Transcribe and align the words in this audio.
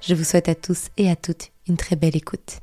Je 0.00 0.14
vous 0.14 0.24
souhaite 0.24 0.48
à 0.48 0.54
tous 0.54 0.88
et 0.96 1.10
à 1.10 1.16
toutes 1.16 1.52
une 1.68 1.76
très 1.76 1.94
belle 1.94 2.16
écoute. 2.16 2.60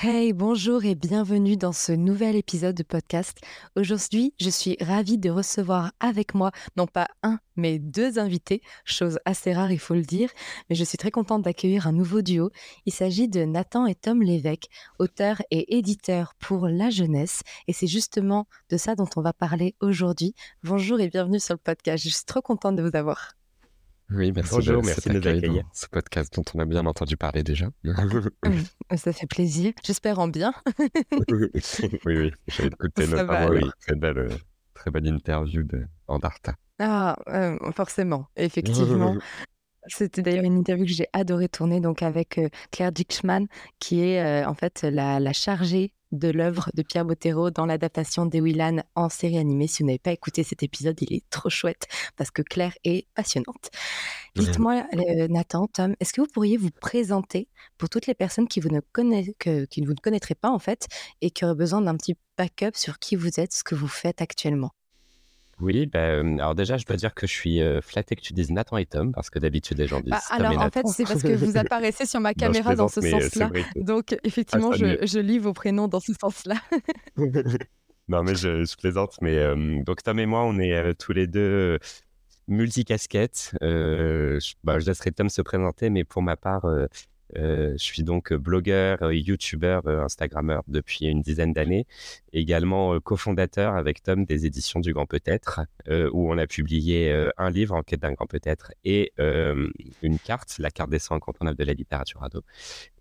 Hey, 0.00 0.34
bonjour 0.34 0.84
et 0.84 0.94
bienvenue 0.94 1.56
dans 1.56 1.72
ce 1.72 1.92
nouvel 1.92 2.36
épisode 2.36 2.76
de 2.76 2.82
podcast. 2.82 3.38
Aujourd'hui, 3.74 4.34
je 4.38 4.50
suis 4.50 4.76
ravie 4.80 5.16
de 5.16 5.30
recevoir 5.30 5.92
avec 5.98 6.34
moi 6.34 6.52
non 6.76 6.86
pas 6.86 7.08
un, 7.22 7.38
mais 7.56 7.78
deux 7.78 8.18
invités, 8.18 8.60
chose 8.84 9.18
assez 9.24 9.54
rare, 9.54 9.72
il 9.72 9.78
faut 9.80 9.94
le 9.94 10.02
dire, 10.02 10.30
mais 10.68 10.76
je 10.76 10.84
suis 10.84 10.98
très 10.98 11.10
contente 11.10 11.42
d'accueillir 11.42 11.88
un 11.88 11.92
nouveau 11.92 12.20
duo. 12.20 12.50
Il 12.84 12.92
s'agit 12.92 13.28
de 13.28 13.44
Nathan 13.44 13.86
et 13.86 13.94
Tom 13.94 14.22
Lévesque, 14.22 14.68
auteurs 14.98 15.42
et 15.50 15.78
éditeurs 15.78 16.34
pour 16.38 16.68
la 16.68 16.90
jeunesse, 16.90 17.42
et 17.66 17.72
c'est 17.72 17.88
justement 17.88 18.46
de 18.68 18.76
ça 18.76 18.94
dont 18.94 19.08
on 19.16 19.22
va 19.22 19.32
parler 19.32 19.74
aujourd'hui. 19.80 20.34
Bonjour 20.62 21.00
et 21.00 21.08
bienvenue 21.08 21.40
sur 21.40 21.54
le 21.54 21.60
podcast, 21.60 22.04
je 22.04 22.10
suis 22.10 22.26
trop 22.26 22.42
contente 22.42 22.76
de 22.76 22.82
vous 22.82 22.94
avoir. 22.94 23.37
Oui, 24.10 24.32
merci 24.32 24.54
Bonjour, 24.54 24.80
de 24.80 24.86
merci 24.86 25.08
de 25.08 25.12
nous 25.14 25.18
accueil 25.18 25.38
accueillir. 25.38 25.62
dans 25.64 25.68
Ce 25.72 25.86
podcast 25.86 26.34
dont 26.34 26.44
on 26.54 26.58
a 26.60 26.64
bien 26.64 26.86
entendu 26.86 27.16
parler 27.16 27.42
déjà. 27.42 27.68
Ça 28.96 29.12
fait 29.12 29.26
plaisir, 29.26 29.72
j'espère 29.84 30.18
en 30.18 30.28
bien. 30.28 30.54
oui, 31.28 31.50
oui, 32.06 32.32
j'ai 32.48 32.66
écouté 32.66 33.06
notamment 33.06 33.52
une 33.52 33.58
alors. 33.58 33.72
très 33.80 33.96
belle, 33.96 34.18
euh, 34.18 34.28
très 34.72 34.90
belle 34.90 35.06
interview 35.06 35.62
de 35.62 35.86
Andarta. 36.06 36.54
Ah, 36.78 37.16
euh, 37.28 37.58
forcément, 37.72 38.28
effectivement. 38.36 39.16
C'était 39.88 40.22
d'ailleurs 40.22 40.44
une 40.44 40.58
interview 40.58 40.84
que 40.84 40.92
j'ai 40.92 41.08
adoré 41.12 41.48
tourner 41.48 41.80
donc 41.80 42.02
avec 42.02 42.38
euh, 42.38 42.48
Claire 42.70 42.92
Dickschmann, 42.92 43.46
qui 43.78 44.02
est 44.02 44.22
euh, 44.22 44.48
en 44.48 44.54
fait 44.54 44.82
la, 44.82 45.20
la 45.20 45.32
chargée 45.32 45.92
de 46.12 46.28
l'œuvre 46.28 46.70
de 46.74 46.82
Pierre 46.82 47.04
Bottero 47.04 47.50
dans 47.50 47.66
l'adaptation 47.66 48.26
des 48.26 48.40
Willan 48.40 48.82
en 48.94 49.08
série 49.08 49.38
animée. 49.38 49.66
Si 49.66 49.82
vous 49.82 49.88
n'avez 49.88 49.98
pas 49.98 50.12
écouté 50.12 50.42
cet 50.42 50.62
épisode, 50.62 50.96
il 51.02 51.12
est 51.12 51.28
trop 51.30 51.50
chouette 51.50 51.86
parce 52.16 52.30
que 52.30 52.42
Claire 52.42 52.72
est 52.84 53.06
passionnante. 53.14 53.70
Dites-moi, 54.36 54.86
euh, 54.94 55.28
Nathan, 55.28 55.66
Tom, 55.66 55.94
est-ce 56.00 56.12
que 56.12 56.20
vous 56.20 56.28
pourriez 56.32 56.56
vous 56.56 56.70
présenter 56.70 57.48
pour 57.76 57.88
toutes 57.88 58.06
les 58.06 58.14
personnes 58.14 58.48
qui, 58.48 58.60
vous 58.60 58.70
ne 58.70 58.80
connaissent, 58.92 59.30
que, 59.38 59.64
qui 59.66 59.82
ne 59.82 59.86
vous 59.86 59.94
ne 59.94 60.00
connaîtraient 60.00 60.34
pas 60.34 60.50
en 60.50 60.58
fait 60.58 60.86
et 61.20 61.30
qui 61.30 61.44
auraient 61.44 61.54
besoin 61.54 61.80
d'un 61.80 61.96
petit 61.96 62.16
backup 62.36 62.74
sur 62.74 62.98
qui 62.98 63.16
vous 63.16 63.40
êtes, 63.40 63.52
ce 63.52 63.64
que 63.64 63.74
vous 63.74 63.88
faites 63.88 64.22
actuellement? 64.22 64.70
Oui, 65.60 65.86
bah, 65.86 66.20
alors 66.20 66.54
déjà, 66.54 66.76
je 66.76 66.84
dois 66.86 66.96
dire 66.96 67.14
que 67.14 67.26
je 67.26 67.32
suis 67.32 67.60
euh, 67.60 67.80
flatté 67.80 68.14
que 68.14 68.20
tu 68.20 68.32
dises 68.32 68.50
Nathan 68.50 68.76
et 68.76 68.86
Tom, 68.86 69.12
parce 69.12 69.28
que 69.28 69.38
d'habitude, 69.40 69.78
les 69.78 69.86
gens 69.88 70.00
disent 70.00 70.10
Bah, 70.10 70.20
Tom 70.30 70.40
et 70.40 70.46
alors, 70.46 70.62
en 70.62 70.70
fait, 70.70 70.86
c'est 70.86 71.04
parce 71.04 71.22
que 71.22 71.34
vous 71.34 71.56
apparaissez 71.56 72.06
sur 72.06 72.20
ma 72.20 72.30
Non, 72.30 72.34
caméra 72.38 72.76
dans 72.76 72.86
ce 72.88 73.00
sens-là. 73.00 73.50
que- 73.50 73.80
Donc, 73.82 74.16
effectivement, 74.22 74.72
ça 74.72 74.84
mieux. 74.84 74.98
je, 75.02 75.06
je 75.06 75.18
lis 75.18 75.38
vos 75.40 75.52
prénoms 75.52 75.88
dans 75.88 76.00
ce 76.00 76.12
sens-là. 76.14 76.54
non, 78.08 78.22
mais 78.22 78.34
je, 78.36 78.64
je 78.64 78.76
plaisante. 78.76 79.16
Mais 79.20 79.36
euh, 79.36 79.82
donc, 79.84 80.02
Tom 80.02 80.18
et 80.20 80.26
moi, 80.26 80.44
on 80.44 80.58
est 80.60 80.74
euh, 80.74 80.92
tous 80.94 81.12
les 81.12 81.26
deux 81.26 81.78
multicasquettes. 82.46 83.52
Je, 83.60 84.38
bah, 84.64 84.78
je 84.78 84.86
laisserai 84.86 85.12
Tom 85.12 85.28
se 85.28 85.42
présenter, 85.42 85.90
mais 85.90 86.04
pour 86.04 86.22
ma 86.22 86.36
part, 86.36 86.66
euh, 87.36 87.58
euh, 87.58 87.72
je 87.72 87.82
suis 87.82 88.02
donc 88.02 88.32
blogueur, 88.32 89.02
euh, 89.02 89.14
youtubeur, 89.14 89.86
euh, 89.86 90.02
instagrammeur 90.02 90.62
depuis 90.68 91.06
une 91.06 91.22
dizaine 91.22 91.52
d'années. 91.52 91.86
Également 92.32 92.94
euh, 92.94 93.00
cofondateur 93.00 93.74
avec 93.74 94.02
Tom 94.02 94.24
des 94.24 94.46
éditions 94.46 94.80
du 94.80 94.92
Grand 94.92 95.06
Peut-être, 95.06 95.60
euh, 95.88 96.10
où 96.12 96.30
on 96.30 96.38
a 96.38 96.46
publié 96.46 97.10
euh, 97.10 97.30
un 97.38 97.50
livre, 97.50 97.74
En 97.74 97.82
quête 97.82 98.00
d'un 98.00 98.12
Grand 98.12 98.26
Peut-être, 98.26 98.72
et 98.84 99.12
euh, 99.18 99.70
une 100.02 100.18
carte, 100.18 100.56
la 100.58 100.70
carte 100.70 100.90
des 100.90 100.98
100 100.98 101.16
incontournables 101.16 101.58
de 101.58 101.64
la 101.64 101.72
littérature 101.72 102.22
ado. 102.22 102.42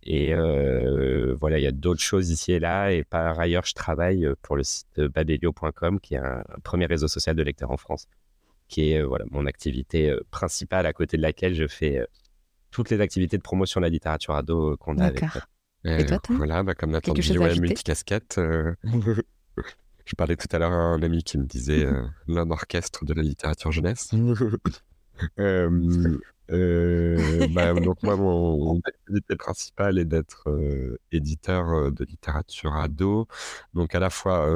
Et 0.04 0.34
euh, 0.34 1.36
voilà, 1.40 1.60
il 1.60 1.64
y 1.64 1.68
a 1.68 1.72
d'autres 1.72 2.02
choses 2.02 2.30
ici 2.30 2.54
et 2.54 2.60
là. 2.60 2.92
Et 2.94 3.04
par 3.04 3.40
ailleurs, 3.40 3.66
je 3.66 3.74
travaille 3.74 4.26
euh, 4.26 4.36
pour 4.42 4.56
le 4.56 4.64
site 4.64 5.00
babelio.com, 5.00 6.00
qui 6.00 6.16
est 6.16 6.18
un, 6.18 6.44
premier 6.64 6.86
réseau 6.86 7.08
social 7.08 7.36
de 7.36 7.44
lecteurs 7.44 7.72
en 7.72 7.78
France, 7.78 8.08
qui 8.68 8.92
est 8.92 9.02
euh, 9.02 9.06
voilà, 9.06 9.26
mon 9.32 9.46
activité 9.46 10.10
euh, 10.10 10.22
principale 10.32 10.86
à 10.86 10.94
côté 10.94 11.18
de 11.18 11.22
laquelle 11.22 11.54
je 11.54 11.68
fais 11.68 11.98
euh, 12.00 12.06
toutes 12.72 12.90
les 12.90 13.00
activités 13.02 13.38
de 13.38 13.42
promotion 13.42 13.80
de 13.82 13.86
la 13.86 13.90
littérature 13.90 14.36
ado 14.36 14.74
euh, 14.74 14.78
qu'on 14.78 14.98
a 14.98 15.06
avec 15.06 15.22
D'accord. 15.22 15.44
Euh, 15.86 15.98
Et 16.00 16.06
toi, 16.06 16.20
Voilà, 16.30 16.64
bah, 16.64 16.74
comme 16.76 16.92
Nathan 16.92 17.14
dit, 17.14 17.38
ouais, 17.38 17.56
multicasquette. 17.60 18.38
euh, 18.40 18.74
je 20.06 20.16
parlais 20.16 20.36
tout 20.36 20.48
à 20.52 20.60
l'heure 20.60 20.72
à 20.72 20.76
un 20.76 21.02
ami 21.02 21.24
qui 21.24 21.38
me 21.38 21.46
disait 21.46 21.86
euh, 21.86 22.04
l'homme 22.28 22.52
orchestre 22.52 23.06
de 23.06 23.14
la 23.14 23.22
littérature 23.22 23.72
jeunesse. 23.72 24.10
Euh, 26.50 27.46
bah, 27.50 27.74
donc 27.74 28.02
moi, 28.04 28.16
mon, 28.16 28.76
mon 28.76 28.80
activité 28.86 29.36
principale 29.36 30.00
est 30.00 30.06
d'être 30.06 30.50
euh, 30.50 30.98
éditeur 31.12 31.68
euh, 31.70 31.92
de 31.92 32.06
littérature 32.06 32.74
ado, 32.74 33.28
donc 33.74 33.94
à 33.96 34.00
la 34.00 34.10
fois 34.10 34.50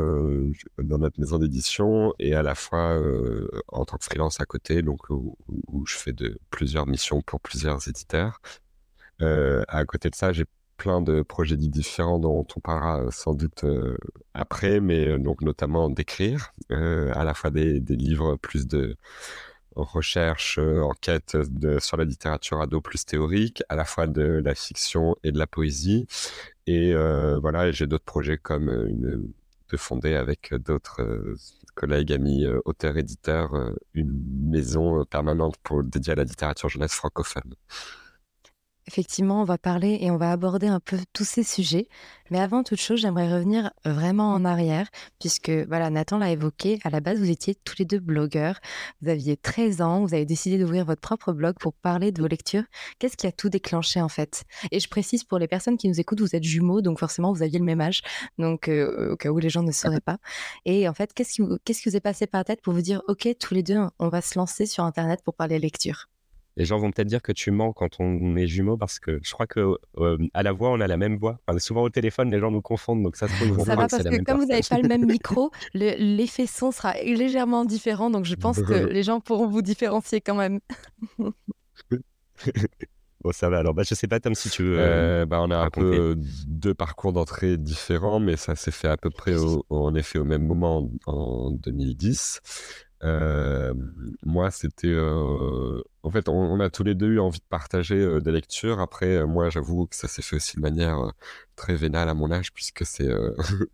dans 0.77 0.97
notre 0.99 1.19
maison 1.19 1.37
d'édition 1.37 2.13
et 2.17 2.33
à 2.33 2.43
la 2.43 2.55
fois 2.55 2.97
en 3.67 3.83
tant 3.83 3.97
que 3.97 4.05
freelance 4.05 4.39
à 4.39 4.45
côté, 4.45 4.81
donc 4.83 5.09
où, 5.09 5.37
où 5.67 5.85
je 5.85 5.97
fais 5.97 6.13
de 6.13 6.39
plusieurs 6.49 6.87
missions 6.87 7.21
pour 7.21 7.41
plusieurs 7.41 7.85
éditeurs. 7.89 8.39
À 9.19 9.85
côté 9.85 10.09
de 10.09 10.15
ça, 10.15 10.31
j'ai 10.33 10.45
plein 10.81 11.01
de 11.01 11.21
projets 11.21 11.57
dits 11.57 11.69
différents 11.69 12.17
dont 12.17 12.47
on 12.55 12.59
parlera 12.59 13.11
sans 13.11 13.35
doute 13.35 13.65
euh, 13.65 13.95
après, 14.33 14.79
mais 14.79 15.07
euh, 15.07 15.19
donc 15.19 15.41
notamment 15.41 15.91
d'écrire, 15.91 16.53
euh, 16.71 17.11
à 17.13 17.23
la 17.23 17.35
fois 17.35 17.51
des, 17.51 17.79
des 17.79 17.95
livres 17.95 18.35
plus 18.37 18.65
de 18.65 18.95
recherche, 19.75 20.59
euh, 20.59 20.81
enquête 20.81 21.37
sur 21.79 21.97
la 21.97 22.03
littérature 22.05 22.61
ado 22.61 22.81
plus 22.81 23.05
théorique, 23.05 23.63
à 23.69 23.75
la 23.75 23.85
fois 23.85 24.07
de 24.07 24.41
la 24.43 24.55
fiction 24.55 25.15
et 25.23 25.31
de 25.31 25.39
la 25.39 25.47
poésie. 25.47 26.07
Et 26.67 26.93
euh, 26.93 27.39
voilà, 27.39 27.71
j'ai 27.71 27.87
d'autres 27.87 28.05
projets 28.05 28.37
comme 28.37 28.69
euh, 28.69 29.23
de 29.69 29.77
fonder 29.77 30.15
avec 30.15 30.53
d'autres 30.53 31.01
collègues, 31.75 32.11
amis, 32.11 32.45
auteurs, 32.65 32.97
éditeurs, 32.97 33.53
une 33.93 34.11
maison 34.49 35.05
permanente 35.05 35.55
pour 35.63 35.83
dédiée 35.83 36.13
à 36.13 36.15
la 36.17 36.25
littérature 36.25 36.67
jeunesse 36.67 36.93
francophone. 36.93 37.55
Effectivement, 38.87 39.41
on 39.41 39.45
va 39.45 39.57
parler 39.59 39.99
et 40.01 40.09
on 40.09 40.17
va 40.17 40.31
aborder 40.31 40.65
un 40.67 40.79
peu 40.79 40.97
tous 41.13 41.23
ces 41.23 41.43
sujets. 41.43 41.87
Mais 42.31 42.39
avant 42.39 42.63
toute 42.63 42.79
chose, 42.79 42.99
j'aimerais 42.99 43.31
revenir 43.31 43.71
vraiment 43.85 44.33
en 44.33 44.43
arrière, 44.43 44.87
puisque 45.19 45.49
voilà, 45.51 45.89
Nathan 45.91 46.17
l'a 46.17 46.31
évoqué. 46.31 46.79
À 46.83 46.89
la 46.89 46.99
base, 46.99 47.19
vous 47.19 47.29
étiez 47.29 47.53
tous 47.55 47.75
les 47.77 47.85
deux 47.85 47.99
blogueurs. 47.99 48.59
Vous 49.01 49.09
aviez 49.09 49.37
13 49.37 49.81
ans, 49.81 50.01
vous 50.05 50.13
avez 50.15 50.25
décidé 50.25 50.57
d'ouvrir 50.57 50.83
votre 50.85 50.99
propre 51.01 51.31
blog 51.31 51.55
pour 51.59 51.73
parler 51.73 52.11
de 52.11 52.21
vos 52.21 52.27
lectures. 52.27 52.63
Qu'est-ce 52.99 53.17
qui 53.17 53.27
a 53.27 53.31
tout 53.31 53.49
déclenché 53.49 54.01
en 54.01 54.09
fait? 54.09 54.43
Et 54.71 54.79
je 54.79 54.89
précise 54.89 55.23
pour 55.23 55.37
les 55.37 55.47
personnes 55.47 55.77
qui 55.77 55.87
nous 55.87 55.99
écoutent, 55.99 56.21
vous 56.21 56.35
êtes 56.35 56.43
jumeaux, 56.43 56.81
donc 56.81 56.99
forcément 56.99 57.31
vous 57.33 57.43
aviez 57.43 57.59
le 57.59 57.65
même 57.65 57.81
âge, 57.81 58.01
donc 58.39 58.67
euh, 58.67 59.11
au 59.13 59.15
cas 59.15 59.29
où 59.29 59.37
les 59.37 59.49
gens 59.49 59.63
ne 59.63 59.71
sauraient 59.71 60.01
pas. 60.01 60.17
Et 60.65 60.87
en 60.89 60.93
fait, 60.93 61.13
qu'est-ce 61.13 61.33
qui, 61.33 61.41
vous- 61.41 61.57
qu'est-ce 61.65 61.81
qui 61.83 61.89
vous 61.89 61.95
est 61.95 61.99
passé 62.01 62.25
par 62.27 62.39
la 62.39 62.45
tête 62.45 62.61
pour 62.61 62.73
vous 62.73 62.81
dire, 62.81 63.01
ok, 63.07 63.27
tous 63.39 63.53
les 63.53 63.63
deux, 63.63 63.77
on 63.99 64.09
va 64.09 64.21
se 64.21 64.37
lancer 64.39 64.65
sur 64.65 64.83
Internet 64.83 65.21
pour 65.23 65.35
parler 65.35 65.59
lecture? 65.59 66.10
Les 66.61 66.65
gens 66.65 66.77
vont 66.77 66.91
peut-être 66.91 67.07
dire 67.07 67.23
que 67.23 67.31
tu 67.31 67.49
mens 67.49 67.73
quand 67.73 67.99
on 67.99 68.35
est 68.35 68.45
jumeaux, 68.45 68.77
parce 68.77 68.99
que 68.99 69.19
je 69.23 69.31
crois 69.31 69.47
que 69.47 69.77
euh, 69.97 70.17
à 70.35 70.43
la 70.43 70.51
voix, 70.51 70.69
on 70.69 70.79
a 70.79 70.85
la 70.85 70.95
même 70.95 71.17
voix. 71.17 71.39
Enfin, 71.47 71.57
souvent 71.57 71.81
au 71.81 71.89
téléphone, 71.89 72.29
les 72.29 72.37
gens 72.37 72.51
nous 72.51 72.61
confondent, 72.61 73.01
donc 73.01 73.15
ça 73.15 73.27
se 73.27 73.33
trouve, 73.33 73.57
Ça 73.65 73.75
va 73.75 73.85
que 73.87 73.89
parce 73.89 74.03
que 74.03 74.09
même 74.09 74.23
comme 74.23 74.37
vous 74.41 74.45
n'avez 74.45 74.61
pas 74.69 74.77
le 74.77 74.87
même 74.87 75.05
micro, 75.11 75.49
le- 75.73 75.95
l'effet 75.97 76.45
son 76.45 76.71
sera 76.71 76.93
légèrement 77.01 77.65
différent. 77.65 78.11
Donc 78.11 78.25
je 78.25 78.35
pense 78.35 78.61
que 78.61 78.73
les 78.93 79.01
gens 79.01 79.19
pourront 79.21 79.47
vous 79.47 79.63
différencier 79.63 80.21
quand 80.21 80.35
même. 80.35 80.59
Bon, 83.23 83.31
ça 83.31 83.49
va. 83.49 83.59
Alors, 83.59 83.75
bah, 83.75 83.83
je 83.85 83.93
sais 83.93 84.07
pas, 84.07 84.19
Tom, 84.19 84.33
si 84.33 84.49
tu 84.49 84.63
veux. 84.63 84.79
euh, 84.79 85.21
Euh, 85.21 85.25
bah, 85.27 85.41
on 85.41 85.51
a 85.51 85.57
un 85.57 85.69
peu 85.69 86.15
deux 86.47 86.73
parcours 86.73 87.13
d'entrée 87.13 87.55
différents, 87.57 88.19
mais 88.19 88.35
ça 88.35 88.55
s'est 88.55 88.71
fait 88.71 88.87
à 88.87 88.97
peu 88.97 89.11
près 89.11 89.35
au- 89.35 89.63
en 89.69 89.93
effet 89.93 90.17
au 90.17 90.23
même 90.25 90.43
moment 90.45 90.89
en, 91.05 91.11
en 91.11 91.51
2010. 91.51 92.41
Euh, 93.03 93.73
moi, 94.23 94.51
c'était. 94.51 94.87
euh, 94.87 95.81
en 96.03 96.11
fait, 96.11 96.29
on, 96.29 96.59
a 96.59 96.69
tous 96.69 96.83
les 96.83 96.95
deux 96.95 97.13
eu 97.13 97.19
envie 97.19 97.39
de 97.39 97.45
partager 97.49 97.95
euh, 97.95 98.19
des 98.19 98.31
lectures. 98.31 98.79
Après, 98.79 99.25
moi, 99.25 99.49
j'avoue 99.49 99.87
que 99.87 99.95
ça 99.95 100.07
s'est 100.07 100.21
fait 100.21 100.35
aussi 100.35 100.57
de 100.57 100.61
manière 100.61 101.11
très 101.55 101.75
vénale 101.75 102.09
à 102.09 102.13
mon 102.13 102.31
âge, 102.31 102.53
puisque 102.53 102.85
c'est 102.85 103.09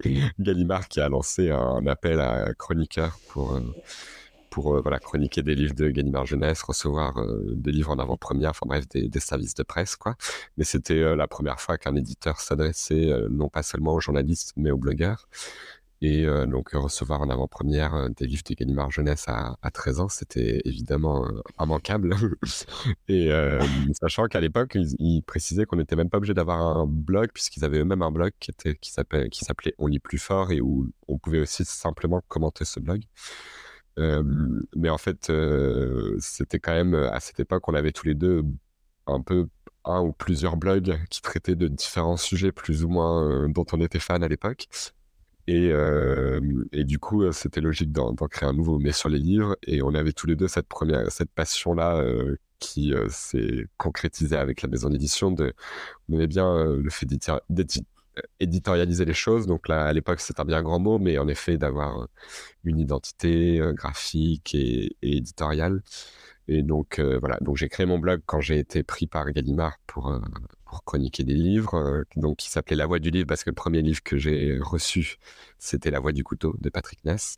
Gallimard 0.40 0.88
qui 0.88 1.02
a 1.02 1.10
lancé 1.10 1.52
un 1.52 1.86
appel 1.88 2.20
à 2.20 2.54
chroniqueurs 2.54 3.18
pour. 3.30 3.60
pour 4.50 4.82
voilà, 4.82 5.00
chroniquer 5.00 5.44
des 5.44 5.56
livres 5.56 5.76
de 5.76 5.90
Gallimard 5.90 6.26
Jeunesse, 6.26 6.64
recevoir 6.64 7.14
des 7.46 7.72
livres 7.72 7.92
en 7.92 8.00
avant-première, 8.00 8.52
enfin 8.52 8.66
bref, 8.66 8.88
des, 8.90 9.20
services 9.20 9.54
de 9.56 9.64
presse. 9.64 9.98
Mais 10.58 10.64
c'était 10.64 11.16
la 11.16 11.28
première 11.28 11.60
fois 11.60 11.78
qu'un 11.78 11.96
éditeur 11.96 12.40
s'adressait 12.40 13.12
non 13.30 13.50
pas 13.50 13.62
seulement 13.64 13.94
aux 13.94 14.00
journalistes, 14.00 14.54
mais 14.56 14.72
aux 14.72 14.78
blogueurs. 14.78 15.28
Et 16.02 16.26
donc 16.48 16.74
recevoir 16.74 17.22
en 17.22 17.30
avant-première 17.30 18.10
des 18.12 18.28
livres 18.28 18.44
de 18.48 18.54
Gallimard 18.54 18.92
Jeunesse 18.92 19.26
à, 19.28 19.58
à 19.64 19.72
13 19.72 20.00
ans, 20.00 20.10
c'était 20.10 20.62
évidemment 20.64 21.28
immanquable. 21.60 22.16
et 23.08 23.32
sachant 24.00 24.28
qu'à 24.28 24.40
l'époque, 24.40 24.76
ils, 24.76 25.24
précisaient 25.24 25.66
qu'on 25.66 25.78
n'était 25.78 25.96
même 25.96 26.10
pas 26.10 26.18
obligé 26.18 26.36
d'avoir 26.36 26.60
un 26.60 26.86
blog, 26.86 27.30
puisqu'ils 27.34 27.66
avaient 27.66 27.80
eux-mêmes 27.80 28.04
un 28.04 28.12
blog 28.12 28.32
qui 28.40 28.92
s'appelait 28.92 29.30
On 29.80 29.88
lit 29.88 30.00
plus 30.00 30.20
fort 30.20 30.52
et 30.52 30.62
où 30.62 30.88
on 31.08 31.18
pouvait 31.18 31.40
aussi 31.40 31.66
simplement 31.66 32.22
commenter 32.28 32.64
ce 32.64 32.80
blog. 32.80 33.02
mais 33.98 34.90
en 34.90 35.00
fait, 35.00 35.32
c'était 36.20 36.60
quand 36.60 36.74
même 36.74 36.94
à 36.94 37.20
cette 37.20 37.40
époque, 37.40 37.68
on 37.68 37.74
avait 37.74 37.92
tous 37.92 38.06
les 38.06 38.16
deux 38.16 38.44
un 39.08 39.22
peu 39.22 39.48
un 39.84 40.02
ou 40.02 40.12
plusieurs 40.12 40.58
blogs 40.58 41.00
qui 41.10 41.22
traitaient 41.22 41.56
de 41.56 41.68
différents 41.68 42.18
sujets 42.18 42.52
plus 42.52 42.84
ou 42.84 42.90
moins 42.90 43.50
dont 43.50 43.66
on 43.72 43.82
était 43.82 44.00
fan 44.00 44.24
à 44.24 44.28
l'époque. 44.28 44.68
Et, 45.48 46.84
du 46.84 47.00
coup, 47.00 47.32
c'était 47.32 47.62
logique 47.62 47.92
d'en 47.92 48.14
créer 48.16 48.50
un 48.50 48.54
nouveau, 48.54 48.80
mais 48.80 48.92
sur 48.92 49.10
les 49.10 49.20
livres. 49.20 49.56
Et 49.66 49.82
on 49.82 49.94
avait 49.96 50.14
tous 50.14 50.28
les 50.28 50.36
deux 50.36 50.48
cette 50.48 50.68
première, 50.68 51.10
cette 51.12 51.32
passion-là 51.32 52.04
qui 52.60 52.94
s'est 53.10 53.68
concrétisée 53.78 54.36
avec 54.36 54.62
la 54.62 54.70
maison 54.70 54.90
d'édition. 54.90 55.34
On 56.10 56.14
aimait 56.14 56.28
bien 56.28 56.66
le 56.66 56.90
fait 56.90 57.08
d'éditorialiser 57.50 59.06
les 59.06 59.14
choses. 59.14 59.48
Donc 59.48 59.68
là, 59.70 59.86
à 59.86 59.94
l'époque, 59.94 60.20
c'est 60.20 60.40
un 60.40 60.46
bien 60.46 60.62
grand 60.62 60.80
mot, 60.80 61.00
mais 61.00 61.18
en 61.18 61.28
effet, 61.28 61.58
d'avoir 61.58 62.08
une 62.66 62.80
identité 62.80 63.62
graphique 63.74 64.54
et, 64.54 64.98
et 65.02 65.18
éditoriale. 65.18 65.82
Et 66.50 66.64
donc 66.64 67.00
voilà, 67.00 67.38
donc 67.42 67.58
j'ai 67.58 67.70
créé 67.70 67.86
mon 67.86 68.00
blog 68.00 68.22
quand 68.26 68.42
j'ai 68.42 68.60
été 68.60 68.84
pris 68.84 69.08
par 69.08 69.32
Gallimard 69.32 69.78
pour, 69.88 70.12
pour 70.68 70.84
chroniquer 70.84 71.24
des 71.24 71.34
livres, 71.34 71.76
euh, 71.76 72.04
donc 72.16 72.38
qui 72.38 72.50
s'appelait 72.50 72.76
La 72.76 72.86
Voix 72.86 73.00
du 73.00 73.10
livre 73.10 73.28
parce 73.28 73.44
que 73.44 73.50
le 73.50 73.56
premier 73.56 73.82
livre 73.82 74.02
que 74.04 74.18
j'ai 74.18 74.58
reçu, 74.60 75.18
c'était 75.60 75.92
La 75.92 76.00
Voix 76.00 76.12
du 76.12 76.24
couteau 76.24 76.56
de 76.60 76.70
Patrick 76.70 77.04
Ness, 77.06 77.38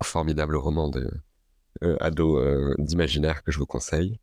un 0.00 0.04
formidable 0.04 0.56
roman 0.56 0.88
de 0.88 1.10
ado 2.00 2.38
d'imaginaire 2.78 3.42
que 3.42 3.52
je 3.52 3.58
vous 3.58 3.66
conseille. 3.66 4.18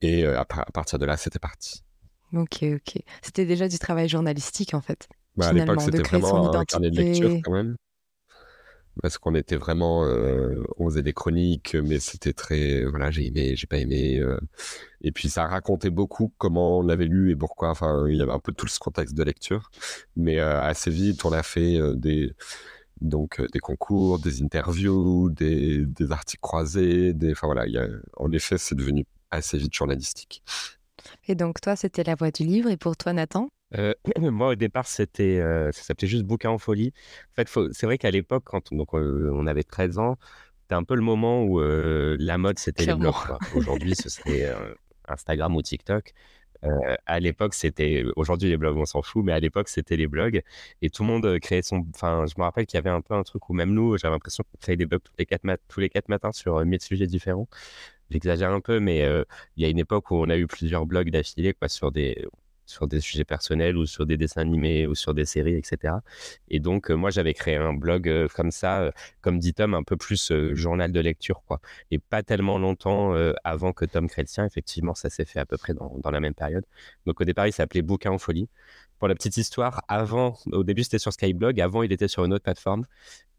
Et 0.00 0.24
à, 0.24 0.44
partir 0.44 0.98
de 0.98 1.04
là, 1.04 1.16
c'était 1.16 1.38
parti. 1.38 1.84
Ok, 2.32 2.62
ok. 2.62 3.02
C'était 3.22 3.44
déjà 3.44 3.68
du 3.68 3.78
travail 3.78 4.08
journalistique 4.08 4.74
en 4.74 4.80
fait. 4.80 5.08
Bah, 5.36 5.48
à 5.48 5.52
l'époque, 5.52 5.82
c'était 5.82 6.02
vraiment 6.02 6.52
un 6.54 6.64
carnet 6.64 6.90
de 6.90 6.96
lecture 6.96 7.30
quand 7.44 7.52
même 7.52 7.76
parce 9.02 9.18
qu'on 9.18 9.34
était 9.34 9.56
vraiment, 9.56 10.04
euh, 10.04 10.62
on 10.78 10.88
faisait 10.88 11.02
des 11.02 11.12
chroniques, 11.12 11.74
mais 11.74 11.98
c'était 12.00 12.32
très, 12.32 12.84
voilà, 12.84 13.10
j'ai 13.10 13.26
aimé, 13.26 13.54
j'ai 13.56 13.66
pas 13.66 13.78
aimé, 13.78 14.18
euh, 14.18 14.38
et 15.02 15.12
puis 15.12 15.28
ça 15.28 15.46
racontait 15.46 15.90
beaucoup 15.90 16.32
comment 16.38 16.78
on 16.78 16.82
l'avait 16.82 17.06
lu 17.06 17.30
et 17.30 17.36
pourquoi. 17.36 17.70
Enfin, 17.70 18.06
il 18.08 18.16
y 18.16 18.22
avait 18.22 18.32
un 18.32 18.38
peu 18.40 18.52
tout 18.52 18.68
ce 18.68 18.78
contexte 18.78 19.14
de 19.14 19.22
lecture, 19.22 19.70
mais 20.16 20.38
euh, 20.40 20.60
assez 20.60 20.90
vite, 20.90 21.24
on 21.24 21.32
a 21.32 21.42
fait 21.42 21.78
des 21.96 22.34
donc 23.02 23.42
des 23.52 23.58
concours, 23.58 24.18
des 24.18 24.42
interviews, 24.42 25.28
des, 25.30 25.84
des 25.84 26.12
articles 26.12 26.40
croisés, 26.40 27.12
des, 27.12 27.32
enfin 27.32 27.46
voilà, 27.46 27.66
y 27.66 27.76
a, 27.76 27.86
en 28.16 28.32
effet, 28.32 28.56
c'est 28.56 28.74
devenu 28.74 29.04
assez 29.30 29.58
vite 29.58 29.74
journalistique. 29.74 30.42
Et 31.28 31.34
donc 31.34 31.60
toi, 31.60 31.76
c'était 31.76 32.04
la 32.04 32.14
voix 32.14 32.30
du 32.30 32.44
livre, 32.44 32.70
et 32.70 32.76
pour 32.78 32.96
toi, 32.96 33.12
Nathan? 33.12 33.50
Euh, 33.74 33.94
moi, 34.20 34.48
au 34.48 34.54
départ, 34.54 34.86
c'était, 34.86 35.40
euh, 35.40 35.72
ça 35.72 35.82
s'appelait 35.82 36.08
juste 36.08 36.24
Bouquin 36.24 36.50
en 36.50 36.58
folie. 36.58 36.92
En 37.32 37.34
fait, 37.34 37.48
c'est 37.72 37.86
vrai 37.86 37.98
qu'à 37.98 38.10
l'époque, 38.10 38.44
quand 38.46 38.72
donc, 38.72 38.94
euh, 38.94 39.30
on 39.34 39.46
avait 39.46 39.64
13 39.64 39.98
ans, 39.98 40.16
c'était 40.62 40.74
un 40.74 40.84
peu 40.84 40.94
le 40.94 41.02
moment 41.02 41.44
où 41.44 41.60
la 41.60 42.38
mode, 42.38 42.58
c'était 42.58 42.86
les 42.86 42.94
blogs. 42.94 43.14
Aujourd'hui, 43.54 43.94
ce 43.94 44.08
serait 44.08 44.52
Instagram 45.06 45.54
ou 45.54 45.62
TikTok. 45.62 46.12
à 47.06 47.20
l'époque, 47.20 47.54
c'était. 47.54 48.04
Aujourd'hui, 48.16 48.48
les 48.48 48.56
blogs, 48.56 48.76
on 48.76 48.84
s'en 48.84 49.02
fout, 49.02 49.24
mais 49.24 49.32
à 49.32 49.38
l'époque, 49.38 49.68
c'était 49.68 49.96
les 49.96 50.08
blogs. 50.08 50.42
Et 50.82 50.90
tout 50.90 51.04
le 51.04 51.08
monde 51.08 51.38
créait 51.38 51.62
son. 51.62 51.86
Enfin, 51.94 52.24
je 52.26 52.34
me 52.36 52.42
rappelle 52.42 52.66
qu'il 52.66 52.78
y 52.78 52.80
avait 52.80 52.90
un 52.90 53.00
peu 53.00 53.14
un 53.14 53.22
truc 53.22 53.48
où 53.48 53.52
même 53.54 53.72
nous, 53.72 53.96
j'avais 53.96 54.12
l'impression 54.12 54.42
qu'on 54.44 54.58
créait 54.58 54.76
des 54.76 54.86
blogs 54.86 55.02
tous 55.04 55.14
les 55.18 55.26
quatre, 55.26 55.44
tous 55.68 55.80
les 55.80 55.88
quatre 55.88 56.08
matins 56.08 56.32
sur 56.32 56.64
mille 56.64 56.80
sujets 56.80 57.06
différents. 57.06 57.48
J'exagère 58.10 58.50
un 58.50 58.60
peu, 58.60 58.80
mais 58.80 59.06
il 59.56 59.62
y 59.62 59.66
a 59.66 59.68
une 59.68 59.78
époque 59.78 60.10
où 60.10 60.16
on 60.16 60.28
a 60.30 60.36
eu 60.36 60.48
plusieurs 60.48 60.84
blogs 60.86 61.10
d'affilée, 61.10 61.54
quoi, 61.54 61.68
sur 61.68 61.92
des 61.92 62.26
sur 62.66 62.88
des 62.88 63.00
sujets 63.00 63.24
personnels 63.24 63.76
ou 63.76 63.86
sur 63.86 64.06
des 64.06 64.16
dessins 64.16 64.42
animés 64.42 64.86
ou 64.86 64.94
sur 64.94 65.14
des 65.14 65.24
séries, 65.24 65.54
etc. 65.54 65.94
Et 66.48 66.60
donc, 66.60 66.90
euh, 66.90 66.94
moi, 66.94 67.10
j'avais 67.10 67.34
créé 67.34 67.56
un 67.56 67.72
blog 67.72 68.08
euh, 68.08 68.28
comme 68.34 68.50
ça, 68.50 68.80
euh, 68.80 68.90
comme 69.20 69.38
dit 69.38 69.54
Tom, 69.54 69.74
un 69.74 69.82
peu 69.82 69.96
plus 69.96 70.32
journal 70.52 70.92
de 70.92 71.00
lecture, 71.00 71.42
quoi. 71.46 71.60
Et 71.90 71.98
pas 71.98 72.22
tellement 72.22 72.58
longtemps 72.58 73.14
avant 73.44 73.72
que 73.72 73.84
Tom 73.84 74.08
crée 74.08 74.22
le 74.22 74.28
sien. 74.28 74.44
Effectivement, 74.44 74.94
ça 74.94 75.10
s'est 75.10 75.24
fait 75.24 75.38
à 75.38 75.46
peu 75.46 75.56
près 75.56 75.74
dans, 75.74 75.96
dans, 76.02 76.10
la 76.10 76.20
même 76.20 76.34
période. 76.34 76.64
Donc, 77.06 77.20
au 77.20 77.24
départ, 77.24 77.46
il 77.46 77.52
s'appelait 77.52 77.82
Bouquin 77.82 78.10
en 78.10 78.18
folie. 78.18 78.48
Pour 78.98 79.08
la 79.08 79.14
petite 79.14 79.36
histoire, 79.36 79.82
avant, 79.88 80.38
au 80.52 80.64
début, 80.64 80.82
c'était 80.82 80.98
sur 80.98 81.12
Skyblog. 81.12 81.60
Avant, 81.60 81.82
il 81.82 81.92
était 81.92 82.08
sur 82.08 82.24
une 82.24 82.32
autre 82.32 82.44
plateforme. 82.44 82.84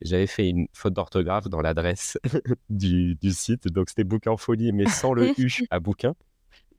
J'avais 0.02 0.28
fait 0.28 0.48
une 0.50 0.68
faute 0.74 0.94
d'orthographe 0.94 1.48
dans 1.48 1.62
l'adresse 1.62 2.18
du, 2.70 3.16
du, 3.16 3.32
site. 3.32 3.68
Donc, 3.68 3.90
c'était 3.90 4.04
Bouquin 4.04 4.32
en 4.32 4.38
folie, 4.38 4.72
mais 4.72 4.88
sans 4.88 5.14
le 5.14 5.34
U 5.40 5.66
à 5.70 5.80
bouquin. 5.80 6.16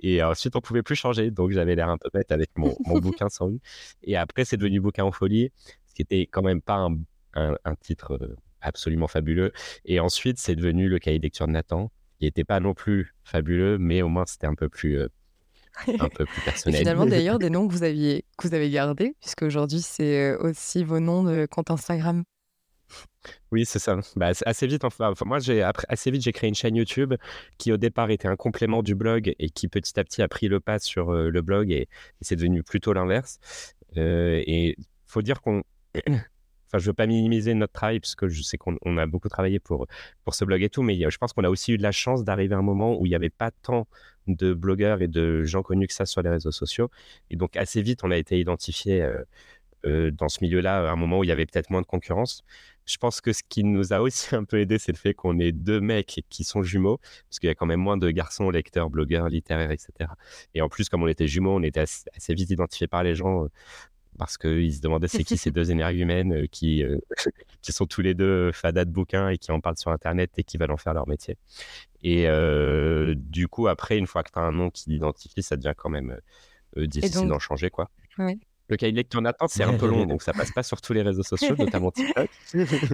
Et 0.00 0.22
ensuite, 0.22 0.56
on 0.56 0.60
pouvait 0.60 0.82
plus 0.82 0.94
changer. 0.94 1.30
Donc, 1.30 1.50
j'avais 1.50 1.74
l'air 1.74 1.88
un 1.88 1.98
peu 1.98 2.08
bête 2.12 2.32
avec 2.32 2.50
mon, 2.56 2.74
bouquin 3.00 3.28
sans 3.28 3.50
U. 3.50 3.60
Et 4.02 4.16
après, 4.16 4.44
c'est 4.44 4.56
devenu 4.56 4.80
Bouquin 4.80 5.04
en 5.04 5.12
folie, 5.12 5.50
ce 5.86 5.94
qui 5.94 6.02
était 6.02 6.22
quand 6.22 6.42
même 6.42 6.60
pas 6.60 6.76
un, 6.76 7.56
un, 7.64 7.74
titre 7.80 8.18
euh, 8.20 8.36
absolument 8.60 9.08
fabuleux. 9.08 9.52
Et 9.84 10.00
ensuite, 10.00 10.38
c'est 10.38 10.56
devenu 10.56 10.88
le 10.88 10.98
cahier 10.98 11.18
de 11.18 11.24
lecture 11.24 11.46
de 11.46 11.52
Nathan, 11.52 11.90
qui 12.18 12.24
n'était 12.24 12.44
pas 12.44 12.60
non 12.60 12.74
plus 12.74 13.14
fabuleux, 13.24 13.78
mais 13.78 14.02
au 14.02 14.08
moins, 14.08 14.26
c'était 14.26 14.46
un 14.46 14.54
peu 14.54 14.68
plus. 14.68 14.98
Euh, 14.98 15.08
un 16.00 16.08
peu 16.08 16.24
plus 16.24 16.40
personnel. 16.42 16.80
finalement, 16.80 17.06
d'ailleurs, 17.06 17.38
des 17.38 17.50
noms 17.50 17.68
que 17.68 17.72
vous, 17.72 17.84
aviez, 17.84 18.24
que 18.36 18.48
vous 18.48 18.54
avez 18.54 18.68
gardés, 18.70 19.14
puisque 19.20 19.42
aujourd'hui, 19.42 19.80
c'est 19.80 20.32
euh, 20.32 20.38
aussi 20.40 20.82
vos 20.82 20.98
noms 20.98 21.22
de 21.22 21.46
compte 21.46 21.70
Instagram. 21.70 22.24
Oui, 23.50 23.64
c'est 23.64 23.78
ça. 23.78 23.98
Bah, 24.16 24.32
assez 24.46 24.66
vite, 24.66 24.84
enfin, 24.84 25.12
moi, 25.24 25.38
j'ai 25.38 25.62
assez 25.88 26.10
vite, 26.10 26.22
j'ai 26.22 26.32
créé 26.32 26.48
une 26.48 26.54
chaîne 26.54 26.76
YouTube 26.76 27.14
qui, 27.58 27.72
au 27.72 27.76
départ, 27.76 28.10
était 28.10 28.28
un 28.28 28.36
complément 28.36 28.82
du 28.82 28.94
blog 28.94 29.34
et 29.38 29.50
qui, 29.50 29.68
petit 29.68 29.98
à 29.98 30.04
petit, 30.04 30.22
a 30.22 30.28
pris 30.28 30.48
le 30.48 30.60
pas 30.60 30.78
sur 30.78 31.10
euh, 31.10 31.30
le 31.30 31.42
blog 31.42 31.70
et, 31.70 31.88
c'est 32.20 32.36
devenu 32.36 32.62
plutôt 32.62 32.92
l'inverse. 32.92 33.38
Euh, 33.96 34.42
et 34.46 34.76
faut 35.06 35.22
dire 35.22 35.40
qu'on. 35.40 35.62
enfin, 36.06 36.78
je 36.78 36.86
veux 36.86 36.94
pas 36.94 37.06
minimiser 37.06 37.54
notre 37.54 37.72
travail 37.72 38.00
parce 38.00 38.14
que 38.14 38.28
je 38.28 38.42
sais 38.42 38.58
qu'on 38.58 38.76
a 38.98 39.06
beaucoup 39.06 39.28
travaillé 39.28 39.58
pour, 39.58 39.86
pour 40.24 40.34
ce 40.34 40.44
blog 40.44 40.62
et 40.62 40.68
tout, 40.70 40.82
mais 40.82 40.98
je 41.10 41.18
pense 41.18 41.32
qu'on 41.32 41.44
a 41.44 41.50
aussi 41.50 41.72
eu 41.72 41.78
de 41.78 41.82
la 41.82 41.92
chance 41.92 42.24
d'arriver 42.24 42.54
à 42.54 42.58
un 42.58 42.62
moment 42.62 42.98
où 42.98 43.06
il 43.06 43.10
n'y 43.10 43.14
avait 43.14 43.30
pas 43.30 43.50
tant 43.50 43.88
de 44.26 44.52
blogueurs 44.52 45.00
et 45.00 45.08
de 45.08 45.44
gens 45.44 45.62
connus 45.62 45.86
que 45.86 45.94
ça 45.94 46.04
sur 46.04 46.22
les 46.22 46.28
réseaux 46.30 46.52
sociaux. 46.52 46.90
Et 47.30 47.36
donc, 47.36 47.56
assez 47.56 47.80
vite, 47.82 48.04
on 48.04 48.10
a 48.10 48.16
été 48.16 48.38
identifié. 48.38 49.02
Euh, 49.02 49.22
euh, 49.86 50.10
dans 50.10 50.28
ce 50.28 50.38
milieu-là, 50.42 50.88
à 50.88 50.92
un 50.92 50.96
moment 50.96 51.20
où 51.20 51.24
il 51.24 51.28
y 51.28 51.32
avait 51.32 51.46
peut-être 51.46 51.70
moins 51.70 51.82
de 51.82 51.86
concurrence. 51.86 52.44
Je 52.88 52.96
pense 52.96 53.20
que 53.20 53.34
ce 53.34 53.42
qui 53.46 53.64
nous 53.64 53.92
a 53.92 54.00
aussi 54.00 54.34
un 54.34 54.44
peu 54.44 54.58
aidé, 54.58 54.78
c'est 54.78 54.92
le 54.92 54.98
fait 54.98 55.14
qu'on 55.14 55.38
est 55.38 55.52
deux 55.52 55.80
mecs 55.80 56.24
qui 56.28 56.44
sont 56.44 56.62
jumeaux, 56.62 56.98
parce 57.28 57.38
qu'il 57.38 57.48
y 57.48 57.50
a 57.50 57.54
quand 57.54 57.66
même 57.66 57.80
moins 57.80 57.98
de 57.98 58.10
garçons, 58.10 58.50
lecteurs, 58.50 58.90
blogueurs, 58.90 59.28
littéraires, 59.28 59.70
etc. 59.70 60.10
Et 60.54 60.62
en 60.62 60.68
plus, 60.68 60.88
comme 60.88 61.02
on 61.02 61.08
était 61.08 61.28
jumeaux, 61.28 61.54
on 61.54 61.62
était 61.62 61.80
assez, 61.80 62.34
vite 62.34 62.50
identifiés 62.50 62.88
par 62.88 63.02
les 63.02 63.14
gens 63.14 63.44
euh, 63.44 63.48
parce 64.16 64.36
qu'ils 64.36 64.74
se 64.74 64.80
demandaient 64.80 65.06
c'est 65.06 65.22
qui 65.22 65.36
ces 65.36 65.52
deux 65.52 65.70
énergumènes 65.70 66.32
euh, 66.32 66.46
qui, 66.50 66.82
qui 67.62 67.72
sont 67.72 67.86
tous 67.86 68.00
les 68.00 68.14
deux 68.14 68.50
fadas 68.52 68.86
de 68.86 68.90
bouquins 68.90 69.28
et 69.28 69.38
qui 69.38 69.52
en 69.52 69.60
parlent 69.60 69.78
sur 69.78 69.92
Internet 69.92 70.32
et 70.38 70.42
qui 70.42 70.56
veulent 70.56 70.72
en 70.72 70.78
faire 70.78 70.94
leur 70.94 71.06
métier. 71.06 71.36
Et 72.02 72.26
du 73.16 73.48
coup, 73.48 73.68
après, 73.68 73.98
une 73.98 74.06
fois 74.06 74.22
que 74.22 74.30
tu 74.32 74.38
as 74.38 74.42
un 74.42 74.52
nom 74.52 74.70
qui 74.70 74.90
l'identifie, 74.90 75.42
ça 75.42 75.56
devient 75.56 75.74
quand 75.76 75.90
même 75.90 76.18
difficile 76.76 77.28
d'en 77.28 77.38
changer. 77.38 77.70
quoi. 77.70 77.90
Le 78.68 78.76
cahier 78.76 78.92
de 78.92 78.98
lecture 78.98 79.22
Nathan, 79.22 79.48
c'est 79.48 79.64
un 79.64 79.78
peu 79.78 79.86
long, 79.86 80.04
donc 80.04 80.22
ça 80.22 80.34
passe 80.34 80.52
pas 80.52 80.62
sur 80.62 80.82
tous 80.82 80.92
les 80.92 81.00
réseaux 81.00 81.22
sociaux, 81.22 81.54
notamment 81.58 81.90
TikTok. 81.90 82.28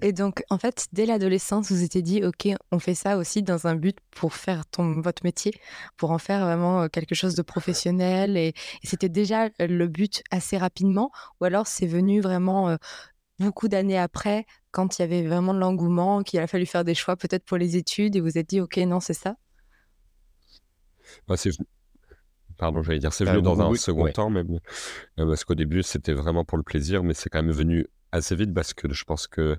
Et 0.03 0.13
donc, 0.13 0.45
en 0.49 0.59
fait, 0.59 0.87
dès 0.93 1.05
l'adolescence, 1.05 1.71
vous 1.73 1.83
étiez 1.83 2.01
dit, 2.01 2.25
OK, 2.25 2.49
on 2.71 2.79
fait 2.79 2.95
ça 2.95 3.17
aussi 3.17 3.43
dans 3.43 3.67
un 3.67 3.75
but 3.75 3.99
pour 4.13 4.35
faire 4.35 4.67
ton, 4.67 5.01
votre 5.01 5.25
métier, 5.25 5.53
pour 5.97 6.13
en 6.13 6.19
faire 6.19 6.45
vraiment 6.45 6.83
euh, 6.83 6.89
quelque 6.89 7.17
chose 7.17 7.35
de 7.35 7.43
professionnel. 7.43 8.37
Et, 8.37 8.55
c'était 8.85 9.09
déjà 9.09 9.49
le 9.59 9.89
but 9.89 10.23
assez 10.31 10.57
rapidement, 10.57 11.11
ou 11.41 11.45
alors 11.45 11.67
c'est 11.67 11.87
venu 11.87 12.21
vraiment 12.21 12.69
euh, 12.69 12.77
beaucoup 13.41 13.67
d'années 13.67 13.99
après, 13.99 14.47
quand 14.71 14.99
il 14.99 15.03
y 15.03 15.05
avait 15.05 15.27
vraiment 15.27 15.55
de 15.55 15.59
l'engouement, 15.59 16.23
qu'il 16.23 16.39
a 16.39 16.47
fallu 16.47 16.67
faire 16.67 16.85
des 16.85 16.95
choix 16.95 17.17
peut-être 17.17 17.45
pour 17.45 17.57
les 17.57 17.77
études, 17.77 18.15
et 18.15 18.21
vous 18.21 18.39
êtes 18.39 18.49
dit, 18.49 18.61
OK, 18.61 18.77
non, 18.77 19.01
c'est 19.01 19.15
ça? 19.15 19.35
Bah, 21.27 21.37
c'est 21.37 21.51
Pardon, 22.57 22.83
j'allais 22.83 22.99
dire, 22.99 23.13
c'est 23.13 23.25
venu 23.25 23.43
dans 23.43 23.61
un 23.61 23.75
second 23.75 24.09
temps, 24.09 24.31
même. 24.31 24.59
Euh, 25.19 25.27
parce 25.27 25.45
qu'au 25.45 25.55
début, 25.55 25.83
c'était 25.83 26.13
vraiment 26.13 26.45
pour 26.45 26.57
le 26.59 26.65
plaisir, 26.65 27.03
mais 27.03 27.15
c'est 27.15 27.29
quand 27.29 27.43
même 27.43 27.53
venu 27.53 27.87
assez 28.13 28.37
vite 28.37 28.55
parce 28.55 28.75
que 28.75 28.93
je 28.93 29.05
pense 29.05 29.27
que 29.27 29.59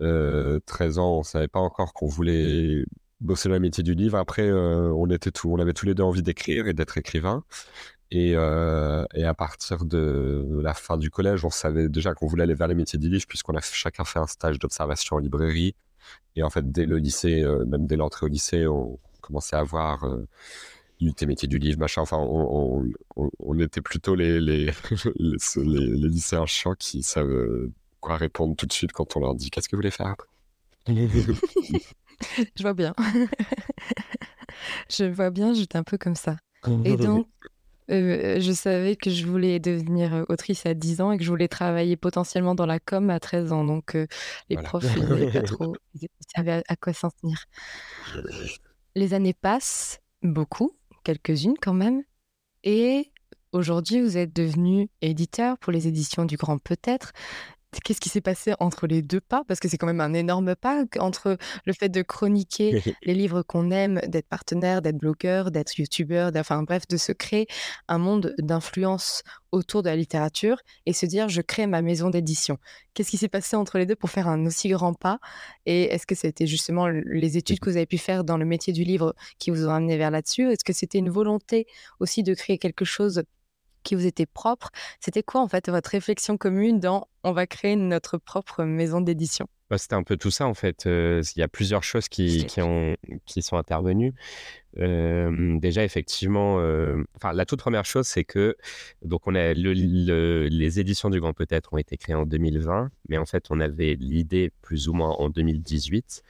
euh, 0.00 0.60
13 0.66 0.98
ans, 0.98 1.18
on 1.18 1.22
savait 1.22 1.48
pas 1.48 1.60
encore 1.60 1.92
qu'on 1.92 2.06
voulait 2.06 2.84
bosser 3.20 3.48
dans 3.48 3.54
le 3.54 3.60
métier 3.60 3.84
du 3.84 3.94
livre. 3.94 4.18
Après, 4.18 4.48
euh, 4.48 4.92
on 4.94 5.08
était 5.10 5.30
tout, 5.30 5.50
on 5.50 5.58
avait 5.58 5.72
tous 5.72 5.86
les 5.86 5.94
deux 5.94 6.02
envie 6.02 6.22
d'écrire 6.22 6.66
et 6.66 6.72
d'être 6.74 6.98
écrivain. 6.98 7.44
Et, 8.10 8.34
euh, 8.36 9.04
et, 9.14 9.24
à 9.24 9.34
partir 9.34 9.84
de 9.84 10.60
la 10.62 10.74
fin 10.74 10.96
du 10.98 11.10
collège, 11.10 11.44
on 11.44 11.50
savait 11.50 11.88
déjà 11.88 12.14
qu'on 12.14 12.26
voulait 12.26 12.44
aller 12.44 12.54
vers 12.54 12.68
les 12.68 12.74
métiers 12.74 12.98
du 12.98 13.08
livre 13.08 13.24
puisqu'on 13.28 13.56
a 13.56 13.60
chacun 13.60 14.04
fait 14.04 14.18
un 14.18 14.26
stage 14.26 14.58
d'observation 14.58 15.16
en 15.16 15.18
librairie. 15.18 15.74
Et 16.36 16.42
en 16.42 16.50
fait, 16.50 16.70
dès 16.70 16.86
le 16.86 16.98
lycée, 16.98 17.44
même 17.66 17.86
dès 17.86 17.96
l'entrée 17.96 18.26
au 18.26 18.28
lycée, 18.28 18.66
on 18.66 18.98
commençait 19.20 19.56
à 19.56 19.62
voir 19.62 20.06
tes 21.12 21.26
métiers 21.26 21.48
du 21.48 21.58
livre, 21.58 21.78
machin. 21.78 22.02
Enfin, 22.02 22.18
on, 22.18 23.58
était 23.58 23.80
plutôt 23.80 24.14
les, 24.14 24.40
les, 24.40 24.70
les, 25.16 26.08
lycéens 26.08 26.46
chiants 26.46 26.74
qui 26.78 27.02
savent 27.02 27.68
quoi 28.00 28.16
répondre 28.16 28.56
tout 28.56 28.66
de 28.66 28.72
suite 28.72 28.92
quand 28.92 29.16
on 29.16 29.20
leur 29.20 29.34
dit 29.34 29.50
qu'est-ce 29.50 29.68
que 29.68 29.76
vous 29.76 29.80
voulez 29.80 29.90
faire 29.90 30.16
Je 30.86 32.62
vois 32.62 32.74
bien. 32.74 32.94
je 34.90 35.04
vois 35.04 35.30
bien, 35.30 35.54
j'étais 35.54 35.78
un 35.78 35.84
peu 35.84 35.98
comme 35.98 36.14
ça. 36.14 36.36
Et 36.84 36.96
donc, 36.96 37.28
euh, 37.90 38.40
je 38.40 38.52
savais 38.52 38.96
que 38.96 39.10
je 39.10 39.26
voulais 39.26 39.60
devenir 39.60 40.14
euh, 40.14 40.24
autrice 40.28 40.64
à 40.64 40.72
10 40.72 41.00
ans 41.02 41.12
et 41.12 41.18
que 41.18 41.24
je 41.24 41.28
voulais 41.28 41.48
travailler 41.48 41.96
potentiellement 41.96 42.54
dans 42.54 42.66
la 42.66 42.80
com 42.80 43.10
à 43.10 43.20
13 43.20 43.52
ans. 43.52 43.64
Donc, 43.64 43.94
euh, 43.94 44.06
les 44.48 44.56
profs, 44.56 44.84
ils 44.96 45.30
pas 45.30 45.42
trop, 45.42 45.76
ils 46.00 46.08
savaient 46.34 46.62
à, 46.66 46.76
quoi 46.76 46.92
s'en 46.92 47.10
tenir. 47.10 47.44
Les 48.94 49.12
années 49.12 49.34
passent, 49.34 50.00
beaucoup, 50.22 50.74
quelques-unes 51.04 51.54
quand 51.60 51.74
même. 51.74 52.02
Et 52.64 53.12
aujourd'hui, 53.52 54.00
vous 54.00 54.16
êtes 54.16 54.34
devenu 54.34 54.88
éditeur 55.00 55.58
pour 55.58 55.72
les 55.72 55.86
éditions 55.86 56.24
du 56.24 56.36
Grand 56.36 56.58
Peut-être 56.58 57.12
qu'est-ce 57.80 58.00
qui 58.00 58.08
s'est 58.08 58.20
passé 58.20 58.54
entre 58.60 58.86
les 58.86 59.02
deux 59.02 59.20
pas? 59.20 59.44
Parce 59.46 59.60
que 59.60 59.68
c'est 59.68 59.78
quand 59.78 59.86
même 59.86 60.00
un 60.00 60.14
énorme 60.14 60.54
pas 60.54 60.84
entre 60.98 61.36
le 61.64 61.72
fait 61.72 61.88
de 61.88 62.02
chroniquer 62.02 62.82
les 63.02 63.14
livres 63.14 63.42
qu'on 63.42 63.70
aime, 63.70 64.00
d'être 64.06 64.28
partenaire, 64.28 64.82
d'être 64.82 64.98
blogueur, 64.98 65.50
d'être 65.50 65.78
youtubeur, 65.78 66.32
enfin 66.36 66.62
bref, 66.62 66.86
de 66.88 66.96
se 66.96 67.12
créer 67.12 67.46
un 67.88 67.98
monde 67.98 68.34
d'influence 68.38 69.22
autour 69.52 69.82
de 69.82 69.88
la 69.88 69.96
littérature 69.96 70.58
et 70.86 70.92
se 70.92 71.06
dire 71.06 71.28
je 71.28 71.40
crée 71.40 71.66
ma 71.66 71.82
maison 71.82 72.10
d'édition. 72.10 72.58
Qu'est-ce 72.92 73.10
qui 73.10 73.16
s'est 73.16 73.28
passé 73.28 73.56
entre 73.56 73.78
les 73.78 73.86
deux 73.86 73.96
pour 73.96 74.10
faire 74.10 74.28
un 74.28 74.44
aussi 74.46 74.68
grand 74.68 74.94
pas? 74.94 75.18
Et 75.66 75.84
est-ce 75.84 76.06
que 76.06 76.14
c'était 76.14 76.46
justement 76.46 76.88
les 76.88 77.36
études 77.36 77.60
que 77.60 77.70
vous 77.70 77.76
avez 77.76 77.86
pu 77.86 77.98
faire 77.98 78.24
dans 78.24 78.36
le 78.36 78.44
métier 78.44 78.72
du 78.72 78.84
livre 78.84 79.14
qui 79.38 79.50
vous 79.50 79.66
ont 79.66 79.72
amené 79.72 79.96
vers 79.96 80.10
là-dessus? 80.10 80.50
Est-ce 80.50 80.64
que 80.64 80.72
c'était 80.72 80.98
une 80.98 81.10
volonté 81.10 81.66
aussi 82.00 82.22
de 82.22 82.34
créer 82.34 82.58
quelque 82.58 82.84
chose 82.84 83.22
qui 83.84 83.94
vous 83.94 84.06
était 84.06 84.26
propre. 84.26 84.70
C'était 84.98 85.22
quoi 85.22 85.40
en 85.40 85.48
fait 85.48 85.68
votre 85.68 85.90
réflexion 85.90 86.36
commune 86.36 86.80
dans 86.80 87.06
on 87.22 87.32
va 87.32 87.46
créer 87.46 87.76
notre 87.76 88.18
propre 88.18 88.64
maison 88.64 89.00
d'édition? 89.00 89.46
Bah, 89.70 89.78
C'était 89.78 89.94
un 89.94 90.02
peu 90.02 90.16
tout 90.16 90.30
ça 90.30 90.46
en 90.46 90.54
fait. 90.54 90.84
il 90.86 91.38
y 91.38 91.42
a 91.42 91.48
plusieurs 91.48 91.82
choses 91.82 92.08
qui, 92.08 92.44
qui, 92.46 92.60
ont, 92.60 92.96
qui 93.24 93.40
sont 93.42 93.56
intervenues. 93.56 94.12
déjà 94.76 95.84
effectivement, 95.84 96.56
enfin 97.16 97.32
la 97.32 97.46
toute 97.46 97.60
première 97.60 97.86
chose 97.86 98.06
c'est 98.06 98.24
que 98.24 98.56
donc 99.02 99.26
on 99.26 99.34
a 99.34 99.54
les 99.54 100.80
éditions 100.80 101.08
du 101.08 101.20
Grand 101.20 101.32
Peut-être 101.32 101.72
ont 101.72 101.78
été 101.78 101.96
créées 101.96 102.14
en 102.14 102.26
2020, 102.26 102.90
mais 103.08 103.16
en 103.16 103.26
fait 103.26 103.46
on 103.50 103.58
avait 103.60 103.94
l'idée 103.98 104.52
plus 104.60 104.88
ou 104.88 104.92
moins 104.92 105.10
en 105.10 105.30
2018 105.30 106.22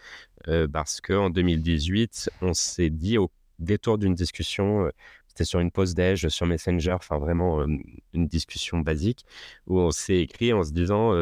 parce 0.73 1.01
que 1.01 1.15
en 1.15 1.31
2018 1.31 2.31
on 2.41 2.55
s'est 2.55 2.91
dit 2.91 3.19
au 3.19 3.31
détour 3.59 3.99
d'une 3.99 4.15
discussion 4.15 4.91
c'était 5.35 5.45
sur 5.45 5.59
une 5.59 5.73
pause 5.73 5.95
déj 5.95 6.29
sur 6.29 6.47
Messenger, 6.47 6.93
enfin 6.93 7.19
vraiment 7.19 7.65
une 7.65 8.27
discussion 8.29 8.79
basique 8.79 9.27
où 9.67 9.81
on 9.81 9.91
s'est 9.91 10.19
écrit 10.21 10.53
en 10.53 10.63
se 10.63 10.71
disant 10.73 11.13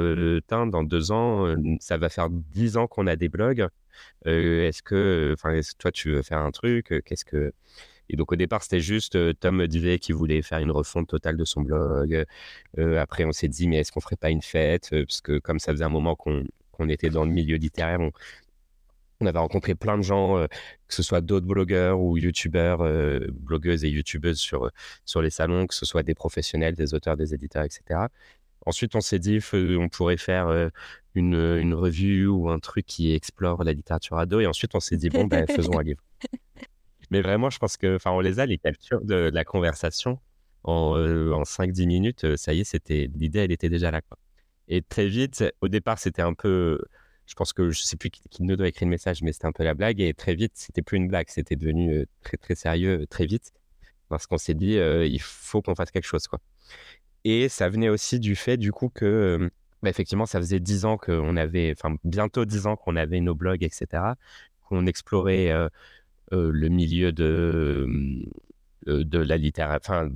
dans 0.66 0.84
deux 0.84 1.10
ans, 1.12 1.54
ça 1.80 1.96
va 1.96 2.10
faire 2.10 2.28
dix 2.30 2.76
ans 2.76 2.86
qu'on 2.86 3.06
a 3.06 3.16
des 3.16 3.30
blogs. 3.30 3.66
est-ce 4.26 4.82
que, 4.82 5.34
enfin, 5.34 5.58
toi, 5.78 5.90
tu 5.92 6.10
veux 6.10 6.22
faire 6.22 6.38
un 6.38 6.50
truc 6.50 6.94
Qu'est-ce 7.06 7.24
que? 7.24 7.52
Et 8.10 8.16
donc 8.16 8.32
au 8.32 8.36
départ, 8.36 8.62
c'était 8.62 8.80
juste 8.80 9.16
Tom 9.40 9.56
me 9.56 9.66
disait 9.66 9.98
voulait 10.10 10.42
faire 10.42 10.58
une 10.58 10.72
refonte 10.72 11.08
totale 11.08 11.36
de 11.38 11.44
son 11.46 11.62
blog. 11.62 12.26
après, 12.76 13.24
on 13.24 13.32
s'est 13.32 13.48
dit, 13.48 13.66
mais 13.68 13.78
est-ce 13.78 13.92
qu'on 13.92 14.00
ferait 14.00 14.16
pas 14.16 14.30
une 14.30 14.42
fête? 14.42 14.90
Parce 14.90 15.22
que 15.22 15.38
comme 15.38 15.58
ça 15.58 15.72
faisait 15.72 15.84
un 15.84 15.88
moment 15.88 16.16
qu'on 16.16 16.88
était 16.88 17.08
dans 17.10 17.24
le 17.24 17.30
milieu 17.30 17.56
littéraire, 17.56 18.00
on, 18.00 18.10
on 19.22 19.26
avait 19.26 19.38
rencontré 19.38 19.74
plein 19.74 19.96
de 19.96 20.02
gens, 20.02 20.36
euh, 20.36 20.46
que 20.88 20.94
ce 20.94 21.02
soit 21.02 21.20
d'autres 21.20 21.46
blogueurs 21.46 22.00
ou 22.00 22.16
youtubeurs, 22.16 22.82
euh, 22.82 23.20
blogueuses 23.32 23.84
et 23.84 23.88
youtubeuses 23.88 24.38
sur, 24.38 24.70
sur 25.04 25.22
les 25.22 25.30
salons, 25.30 25.66
que 25.66 25.74
ce 25.74 25.86
soit 25.86 26.02
des 26.02 26.14
professionnels, 26.14 26.74
des 26.74 26.94
auteurs, 26.94 27.16
des 27.16 27.34
éditeurs, 27.34 27.64
etc. 27.64 28.00
Ensuite, 28.66 28.94
on 28.94 29.00
s'est 29.00 29.18
dit 29.18 29.40
on 29.52 29.88
pourrait 29.88 30.16
faire 30.16 30.48
euh, 30.48 30.68
une, 31.14 31.34
une, 31.34 31.74
revue 31.74 32.26
ou 32.26 32.50
un 32.50 32.58
truc 32.58 32.86
qui 32.86 33.12
explore 33.14 33.64
la 33.64 33.72
littérature 33.72 34.18
ado. 34.18 34.40
Et 34.40 34.46
ensuite, 34.46 34.74
on 34.74 34.80
s'est 34.80 34.96
dit, 34.96 35.08
bon, 35.08 35.26
ben, 35.26 35.46
faisons 35.46 35.78
un 35.78 35.82
livre. 35.82 36.02
Mais 37.10 37.20
vraiment, 37.20 37.50
je 37.50 37.58
pense 37.58 37.76
que, 37.76 37.96
enfin, 37.96 38.10
on 38.12 38.20
les 38.20 38.40
a, 38.40 38.46
les 38.46 38.58
captures 38.58 39.04
de, 39.04 39.30
la 39.32 39.44
conversation 39.44 40.18
en, 40.64 40.94
en 40.94 41.42
5-10 41.42 41.86
minutes. 41.86 42.36
Ça 42.36 42.54
y 42.54 42.60
est, 42.60 42.64
c'était, 42.64 43.10
l'idée, 43.14 43.40
elle 43.40 43.52
était 43.52 43.68
déjà 43.68 43.90
là, 43.90 44.00
quoi. 44.00 44.16
Et 44.68 44.80
très 44.80 45.08
vite, 45.08 45.44
au 45.60 45.68
départ, 45.68 45.98
c'était 45.98 46.22
un 46.22 46.34
peu, 46.34 46.80
je 47.26 47.34
pense 47.34 47.52
que 47.52 47.70
je 47.70 47.82
sais 47.82 47.96
plus 47.96 48.10
qui, 48.10 48.42
ne 48.42 48.56
doit 48.56 48.68
écrire 48.68 48.86
le 48.86 48.90
message, 48.90 49.22
mais 49.22 49.32
c'était 49.32 49.46
un 49.46 49.52
peu 49.52 49.64
la 49.64 49.74
blague. 49.74 50.00
Et 50.00 50.14
très 50.14 50.34
vite, 50.34 50.52
c'était 50.54 50.82
plus 50.82 50.96
une 50.98 51.08
blague, 51.08 51.26
c'était 51.28 51.56
devenu 51.56 51.92
euh, 51.92 52.06
très 52.22 52.36
très 52.36 52.54
sérieux 52.54 53.06
très 53.08 53.26
vite, 53.26 53.52
parce 54.08 54.26
qu'on 54.26 54.38
s'est 54.38 54.54
dit 54.54 54.78
euh, 54.78 55.06
il 55.06 55.20
faut 55.20 55.62
qu'on 55.62 55.74
fasse 55.74 55.90
quelque 55.90 56.06
chose 56.06 56.26
quoi. 56.28 56.40
Et 57.24 57.48
ça 57.48 57.68
venait 57.68 57.88
aussi 57.88 58.20
du 58.20 58.36
fait 58.36 58.56
du 58.56 58.72
coup 58.72 58.88
que 58.88 59.04
euh, 59.04 59.50
bah, 59.82 59.90
effectivement 59.90 60.26
ça 60.26 60.38
faisait 60.40 60.60
dix 60.60 60.84
ans 60.84 60.98
qu'on 60.98 61.36
avait, 61.36 61.74
enfin 61.78 61.96
bientôt 62.04 62.44
dix 62.44 62.66
ans 62.66 62.76
qu'on 62.76 62.96
avait 62.96 63.20
nos 63.20 63.34
blogs 63.34 63.62
etc, 63.64 64.14
qu'on 64.68 64.86
explorait 64.86 65.52
le 66.32 66.68
milieu 66.68 67.12
de 67.12 67.88
de 68.86 69.18
la 69.18 69.36
littérature, 69.36 70.10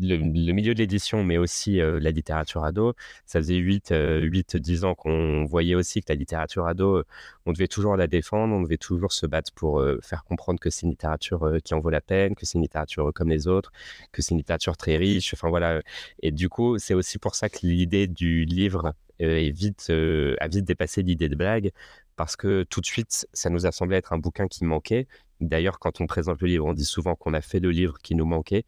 le, 0.00 0.16
milieu 0.52 0.74
de 0.74 0.78
l'édition, 0.78 1.24
mais 1.24 1.38
aussi 1.38 1.80
euh, 1.80 1.98
la 2.00 2.10
littérature 2.10 2.64
ado. 2.64 2.94
Ça 3.26 3.38
faisait 3.40 3.56
8, 3.56 3.92
8 4.22 4.56
10 4.56 4.84
ans 4.84 4.94
qu'on 4.94 5.44
voyait 5.44 5.74
aussi 5.74 6.00
que 6.00 6.06
la 6.08 6.14
littérature 6.14 6.66
ado, 6.66 7.02
on 7.46 7.52
devait 7.52 7.68
toujours 7.68 7.96
la 7.96 8.06
défendre, 8.06 8.54
on 8.54 8.62
devait 8.62 8.78
toujours 8.78 9.12
se 9.12 9.26
battre 9.26 9.52
pour 9.54 9.80
euh, 9.80 9.98
faire 10.02 10.24
comprendre 10.24 10.60
que 10.60 10.70
c'est 10.70 10.82
une 10.82 10.90
littérature 10.90 11.44
euh, 11.44 11.58
qui 11.58 11.74
en 11.74 11.80
vaut 11.80 11.90
la 11.90 12.00
peine, 12.00 12.34
que 12.34 12.46
c'est 12.46 12.58
une 12.58 12.62
littérature 12.62 13.12
comme 13.14 13.28
les 13.28 13.48
autres, 13.48 13.72
que 14.12 14.22
c'est 14.22 14.32
une 14.32 14.38
littérature 14.38 14.76
très 14.76 14.96
riche. 14.96 15.34
Enfin 15.34 15.48
voilà. 15.48 15.82
Et 16.22 16.30
du 16.30 16.48
coup, 16.48 16.78
c'est 16.78 16.94
aussi 16.94 17.18
pour 17.18 17.34
ça 17.34 17.48
que 17.48 17.58
l'idée 17.62 18.06
du 18.06 18.44
livre 18.44 18.94
est 19.18 19.50
vite, 19.50 19.90
a 19.90 20.48
vite 20.48 20.64
dépassé 20.64 21.02
l'idée 21.02 21.28
de 21.28 21.34
blague, 21.34 21.72
parce 22.16 22.36
que 22.36 22.62
tout 22.64 22.80
de 22.80 22.86
suite, 22.86 23.26
ça 23.32 23.50
nous 23.50 23.66
a 23.66 23.72
semblé 23.72 23.96
être 23.96 24.12
un 24.12 24.18
bouquin 24.18 24.46
qui 24.48 24.64
manquait. 24.64 25.08
D'ailleurs, 25.40 25.78
quand 25.78 26.00
on 26.00 26.06
présente 26.06 26.40
le 26.40 26.48
livre, 26.48 26.66
on 26.66 26.72
dit 26.72 26.84
souvent 26.84 27.14
qu'on 27.14 27.34
a 27.34 27.40
fait 27.40 27.60
le 27.60 27.70
livre 27.70 27.98
qui 28.02 28.14
nous 28.14 28.26
manquait. 28.26 28.64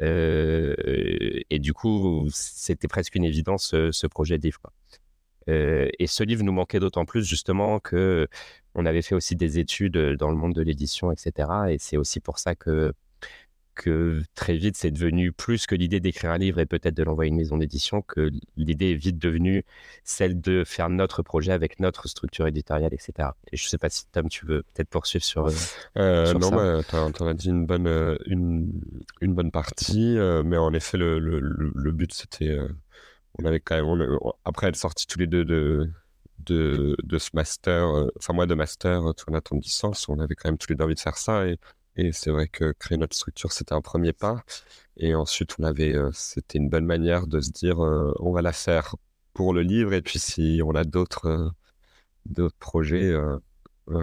Euh, 0.00 0.74
et 1.50 1.58
du 1.58 1.72
coup, 1.72 2.28
c'était 2.32 2.88
presque 2.88 3.14
une 3.14 3.24
évidence 3.24 3.74
ce, 3.90 4.06
projet 4.06 4.38
de 4.38 4.42
livre. 4.42 4.60
Euh, 5.48 5.88
et 5.98 6.06
ce 6.06 6.24
livre 6.24 6.42
nous 6.42 6.52
manquait 6.52 6.80
d'autant 6.80 7.04
plus 7.04 7.24
justement 7.24 7.78
que 7.78 8.28
on 8.74 8.86
avait 8.86 9.02
fait 9.02 9.14
aussi 9.14 9.36
des 9.36 9.58
études 9.58 9.98
dans 10.16 10.30
le 10.30 10.36
monde 10.36 10.54
de 10.54 10.62
l'édition, 10.62 11.12
etc. 11.12 11.48
Et 11.68 11.78
c'est 11.78 11.96
aussi 11.96 12.20
pour 12.20 12.38
ça 12.38 12.54
que 12.54 12.92
que 13.74 14.22
très 14.34 14.56
vite, 14.56 14.76
c'est 14.76 14.90
devenu 14.90 15.32
plus 15.32 15.66
que 15.66 15.74
l'idée 15.74 16.00
d'écrire 16.00 16.30
un 16.30 16.38
livre 16.38 16.58
et 16.60 16.66
peut-être 16.66 16.94
de 16.94 17.02
l'envoyer 17.02 17.28
à 17.28 17.32
une 17.32 17.36
maison 17.36 17.58
d'édition, 17.58 18.02
que 18.02 18.30
l'idée 18.56 18.92
est 18.92 18.94
vite 18.94 19.18
devenue 19.18 19.64
celle 20.04 20.40
de 20.40 20.64
faire 20.64 20.88
notre 20.88 21.22
projet 21.22 21.52
avec 21.52 21.80
notre 21.80 22.08
structure 22.08 22.46
éditoriale, 22.46 22.94
etc. 22.94 23.30
Et 23.52 23.56
je 23.56 23.64
ne 23.66 23.68
sais 23.68 23.78
pas 23.78 23.90
si 23.90 24.06
Tom, 24.08 24.28
tu 24.28 24.46
veux 24.46 24.62
peut-être 24.62 24.88
poursuivre 24.88 25.24
sur, 25.24 25.46
euh, 25.46 25.52
euh 25.98 26.34
non, 26.34 26.50
bah, 26.50 26.82
tu 26.88 26.96
en 26.96 27.26
as 27.26 27.34
dit 27.34 27.48
une 27.48 27.66
bonne, 27.66 27.86
euh, 27.86 28.16
une, 28.26 28.70
une 29.20 29.34
bonne 29.34 29.50
partie, 29.50 30.16
euh, 30.16 30.42
mais 30.44 30.56
en 30.56 30.72
effet, 30.72 30.96
le, 30.96 31.18
le, 31.18 31.40
le 31.40 31.92
but, 31.92 32.12
c'était... 32.12 32.58
on 33.38 33.44
avait 33.44 33.60
quand 33.60 33.76
même... 33.76 34.18
après 34.44 34.68
être 34.68 34.76
sortis 34.76 35.06
tous 35.06 35.18
les 35.18 35.26
deux 35.26 35.44
de, 35.44 35.90
de, 36.40 36.96
de 37.02 37.18
ce 37.18 37.30
master, 37.34 38.08
enfin 38.18 38.32
moi 38.32 38.46
de 38.46 38.54
master, 38.54 39.02
toi 39.14 39.26
on 39.28 39.34
a 39.34 39.40
ton 39.40 39.56
licence, 39.56 40.08
on 40.08 40.18
avait 40.18 40.34
quand 40.34 40.48
même 40.48 40.58
tous 40.58 40.68
les 40.70 40.76
deux 40.76 40.84
envie 40.84 40.94
de 40.94 41.00
faire 41.00 41.16
ça, 41.18 41.46
et 41.46 41.58
et 41.96 42.12
c'est 42.12 42.30
vrai 42.30 42.48
que 42.48 42.72
créer 42.72 42.98
notre 42.98 43.16
structure, 43.16 43.52
c'était 43.52 43.74
un 43.74 43.80
premier 43.80 44.12
pas. 44.12 44.44
Et 44.96 45.14
ensuite, 45.14 45.56
on 45.58 45.64
avait, 45.64 45.94
euh, 45.94 46.10
c'était 46.12 46.58
une 46.58 46.68
bonne 46.68 46.86
manière 46.86 47.26
de 47.26 47.40
se 47.40 47.50
dire, 47.50 47.84
euh, 47.84 48.12
on 48.20 48.32
va 48.32 48.42
la 48.42 48.52
faire 48.52 48.96
pour 49.32 49.52
le 49.54 49.62
livre. 49.62 49.92
Et 49.92 50.02
puis, 50.02 50.18
si 50.18 50.60
on 50.64 50.74
a 50.74 50.84
d'autres, 50.84 51.26
euh, 51.26 51.50
d'autres 52.26 52.56
projets, 52.58 53.12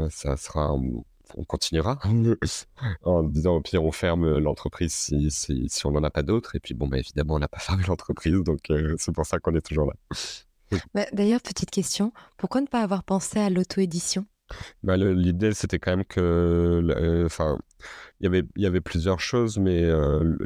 ça 0.10 0.38
sera, 0.38 0.74
on 0.74 1.43
continuera 1.45 2.00
en 3.03 3.24
disant 3.24 3.55
au 3.55 3.62
pire, 3.62 3.83
on 3.83 3.91
ferme 3.91 4.38
l'entreprise 4.38 4.93
si, 4.93 5.31
si, 5.31 5.67
si 5.69 5.86
on 5.86 5.91
n'en 5.91 6.03
a 6.03 6.12
pas 6.12 6.24
d'autres. 6.24 6.55
Et 6.55 6.60
puis, 6.60 6.74
bon, 6.74 6.88
bah, 6.88 6.98
évidemment, 7.00 7.36
on 7.36 7.39
n'a 7.39 7.48
pas 7.48 7.60
fermé 7.60 7.83
l'entreprise. 7.88 8.41
Donc, 8.43 8.71
c'est 8.98 9.13
pour 9.13 9.25
ça 9.25 9.39
qu'on 9.39 9.55
est 9.55 9.65
toujours 9.65 9.88
là. 9.88 9.93
Bah, 10.93 11.05
d'ailleurs, 11.12 11.41
petite 11.41 11.71
question, 11.71 12.13
pourquoi 12.38 12.62
ne 12.62 12.67
pas 12.67 12.81
avoir 12.81 13.03
pensé 13.03 13.39
à 13.39 13.50
l'auto-édition? 13.50 14.25
Bah, 14.83 14.98
L'idée, 14.98 15.53
c'était 15.53 15.79
quand 15.79 15.91
même 15.91 16.05
que. 16.05 16.19
Euh, 16.19 17.25
enfin, 17.25 17.57
il 18.19 18.45
y 18.55 18.65
avait, 18.65 18.81
plusieurs 18.81 19.19
choses, 19.19 19.57
mais 19.57 19.83
euh, 19.83 20.38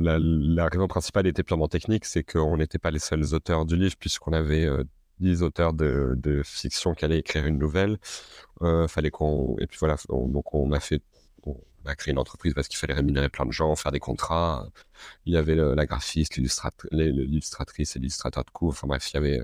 la, 0.00 0.68
raison 0.68 0.88
principale 0.88 1.26
était 1.26 1.42
purement 1.42 1.68
technique 1.68 2.04
c'est 2.04 2.22
qu'on 2.24 2.56
n'était 2.56 2.78
pas 2.78 2.90
les 2.90 2.98
seuls 2.98 3.34
auteurs 3.34 3.64
du 3.66 3.76
livre, 3.76 3.96
puisqu'on 3.98 4.32
avait. 4.32 4.66
Euh, 4.66 4.84
10 5.20 5.42
auteurs 5.42 5.72
de, 5.72 6.42
fiction 6.44 6.94
qui 6.94 7.04
allaient 7.04 7.18
écrire 7.20 7.46
une 7.46 7.58
nouvelle. 7.58 7.98
Euh, 8.62 8.88
fallait 8.88 9.10
qu'on 9.10 9.56
et 9.58 9.66
puis 9.66 9.78
voilà, 9.78 9.96
donc 10.08 10.52
on 10.54 10.72
a 10.72 10.80
fait, 10.80 11.02
on 11.44 11.56
a 11.84 11.94
créé 11.94 12.12
une 12.12 12.18
entreprise 12.18 12.54
parce 12.54 12.68
qu'il 12.68 12.78
fallait 12.78 12.94
rémunérer 12.94 13.28
plein 13.28 13.46
de 13.46 13.52
gens, 13.52 13.74
faire 13.76 13.92
des 13.92 14.00
contrats. 14.00 14.68
Il 15.26 15.32
y 15.34 15.36
avait 15.36 15.54
la 15.54 15.86
graphiste, 15.86 16.36
l'illustratrice 16.36 17.96
et 17.96 17.98
l'illustrateur 18.00 18.44
de 18.44 18.50
cours. 18.50 18.70
Enfin 18.70 18.88
bref, 18.88 19.10
il 19.12 19.14
y 19.14 19.16
avait 19.18 19.40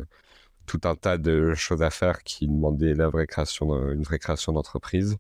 tout 0.67 0.81
un 0.85 0.95
tas 0.95 1.19
de 1.19 1.55
choses 1.55 1.83
à 1.83 1.91
faire 1.91 2.23
qui 2.23 2.47
demandaient 2.47 2.95
la 2.95 3.09
vraie 3.09 3.27
création, 3.27 3.91
une 3.91 4.03
vraie 4.03 4.19
création 4.19 4.53
d'entreprise. 4.53 5.17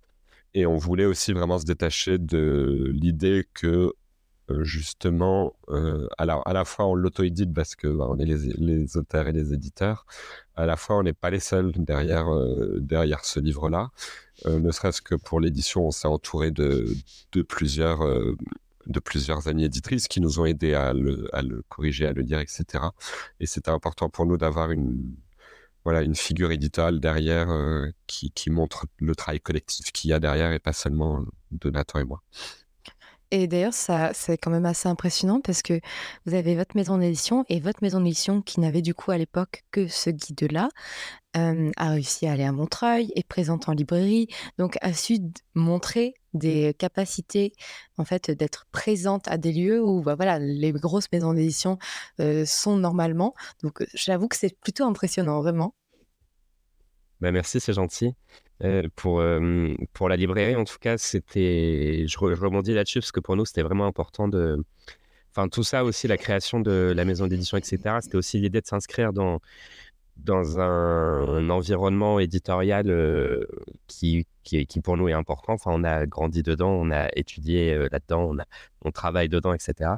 Et 0.58 0.66
on 0.66 0.76
voulait 0.76 1.04
aussi 1.04 1.32
vraiment 1.32 1.60
se 1.60 1.64
détacher 1.64 2.18
de 2.18 2.90
l'idée 2.92 3.46
que 3.54 3.92
justement, 4.60 5.54
alors 6.16 6.42
à 6.48 6.52
la 6.52 6.64
fois 6.64 6.86
on 6.86 6.94
l'auto-édite 6.94 7.54
parce 7.54 7.76
que 7.76 7.86
bah, 7.86 8.06
on 8.08 8.18
est 8.18 8.24
les, 8.24 8.96
auteurs 8.96 9.28
et 9.28 9.32
les 9.32 9.52
éditeurs, 9.52 10.04
à 10.56 10.66
la 10.66 10.76
fois 10.76 10.96
on 10.96 11.04
n'est 11.04 11.12
pas 11.12 11.30
les 11.30 11.38
seuls 11.38 11.70
derrière, 11.76 12.26
derrière 12.80 13.24
ce 13.24 13.38
livre-là. 13.38 13.90
ne 14.46 14.72
serait-ce 14.72 15.00
que 15.00 15.14
pour 15.14 15.38
l'édition, 15.38 15.86
on 15.86 15.90
s'est 15.92 16.08
entouré 16.08 16.50
de, 16.50 16.88
de 17.32 17.42
plusieurs 17.42 18.00
de 18.86 19.00
plusieurs 19.00 19.46
amies 19.46 19.64
éditrices 19.64 20.08
qui 20.08 20.20
nous 20.20 20.40
ont 20.40 20.46
aidés 20.46 20.74
à 20.74 20.92
le, 20.92 21.28
à 21.32 21.42
le 21.42 21.62
corriger, 21.68 22.06
à 22.06 22.12
le 22.12 22.24
dire, 22.24 22.40
etc. 22.40 22.64
Et 23.38 23.46
c'était 23.46 23.70
important 23.70 24.08
pour 24.08 24.26
nous 24.26 24.38
d'avoir 24.38 24.72
une, 24.72 25.14
voilà, 25.88 26.02
une 26.02 26.14
figure 26.14 26.52
éditoriale 26.52 27.00
derrière 27.00 27.48
qui, 28.06 28.30
qui, 28.32 28.50
montre 28.50 28.86
le 28.98 29.14
travail 29.14 29.40
collectif 29.40 29.90
qu'il 29.92 30.10
y 30.10 30.12
a 30.12 30.20
derrière 30.20 30.52
et 30.52 30.58
pas 30.58 30.74
seulement 30.74 31.24
de 31.50 31.70
Nathan 31.70 32.00
et 32.00 32.04
moi. 32.04 32.22
Et 33.30 33.46
d'ailleurs, 33.46 33.74
ça, 33.74 34.12
c'est 34.14 34.38
quand 34.38 34.50
même 34.50 34.64
assez 34.64 34.88
impressionnant 34.88 35.40
parce 35.40 35.60
que 35.60 35.80
vous 36.24 36.34
avez 36.34 36.56
votre 36.56 36.76
maison 36.76 36.96
d'édition 36.96 37.44
et 37.48 37.60
votre 37.60 37.82
maison 37.82 38.00
d'édition 38.00 38.40
qui 38.40 38.60
n'avait 38.60 38.80
du 38.80 38.94
coup 38.94 39.10
à 39.10 39.18
l'époque 39.18 39.64
que 39.70 39.86
ce 39.86 40.10
guide-là 40.10 40.70
a 41.34 41.90
réussi 41.90 42.26
à 42.26 42.32
aller 42.32 42.44
à 42.44 42.52
Montreuil 42.52 43.12
et 43.14 43.22
présente 43.22 43.68
en 43.68 43.72
librairie, 43.72 44.26
donc 44.58 44.76
a 44.80 44.92
su 44.92 45.18
montrer 45.54 46.14
des 46.34 46.74
capacités 46.76 47.52
en 47.96 48.04
fait 48.04 48.32
d'être 48.32 48.66
présente 48.72 49.28
à 49.28 49.36
des 49.38 49.52
lieux 49.52 49.80
où 49.80 50.02
bah, 50.02 50.16
voilà 50.16 50.40
les 50.40 50.72
grosses 50.72 51.06
maisons 51.12 51.34
d'édition 51.34 51.78
sont 52.44 52.76
normalement. 52.76 53.34
Donc 53.62 53.86
j'avoue 53.94 54.26
que 54.26 54.36
c'est 54.36 54.58
plutôt 54.58 54.84
impressionnant 54.84 55.40
vraiment. 55.40 55.74
Bah 57.20 57.32
merci, 57.32 57.60
c'est 57.60 57.72
gentil. 57.72 58.14
Euh, 58.64 58.88
pour, 58.96 59.20
euh, 59.20 59.74
pour 59.92 60.08
la 60.08 60.16
librairie, 60.16 60.56
en 60.56 60.64
tout 60.64 60.78
cas, 60.80 60.98
c'était. 60.98 62.04
Je, 62.08 62.18
rebondis 62.18 62.74
là-dessus 62.74 63.00
parce 63.00 63.12
que 63.12 63.20
pour 63.20 63.36
nous, 63.36 63.44
c'était 63.44 63.62
vraiment 63.62 63.86
important 63.86 64.28
de. 64.28 64.64
Enfin, 65.32 65.48
tout 65.48 65.62
ça 65.62 65.84
aussi, 65.84 66.08
la 66.08 66.16
création 66.16 66.60
de 66.60 66.92
la 66.96 67.04
maison 67.04 67.26
d'édition, 67.28 67.56
etc., 67.58 67.98
c'était 68.02 68.16
aussi 68.16 68.40
l'idée 68.40 68.60
de 68.60 68.66
s'inscrire 68.66 69.12
dans, 69.12 69.40
dans 70.16 70.58
un, 70.60 71.50
environnement 71.50 72.18
éditorial 72.18 72.90
euh, 72.90 73.46
qui, 73.86 74.26
qui, 74.44 74.66
pour 74.82 74.96
nous, 74.96 75.08
est 75.08 75.12
important. 75.12 75.54
Enfin, 75.54 75.72
on 75.74 75.84
a 75.84 76.06
grandi 76.06 76.42
dedans, 76.42 76.70
on 76.70 76.90
a 76.90 77.08
étudié 77.16 77.76
là-dedans, 77.90 78.32
on, 78.32 78.36
on 78.82 78.92
travaille 78.92 79.28
dedans, 79.28 79.54
etc. 79.54 79.92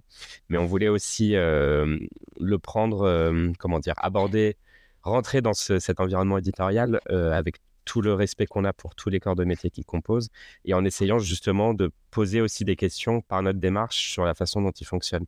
Mais 0.49 0.59
on 0.59 0.67
voulait 0.67 0.89
aussi 0.89 1.33
le 1.35 2.59
prendre, 2.59 3.53
comment 3.59 3.79
dire, 3.79 3.95
aborder 3.99 4.57
rentrer 5.03 5.41
dans 5.41 5.55
cet 5.55 6.01
environnement 6.01 6.39
éditorial 6.39 7.01
avec 7.09 7.57
tout 7.85 8.03
le 8.03 8.15
respect 8.15 8.47
qu'on 8.47 8.65
a 8.65 8.73
pour 8.73 8.95
tous 8.95 9.11
les 9.11 9.19
corps 9.21 9.35
de 9.35 9.45
métier 9.45 9.69
qui 9.69 9.83
composent 9.83 10.29
et 10.65 10.75
en 10.75 10.85
essayant 10.85 11.19
justement 11.19 11.75
de 11.75 11.91
poser 12.11 12.41
aussi 12.41 12.65
des 12.65 12.77
questions 12.77 13.21
par 13.21 13.43
notre 13.43 13.59
démarche 13.59 14.13
sur 14.13 14.25
la 14.25 14.35
façon 14.35 14.63
dont 14.63 14.71
il 14.71 14.87
fonctionne. 14.87 15.25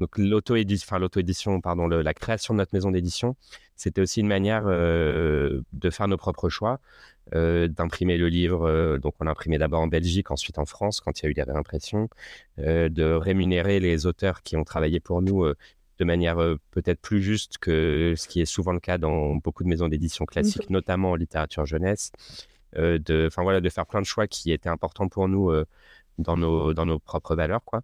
Donc 0.00 0.18
l'auto-édition, 0.18 0.98
la 0.98 2.14
création 2.14 2.54
de 2.54 2.58
notre 2.58 2.74
maison 2.74 2.90
d'édition, 2.90 3.36
c'était 3.76 4.00
aussi 4.00 4.20
une 4.20 4.26
manière 4.26 4.64
euh, 4.66 5.62
de 5.72 5.90
faire 5.90 6.08
nos 6.08 6.16
propres 6.16 6.48
choix, 6.48 6.80
euh, 7.34 7.68
d'imprimer 7.68 8.18
le 8.18 8.28
livre. 8.28 8.66
Euh, 8.66 8.98
donc 8.98 9.14
on 9.20 9.26
imprimé 9.26 9.58
d'abord 9.58 9.80
en 9.80 9.86
Belgique, 9.86 10.30
ensuite 10.30 10.58
en 10.58 10.66
France 10.66 11.00
quand 11.00 11.20
il 11.20 11.24
y 11.24 11.26
a 11.28 11.30
eu 11.30 11.34
la 11.34 11.44
réimpression, 11.44 12.08
de 12.58 13.12
rémunérer 13.14 13.78
les 13.78 14.06
auteurs 14.06 14.42
qui 14.42 14.56
ont 14.56 14.64
travaillé 14.64 15.00
pour 15.00 15.22
nous 15.22 15.46
de 16.00 16.04
manière 16.04 16.36
peut-être 16.70 17.00
plus 17.00 17.22
juste 17.22 17.58
que 17.58 18.14
ce 18.16 18.26
qui 18.26 18.40
est 18.40 18.46
souvent 18.46 18.72
le 18.72 18.80
cas 18.80 18.96
dans 18.98 19.36
beaucoup 19.36 19.62
de 19.62 19.68
maisons 19.68 19.86
d'édition 19.86 20.24
classiques, 20.24 20.70
notamment 20.70 21.12
en 21.12 21.14
littérature 21.14 21.66
jeunesse. 21.66 22.10
de, 22.74 23.26
enfin 23.26 23.42
voilà, 23.42 23.60
de 23.60 23.68
faire 23.68 23.86
plein 23.86 24.00
de 24.00 24.06
choix 24.06 24.26
qui 24.26 24.50
étaient 24.50 24.70
importants 24.70 25.08
pour 25.08 25.28
nous 25.28 25.52
dans 26.18 26.38
nos 26.38 26.72
dans 26.72 26.86
nos 26.86 26.98
propres 26.98 27.36
valeurs, 27.36 27.62
quoi. 27.64 27.82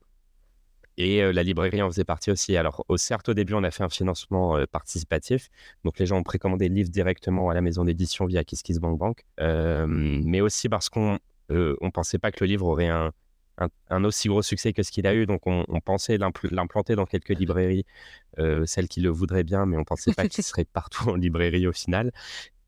Et 0.99 1.31
la 1.31 1.43
librairie 1.43 1.83
en 1.83 1.91
faisait 1.91 2.05
partie 2.05 2.31
aussi. 2.31 2.57
Alors, 2.57 2.85
au, 2.89 2.97
certes, 2.97 3.29
au 3.29 3.35
début, 3.35 3.53
on 3.53 3.65
a 3.65 3.71
fait 3.71 3.85
un 3.85 3.91
financement 3.91 4.59
participatif. 4.73 5.51
Donc, 5.85 5.99
les 5.99 6.07
gens 6.07 6.17
ont 6.17 6.23
précommandé 6.23 6.69
le 6.71 6.75
livre 6.75 6.89
directement 6.89 7.51
à 7.51 7.55
la 7.55 7.61
maison 7.61 7.85
d'édition 7.85 8.25
via 8.25 8.45
KissKissBankBank. 8.45 9.23
Euh, 9.41 9.87
mais 9.89 10.41
aussi 10.41 10.71
parce 10.71 10.89
qu'on 10.89 11.19
ne 11.51 11.91
pensait 11.91 12.19
pas 12.19 12.33
que 12.33 12.43
le 12.43 12.49
livre 12.49 12.67
aurait 12.67 12.89
un, 12.89 13.13
un, 13.59 14.05
aussi 14.05 14.29
gros 14.29 14.43
succès 14.43 14.73
que 14.73 14.83
ce 14.83 14.91
qu'il 14.91 15.07
a 15.07 15.15
eu. 15.15 15.27
Donc, 15.27 15.43
on, 15.47 15.65
pensait 15.81 16.19
l'implanter 16.19 16.95
dans 16.97 17.07
quelques 17.07 17.31
librairies, 17.31 17.85
euh, 18.39 18.67
celles 18.67 18.89
qui 18.89 19.01
le 19.01 19.11
voudraient 19.11 19.45
bien, 19.45 19.67
mais 19.67 19.77
on 19.77 19.85
pensait 19.85 20.13
pas 20.13 20.29
qu'il 20.29 20.45
serait 20.45 20.65
partout 20.65 21.11
en 21.11 21.15
librairie 21.15 21.67
au 21.67 21.73
final. 21.73 22.13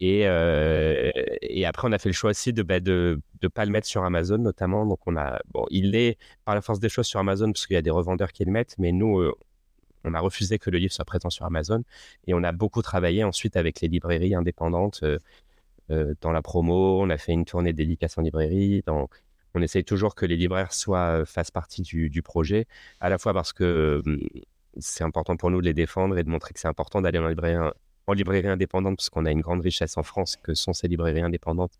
Et, 0.00 0.22
euh, 0.26 1.10
et 1.42 1.66
après, 1.66 1.88
on 1.88 1.92
a 1.92 1.98
fait 1.98 2.08
le 2.08 2.14
choix 2.14 2.30
aussi 2.30 2.52
de 2.52 2.62
ne 2.62 2.66
bah, 2.66 2.80
de, 2.80 3.20
de 3.40 3.48
pas 3.48 3.64
le 3.64 3.72
mettre 3.72 3.86
sur 3.86 4.04
Amazon, 4.04 4.38
notamment. 4.38 4.86
Donc, 4.86 5.00
on 5.06 5.16
a, 5.16 5.40
bon, 5.52 5.66
il 5.70 5.94
est 5.96 6.18
par 6.44 6.54
la 6.54 6.62
force 6.62 6.80
des 6.80 6.88
choses 6.88 7.06
sur 7.06 7.20
Amazon 7.20 7.52
parce 7.52 7.66
qu'il 7.66 7.74
y 7.74 7.78
a 7.78 7.82
des 7.82 7.90
revendeurs 7.90 8.32
qui 8.32 8.44
le 8.44 8.52
mettent, 8.52 8.76
mais 8.78 8.92
nous, 8.92 9.18
euh, 9.18 9.34
on 10.04 10.14
a 10.14 10.20
refusé 10.20 10.58
que 10.58 10.70
le 10.70 10.78
livre 10.78 10.92
soit 10.92 11.04
présent 11.04 11.30
sur 11.30 11.44
Amazon. 11.44 11.82
Et 12.26 12.34
on 12.34 12.44
a 12.44 12.52
beaucoup 12.52 12.82
travaillé 12.82 13.24
ensuite 13.24 13.56
avec 13.56 13.80
les 13.80 13.88
librairies 13.88 14.34
indépendantes. 14.34 15.04
dans 15.88 16.32
la 16.32 16.42
promo, 16.42 17.00
on 17.02 17.10
a 17.10 17.18
fait 17.18 17.32
une 17.32 17.44
tournée 17.44 17.72
dédicace 17.72 18.18
en 18.18 18.22
librairie, 18.22 18.82
dans 18.86 19.08
on 19.54 19.62
essaye 19.62 19.84
toujours 19.84 20.14
que 20.14 20.26
les 20.26 20.36
libraires 20.36 20.72
soient, 20.72 21.24
fassent 21.26 21.50
partie 21.50 21.82
du, 21.82 22.22
projet, 22.22 22.66
à 23.00 23.08
la 23.08 23.18
fois 23.18 23.32
parce 23.32 23.52
que 23.52 24.02
c'est 24.78 25.04
important 25.04 25.36
pour 25.36 25.50
nous 25.50 25.60
de 25.60 25.66
les 25.66 25.74
défendre 25.74 26.18
et 26.18 26.24
de 26.24 26.28
montrer 26.28 26.52
que 26.54 26.60
c'est 26.60 26.68
important 26.68 27.00
d'aller 27.00 27.18
en 27.18 27.28
librairie, 27.28 27.70
en 28.06 28.12
librairie 28.12 28.48
indépendante, 28.48 28.96
parce 28.98 29.10
qu'on 29.10 29.26
a 29.26 29.30
une 29.30 29.40
grande 29.40 29.62
richesse 29.62 29.96
en 29.96 30.02
France 30.02 30.36
que 30.36 30.54
sont 30.54 30.72
ces 30.72 30.88
librairies 30.88 31.22
indépendantes 31.22 31.72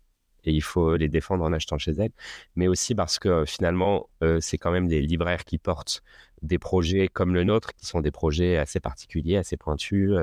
et 0.45 0.51
il 0.51 0.61
faut 0.61 0.95
les 0.95 1.09
défendre 1.09 1.43
en 1.43 1.53
achetant 1.53 1.77
chez 1.77 1.91
elles, 1.91 2.11
mais 2.55 2.67
aussi 2.67 2.95
parce 2.95 3.19
que 3.19 3.45
finalement, 3.45 4.09
c'est 4.39 4.57
quand 4.57 4.71
même 4.71 4.87
des 4.87 5.01
libraires 5.01 5.43
qui 5.43 5.57
portent 5.57 6.01
des 6.41 6.57
projets 6.59 7.07
comme 7.07 7.33
le 7.33 7.43
nôtre, 7.43 7.73
qui 7.75 7.85
sont 7.85 8.01
des 8.01 8.11
projets 8.11 8.57
assez 8.57 8.79
particuliers, 8.79 9.37
assez 9.37 9.57
pointus, 9.57 10.13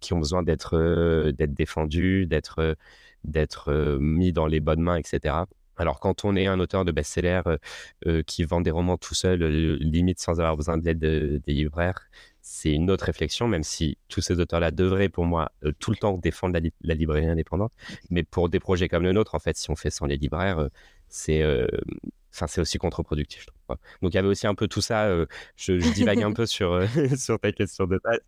qui 0.00 0.12
ont 0.12 0.18
besoin 0.18 0.42
d'être 0.42 1.32
défendus, 1.32 2.26
d'être 2.26 3.98
mis 4.00 4.32
dans 4.32 4.46
les 4.46 4.60
bonnes 4.60 4.82
mains, 4.82 4.96
etc. 4.96 5.34
Alors, 5.76 6.00
quand 6.00 6.24
on 6.24 6.36
est 6.36 6.46
un 6.46 6.58
auteur 6.60 6.84
de 6.84 6.92
best-seller 6.92 7.42
euh, 7.46 7.58
euh, 8.06 8.22
qui 8.22 8.44
vend 8.44 8.60
des 8.60 8.70
romans 8.70 8.96
tout 8.96 9.14
seul, 9.14 9.42
euh, 9.42 9.76
limite 9.80 10.18
sans 10.20 10.40
avoir 10.40 10.56
besoin 10.56 10.78
de 10.78 10.84
l'aide 10.84 10.98
des 10.98 11.52
libraires, 11.52 12.00
c'est 12.40 12.72
une 12.72 12.90
autre 12.90 13.04
réflexion, 13.04 13.48
même 13.48 13.64
si 13.64 13.98
tous 14.08 14.20
ces 14.20 14.40
auteurs-là 14.40 14.70
devraient, 14.70 15.08
pour 15.08 15.24
moi, 15.24 15.50
tout 15.80 15.90
le 15.90 15.96
temps 15.96 16.16
défendre 16.16 16.58
la, 16.82 16.94
librairie 16.94 17.26
indépendante. 17.26 17.72
Mais 18.10 18.22
pour 18.22 18.48
des 18.48 18.60
projets 18.60 18.88
comme 18.88 19.02
le 19.02 19.12
nôtre, 19.12 19.34
en 19.34 19.40
fait, 19.40 19.56
si 19.56 19.70
on 19.70 19.76
fait 19.76 19.90
sans 19.90 20.06
les 20.06 20.16
libraires, 20.16 20.68
c'est 21.08 21.42
enfin 22.36 22.46
c'est 22.46 22.60
aussi 22.60 22.78
contre-productif 22.78 23.40
je 23.40 23.46
trouve 23.46 23.78
donc 24.02 24.12
il 24.12 24.14
y 24.14 24.18
avait 24.18 24.28
aussi 24.28 24.46
un 24.46 24.54
peu 24.54 24.68
tout 24.68 24.82
ça 24.82 25.08
je, 25.56 25.72
divague 25.94 26.22
un 26.22 26.32
peu 26.34 26.46
sur 26.46 26.80
sur 27.16 27.40
ta 27.40 27.52
question 27.52 27.86
de 27.86 27.98
base 28.04 28.20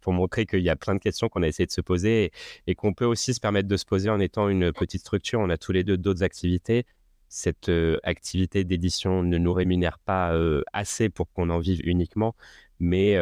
pour 0.00 0.12
montrer 0.12 0.46
qu'il 0.46 0.60
y 0.60 0.70
a 0.70 0.76
plein 0.76 0.94
de 0.94 1.00
questions 1.00 1.28
qu'on 1.28 1.42
a 1.42 1.48
essayé 1.48 1.66
de 1.66 1.72
se 1.72 1.80
poser 1.80 2.30
et, 2.66 2.74
qu'on 2.74 2.92
peut 2.92 3.06
aussi 3.06 3.34
se 3.34 3.40
permettre 3.40 3.68
de 3.68 3.76
se 3.76 3.84
poser 3.84 4.10
en 4.10 4.20
étant 4.20 4.48
une 4.48 4.72
petite 4.72 5.00
structure. 5.00 5.40
On 5.40 5.50
a 5.50 5.56
tous 5.56 5.72
les 5.72 5.82
deux 5.84 5.96
d'autres 5.96 6.22
activités. 6.22 6.84
Cette 7.28 7.70
activité 8.02 8.64
d'édition 8.64 9.22
ne 9.22 9.38
nous 9.38 9.52
rémunère 9.52 9.98
pas 9.98 10.32
assez 10.72 11.08
pour 11.08 11.32
qu'on 11.32 11.50
en 11.50 11.58
vive 11.58 11.80
uniquement 11.84 12.34
mais 12.78 13.18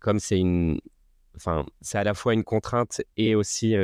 comme 0.00 0.18
c'est 0.18 0.38
une 0.38 0.80
enfin 1.36 1.64
c'est 1.80 1.98
à 1.98 2.04
la 2.04 2.14
fois 2.14 2.34
une 2.34 2.44
contrainte 2.44 3.02
et 3.16 3.34
aussi 3.34 3.74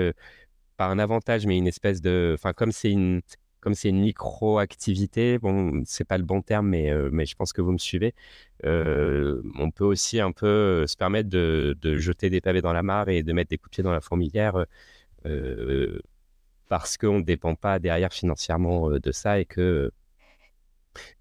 pas 0.76 0.86
un 0.86 0.98
avantage 0.98 1.46
mais 1.46 1.56
une 1.56 1.66
espèce 1.66 2.00
de 2.00 2.32
enfin 2.34 2.52
comme 2.52 2.72
c'est 2.72 2.90
une 2.90 3.22
comme 3.66 3.74
c'est 3.74 3.88
une 3.88 3.98
micro-activité, 3.98 5.38
bon, 5.40 5.82
c'est 5.86 6.04
pas 6.04 6.18
le 6.18 6.22
bon 6.22 6.40
terme, 6.40 6.68
mais, 6.68 6.88
mais 7.10 7.26
je 7.26 7.34
pense 7.34 7.52
que 7.52 7.60
vous 7.60 7.72
me 7.72 7.78
suivez, 7.78 8.14
on 8.62 9.70
peut 9.74 9.84
aussi 9.84 10.20
un 10.20 10.30
peu 10.30 10.86
se 10.86 10.96
permettre 10.96 11.28
de, 11.28 11.76
jeter 11.96 12.30
des 12.30 12.40
pavés 12.40 12.62
dans 12.62 12.72
la 12.72 12.84
mare 12.84 13.08
et 13.08 13.24
de 13.24 13.32
mettre 13.32 13.50
des 13.50 13.58
coups 13.58 13.70
de 13.72 13.74
pied 13.74 13.82
dans 13.82 13.90
la 13.90 14.00
fourmilière 14.00 14.66
parce 16.68 16.96
qu'on 16.96 17.18
ne 17.18 17.24
dépend 17.24 17.56
pas 17.56 17.80
derrière 17.80 18.12
financièrement 18.12 18.88
de 18.90 19.10
ça 19.10 19.40
et 19.40 19.46
que, 19.46 19.90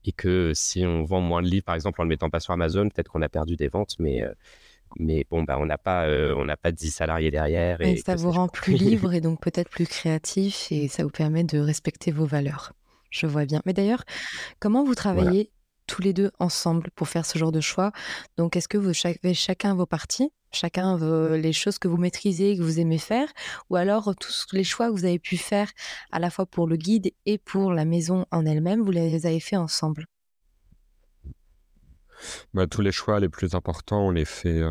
et 0.03 0.11
que 0.11 0.51
si 0.53 0.85
on 0.85 1.03
vend 1.03 1.21
moins 1.21 1.41
de 1.41 1.47
livres, 1.47 1.65
par 1.65 1.73
exemple, 1.73 1.99
en 1.99 2.03
ne 2.03 2.09
le 2.09 2.13
mettant 2.13 2.29
pas 2.29 2.39
sur 2.39 2.53
Amazon, 2.53 2.89
peut-être 2.89 3.09
qu'on 3.09 3.23
a 3.23 3.29
perdu 3.29 3.55
des 3.55 3.69
ventes, 3.69 3.95
mais 3.97 4.23
mais 4.97 5.25
bon, 5.29 5.43
bah, 5.43 5.57
on 5.59 5.65
n'a 5.65 5.77
pas, 5.77 6.05
euh, 6.05 6.33
on 6.37 6.45
n'a 6.45 6.57
pas 6.57 6.71
10 6.71 6.91
salariés 6.91 7.31
derrière. 7.31 7.81
Et, 7.81 7.97
ça 7.97 8.15
vous 8.15 8.31
rend 8.31 8.47
plus 8.47 8.73
libre 8.77 9.13
et 9.13 9.21
donc 9.21 9.41
peut-être 9.41 9.69
plus 9.69 9.87
créatif 9.87 10.71
et 10.71 10.87
ça 10.87 11.03
vous 11.03 11.09
permet 11.09 11.43
de 11.43 11.59
respecter 11.59 12.11
vos 12.11 12.25
valeurs. 12.25 12.73
Je 13.09 13.27
vois 13.27 13.45
bien. 13.45 13.61
Mais 13.65 13.73
d'ailleurs, 13.73 14.03
comment 14.59 14.83
vous 14.83 14.95
travaillez 14.95 15.51
tous 15.87 16.01
les 16.01 16.13
deux 16.13 16.31
ensemble 16.39 16.89
pour 16.95 17.07
faire 17.07 17.25
ce 17.25 17.37
genre 17.37 17.51
de 17.51 17.61
choix? 17.61 17.91
Donc, 18.37 18.55
est-ce 18.55 18.67
que 18.67 18.77
vous 18.77 18.91
avez 19.05 19.33
chacun 19.33 19.75
vos 19.75 19.85
parties, 19.85 20.31
chacun 20.51 20.97
les 21.37 21.53
choses 21.53 21.77
que 21.77 21.87
vous 21.87 21.97
maîtrisez, 21.97 22.57
que 22.57 22.61
vous 22.61 22.79
aimez 22.79 22.97
faire, 22.97 23.29
ou 23.69 23.77
alors 23.77 24.13
tous 24.19 24.47
les 24.51 24.65
choix 24.65 24.87
que 24.87 24.93
vous 24.93 25.05
avez 25.05 25.19
pu 25.19 25.37
faire 25.37 25.71
à 26.11 26.19
la 26.19 26.29
fois 26.29 26.45
pour 26.45 26.67
le 26.67 26.75
guide 26.75 27.13
et 27.25 27.37
pour 27.37 27.71
la 27.71 27.85
maison 27.85 28.25
en 28.31 28.45
elle-même, 28.45 28.81
vous 28.81 28.91
les 28.91 29.25
avez 29.25 29.39
fait 29.39 29.57
ensemble? 29.57 30.07
Bah, 32.53 32.67
tous 32.67 32.81
les 32.81 32.91
choix 32.91 33.19
les 33.19 33.29
plus 33.29 33.55
importants, 33.55 34.07
on 34.07 34.11
les 34.11 34.25
fait 34.25 34.61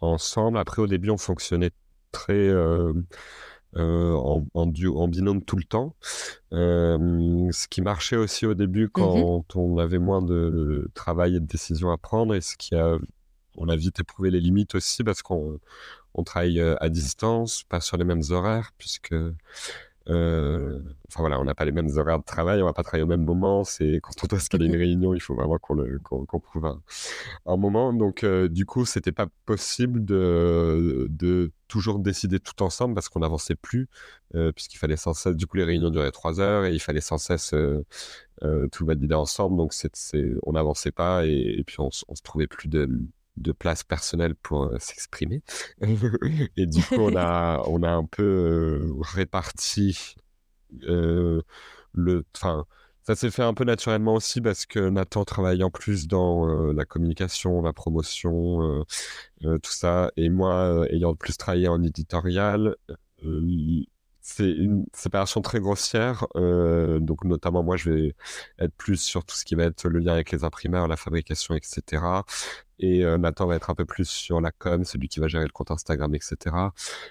ensemble. 0.00 0.58
Après, 0.58 0.82
au 0.82 0.86
début, 0.86 1.10
on 1.10 1.16
fonctionnait 1.16 1.70
très, 2.12 2.50
en, 3.74 4.44
en, 4.54 5.08
binôme 5.08 5.42
tout 5.44 5.56
le 5.56 5.64
temps. 5.64 5.94
ce 6.50 7.68
qui 7.68 7.82
marchait 7.82 8.16
aussi 8.16 8.46
au 8.46 8.54
début 8.54 8.86
mmh 8.86 8.90
quand 8.90 9.56
on 9.56 9.78
avait 9.78 9.98
moins 9.98 10.22
de 10.22 10.90
travail 10.94 11.36
et 11.36 11.40
de 11.40 11.46
décisions 11.46 11.90
à 11.90 11.98
prendre 11.98 12.34
et 12.34 12.40
ce 12.40 12.56
qui 12.56 12.74
a 12.74 12.98
on 13.60 13.68
a 13.68 13.76
vite 13.76 14.00
éprouvé 14.00 14.30
les 14.30 14.40
limites 14.40 14.76
aussi 14.76 15.02
parce 15.02 15.20
qu'on 15.20 15.58
on 16.14 16.24
travaille 16.24 16.60
à 16.60 16.88
distance, 16.88 17.64
pas 17.64 17.80
sur 17.80 17.96
les 17.96 18.04
mêmes 18.04 18.22
horaires, 18.30 18.72
puisque 18.78 19.14
euh, 20.10 20.80
voilà, 21.16 21.38
on 21.40 21.44
n'a 21.44 21.54
pas 21.54 21.64
les 21.64 21.72
mêmes 21.72 21.90
horaires 21.96 22.18
de 22.18 22.24
travail, 22.24 22.62
on 22.62 22.66
va 22.66 22.72
pas 22.72 22.82
travailler 22.82 23.02
au 23.04 23.08
même 23.08 23.24
moment. 23.24 23.64
C'est 23.64 24.00
quand 24.02 24.12
on 24.24 24.26
doit 24.26 24.38
se 24.40 24.48
une 24.56 24.76
réunion, 24.76 25.14
il 25.14 25.20
faut 25.20 25.34
vraiment 25.34 25.58
qu'on 25.58 25.76
qu'on 26.26 26.40
trouve 26.40 26.66
un, 27.46 27.56
moment. 27.56 27.92
Donc 27.92 28.24
euh, 28.24 28.48
du 28.48 28.64
coup, 28.66 28.84
c'était 28.86 29.12
pas 29.12 29.26
possible 29.44 30.04
de, 30.04 31.06
de 31.10 31.52
toujours 31.68 31.98
décider 31.98 32.40
tout 32.40 32.62
ensemble 32.62 32.94
parce 32.94 33.08
qu'on 33.08 33.20
n'avançait 33.20 33.54
plus, 33.54 33.88
euh, 34.34 34.52
puisqu'il 34.52 34.78
fallait 34.78 34.96
sans 34.96 35.12
cesse. 35.14 35.36
Du 35.36 35.46
coup, 35.46 35.56
les 35.58 35.64
réunions 35.64 35.90
duraient 35.90 36.12
trois 36.12 36.40
heures 36.40 36.64
et 36.64 36.72
il 36.74 36.80
fallait 36.80 37.00
sans 37.00 37.18
cesse 37.18 37.54
tout 38.72 38.86
valider 38.86 39.14
ensemble. 39.14 39.56
Donc 39.56 39.74
on 40.44 40.52
n'avançait 40.52 40.92
pas 40.92 41.26
et, 41.26 41.56
et 41.58 41.64
puis 41.64 41.76
on, 41.80 41.90
on 42.08 42.14
se 42.14 42.22
trouvait 42.22 42.46
plus 42.46 42.68
de 42.68 42.88
de 43.38 43.52
place 43.52 43.84
personnelle 43.84 44.34
pour 44.34 44.64
euh, 44.64 44.76
s'exprimer. 44.78 45.42
et 46.56 46.66
du 46.66 46.82
coup, 46.82 46.96
on 46.96 47.16
a, 47.16 47.62
on 47.66 47.82
a 47.82 47.90
un 47.90 48.04
peu 48.04 48.22
euh, 48.22 48.92
réparti 49.00 50.16
euh, 50.84 51.42
le. 51.92 52.24
Enfin, 52.36 52.66
ça 53.02 53.14
s'est 53.14 53.30
fait 53.30 53.42
un 53.42 53.54
peu 53.54 53.64
naturellement 53.64 54.14
aussi 54.14 54.40
parce 54.40 54.66
que 54.66 54.90
Nathan 54.90 55.24
travaille 55.24 55.62
plus 55.72 56.08
dans 56.08 56.44
la 56.46 56.84
communication, 56.84 57.62
la 57.62 57.72
promotion, 57.72 58.84
tout 59.40 59.72
ça. 59.72 60.12
Et 60.18 60.28
moi, 60.28 60.84
ayant 60.90 61.14
plus 61.14 61.38
travaillé 61.38 61.68
en 61.68 61.82
éditorial, 61.82 62.76
c'est 64.28 64.50
une 64.50 64.84
séparation 64.94 65.40
très 65.40 65.60
grossière. 65.60 66.26
donc, 66.34 67.24
notamment, 67.24 67.62
moi, 67.62 67.76
je 67.76 67.90
vais 67.90 68.14
être 68.58 68.74
plus 68.76 69.00
sur 69.00 69.24
tout 69.24 69.34
ce 69.36 69.44
qui 69.44 69.54
va 69.54 69.64
être 69.64 69.88
le 69.88 69.98
lien 70.00 70.12
avec 70.12 70.30
les 70.32 70.44
imprimeurs, 70.44 70.88
la 70.88 70.96
fabrication, 70.96 71.54
etc. 71.54 72.22
Et 72.80 73.04
euh, 73.04 73.18
Nathan 73.18 73.46
va 73.46 73.56
être 73.56 73.70
un 73.70 73.74
peu 73.74 73.84
plus 73.84 74.08
sur 74.08 74.40
la 74.40 74.52
com, 74.52 74.84
celui 74.84 75.08
qui 75.08 75.20
va 75.20 75.28
gérer 75.28 75.44
le 75.44 75.50
compte 75.50 75.70
Instagram, 75.70 76.14
etc. 76.14 76.56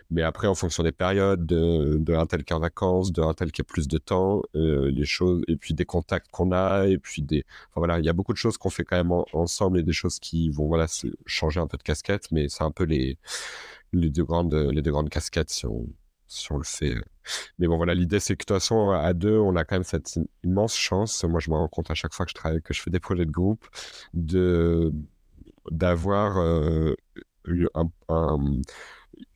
Mais 0.10 0.22
après, 0.22 0.48
en 0.48 0.56
fonction 0.56 0.84
des 0.84 0.92
périodes, 0.92 1.46
de, 1.46 1.98
de 2.00 2.14
un 2.14 2.26
tel 2.26 2.44
qui 2.44 2.54
est 2.54 2.56
en 2.56 2.60
vacances, 2.60 3.12
de 3.12 3.22
un 3.22 3.34
tel 3.34 3.52
qui 3.52 3.62
a 3.62 3.64
plus 3.64 3.88
de 3.88 3.98
temps, 3.98 4.44
euh, 4.56 4.90
les 4.92 5.06
choses, 5.06 5.44
et 5.48 5.58
puis 5.58 5.74
des 5.74 5.86
contacts 5.86 6.28
qu'on 6.32 6.52
a, 6.52 6.88
et 6.88 6.98
puis 6.98 7.22
des, 7.22 7.46
enfin 7.70 7.82
voilà, 7.82 8.00
il 8.00 8.06
y 8.06 8.10
a 8.10 8.14
beaucoup 8.14 8.34
de 8.34 8.38
choses 8.38 8.58
qu'on 8.58 8.70
fait 8.70 8.84
quand 8.86 8.98
même 8.98 9.12
ensemble 9.34 9.80
et 9.80 9.84
des 9.84 9.94
choses 9.94 10.20
qui 10.20 10.50
vont 10.50 10.68
voilà 10.68 10.88
changer 11.26 11.60
un 11.60 11.68
peu 11.68 11.78
de 11.78 11.84
casquette, 11.84 12.32
mais 12.32 12.48
c'est 12.50 12.64
un 12.64 12.72
peu 12.72 12.84
les 12.86 13.18
les 13.94 14.10
deux 14.10 14.24
grandes 14.26 14.54
les 14.54 14.82
deux 14.82 14.92
grandes 14.92 15.10
casquettes 15.10 15.50
si 15.50 15.66
on 15.66 15.88
si 16.28 16.52
on 16.52 16.58
le 16.58 16.64
fait. 16.64 16.96
Mais 17.60 17.68
bon, 17.68 17.78
voilà, 17.78 17.94
l'idée, 17.94 18.20
c'est 18.20 18.36
que 18.36 18.44
de 18.44 18.46
toute 18.46 18.56
façon, 18.56 18.92
à 18.92 19.14
deux, 19.14 19.38
on 19.38 19.56
a 19.56 19.64
quand 19.66 19.76
même 19.76 19.84
cette 19.84 20.20
immense 20.44 20.76
chance. 20.76 21.24
Moi, 21.24 21.40
je 21.40 21.50
me 21.50 21.56
rends 21.56 21.68
compte 21.68 21.92
à 21.92 21.96
chaque 21.96 22.14
fois 22.14 22.26
que 22.26 22.32
je 22.32 22.36
travaille, 22.36 22.62
que 22.62 22.74
je 22.74 22.82
fais 22.82 22.92
des 22.92 23.00
projets 23.00 23.26
de 23.26 23.32
groupe, 23.32 23.66
de, 24.14 24.94
d'avoir 25.72 26.38
euh, 26.38 26.96
un, 27.76 27.90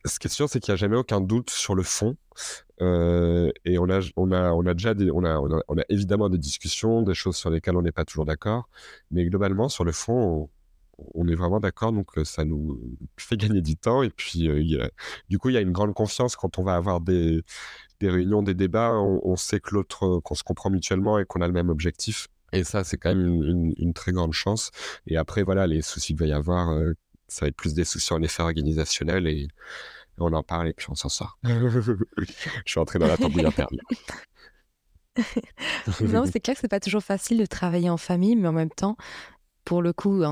Ce 0.04 0.18
qui 0.18 0.26
est 0.26 0.30
sûr, 0.30 0.48
c'est 0.48 0.60
qu'il 0.60 0.72
n'y 0.72 0.74
a 0.74 0.76
jamais 0.76 0.96
aucun 0.96 1.20
doute 1.20 1.50
sur 1.50 1.74
le 1.74 1.82
fond. 1.82 2.16
Euh, 2.80 3.50
et 3.64 3.78
on 3.78 3.88
a, 3.90 4.00
on, 4.16 4.32
a, 4.32 4.52
on 4.52 4.66
a 4.66 4.74
déjà 4.74 4.94
des, 4.94 5.10
on 5.10 5.24
a, 5.24 5.38
on 5.38 5.78
a, 5.78 5.82
évidemment 5.88 6.28
des 6.28 6.38
discussions, 6.38 7.02
des 7.02 7.14
choses 7.14 7.36
sur 7.36 7.50
lesquelles 7.50 7.76
on 7.76 7.82
n'est 7.82 7.92
pas 7.92 8.04
toujours 8.04 8.24
d'accord. 8.24 8.68
Mais 9.10 9.24
globalement, 9.26 9.68
sur 9.68 9.84
le 9.84 9.92
fond, 9.92 10.14
on, 10.14 10.50
est 11.28 11.34
vraiment 11.34 11.60
d'accord. 11.60 11.92
Donc, 11.92 12.10
ça 12.24 12.44
nous 12.44 12.80
fait 13.16 13.36
gagner 13.36 13.60
du 13.60 13.76
temps. 13.76 14.02
Et 14.02 14.10
puis, 14.10 14.48
du 15.28 15.38
coup, 15.38 15.48
il 15.50 15.54
y 15.54 15.58
a 15.58 15.60
une 15.60 15.72
grande 15.72 15.94
confiance 15.94 16.36
quand 16.36 16.58
on 16.58 16.62
va 16.62 16.74
avoir 16.74 17.00
des, 17.00 17.42
des 18.00 18.10
réunions, 18.10 18.42
des 18.42 18.54
débats. 18.54 18.94
On, 18.94 19.20
on 19.24 19.36
sait 19.36 19.60
que 19.60 19.74
l'autre, 19.74 20.20
qu'on 20.20 20.34
se 20.34 20.42
comprend 20.42 20.70
mutuellement 20.70 21.18
et 21.18 21.24
qu'on 21.24 21.40
a 21.40 21.46
le 21.46 21.52
même 21.52 21.70
objectif. 21.70 22.28
Et 22.52 22.64
ça, 22.64 22.84
c'est 22.84 22.98
quand 22.98 23.14
même 23.14 23.74
une, 23.78 23.94
très 23.94 24.12
grande 24.12 24.32
chance. 24.32 24.70
Et 25.06 25.16
après, 25.16 25.42
voilà, 25.42 25.66
les 25.66 25.82
soucis 25.82 26.08
qu'il 26.08 26.18
va 26.18 26.26
y 26.26 26.32
avoir, 26.32 26.70
euh, 26.70 26.92
ça 27.26 27.46
va 27.46 27.48
être 27.48 27.56
plus 27.56 27.74
des 27.74 27.84
soucis 27.84 28.12
en 28.12 28.22
effet 28.22 28.42
organisationnel 28.42 29.26
et, 29.26 29.48
on 30.18 30.32
en 30.34 30.42
parle 30.42 30.68
et 30.68 30.72
puis 30.74 30.86
on 30.88 30.94
s'en 30.94 31.08
sort. 31.08 31.38
Je 31.44 32.26
suis 32.66 32.78
entré 32.78 32.98
dans 33.00 33.08
la 33.08 33.16
tambouille 33.16 33.46
interne. 33.46 33.76
non, 36.00 36.26
c'est 36.30 36.38
clair 36.38 36.54
que 36.54 36.60
c'est 36.60 36.68
pas 36.68 36.80
toujours 36.80 37.02
facile 37.02 37.38
de 37.38 37.46
travailler 37.46 37.90
en 37.90 37.96
famille, 37.96 38.36
mais 38.36 38.46
en 38.46 38.52
même 38.52 38.70
temps, 38.70 38.96
pour 39.64 39.82
le 39.82 39.92
coup, 39.92 40.22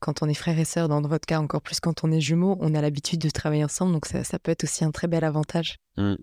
quand 0.00 0.22
on 0.22 0.28
est 0.28 0.34
frère 0.34 0.58
et 0.58 0.64
sœur, 0.64 0.88
dans 0.88 1.00
votre 1.02 1.26
cas 1.26 1.38
encore 1.38 1.62
plus 1.62 1.80
quand 1.80 2.04
on 2.04 2.10
est 2.10 2.20
jumeaux, 2.20 2.56
on 2.60 2.74
a 2.74 2.80
l'habitude 2.80 3.20
de 3.20 3.30
travailler 3.30 3.64
ensemble, 3.64 3.92
donc 3.92 4.06
ça, 4.06 4.38
peut 4.38 4.50
être 4.50 4.64
aussi 4.64 4.84
un 4.84 4.90
très 4.90 5.08
bel 5.08 5.24
avantage. 5.24 5.76
Mmh. 5.96 6.16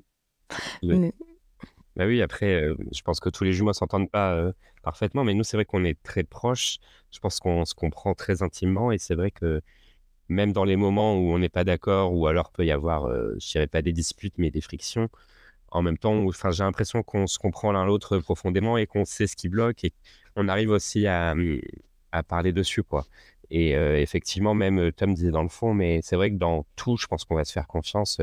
Bah 1.95 2.07
oui, 2.07 2.21
après, 2.21 2.55
euh, 2.55 2.75
je 2.91 3.01
pense 3.01 3.19
que 3.19 3.29
tous 3.29 3.43
les 3.43 3.53
jumeaux 3.53 3.73
s'entendent 3.73 4.09
pas 4.09 4.33
euh, 4.33 4.51
parfaitement, 4.81 5.23
mais 5.23 5.35
nous, 5.35 5.43
c'est 5.43 5.57
vrai 5.57 5.65
qu'on 5.65 5.83
est 5.83 6.01
très 6.01 6.23
proches. 6.23 6.77
Je 7.11 7.19
pense 7.19 7.39
qu'on 7.39 7.65
se 7.65 7.75
comprend 7.75 8.15
très 8.15 8.41
intimement 8.41 8.91
et 8.91 8.97
c'est 8.97 9.13
vrai 9.13 9.29
que 9.29 9.61
même 10.27 10.53
dans 10.53 10.63
les 10.63 10.75
moments 10.75 11.15
où 11.15 11.31
on 11.31 11.37
n'est 11.37 11.49
pas 11.49 11.63
d'accord 11.63 12.13
ou 12.13 12.25
alors 12.27 12.51
peut 12.51 12.65
y 12.65 12.71
avoir, 12.71 13.05
euh, 13.05 13.35
je 13.39 13.51
dirais 13.51 13.67
pas 13.67 13.83
des 13.83 13.93
disputes, 13.93 14.35
mais 14.37 14.49
des 14.49 14.61
frictions, 14.61 15.09
en 15.69 15.83
même 15.83 15.97
temps, 15.97 16.15
enfin, 16.25 16.51
j'ai 16.51 16.63
l'impression 16.63 17.03
qu'on 17.03 17.27
se 17.27 17.37
comprend 17.39 17.71
l'un 17.71 17.85
l'autre 17.85 18.17
profondément 18.19 18.77
et 18.77 18.87
qu'on 18.87 19.05
sait 19.05 19.27
ce 19.27 19.35
qui 19.35 19.49
bloque 19.49 19.83
et 19.83 19.93
on 20.35 20.47
arrive 20.47 20.71
aussi 20.71 21.05
à, 21.07 21.35
mmh, 21.35 21.61
à 22.13 22.23
parler 22.23 22.53
dessus, 22.53 22.83
quoi. 22.83 23.05
Et 23.49 23.71
effectivement, 23.73 24.55
même 24.55 24.91
Tom 24.93 25.13
disait 25.13 25.29
dans 25.29 25.43
le 25.43 25.49
fond, 25.49 25.73
mais 25.75 25.99
c'est 26.01 26.15
vrai 26.15 26.31
que 26.31 26.37
dans 26.37 26.65
tout, 26.75 26.97
je 26.97 27.05
pense 27.05 27.23
qu'on 27.23 27.35
va 27.35 27.45
se 27.45 27.51
faire 27.51 27.67
confiance. 27.67 28.19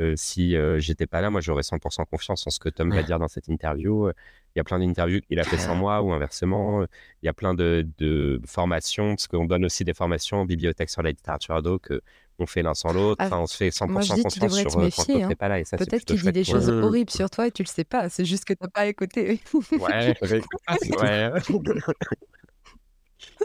Euh, 0.00 0.14
si 0.16 0.56
euh, 0.56 0.80
j'étais 0.80 1.06
pas 1.06 1.20
là, 1.20 1.30
moi 1.30 1.40
j'aurais 1.40 1.62
100% 1.62 2.06
confiance 2.06 2.46
en 2.46 2.50
ce 2.50 2.58
que 2.58 2.68
Tom 2.68 2.90
va 2.90 3.02
dire 3.02 3.18
dans 3.18 3.28
cette 3.28 3.48
interview. 3.48 4.08
Il 4.08 4.58
y 4.58 4.60
a 4.60 4.64
plein 4.64 4.78
d'interviews 4.78 5.20
qu'il 5.20 5.38
a 5.38 5.44
fait 5.44 5.58
sans 5.58 5.74
moi 5.74 6.02
ou 6.02 6.12
inversement. 6.12 6.82
Il 7.22 7.26
y 7.26 7.28
a 7.28 7.32
plein 7.32 7.54
de, 7.54 8.40
formations, 8.46 9.10
parce 9.10 9.26
qu'on 9.26 9.46
donne 9.46 9.64
aussi 9.64 9.84
des 9.84 9.94
formations 9.94 10.38
en 10.38 10.44
bibliothèque 10.44 10.90
sur 10.90 11.02
la 11.02 11.10
littérature 11.10 11.54
ado 11.54 11.78
que 11.78 12.02
on 12.38 12.46
fait 12.46 12.62
l'un 12.62 12.74
sans 12.74 12.92
l'autre. 12.92 13.22
Ah, 13.22 13.26
enfin, 13.26 13.38
on 13.40 13.46
se 13.46 13.56
fait 13.56 13.68
100% 13.68 13.88
moi, 13.88 14.00
je 14.00 14.14
dis, 14.14 14.22
confiance 14.22 14.58
sur 14.58 14.78
euh, 14.78 14.84
méfier, 14.84 15.20
quand 15.20 15.30
hein. 15.30 15.34
pas 15.38 15.48
là. 15.48 15.60
Et 15.60 15.64
ça, 15.64 15.76
Peut-être 15.76 16.04
qu'il 16.04 16.20
dit 16.20 16.32
des 16.32 16.44
choses 16.44 16.68
horribles 16.68 17.10
sur 17.10 17.30
toi 17.30 17.46
et 17.46 17.50
tu 17.50 17.62
le 17.62 17.68
sais 17.68 17.84
pas. 17.84 18.08
C'est 18.08 18.24
juste 18.24 18.44
que 18.44 18.54
tu 18.54 18.62
n'as 18.62 18.68
pas 18.68 18.86
écouté. 18.86 19.40
ouais, 19.72 20.16
ouais. 20.22 21.32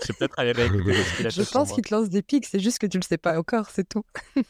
Je 0.06 0.14
peut-être 0.14 0.40
avec. 0.40 0.58
Je 0.58 1.52
pense 1.52 1.72
qu'il 1.72 1.84
te 1.84 1.94
lance 1.94 2.10
des 2.10 2.22
pics, 2.22 2.46
c'est 2.46 2.60
juste 2.60 2.80
que 2.80 2.88
tu 2.88 2.98
le 2.98 3.04
sais 3.04 3.18
pas 3.18 3.38
encore, 3.38 3.70
c'est 3.70 3.88
tout. 3.88 4.04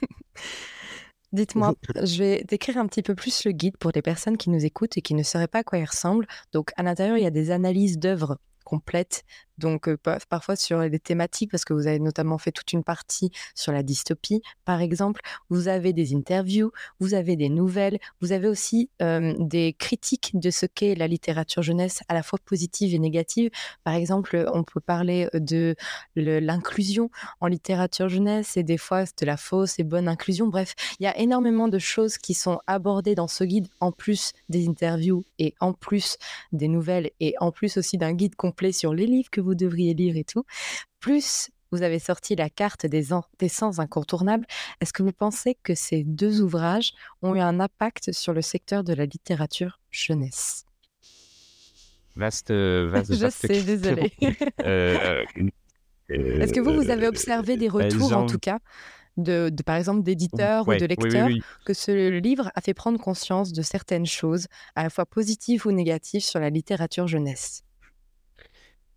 Dites-moi, 1.34 1.76
je 1.96 2.20
vais 2.20 2.44
décrire 2.48 2.78
un 2.78 2.88
petit 2.88 3.04
peu 3.04 3.14
plus 3.14 3.44
le 3.44 3.52
guide 3.52 3.76
pour 3.78 3.92
les 3.94 4.02
personnes 4.02 4.38
qui 4.38 4.50
nous 4.50 4.64
écoutent 4.64 4.98
et 4.98 5.02
qui 5.02 5.14
ne 5.14 5.24
sauraient 5.24 5.50
pas 5.50 5.60
à 5.60 5.64
quoi 5.64 5.78
il 5.78 5.84
ressemble. 5.84 6.26
Donc, 6.54 6.72
à 6.78 6.84
l'intérieur, 6.84 7.18
il 7.18 7.24
y 7.24 7.28
a 7.28 7.32
des 7.32 7.52
analyses 7.52 8.00
d'œuvres 8.00 8.38
complètes 8.64 9.24
donc 9.58 9.90
parfois 10.30 10.56
sur 10.56 10.90
des 10.90 11.00
thématiques, 11.00 11.52
parce 11.52 11.66
que 11.66 11.74
vous 11.74 11.88
avez 11.88 12.00
notamment 12.00 12.38
fait 12.38 12.52
toute 12.52 12.74
une 12.74 12.84
partie 12.84 13.32
sur 13.56 13.72
la 13.72 13.84
dystopie, 13.84 14.42
par 14.66 14.82
exemple. 14.82 15.22
Vous 15.50 15.68
avez 15.68 15.94
des 15.94 16.16
interviews, 16.16 16.72
vous 17.00 17.14
avez 17.14 17.36
des 17.36 17.50
nouvelles, 17.50 18.00
vous 18.22 18.32
avez 18.32 18.48
aussi 18.48 18.90
des 19.00 19.76
critiques 19.78 20.32
de 20.34 20.50
ce 20.50 20.66
qu'est 20.66 20.96
la 20.96 21.08
littérature 21.08 21.62
jeunesse, 21.62 22.02
à 22.08 22.14
la 22.14 22.24
fois 22.24 22.40
positive 22.44 22.94
et 22.94 23.00
négative. 23.00 23.50
Par 23.84 23.94
exemple, 23.94 24.50
on 24.54 24.64
peut 24.64 24.80
parler 24.80 25.28
de 25.34 25.76
l'inclusion 26.16 27.10
en 27.40 27.48
littérature 27.48 28.10
jeunesse 28.10 28.58
et 28.58 28.64
des 28.64 28.78
fois 28.78 29.04
de 29.04 29.26
la 29.26 29.38
fausse 29.38 29.80
et 29.80 29.84
bonne 29.84 30.08
inclusion. 30.08 30.48
Bref, 30.48 30.76
il 31.00 31.04
y 31.04 31.08
a 31.08 31.18
énormément 31.18 31.68
de 31.68 31.80
choses 31.80 32.18
qui 32.18 32.34
sont 32.34 32.60
abordées 32.68 33.16
dans 33.16 33.28
ce 33.28 33.44
guide, 33.44 33.68
en 33.80 33.92
plus 33.92 34.34
des 34.50 34.68
interviews 34.68 35.24
et 35.40 35.56
en 35.60 35.74
plus 35.74 36.18
des 36.52 36.68
nouvelles 36.68 37.12
et 37.20 37.36
en 37.40 37.52
plus 37.52 37.78
aussi 37.78 37.98
d'un 37.98 38.14
guide 38.14 38.36
complet 38.36 38.72
sur 38.72 38.94
les 38.94 39.06
livres 39.06 39.30
que 39.32 39.42
vous 39.42 39.47
vous 39.48 39.56
devriez 39.56 39.94
lire 39.94 40.18
et 40.18 40.24
tout. 40.24 40.44
Plus 41.00 41.50
vous 41.72 41.82
avez 41.84 42.00
sorti 42.00 42.36
la 42.36 42.50
carte 42.50 42.86
des, 42.86 43.08
des 43.40 43.50
sens 43.50 43.80
incontournables. 43.80 44.46
Est-ce 44.80 44.94
que 44.94 45.04
vous 45.04 45.12
pensez 45.12 45.58
que 45.64 45.76
ces 45.76 46.04
deux 46.04 46.42
ouvrages 46.42 46.94
ont 47.22 47.36
eu 47.36 47.40
un 47.40 47.60
impact 47.60 48.14
sur 48.14 48.34
le 48.34 48.42
secteur 48.42 48.84
de 48.84 48.94
la 48.94 49.06
littérature 49.06 49.82
jeunesse? 49.92 50.66
Vaste, 52.16 52.52
euh, 52.52 52.90
vaste, 52.90 53.14
Je 53.20 53.30
sais, 53.30 53.64
désolé. 53.64 54.12
Euh, 54.66 55.24
euh, 56.10 56.40
Est-ce 56.40 56.54
que 56.54 56.62
vous, 56.62 56.74
vous 56.74 56.90
avez 56.90 57.08
observé 57.08 57.58
des 57.58 57.68
retours, 57.68 58.14
en 58.14 58.26
tout 58.26 58.40
cas, 58.40 58.60
de, 59.18 59.52
par 59.66 59.76
exemple 59.76 60.04
d'éditeurs 60.04 60.68
ou 60.68 60.74
de 60.74 60.86
lecteurs, 60.86 61.30
que 61.66 61.74
ce 61.74 62.10
livre 62.18 62.50
a 62.56 62.62
fait 62.62 62.74
prendre 62.74 63.00
conscience 63.00 63.52
de 63.52 63.62
certaines 63.62 64.06
choses, 64.06 64.48
à 64.76 64.84
la 64.84 64.90
fois 64.90 65.06
positives 65.06 65.68
ou 65.68 65.72
négatives, 65.72 66.24
sur 66.24 66.40
la 66.40 66.50
littérature 66.50 67.08
jeunesse? 67.08 67.64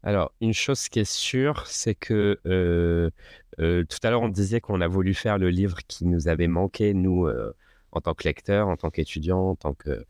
Alors, 0.03 0.33
une 0.41 0.53
chose 0.55 0.89
qui 0.89 1.01
est 1.01 1.11
sûre, 1.11 1.67
c'est 1.67 1.95
que 1.95 2.39
tout 3.59 3.99
à 4.03 4.11
l'heure, 4.11 4.23
on 4.23 4.29
disait 4.29 4.61
qu'on 4.61 4.81
a 4.81 4.89
voulu 4.89 5.15
faire 5.15 5.39
le 5.39 5.51
livre 5.51 5.79
qui 5.87 6.07
nous 6.07 6.29
avait 6.29 6.49
manqué, 6.49 6.95
nous, 6.95 7.29
en 7.93 8.01
tant 8.01 8.15
que 8.15 8.25
lecteur, 8.25 8.69
en 8.69 8.77
tant 8.77 8.91
qu'étudiant, 8.91 9.51
en 9.51 9.57
tant 9.57 9.75
que, 9.75 10.05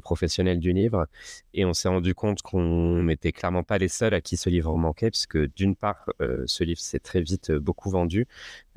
professionnel 0.00 0.58
du 0.58 0.72
livre. 0.72 1.06
Et 1.52 1.66
on 1.66 1.74
s'est 1.74 1.88
rendu 1.88 2.14
compte 2.14 2.40
qu'on 2.40 3.02
n'était 3.02 3.32
clairement 3.32 3.62
pas 3.62 3.76
les 3.76 3.88
seuls 3.88 4.14
à 4.14 4.22
qui 4.22 4.38
ce 4.38 4.48
livre 4.48 4.74
manquait, 4.76 5.10
puisque 5.10 5.38
d'une 5.54 5.76
part, 5.76 6.06
euh, 6.22 6.44
ce 6.46 6.64
livre 6.64 6.80
s'est 6.80 6.98
très 6.98 7.20
vite 7.20 7.50
euh, 7.50 7.60
beaucoup 7.60 7.90
vendu. 7.90 8.26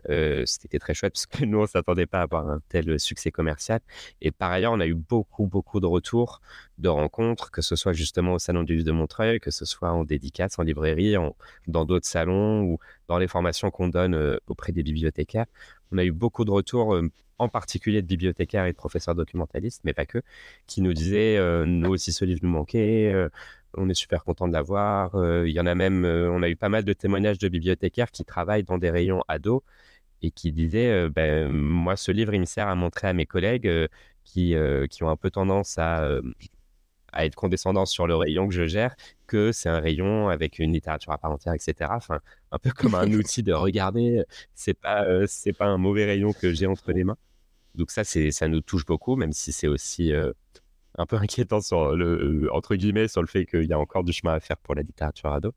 Euh, 0.09 0.43
c'était 0.45 0.77
très 0.77 0.93
chouette 0.93 1.13
parce 1.13 1.25
que 1.25 1.45
nous, 1.45 1.59
on 1.59 1.65
s'attendait 1.67 2.05
pas 2.05 2.19
à 2.19 2.23
avoir 2.23 2.49
un 2.49 2.59
tel 2.67 2.99
succès 2.99 3.31
commercial. 3.31 3.79
Et 4.21 4.31
par 4.31 4.51
ailleurs, 4.51 4.73
on 4.73 4.79
a 4.81 4.87
eu 4.87 4.93
beaucoup, 4.93 5.47
beaucoup 5.47 5.79
de 5.79 5.85
retours, 5.85 6.41
de 6.79 6.89
rencontres, 6.89 7.49
que 7.49 7.61
ce 7.61 7.77
soit 7.77 7.93
justement 7.93 8.33
au 8.33 8.39
Salon 8.39 8.63
du 8.63 8.73
Livre 8.73 8.85
de 8.85 8.91
Montreuil, 8.91 9.39
que 9.39 9.51
ce 9.51 9.63
soit 9.63 9.91
en 9.91 10.03
dédicace, 10.03 10.59
en 10.59 10.63
librairie, 10.63 11.15
dans 11.67 11.85
d'autres 11.85 12.07
salons 12.07 12.61
ou 12.63 12.79
dans 13.07 13.17
les 13.17 13.27
formations 13.27 13.71
qu'on 13.71 13.87
donne 13.87 14.37
auprès 14.47 14.73
des 14.73 14.83
bibliothécaires. 14.83 15.45
On 15.91 15.97
a 15.97 16.03
eu 16.03 16.11
beaucoup 16.11 16.45
de 16.45 16.51
retours 16.51 16.99
en 17.37 17.49
particulier 17.49 18.01
de 18.01 18.07
bibliothécaires 18.07 18.65
et 18.65 18.71
de 18.71 18.77
professeurs 18.77 19.15
documentalistes, 19.15 19.81
mais 19.83 19.93
pas 19.93 20.05
que, 20.05 20.21
qui 20.67 20.81
nous 20.81 20.93
disaient 20.93 21.37
euh, 21.37 21.65
nous 21.65 21.91
aussi 21.91 22.13
ce 22.13 22.25
livre 22.25 22.39
nous 22.43 22.49
manquait, 22.49 23.11
euh, 23.13 23.29
on 23.75 23.89
est 23.89 23.93
super 23.93 24.23
content 24.23 24.47
de 24.47 24.53
l'avoir. 24.53 25.15
Euh, 25.15 25.47
il 25.47 25.53
y 25.53 25.59
en 25.59 25.65
a 25.65 25.75
même, 25.75 26.05
on 26.05 26.41
a 26.43 26.49
eu 26.49 26.55
pas 26.55 26.69
mal 26.69 26.83
de 26.85 26.93
témoignages 26.93 27.37
de 27.39 27.49
bibliothécaires 27.49 28.11
qui 28.11 28.23
travaillent 28.25 28.63
dans 28.63 28.77
des 28.77 28.89
rayons 28.89 29.21
ados 29.27 29.61
et 30.21 30.31
qui 30.31 30.51
disaient 30.51 31.09
ben, 31.09 31.51
moi 31.51 31.97
ce 31.97 32.11
livre 32.11 32.33
il 32.33 32.39
me 32.39 32.45
sert 32.45 32.67
à 32.67 32.75
montrer 32.75 33.07
à 33.07 33.13
mes 33.13 33.25
collègues 33.25 33.69
qui, 34.23 34.55
qui 34.89 35.03
ont 35.03 35.09
un 35.09 35.17
peu 35.17 35.29
tendance 35.29 35.77
à 35.77 36.09
à 37.15 37.25
être 37.25 37.35
condescendant 37.35 37.85
sur 37.85 38.07
le 38.07 38.15
rayon 38.15 38.47
que 38.47 38.53
je 38.53 38.67
gère, 38.67 38.95
que 39.27 39.51
c'est 39.51 39.69
un 39.69 39.79
rayon 39.79 40.29
avec 40.29 40.59
une 40.59 40.73
littérature 40.73 41.11
à 41.11 41.17
part 41.17 41.31
entière, 41.31 41.53
etc. 41.53 41.91
Enfin, 41.95 42.19
un 42.51 42.59
peu 42.59 42.71
comme 42.71 42.95
un 42.95 43.11
outil 43.13 43.41
de 43.43 43.53
regarder. 43.53 44.23
C'est 44.53 44.73
pas, 44.75 45.05
c'est 45.27 45.53
pas 45.53 45.65
un 45.65 45.77
mauvais 45.77 46.05
rayon 46.05 46.33
que 46.33 46.53
j'ai 46.53 46.67
entre 46.67 46.91
les 46.91 47.03
mains. 47.03 47.17
Donc 47.75 47.91
ça, 47.91 48.03
c'est, 48.03 48.31
ça 48.31 48.47
nous 48.47 48.61
touche 48.61 48.85
beaucoup, 48.85 49.15
même 49.15 49.33
si 49.33 49.51
c'est 49.51 49.67
aussi 49.67 50.13
euh, 50.13 50.31
un 50.97 51.05
peu 51.05 51.17
inquiétant 51.17 51.61
sur 51.61 51.95
le, 51.95 52.49
entre 52.53 52.75
guillemets, 52.75 53.07
sur 53.07 53.21
le 53.21 53.27
fait 53.27 53.45
qu'il 53.45 53.65
y 53.65 53.73
a 53.73 53.79
encore 53.79 54.03
du 54.03 54.13
chemin 54.13 54.33
à 54.33 54.39
faire 54.39 54.57
pour 54.57 54.75
la 54.75 54.81
littérature 54.81 55.31
ado. 55.31 55.53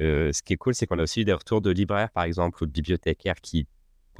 Euh, 0.00 0.32
ce 0.32 0.42
qui 0.42 0.52
est 0.52 0.56
cool, 0.56 0.74
c'est 0.74 0.86
qu'on 0.86 0.98
a 0.98 1.02
aussi 1.02 1.22
eu 1.22 1.24
des 1.24 1.32
retours 1.32 1.62
de 1.62 1.70
libraires, 1.70 2.10
par 2.10 2.24
exemple, 2.24 2.62
ou 2.62 2.66
de 2.66 2.72
bibliothécaires 2.72 3.40
qui 3.40 3.66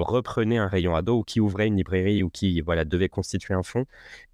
reprenaient 0.05 0.59
un 0.59 0.69
rayon 0.69 0.95
ado 0.95 1.19
ou 1.19 1.23
qui 1.23 1.41
ouvraient 1.41 1.67
une 1.67 1.77
librairie 1.77 2.23
ou 2.23 2.31
qui 2.31 2.61
voilà, 2.61 2.85
devaient 2.85 3.09
constituer 3.09 3.55
un 3.55 3.63
fonds 3.63 3.87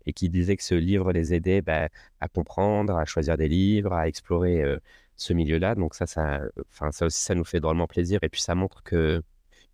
et 0.07 0.13
qui 0.13 0.29
disaient 0.29 0.57
que 0.57 0.65
ce 0.65 0.75
livre 0.75 1.13
les 1.13 1.35
aidait 1.35 1.63
bah, 1.63 1.89
à 2.21 2.29
comprendre, 2.29 2.97
à 2.97 3.05
choisir 3.05 3.37
des 3.37 3.49
livres, 3.49 3.93
à 3.93 4.09
explorer 4.09 4.63
euh, 4.63 4.79
ce 5.17 5.33
milieu-là. 5.33 5.75
Donc 5.75 5.95
ça, 5.95 6.07
ça, 6.07 6.43
ça 6.91 7.07
aussi, 7.07 7.23
ça 7.23 7.35
nous 7.35 7.45
fait 7.45 7.61
drôlement 7.61 7.87
plaisir 7.87 8.19
et 8.23 8.29
puis 8.29 8.41
ça 8.41 8.55
montre 8.55 8.83
que 8.83 9.23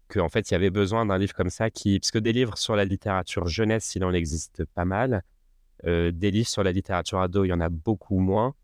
qu'en 0.09 0.31
fait, 0.31 0.51
il 0.51 0.55
y 0.55 0.57
avait 0.57 0.71
besoin 0.71 1.05
d'un 1.05 1.19
livre 1.19 1.35
comme 1.35 1.51
ça 1.51 1.69
qui, 1.71 1.99
parce 2.01 2.11
que 2.11 2.19
des 2.19 2.33
livres 2.33 2.57
sur 2.57 2.75
la 2.77 2.87
littérature 2.87 3.47
jeunesse, 3.47 3.95
il 3.95 4.05
en 4.05 4.13
existe 4.15 4.65
pas 4.65 4.87
mal. 4.87 5.23
Euh, 5.87 6.13
des 6.13 6.31
livres 6.31 6.49
sur 6.49 6.65
la 6.65 6.73
littérature 6.73 7.21
ado, 7.21 7.45
il 7.45 7.49
y 7.49 7.53
en 7.53 7.61
a 7.61 7.69
beaucoup 7.69 8.19
moins. 8.19 8.55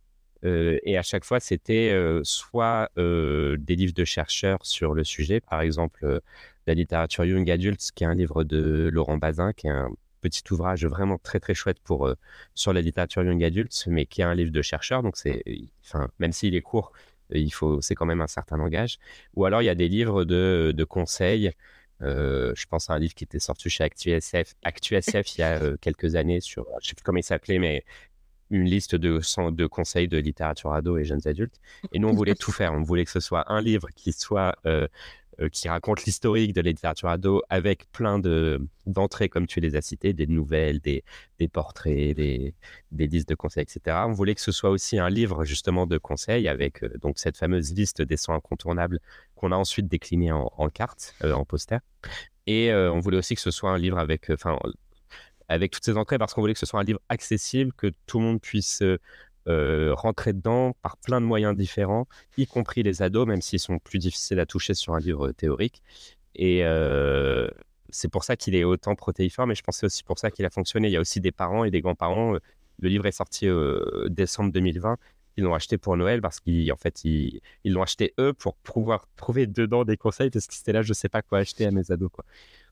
Euh, 0.45 0.79
et 0.85 0.97
à 0.97 1.03
chaque 1.03 1.25
fois, 1.25 1.41
c'était 1.41 1.95
soit 2.23 2.91
des 2.97 3.77
livres 3.77 3.95
de 3.95 4.05
chercheurs 4.05 4.65
sur 4.65 4.95
le 4.95 5.05
sujet, 5.05 5.41
par 5.41 5.61
exemple 5.61 6.23
la 6.67 6.75
littérature 6.75 7.25
young 7.25 7.51
adult, 7.51 7.81
qui 7.95 8.05
est 8.05 8.07
un 8.07 8.15
livre 8.15 8.45
de 8.45 8.91
Laurent 8.93 9.17
Bazin, 9.19 9.53
qui 9.53 9.67
est 9.67 9.71
un 9.71 9.91
petit 10.21 10.43
ouvrage 10.51 10.87
vraiment 10.87 11.19
très 11.19 11.39
très 11.41 11.55
chouette 11.55 11.79
pour 11.85 12.11
sur 12.55 12.73
la 12.73 12.81
littérature 12.81 13.23
young 13.23 13.43
adult, 13.45 13.85
mais 13.87 14.07
qui 14.07 14.23
est 14.23 14.25
un 14.25 14.35
livre 14.35 14.53
de 14.53 14.63
chercheurs. 14.63 15.03
Donc 15.03 15.17
c'est, 15.17 15.43
enfin, 15.85 16.09
même 16.19 16.33
s'il 16.33 16.55
est 16.55 16.63
court, 16.63 16.93
il 17.31 17.51
faut, 17.51 17.81
c'est 17.81 17.95
quand 17.95 18.07
même 18.07 18.21
un 18.21 18.27
certain 18.27 18.57
langage. 18.57 18.99
Ou 19.35 19.45
alors 19.45 19.63
il 19.63 19.67
y 19.67 19.71
a 19.71 19.75
des 19.75 19.89
livres 19.89 20.25
de, 20.25 20.73
de 20.75 20.85
conseils. 20.85 21.53
Euh, 22.03 22.53
je 22.57 22.67
pense 22.67 22.91
à 22.91 22.95
un 22.95 22.99
livre 22.99 23.15
qui 23.15 23.25
était 23.25 23.39
sorti 23.39 23.71
chez 23.71 23.85
ActuSF, 23.85 24.55
ActuSF 24.65 25.37
il 25.37 25.41
y 25.41 25.45
a 25.45 25.63
euh, 25.63 25.77
quelques 25.81 26.17
années 26.17 26.41
sur, 26.41 26.67
je 26.83 26.89
sais 26.89 26.95
plus 26.95 27.05
comment 27.05 27.19
il 27.19 27.23
s'appelait, 27.23 27.59
mais 27.59 27.85
une 28.51 28.65
liste 28.65 28.95
de, 28.95 29.21
de 29.51 29.67
conseils 29.67 30.09
de 30.09 30.19
littérature 30.19 30.73
ado 30.73 30.99
et 30.99 31.05
jeunes 31.05 31.27
adultes. 31.27 31.61
Et 31.93 31.99
nous, 31.99 32.09
on 32.09 32.13
voulait 32.13 32.35
tout 32.35 32.53
faire. 32.53 32.73
On 32.75 32.83
voulait 32.83 33.05
que 33.05 33.11
ce 33.11 33.21
soit 33.21 33.51
un 33.51 33.61
livre 33.61 33.89
qui 33.95 34.13
soit 34.13 34.55
euh, 34.67 34.83
euh, 34.83 34.89
qui 35.53 35.69
raconte 35.69 36.05
l'historique 36.05 36.53
de 36.53 36.61
la 36.61 36.71
littérature 36.71 37.09
ado 37.09 37.43
avec 37.49 37.91
plein 37.93 38.19
de 38.19 38.67
d'entrées 38.87 39.29
comme 39.29 39.47
tu 39.47 39.61
les 39.61 39.77
as 39.77 39.83
citées, 39.83 40.13
des 40.13 40.27
nouvelles, 40.27 40.81
des, 40.81 41.05
des 41.39 41.49
portraits, 41.49 42.15
des, 42.15 42.55
des 42.93 43.07
listes 43.07 43.29
de 43.29 43.35
conseils, 43.35 43.63
etc. 43.63 44.05
On 44.07 44.13
voulait 44.13 44.35
que 44.35 44.41
ce 44.41 44.53
soit 44.53 44.71
aussi 44.71 44.99
un 44.99 45.09
livre 45.09 45.45
justement 45.45 45.87
de 45.87 45.99
conseils 45.99 46.49
avec 46.49 46.83
euh, 46.83 46.91
donc 47.01 47.19
cette 47.19 47.37
fameuse 47.37 47.73
liste 47.73 48.03
des 48.03 48.17
sons 48.17 48.35
incontournables 48.35 49.01
qu'on 49.35 49.53
a 49.53 49.57
ensuite 49.57 49.89
décliné 49.89 50.33
en, 50.33 50.53
en 50.57 50.69
carte, 50.69 51.15
euh, 51.25 51.33
en 51.33 51.45
poster. 51.45 51.79
Et 52.47 52.75
on 52.75 53.01
voulait 53.01 53.17
aussi 53.17 53.35
que 53.35 53.41
ce 53.41 53.51
soit 53.51 53.71
un 53.71 53.79
livre 53.79 53.97
avec, 53.97 54.29
enfin, 54.29 54.59
avec 55.49 55.73
toutes 55.73 55.85
ces 55.85 55.97
entrées 55.97 56.19
parce 56.19 56.35
qu'on 56.35 56.43
voulait 56.43 56.53
que 56.53 56.59
ce 56.59 56.67
soit 56.67 56.79
un 56.79 56.85
livre 56.85 57.01
accessible, 57.09 57.73
que 57.73 57.91
tout 58.07 58.19
le 58.19 58.25
monde 58.27 58.41
puisse 58.43 58.83
euh, 59.49 59.95
rentrer 59.95 60.33
dedans 60.33 60.75
par 60.83 60.97
plein 60.97 61.21
de 61.21 61.27
moyens 61.27 61.57
différents, 61.57 62.07
y 62.37 62.47
compris 62.47 62.83
les 62.83 63.03
ados, 63.03 63.27
même 63.27 63.43
s'ils 63.43 63.61
sont 63.61 63.79
plus 63.79 63.99
difficiles 63.99 64.41
à 64.41 64.47
toucher 64.47 64.75
sur 64.75 64.95
un 64.95 65.01
livre 65.01 65.33
théorique. 65.33 65.83
Et 66.35 66.65
euh, 66.65 67.49
c'est 67.91 68.09
pour 68.09 68.25
ça 68.25 68.37
qu'il 68.37 68.55
est 68.55 68.65
autant 68.65 68.95
protéiforme, 68.95 69.53
et 69.53 69.55
je 69.55 69.63
c'est 69.71 69.87
aussi 69.87 70.03
pour 70.03 70.19
ça 70.19 70.31
qu'il 70.31 70.45
a 70.47 70.51
fonctionné. 70.51 70.89
Il 70.89 70.93
y 70.93 70.97
a 70.97 71.01
aussi 71.01 71.21
des 71.21 71.33
parents 71.33 71.65
et 71.65 71.71
des 71.71 71.81
grands-parents. 71.81 72.37
Le 72.81 72.89
livre 72.89 73.07
est 73.07 73.13
sorti 73.13 73.47
euh, 73.47 74.09
décembre 74.09 74.53
2020. 74.53 74.97
Ils 75.37 75.45
l'ont 75.45 75.55
acheté 75.55 75.79
pour 75.79 75.97
Noël 75.97 76.21
parce 76.21 76.41
qu'en 76.41 76.77
fait, 76.77 77.05
ils 77.05 77.41
l'ont 77.65 77.83
acheté 77.83 78.15
eux 78.21 78.33
pour 78.33 78.57
pouvoir 78.57 79.09
trouver 79.17 79.47
dedans 79.47 79.85
des 79.85 79.97
conseils 79.97 80.31
parce 80.31 80.47
que 80.47 80.55
c'était 80.55 80.73
là, 80.73 80.83
je 80.83 80.93
sais 80.93 81.09
pas 81.09 81.23
quoi 81.23 81.39
acheter 81.41 81.67
à 81.67 81.71
mes 81.71 81.91
ados. 81.91 82.11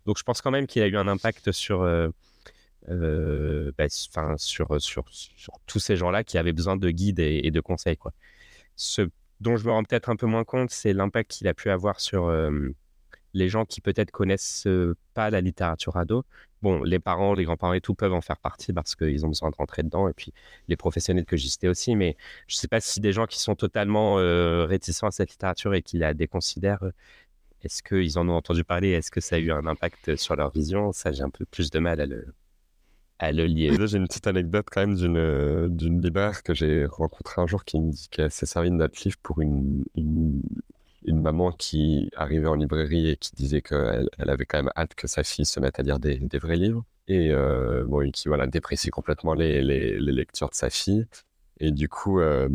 Donc, 0.06 0.18
je 0.18 0.22
pense 0.22 0.40
quand 0.40 0.50
même 0.50 0.66
qu'il 0.66 0.82
a 0.82 0.86
eu 0.86 0.96
un 0.96 1.08
impact 1.08 1.52
sur, 1.52 1.82
euh, 1.82 2.08
bah, 2.88 3.88
sur, 3.88 4.80
sur, 4.80 5.04
tous 5.66 5.78
ces 5.78 5.96
gens-là 5.96 6.24
qui 6.24 6.38
avaient 6.38 6.52
besoin 6.52 6.76
de 6.76 6.90
guides 6.90 7.20
et, 7.20 7.50
de 7.50 7.60
conseils. 7.60 7.96
Quoi. 7.96 8.12
Ce 8.76 9.02
dont 9.40 9.56
je 9.56 9.66
me 9.66 9.72
rends 9.72 9.82
peut-être 9.82 10.08
un 10.08 10.16
peu 10.16 10.26
moins 10.26 10.44
compte, 10.44 10.70
c'est 10.70 10.92
l'impact 10.92 11.30
qu'il 11.32 11.48
a 11.48 11.54
pu 11.54 11.70
avoir 11.70 12.00
sur 12.00 12.30
les 13.34 13.48
gens 13.48 13.64
qui 13.64 13.80
peut-être 13.80 14.10
connaissent 14.10 14.68
pas 15.14 15.30
la 15.30 15.40
littérature 15.40 15.96
ado. 15.96 16.24
Bon, 16.60 16.82
les 16.84 17.00
parents, 17.00 17.34
les 17.34 17.44
grands-parents 17.44 17.72
et 17.72 17.80
tout 17.80 17.94
peuvent 17.94 18.12
en 18.12 18.20
faire 18.20 18.38
partie 18.38 18.72
parce 18.72 18.94
qu'ils 18.94 19.24
ont 19.26 19.28
besoin 19.28 19.50
de 19.50 19.56
rentrer 19.56 19.82
dedans, 19.82 20.08
et 20.08 20.12
puis 20.12 20.32
les 20.68 20.76
professionnels 20.76 21.24
que 21.24 21.36
j'y 21.36 21.56
aussi, 21.66 21.96
mais 21.96 22.16
je 22.46 22.56
ne 22.56 22.58
sais 22.60 22.68
pas 22.68 22.80
si 22.80 23.00
des 23.00 23.12
gens 23.12 23.26
qui 23.26 23.40
sont 23.40 23.56
totalement 23.56 24.14
réticents 24.66 25.08
à 25.08 25.10
cette 25.10 25.30
littérature 25.30 25.74
et 25.74 25.82
qui 25.82 25.98
la 25.98 26.14
déconsidèrent, 26.14 26.84
est-ce 27.62 27.82
qu'ils 27.82 28.18
en 28.18 28.28
ont 28.28 28.34
entendu 28.34 28.64
parler? 28.64 28.90
Est-ce 28.90 29.10
que 29.10 29.20
ça 29.20 29.36
a 29.36 29.38
eu 29.38 29.52
un 29.52 29.66
impact 29.66 30.16
sur 30.16 30.36
leur 30.36 30.50
vision? 30.50 30.92
Ça, 30.92 31.12
j'ai 31.12 31.22
un 31.22 31.30
peu 31.30 31.44
plus 31.44 31.70
de 31.70 31.78
mal 31.78 32.00
à 32.00 32.06
le, 32.06 32.34
le 33.30 33.86
J'ai 33.86 33.98
une 33.98 34.06
petite 34.08 34.26
anecdote 34.26 34.66
quand 34.70 34.80
même 34.80 34.96
d'une, 34.96 35.16
euh, 35.16 35.68
d'une 35.68 36.00
que 36.44 36.54
j'ai 36.54 36.86
rencontrée 36.86 37.40
un 37.40 37.46
jour 37.46 37.64
qui 37.64 37.80
me 37.80 37.90
dit 37.92 38.08
qu'elle 38.10 38.30
s'est 38.30 38.46
servie 38.46 38.70
de 38.70 38.76
notre 38.76 39.00
livre 39.04 39.16
pour 39.22 39.40
une, 39.40 39.84
une, 39.94 40.42
maman 41.06 41.52
qui 41.52 42.10
arrivait 42.16 42.48
en 42.48 42.54
librairie 42.54 43.10
et 43.10 43.16
qui 43.16 43.34
disait 43.36 43.62
qu'elle 43.62 44.08
elle 44.18 44.30
avait 44.30 44.46
quand 44.46 44.58
même 44.58 44.72
hâte 44.76 44.94
que 44.94 45.06
sa 45.06 45.22
fille 45.22 45.44
se 45.44 45.60
mette 45.60 45.78
à 45.78 45.82
lire 45.82 45.98
des, 46.00 46.16
des 46.16 46.38
vrais 46.38 46.56
livres. 46.56 46.84
Et 47.06 47.30
euh, 47.30 47.84
bon, 47.84 48.08
qui 48.10 48.28
voilà, 48.28 48.46
déprécie 48.46 48.90
complètement 48.90 49.34
les, 49.34 49.62
les, 49.62 49.98
les, 49.98 50.12
lectures 50.12 50.48
de 50.50 50.54
sa 50.54 50.70
fille. 50.70 51.06
Et 51.60 51.70
du 51.70 51.88
coup, 51.88 52.20
euh, 52.20 52.48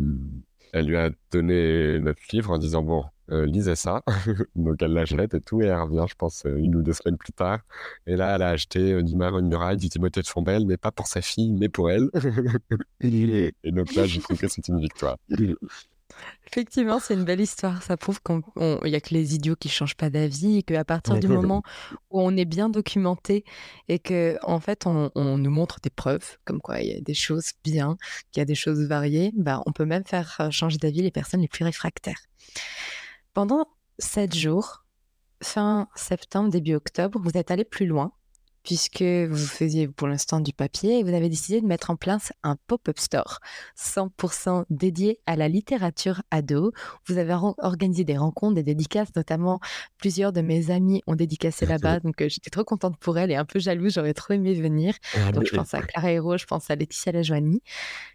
elle 0.72 0.86
lui 0.86 0.96
a 0.96 1.10
donné 1.30 1.98
notre 2.00 2.20
livre 2.32 2.50
en 2.50 2.58
disant 2.58 2.82
Bon, 2.82 3.04
euh, 3.30 3.46
lisez 3.46 3.76
ça. 3.76 4.02
Donc 4.56 4.82
elle 4.82 4.92
l'achète 4.92 5.34
et 5.34 5.40
tout, 5.40 5.60
et 5.60 5.66
elle 5.66 5.80
revient, 5.80 6.04
je 6.08 6.14
pense, 6.14 6.44
euh, 6.46 6.56
une 6.56 6.76
ou 6.76 6.82
deux 6.82 6.92
semaines 6.92 7.18
plus 7.18 7.32
tard. 7.32 7.60
Et 8.06 8.16
là, 8.16 8.34
elle 8.34 8.42
a 8.42 8.48
acheté 8.50 8.92
euh, 8.92 9.02
Dimar 9.02 9.38
une 9.38 9.48
muraille 9.48 9.76
du 9.76 9.88
Timothée 9.88 10.22
de 10.22 10.26
Fombelle, 10.26 10.66
mais 10.66 10.76
pas 10.76 10.92
pour 10.92 11.06
sa 11.06 11.20
fille, 11.20 11.52
mais 11.52 11.68
pour 11.68 11.90
elle. 11.90 12.08
et 13.00 13.52
donc 13.64 13.94
là, 13.94 14.06
je 14.06 14.20
trouve 14.20 14.38
que 14.38 14.48
c'est 14.48 14.68
une 14.68 14.80
victoire. 14.80 15.16
Effectivement, 16.46 16.98
c'est 16.98 17.12
une 17.12 17.24
belle 17.24 17.40
histoire. 17.40 17.82
Ça 17.82 17.98
prouve 17.98 18.20
qu'il 18.22 18.40
n'y 18.84 18.94
a 18.94 19.00
que 19.00 19.12
les 19.12 19.34
idiots 19.34 19.56
qui 19.56 19.68
changent 19.68 19.96
pas 19.96 20.08
d'avis 20.08 20.58
et 20.58 20.62
qu'à 20.62 20.84
partir 20.84 21.18
du 21.18 21.28
moment 21.28 21.62
où 22.10 22.20
on 22.22 22.34
est 22.36 22.46
bien 22.46 22.70
documenté 22.70 23.44
et 23.88 23.98
que 23.98 24.38
en 24.42 24.58
fait 24.58 24.86
on, 24.86 25.10
nous 25.14 25.50
montre 25.50 25.80
des 25.82 25.90
preuves 25.90 26.38
comme 26.46 26.60
quoi 26.60 26.80
il 26.80 26.88
y 26.88 26.96
a 26.96 27.00
des 27.00 27.14
choses 27.14 27.52
bien, 27.62 27.98
qu'il 28.32 28.40
y 28.40 28.42
a 28.42 28.46
des 28.46 28.54
choses 28.54 28.80
variées, 28.86 29.32
bah, 29.36 29.62
on 29.66 29.72
peut 29.72 29.84
même 29.84 30.04
faire 30.04 30.48
changer 30.50 30.78
d'avis 30.78 31.02
les 31.02 31.10
personnes 31.10 31.42
les 31.42 31.48
plus 31.48 31.64
réfractaires. 31.64 32.22
Pendant 33.34 33.66
sept 33.98 34.34
jours, 34.34 34.84
fin 35.42 35.88
septembre, 35.94 36.50
début 36.50 36.74
octobre, 36.74 37.20
vous 37.22 37.36
êtes 37.36 37.50
allé 37.50 37.64
plus 37.64 37.86
loin 37.86 38.12
puisque 38.68 39.02
vous 39.02 39.46
faisiez 39.46 39.88
pour 39.88 40.08
l'instant 40.08 40.40
du 40.40 40.52
papier 40.52 40.98
et 40.98 41.02
vous 41.02 41.14
avez 41.14 41.30
décidé 41.30 41.62
de 41.62 41.66
mettre 41.66 41.88
en 41.88 41.96
place 41.96 42.34
un 42.42 42.56
pop-up 42.66 42.98
store 42.98 43.38
100% 43.78 44.64
dédié 44.68 45.20
à 45.24 45.36
la 45.36 45.48
littérature 45.48 46.22
ado. 46.30 46.72
Vous 47.06 47.16
avez 47.16 47.34
organisé 47.58 48.04
des 48.04 48.18
rencontres, 48.18 48.56
des 48.56 48.62
dédicaces, 48.62 49.08
notamment 49.16 49.58
plusieurs 49.96 50.34
de 50.34 50.42
mes 50.42 50.70
amis 50.70 51.02
ont 51.06 51.14
dédicacé 51.14 51.64
là-bas, 51.64 52.00
donc 52.00 52.20
euh, 52.20 52.28
j'étais 52.28 52.50
trop 52.50 52.64
contente 52.64 52.98
pour 52.98 53.16
elle 53.16 53.30
et 53.30 53.36
un 53.36 53.46
peu 53.46 53.58
jalouse, 53.58 53.94
j'aurais 53.94 54.12
trop 54.12 54.34
aimé 54.34 54.52
venir. 54.52 54.94
Ah, 55.14 55.32
donc 55.32 55.46
je 55.46 55.56
pense 55.56 55.72
à 55.72 55.80
Clara 55.80 56.12
Hero, 56.12 56.36
je 56.36 56.44
pense 56.44 56.70
à 56.70 56.76
Laetitia 56.76 57.12
Lajoigny. 57.12 57.62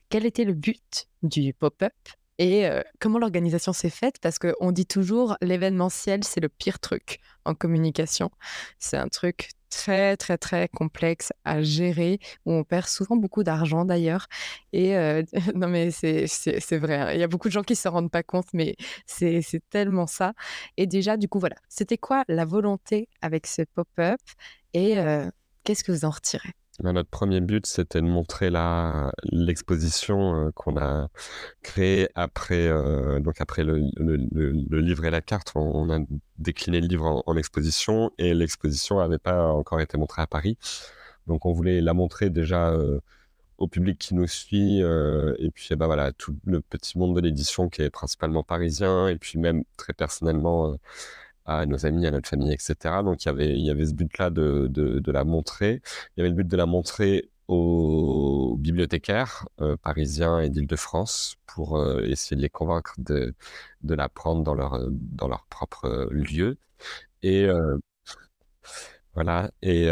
Quel 0.10 0.24
était 0.24 0.46
le 0.46 0.54
but 0.54 1.08
du 1.24 1.54
pop-up? 1.54 1.94
Et 2.40 2.68
comment 3.00 3.20
l'organisation 3.20 3.74
s'est 3.74 3.90
faite? 3.90 4.16
Parce 4.22 4.40
qu'on 4.40 4.72
dit 4.72 4.86
toujours 4.86 5.38
l'événementiel, 5.42 6.24
c'est 6.24 6.40
le 6.40 6.50
pire 6.50 6.80
truc 6.80 7.20
en 7.46 7.54
communication. 7.54 8.32
C'est 8.80 8.98
un 8.98 9.08
truc 9.08 9.50
très, 9.70 10.18
très, 10.18 10.38
très 10.38 10.68
complexe 10.68 11.34
à 11.46 11.62
gérer, 11.62 12.20
où 12.46 12.54
on 12.54 12.64
perd 12.64 12.88
souvent 12.88 13.16
beaucoup 13.16 13.44
d'argent 13.44 13.86
d'ailleurs. 13.86 14.28
Et 14.72 14.94
non, 15.56 15.68
mais 15.68 15.92
c'est 15.92 16.78
vrai, 16.78 16.96
hein. 16.96 17.12
il 17.14 17.20
y 17.20 17.24
a 17.24 17.28
beaucoup 17.28 17.48
de 17.48 17.54
gens 17.54 17.64
qui 17.64 17.74
ne 17.74 17.78
se 17.78 17.88
rendent 17.88 18.12
pas 18.12 18.24
compte, 18.24 18.48
mais 18.54 18.76
c'est 19.06 19.44
tellement 19.70 20.08
ça. 20.08 20.34
Et 20.78 20.88
déjà, 20.88 21.18
du 21.18 21.28
coup, 21.28 21.40
voilà, 21.40 21.56
c'était 21.70 21.98
quoi 21.98 22.24
la 22.28 22.46
volonté 22.46 23.10
avec 23.22 23.48
ce 23.48 23.64
pop-up 23.64 24.20
et 24.74 24.96
qu'est-ce 25.64 25.84
que 25.84 25.92
vous 25.92 26.06
en 26.06 26.12
retirez? 26.12 26.54
Notre 26.82 27.10
premier 27.10 27.40
but, 27.40 27.66
c'était 27.66 28.02
de 28.02 28.08
montrer 28.08 28.50
l'exposition 29.32 30.52
qu'on 30.56 30.78
a 30.78 31.10
créée 31.62 32.10
après, 32.16 32.70
donc 33.22 33.40
après 33.40 33.64
le, 33.64 34.80
livre 34.80 35.06
et 35.06 35.12
la 35.12 35.22
carte. 35.22 35.52
On, 35.56 35.90
a 35.90 36.00
décliné 36.40 36.82
le 36.82 36.88
livre 36.88 37.24
en, 37.26 37.38
exposition 37.38 38.12
et 38.18 38.34
l'exposition 38.34 38.98
n'avait 38.98 39.20
pas 39.20 39.48
encore 39.52 39.82
été 39.82 39.98
montrée 39.98 40.22
à 40.24 40.28
Paris. 40.28 40.58
Donc 41.28 41.46
on 41.46 41.54
voulait 41.54 41.80
la 41.82 41.94
montrer 41.94 42.30
déjà 42.30 42.76
au 43.60 43.68
public 43.68 44.00
qui 44.00 44.16
nous 44.16 44.28
suit 44.28 44.80
et 44.80 45.52
puis 45.52 45.76
bah, 45.76 45.86
voilà 45.86 46.12
tout 46.12 46.36
le 46.46 46.60
petit 46.62 46.98
monde 46.98 47.16
de 47.16 47.22
l'édition 47.22 47.70
qui 47.70 47.84
est 47.84 47.92
principalement 47.92 48.44
parisien 48.44 49.08
et 49.08 49.18
puis 49.18 49.38
même 49.38 49.64
très 49.78 49.94
personnellement 49.94 50.76
à 51.46 51.66
nos 51.66 51.86
amis, 51.86 52.06
à 52.08 52.12
notre 52.12 52.30
famille, 52.30 52.54
etc. 52.54 52.76
Donc 53.04 53.26
il 53.26 53.62
y 53.62 53.70
avait, 53.70 53.86
ce 53.86 53.94
but-là 53.94 54.30
de, 54.30 55.12
la 55.12 55.24
montrer. 55.24 55.82
Il 56.16 56.20
y 56.20 56.22
avait 56.22 56.30
le 56.30 56.36
but 56.36 56.48
de 56.48 56.58
la 56.58 56.66
montrer 56.66 57.30
aux 57.48 58.56
bibliothécaires 58.58 59.48
euh, 59.62 59.76
parisiens 59.78 60.40
et 60.40 60.50
d'Île-de-France 60.50 61.36
pour 61.46 61.78
euh, 61.78 62.02
essayer 62.04 62.38
de 62.38 62.42
les 62.42 62.50
convaincre 62.50 62.96
de, 63.00 63.36
la 63.84 64.10
prendre 64.10 64.44
dans 64.44 64.56
leur, 64.56 65.46
propre 65.50 66.08
lieu. 66.12 66.58
Et 67.24 67.48
voilà. 69.16 69.52
Et 69.62 69.86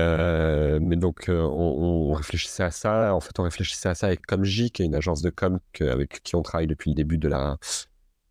mais 0.81 0.95
donc 0.95 1.25
on, 1.29 2.13
réfléchissait 2.13 2.63
à 2.63 2.71
ça. 2.71 3.13
En 3.13 3.19
fait, 3.19 3.37
on 3.39 3.43
réfléchissait 3.43 3.89
à 3.89 3.95
ça 3.95 4.07
avec 4.07 4.25
Comj, 4.25 4.69
qui 4.71 4.81
est 4.81 4.85
une 4.85 4.95
agence 4.95 5.21
de 5.21 5.29
com 5.29 5.59
avec 5.81 6.23
qui 6.23 6.35
on 6.35 6.41
travaille 6.41 6.67
depuis 6.67 6.91
le 6.91 6.95
début 6.95 7.17
de 7.17 7.27
la 7.27 7.57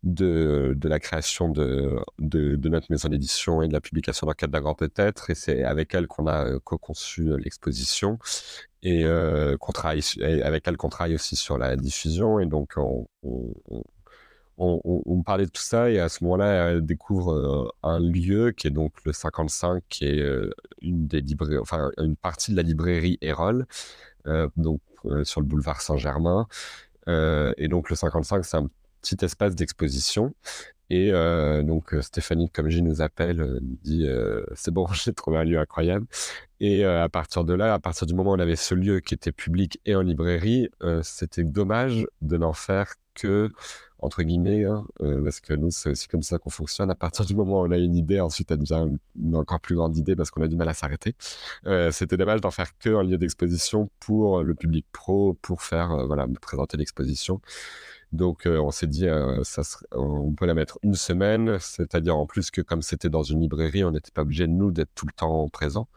de, 0.03 0.75
la 0.83 0.99
création 0.99 1.49
de, 1.49 1.99
de, 2.19 2.69
notre 2.69 2.91
maison 2.91 3.09
d'édition 3.09 3.61
et 3.61 3.67
de 3.67 3.73
la 3.73 3.81
publication 3.81 4.27
dans 4.27 4.61
grand 4.61 4.75
peut-être. 4.75 5.29
Et 5.29 5.35
c'est 5.35 5.63
avec 5.63 5.93
elle 5.93 6.07
qu'on 6.07 6.27
a 6.27 6.45
euh, 6.45 6.59
co-conçu 6.63 7.29
euh, 7.31 7.37
l'exposition 7.37 8.17
et 8.83 9.05
euh, 9.05 9.57
travaille, 9.73 10.01
avec 10.43 10.67
elle 10.67 10.77
qu'on 10.77 10.89
travaille 10.89 11.15
aussi 11.15 11.35
sur 11.35 11.57
la 11.57 11.75
diffusion. 11.75 12.39
Et 12.39 12.47
donc, 12.47 12.73
on, 12.77 13.07
on, 13.23 13.53
on, 14.57 15.23
parlait 15.23 15.45
de 15.45 15.51
tout 15.51 15.61
ça 15.61 15.89
et 15.89 15.99
à 15.99 16.09
ce 16.09 16.23
moment-là, 16.23 16.71
elle 16.71 16.85
découvre 16.85 17.73
un 17.83 17.99
lieu 17.99 18.51
qui 18.51 18.67
est 18.67 18.71
donc 18.71 18.93
le 19.05 19.13
55, 19.13 19.83
qui 19.89 20.05
est 20.05 20.23
une 20.81 21.07
des 21.07 21.23
enfin 21.59 21.89
une 21.97 22.15
partie 22.15 22.51
de 22.51 22.57
la 22.57 22.61
librairie 22.63 23.17
Erol, 23.21 23.65
donc 24.57 24.81
sur 25.23 25.41
le 25.41 25.47
boulevard 25.47 25.81
Saint-Germain. 25.81 26.47
et 27.07 27.67
donc 27.69 27.89
le 27.89 27.95
55, 27.95 28.45
c'est 28.45 28.57
un 28.57 28.69
petit 29.01 29.23
espace 29.23 29.55
d'exposition. 29.55 30.33
Et 30.91 31.09
euh, 31.13 31.63
donc 31.63 31.93
euh, 31.93 32.01
Stéphanie, 32.01 32.49
comme 32.49 32.69
je 32.69 32.81
nous 32.81 33.01
appelle, 33.01 33.39
euh, 33.39 33.59
dit 33.61 34.05
c'est 34.55 34.71
bon, 34.71 34.85
j'ai 34.93 35.13
trouvé 35.13 35.37
un 35.37 35.45
lieu 35.45 35.57
incroyable. 35.57 36.05
Et 36.59 36.83
à 36.83 37.09
partir 37.09 37.43
de 37.43 37.53
là, 37.53 37.73
à 37.73 37.79
partir 37.79 38.05
du 38.05 38.13
moment 38.13 38.31
où 38.31 38.35
on 38.35 38.39
avait 38.39 38.57
ce 38.57 38.75
lieu 38.75 38.99
qui 38.99 39.15
était 39.15 39.31
public 39.31 39.79
et 39.85 39.95
en 39.95 40.01
librairie, 40.01 40.69
c'était 41.01 41.43
dommage 41.43 42.05
de 42.21 42.37
n'en 42.37 42.53
faire 42.53 42.93
que 43.15 43.49
entre 43.97 44.21
guillemets, 44.21 44.65
hein, 44.65 44.85
parce 45.23 45.39
que 45.39 45.55
nous 45.55 45.71
c'est 45.71 45.89
aussi 45.89 46.07
comme 46.07 46.21
ça 46.21 46.37
qu'on 46.37 46.51
fonctionne. 46.51 46.91
À 46.91 46.95
partir 46.95 47.25
du 47.25 47.33
moment 47.33 47.61
où 47.61 47.65
on 47.65 47.71
a 47.71 47.77
une 47.77 47.95
idée, 47.95 48.19
ensuite 48.19 48.51
elle 48.51 48.59
devient 48.59 48.87
une 49.19 49.35
encore 49.35 49.59
plus 49.59 49.75
grande 49.75 49.97
idée 49.97 50.15
parce 50.15 50.29
qu'on 50.29 50.43
a 50.43 50.47
du 50.47 50.55
mal 50.55 50.69
à 50.69 50.75
s'arrêter. 50.75 51.15
c'était 51.91 52.17
dommage 52.17 52.41
d'en 52.41 52.51
faire 52.51 52.77
que 52.77 52.89
un 52.89 53.03
lieu 53.03 53.17
d'exposition 53.17 53.89
pour 53.99 54.43
le 54.43 54.53
public 54.53 54.85
pro, 54.91 55.33
pour 55.41 55.63
faire 55.63 56.05
voilà 56.05 56.27
présenter 56.41 56.77
l'exposition. 56.77 57.41
Donc 58.11 58.45
euh, 58.45 58.59
on 58.59 58.71
s'est 58.71 58.87
dit, 58.87 59.07
euh, 59.07 59.43
ça 59.43 59.61
on 59.93 60.33
peut 60.33 60.45
la 60.45 60.53
mettre 60.53 60.79
une 60.83 60.95
semaine, 60.95 61.57
c'est-à-dire 61.59 62.17
en 62.17 62.25
plus 62.25 62.51
que 62.51 62.61
comme 62.61 62.81
c'était 62.81 63.09
dans 63.09 63.23
une 63.23 63.41
librairie, 63.41 63.83
on 63.83 63.91
n'était 63.91 64.11
pas 64.11 64.23
obligé 64.23 64.47
de 64.47 64.51
nous 64.51 64.71
d'être 64.71 64.91
tout 64.95 65.05
le 65.05 65.13
temps 65.13 65.47
présent. 65.49 65.87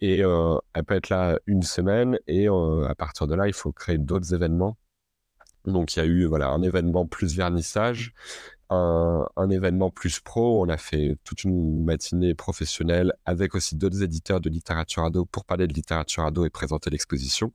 Et 0.00 0.22
euh, 0.24 0.58
elle 0.74 0.84
peut 0.84 0.94
être 0.94 1.08
là 1.08 1.38
une 1.46 1.62
semaine 1.62 2.18
et 2.26 2.48
à 2.48 2.94
partir 2.96 3.26
de 3.26 3.34
là, 3.34 3.48
il 3.48 3.54
faut 3.54 3.72
créer 3.72 3.98
d'autres 3.98 4.34
événements. 4.34 4.76
Donc 5.64 5.96
il 5.96 6.00
y 6.00 6.02
a 6.02 6.06
eu 6.06 6.26
voilà 6.26 6.48
un 6.48 6.62
événement 6.62 7.06
plus 7.06 7.34
vernissage 7.36 8.14
un, 8.70 9.50
événement 9.50 9.90
plus 9.90 10.20
pro. 10.20 10.62
On 10.62 10.68
a 10.68 10.76
fait 10.76 11.16
toute 11.24 11.44
une 11.44 11.84
matinée 11.84 12.34
professionnelle 12.34 13.14
avec 13.24 13.54
aussi 13.54 13.76
d'autres 13.76 14.02
éditeurs 14.02 14.40
de 14.40 14.50
littérature 14.50 15.04
ado 15.04 15.24
pour 15.24 15.44
parler 15.44 15.66
de 15.66 15.72
littérature 15.72 16.24
ado 16.24 16.44
et 16.44 16.50
présenter 16.50 16.90
l'exposition. 16.90 17.50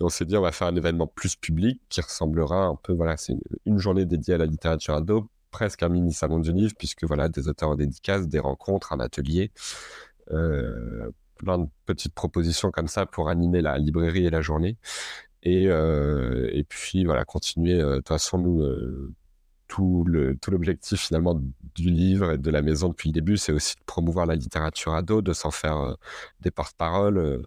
Et 0.00 0.02
on 0.02 0.08
s'est 0.08 0.24
dit, 0.24 0.36
on 0.36 0.42
va 0.42 0.52
faire 0.52 0.68
un 0.68 0.76
événement 0.76 1.06
plus 1.06 1.36
public 1.36 1.80
qui 1.88 2.00
ressemblera 2.00 2.64
un 2.64 2.76
peu, 2.76 2.92
voilà, 2.92 3.16
c'est 3.16 3.34
une, 3.66 3.78
journée 3.78 4.06
dédiée 4.06 4.34
à 4.34 4.38
la 4.38 4.46
littérature 4.46 4.94
ado, 4.94 5.28
presque 5.50 5.82
un 5.82 5.88
mini 5.88 6.12
salon 6.12 6.38
du 6.38 6.52
livre, 6.52 6.74
puisque 6.78 7.04
voilà, 7.04 7.28
des 7.28 7.48
auteurs 7.48 7.70
en 7.70 7.76
dédicace, 7.76 8.28
des 8.28 8.38
rencontres, 8.38 8.92
un 8.92 9.00
atelier. 9.00 9.52
Euh, 10.32 11.10
plein 11.36 11.58
de 11.58 11.68
petites 11.86 12.14
propositions 12.14 12.70
comme 12.72 12.88
ça 12.88 13.06
pour 13.06 13.28
animer 13.28 13.62
la 13.62 13.78
librairie 13.78 14.26
et 14.26 14.30
la 14.30 14.40
journée. 14.40 14.76
Et, 15.44 15.68
euh, 15.68 16.50
et 16.52 16.64
puis 16.64 17.04
voilà, 17.04 17.24
continuer. 17.24 17.80
Euh, 17.80 17.92
de 17.92 17.96
toute 17.98 18.08
façon, 18.08 18.38
nous, 18.38 18.60
tout 19.68 20.04
le 20.06 20.36
tout 20.36 20.50
l'objectif 20.50 21.00
finalement 21.00 21.40
du 21.74 21.90
livre 21.90 22.32
et 22.32 22.38
de 22.38 22.50
la 22.50 22.62
maison 22.62 22.88
depuis 22.88 23.10
le 23.10 23.14
début, 23.14 23.36
c'est 23.36 23.52
aussi 23.52 23.76
de 23.76 23.82
promouvoir 23.86 24.26
la 24.26 24.34
littérature 24.34 24.94
ado, 24.94 25.22
de 25.22 25.32
s'en 25.32 25.50
faire 25.50 25.78
euh, 25.78 25.94
des 26.40 26.50
porte-paroles. 26.50 27.18
Euh. 27.18 27.42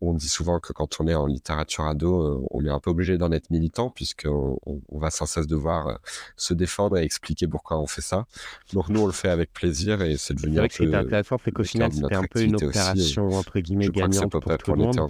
on 0.00 0.14
dit 0.14 0.28
souvent 0.28 0.60
que 0.60 0.72
quand 0.72 1.00
on 1.00 1.06
est 1.06 1.14
en 1.14 1.26
littérature 1.26 1.84
ado, 1.84 2.22
euh, 2.22 2.46
on 2.50 2.64
est 2.64 2.70
un 2.70 2.80
peu 2.80 2.90
obligé 2.90 3.18
d'en 3.18 3.30
être 3.32 3.50
militant 3.50 3.90
puisqu'on 3.90 4.58
on, 4.64 4.98
va 4.98 5.10
sans 5.10 5.26
cesse 5.26 5.46
devoir 5.46 5.98
se 6.36 6.54
défendre 6.54 6.96
et 6.98 7.02
expliquer 7.02 7.46
pourquoi 7.46 7.78
on 7.78 7.86
fait 7.86 8.00
ça. 8.00 8.26
Donc 8.72 8.88
nous, 8.88 9.00
on 9.00 9.06
le 9.06 9.12
fait 9.12 9.28
avec 9.28 9.52
plaisir 9.52 10.02
et 10.02 10.16
c'est 10.16 10.34
devenu. 10.34 10.54
C'est 10.54 10.58
vrai 10.60 10.68
que 10.68 10.74
c'était 10.74 10.96
intéressant, 10.96 11.36
c'est 11.44 11.52
qu'au 11.52 11.64
final, 11.64 11.92
c'était 11.92 12.14
un 12.14 12.24
peu 12.24 12.42
une 12.42 12.56
opération 12.56 13.28
entre 13.28 13.60
guillemets 13.60 13.88
gagnante 13.88 14.30
pour 14.30 14.58
tout 14.58 14.72
le 14.72 14.78
monde. 14.78 15.00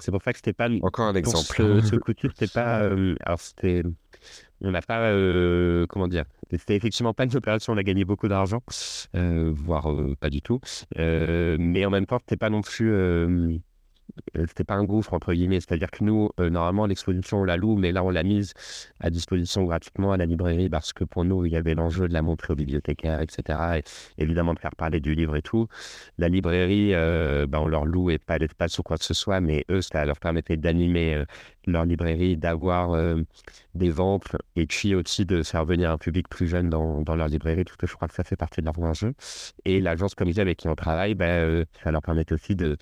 C'est 0.00 0.10
pour 0.10 0.22
ça 0.22 0.32
que 0.32 0.38
c'était 0.38 0.52
pas 0.52 0.68
encore 0.82 1.06
un 1.06 1.14
exemple. 1.14 1.46
Ce, 1.46 1.80
ce 1.82 1.96
c'était 2.28 2.48
pas. 2.48 2.90
alors 3.24 3.40
c'était 3.40 3.84
on 4.62 4.70
n'a 4.70 4.82
pas, 4.82 5.00
euh, 5.00 5.86
comment 5.88 6.08
dire, 6.08 6.24
c'était 6.50 6.76
effectivement 6.76 7.14
pas 7.14 7.24
une 7.24 7.36
opération, 7.36 7.72
on 7.72 7.76
a 7.76 7.82
gagné 7.82 8.04
beaucoup 8.04 8.28
d'argent, 8.28 8.62
euh, 9.16 9.52
voire 9.54 9.90
euh, 9.90 10.16
pas 10.18 10.30
du 10.30 10.42
tout. 10.42 10.60
mais 10.96 11.84
en 11.84 11.90
même 11.90 12.06
temps, 12.06 12.18
c'était 12.20 12.36
pas 12.36 12.50
non 12.50 12.62
plus 12.62 12.92
euh, 12.92 13.56
c'était 14.34 14.64
pas 14.64 14.74
un 14.74 14.84
gouffre 14.84 15.14
entre 15.14 15.32
guillemets. 15.32 15.60
C'est-à-dire 15.60 15.90
que 15.90 16.04
nous 16.04 16.30
euh, 16.40 16.50
normalement 16.50 16.86
l'exposition 16.86 17.40
on 17.40 17.44
la 17.44 17.56
loue 17.56 17.76
mais 17.76 17.92
là 17.92 18.02
on 18.04 18.10
l'a 18.10 18.22
mise 18.22 18.54
à 19.00 19.10
disposition 19.10 19.64
gratuitement 19.64 20.12
à 20.12 20.16
la 20.16 20.26
librairie 20.26 20.68
parce 20.68 20.92
que 20.92 21.04
pour 21.04 21.24
nous 21.24 21.44
il 21.44 21.52
y 21.52 21.56
avait 21.56 21.74
l'enjeu 21.74 22.08
de 22.08 22.12
la 22.12 22.22
montrer 22.22 22.52
aux 22.52 22.56
bibliothécaires 22.56 23.20
etc 23.20 23.82
et 24.18 24.22
évidemment 24.22 24.54
de 24.54 24.58
faire 24.58 24.74
parler 24.76 25.00
du 25.00 25.14
livre 25.14 25.36
et 25.36 25.42
tout. 25.42 25.68
La 26.18 26.28
librairie 26.28 26.94
euh, 26.94 27.46
ben, 27.46 27.60
on 27.60 27.68
leur 27.68 27.84
loue 27.86 28.10
et 28.10 28.18
pas 28.18 28.38
d'espace 28.38 28.78
ou 28.78 28.82
quoi 28.82 28.96
que 28.98 29.04
ce 29.04 29.14
soit 29.14 29.40
mais 29.40 29.64
eux 29.70 29.82
ça 29.82 30.04
leur 30.04 30.18
permettait 30.18 30.56
d'animer 30.56 31.24
leur 31.66 31.84
librairie 31.84 32.36
d'avoir 32.36 32.96
des 33.74 33.90
ventes 33.90 34.36
et 34.56 34.66
puis 34.66 34.94
aussi 34.94 35.24
de 35.24 35.42
faire 35.42 35.64
venir 35.64 35.90
un 35.90 35.98
public 35.98 36.28
plus 36.28 36.48
jeune 36.48 36.68
dans, 36.70 37.02
dans 37.02 37.14
leur 37.14 37.28
librairie 37.28 37.64
parce 37.64 37.76
que 37.76 37.86
je 37.86 37.94
crois 37.94 38.08
que 38.08 38.14
ça 38.14 38.24
fait 38.24 38.36
partie 38.36 38.60
de 38.60 38.66
leur 38.66 38.78
enjeu. 38.80 39.14
Et 39.64 39.80
l'agence 39.80 40.14
comme 40.14 40.32
avec 40.36 40.58
qui 40.58 40.68
on 40.68 40.74
travaille 40.74 41.14
ben, 41.14 41.64
ça 41.84 41.90
leur 41.90 42.02
permet 42.02 42.30
aussi 42.32 42.56
de, 42.56 42.76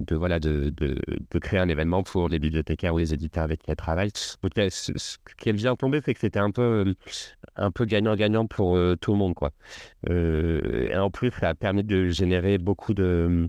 de 0.00 0.16
voilà 0.16 0.40
de 0.40 0.73
de, 0.76 1.38
créer 1.38 1.60
un 1.60 1.68
événement 1.68 2.02
pour 2.02 2.28
les 2.28 2.38
bibliothécaires 2.38 2.94
ou 2.94 2.98
les 2.98 3.12
éditeurs 3.14 3.44
avec 3.44 3.62
qui 3.62 3.70
elle 3.70 3.76
travaille. 3.76 4.10
Donc, 4.42 4.52
ce, 4.70 5.16
qui 5.38 5.52
vient 5.52 5.76
tomber, 5.76 6.00
c'est 6.04 6.14
que 6.14 6.20
c'était 6.20 6.38
un 6.38 6.50
peu, 6.50 6.94
un 7.56 7.70
peu 7.70 7.84
gagnant-gagnant 7.84 8.46
pour 8.46 8.76
euh, 8.76 8.96
tout 8.96 9.12
le 9.12 9.18
monde, 9.18 9.34
quoi. 9.34 9.52
Euh, 10.08 10.88
et 10.90 10.96
en 10.96 11.10
plus, 11.10 11.30
ça 11.30 11.50
a 11.50 11.54
permis 11.54 11.84
de 11.84 12.08
générer 12.08 12.58
beaucoup 12.58 12.94
de, 12.94 13.48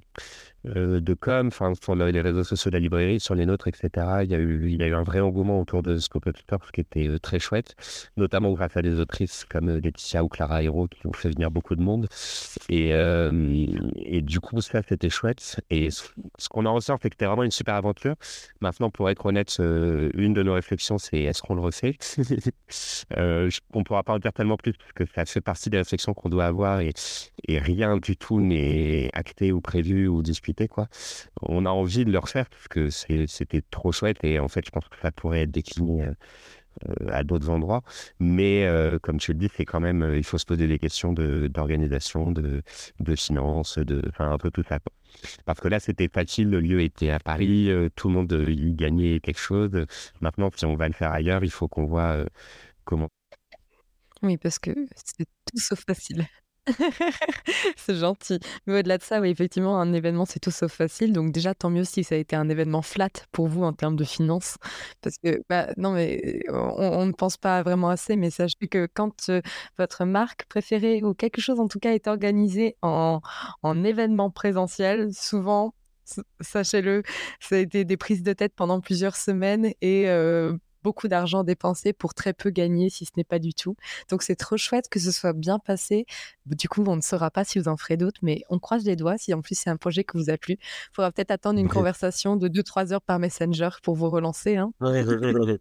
euh, 0.75 0.99
de 0.99 1.13
com, 1.13 1.47
enfin 1.47 1.73
sur 1.81 1.95
les 1.95 2.21
réseaux 2.21 2.43
sociaux 2.43 2.71
de 2.71 2.75
la 2.75 2.79
librairie, 2.79 3.19
sur 3.19 3.35
les 3.35 3.45
nôtres, 3.45 3.67
etc. 3.67 3.89
Il 4.23 4.31
y 4.31 4.35
a 4.35 4.39
eu, 4.39 4.69
il 4.69 4.79
y 4.79 4.83
a 4.83 4.87
eu 4.87 4.93
un 4.93 5.03
vrai 5.03 5.19
engouement 5.19 5.59
autour 5.59 5.83
de 5.83 5.97
Scope 5.97 6.25
ce 6.25 6.71
qui 6.71 6.81
était 6.81 7.07
euh, 7.07 7.19
très 7.19 7.39
chouette, 7.39 7.75
notamment 8.17 8.51
grâce 8.53 8.75
à 8.77 8.81
des 8.81 8.99
autrices 8.99 9.45
comme 9.45 9.69
euh, 9.69 9.79
Laetitia 9.79 10.23
ou 10.23 10.27
Clara 10.27 10.63
Hero 10.63 10.87
qui 10.87 11.05
ont 11.07 11.13
fait 11.13 11.29
venir 11.29 11.51
beaucoup 11.51 11.75
de 11.75 11.81
monde. 11.81 12.07
Et, 12.69 12.89
et 13.95 14.21
du 14.21 14.39
coup, 14.39 14.61
ça 14.61 14.81
c'était 14.87 15.09
chouette. 15.09 15.59
Et 15.69 15.89
ce 15.91 16.49
qu'on 16.49 16.65
en 16.65 16.73
ressort, 16.73 16.97
c'est 17.01 17.09
que 17.09 17.15
c'était 17.15 17.25
vraiment 17.25 17.43
une 17.43 17.51
super 17.51 17.75
aventure. 17.75 18.15
Maintenant, 18.61 18.89
pour 18.89 19.09
être 19.09 19.25
honnête, 19.25 19.57
une 19.59 20.33
de 20.33 20.43
nos 20.43 20.53
réflexions, 20.53 20.97
c'est 20.97 21.21
est-ce 21.21 21.41
qu'on 21.41 21.55
le 21.55 21.61
refait? 21.61 21.97
On 23.73 23.83
pourra 23.83 24.03
pas 24.03 24.13
en 24.13 24.19
dire 24.19 24.33
tellement 24.33 24.57
plus 24.57 24.73
parce 24.73 24.93
que 24.93 25.03
ça 25.13 25.25
fait 25.25 25.41
partie 25.41 25.69
des 25.69 25.77
réflexions 25.77 26.13
qu'on 26.13 26.29
doit 26.29 26.45
avoir 26.45 26.81
et, 26.81 26.93
et 27.47 27.59
rien 27.59 27.97
du 27.97 28.17
tout 28.17 28.39
n'est 28.39 29.09
acté 29.13 29.51
ou 29.51 29.61
prévu 29.61 30.07
ou 30.07 30.21
discuté 30.21 30.54
On 31.41 31.65
a 31.65 31.69
envie 31.69 32.05
de 32.05 32.11
le 32.11 32.19
refaire 32.19 32.49
parce 32.49 32.67
que 32.67 32.89
c'était 32.89 33.61
trop 33.69 33.91
chouette 33.91 34.23
et 34.23 34.39
en 34.39 34.47
fait, 34.47 34.65
je 34.65 34.71
pense 34.71 34.87
que 34.89 34.97
ça 35.01 35.11
pourrait 35.11 35.41
être 35.41 35.51
décliné 35.51 36.03
euh, 36.03 36.13
à 37.09 37.23
d'autres 37.23 37.49
endroits. 37.49 37.83
Mais 38.19 38.65
euh, 38.65 38.99
comme 38.99 39.17
tu 39.17 39.33
le 39.33 39.39
dis, 39.39 39.49
c'est 39.55 39.65
quand 39.65 39.79
même, 39.79 40.13
il 40.15 40.23
faut 40.23 40.37
se 40.37 40.45
poser 40.45 40.67
des 40.67 40.79
questions 40.79 41.13
d'organisation, 41.13 42.31
de, 42.31 42.41
de, 42.41 42.63
de 42.99 43.15
finance, 43.15 43.77
de, 43.77 44.01
enfin, 44.09 44.31
un 44.31 44.37
peu 44.37 44.51
tout 44.51 44.63
ça. 44.67 44.79
Parce 45.45 45.59
que 45.61 45.67
là, 45.69 45.79
c'était 45.79 46.09
facile, 46.09 46.49
le 46.49 46.59
lieu 46.59 46.81
était 46.81 47.09
à 47.11 47.19
Paris, 47.19 47.69
tout 47.95 48.09
le 48.09 48.13
monde 48.15 48.45
y 48.47 48.73
gagnait 48.73 49.19
quelque 49.21 49.39
chose. 49.39 49.85
Maintenant, 50.21 50.49
si 50.55 50.65
on 50.65 50.75
va 50.75 50.87
le 50.87 50.93
faire 50.93 51.11
ailleurs, 51.11 51.43
il 51.43 51.51
faut 51.51 51.67
qu'on 51.67 51.85
voit 51.85 52.25
comment. 52.83 53.09
Oui, 54.21 54.37
parce 54.37 54.59
que 54.59 54.71
c'est 54.95 55.25
tout 55.25 55.57
sauf 55.59 55.83
facile. 55.85 56.25
C'est 57.77 57.95
gentil. 57.95 58.39
Mais 58.65 58.79
au-delà 58.79 58.97
de 58.97 59.03
ça, 59.03 59.21
oui, 59.21 59.29
effectivement, 59.29 59.79
un 59.79 59.93
événement, 59.93 60.25
c'est 60.25 60.39
tout 60.39 60.51
sauf 60.51 60.71
facile. 60.71 61.13
Donc 61.13 61.31
déjà, 61.31 61.53
tant 61.53 61.69
mieux 61.69 61.83
si 61.83 62.03
ça 62.03 62.15
a 62.15 62.17
été 62.17 62.35
un 62.35 62.49
événement 62.49 62.81
flat 62.81 63.09
pour 63.31 63.47
vous 63.47 63.63
en 63.63 63.73
termes 63.73 63.95
de 63.95 64.03
finances. 64.03 64.57
Parce 65.01 65.17
que, 65.17 65.41
bah, 65.49 65.67
non, 65.77 65.91
mais 65.91 66.41
on, 66.49 67.05
ne 67.05 67.11
pense 67.11 67.37
pas 67.37 67.61
vraiment 67.63 67.89
assez, 67.89 68.15
mais 68.15 68.29
sachez 68.31 68.67
que 68.69 68.87
quand 68.93 69.29
votre 69.77 70.05
marque 70.05 70.45
préférée 70.47 71.03
ou 71.03 71.13
quelque 71.13 71.41
chose 71.41 71.59
en 71.59 71.67
tout 71.67 71.79
cas 71.79 71.93
est 71.93 72.07
organisé 72.07 72.75
en, 72.81 73.21
en 73.63 73.83
événement 73.83 74.31
présentiel, 74.31 75.13
souvent, 75.13 75.73
sachez-le, 76.41 77.03
ça 77.39 77.55
a 77.55 77.59
été 77.59 77.85
des 77.85 77.97
prises 77.97 78.23
de 78.23 78.33
tête 78.33 78.53
pendant 78.55 78.79
plusieurs 78.81 79.15
semaines 79.15 79.71
et 79.81 80.05
beaucoup 80.85 81.07
d'argent 81.07 81.43
dépensé 81.43 81.93
pour 81.93 82.13
très 82.13 82.33
peu 82.33 82.51
gagner, 82.51 82.91
si 82.91 83.05
ce 83.05 83.11
n'est 83.17 83.23
pas 83.23 83.39
du 83.39 83.55
tout. 83.55 83.75
Donc 84.11 84.21
c'est 84.21 84.35
trop 84.35 84.55
chouette 84.55 84.87
que 84.87 84.99
ce 84.99 85.11
soit 85.11 85.33
bien 85.33 85.57
passé. 85.57 86.05
Du 86.45 86.69
coup, 86.69 86.83
on 86.85 86.95
ne 86.95 87.01
saura 87.01 87.31
pas 87.31 87.43
si 87.43 87.57
vous 87.57 87.67
en 87.67 87.75
ferez 87.75 87.97
d'autres, 87.97 88.19
mais 88.21 88.43
on 88.49 88.59
croise 88.59 88.85
les 88.85 88.95
doigts 88.95 89.17
si 89.17 89.33
en 89.33 89.41
plus 89.41 89.57
c'est 89.57 89.71
un 89.71 89.77
projet 89.77 90.03
qui 90.03 90.15
vous 90.15 90.29
a 90.29 90.37
plu. 90.37 90.57
Il 90.59 90.93
faudra 90.93 91.11
peut-être 91.11 91.31
attendre 91.31 91.59
une 91.59 91.69
conversation 91.69 92.35
de 92.35 92.47
2-3 92.47 92.93
heures 92.93 93.01
par 93.01 93.17
Messenger 93.17 93.69
pour 93.81 93.95
vous 93.95 94.11
relancer. 94.11 94.57
Hein. 94.57 94.73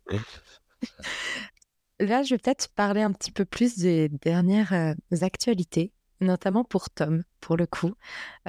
Là, 2.01 2.22
je 2.22 2.35
vais 2.35 2.39
peut-être 2.39 2.68
parler 2.75 3.01
un 3.01 3.12
petit 3.12 3.33
peu 3.33 3.47
plus 3.47 3.79
des 3.79 4.11
dernières 4.11 4.75
euh, 4.75 4.93
actualités 5.22 5.91
notamment 6.21 6.65
pour 6.65 6.91
Tom, 6.91 7.25
pour 7.41 7.57
le 7.57 7.67
coup. 7.67 7.93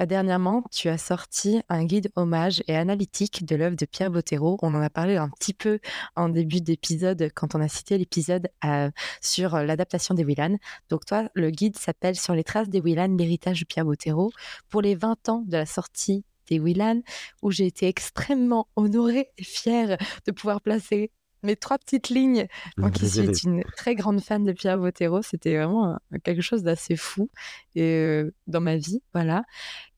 Euh, 0.00 0.06
dernièrement, 0.06 0.64
tu 0.72 0.88
as 0.88 0.98
sorti 0.98 1.62
un 1.68 1.84
guide 1.84 2.10
hommage 2.16 2.62
et 2.68 2.76
analytique 2.76 3.44
de 3.44 3.56
l'œuvre 3.56 3.76
de 3.76 3.84
Pierre 3.86 4.10
Bottero. 4.10 4.58
On 4.62 4.74
en 4.74 4.82
a 4.82 4.90
parlé 4.90 5.16
un 5.16 5.28
petit 5.28 5.54
peu 5.54 5.80
en 6.14 6.28
début 6.28 6.60
d'épisode 6.60 7.30
quand 7.34 7.54
on 7.54 7.60
a 7.60 7.68
cité 7.68 7.98
l'épisode 7.98 8.48
euh, 8.64 8.90
sur 9.20 9.56
l'adaptation 9.56 10.14
des 10.14 10.24
Willan. 10.24 10.56
Donc 10.88 11.04
toi, 11.04 11.28
le 11.34 11.50
guide 11.50 11.76
s'appelle 11.76 12.16
Sur 12.16 12.34
les 12.34 12.44
traces 12.44 12.68
des 12.68 12.80
Willan, 12.80 13.16
l'héritage 13.16 13.60
de 13.60 13.64
Pierre 13.64 13.84
Bottero. 13.84 14.32
Pour 14.68 14.82
les 14.82 14.94
20 14.94 15.28
ans 15.28 15.44
de 15.46 15.56
la 15.56 15.66
sortie 15.66 16.24
des 16.48 16.58
Willan, 16.58 17.02
où 17.42 17.50
j'ai 17.50 17.66
été 17.66 17.88
extrêmement 17.88 18.68
honorée 18.76 19.30
et 19.38 19.44
fière 19.44 19.98
de 20.26 20.32
pouvoir 20.32 20.60
placer 20.60 21.10
mes 21.42 21.56
trois 21.56 21.78
petites 21.78 22.08
lignes. 22.08 22.46
Moi 22.76 22.90
qui 22.90 23.08
suis 23.08 23.20
une 23.44 23.62
très 23.76 23.94
grande 23.94 24.20
fan 24.20 24.44
de 24.44 24.52
Pierre 24.52 24.78
Bottero, 24.78 25.22
c'était 25.22 25.56
vraiment 25.56 25.98
quelque 26.24 26.42
chose 26.42 26.62
d'assez 26.62 26.96
fou 26.96 27.30
et, 27.74 28.22
dans 28.46 28.60
ma 28.60 28.76
vie. 28.76 29.02
Voilà. 29.14 29.44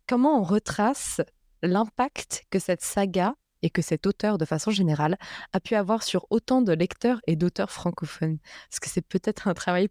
Comment 0.06 0.40
on 0.40 0.42
retrace 0.42 1.20
l'impact 1.62 2.44
que 2.50 2.58
cette 2.58 2.82
saga 2.82 3.34
et 3.62 3.70
que 3.70 3.82
cet 3.82 4.06
auteur, 4.06 4.38
de 4.38 4.44
façon 4.44 4.70
générale, 4.70 5.18
a 5.52 5.60
pu 5.60 5.74
avoir 5.74 6.02
sur 6.02 6.26
autant 6.30 6.62
de 6.62 6.72
lecteurs 6.72 7.20
et 7.26 7.36
d'auteurs 7.36 7.70
francophones? 7.70 8.38
Parce 8.70 8.80
que 8.80 8.88
c'est 8.88 9.06
peut-être 9.06 9.48
un 9.48 9.54
travail 9.54 9.88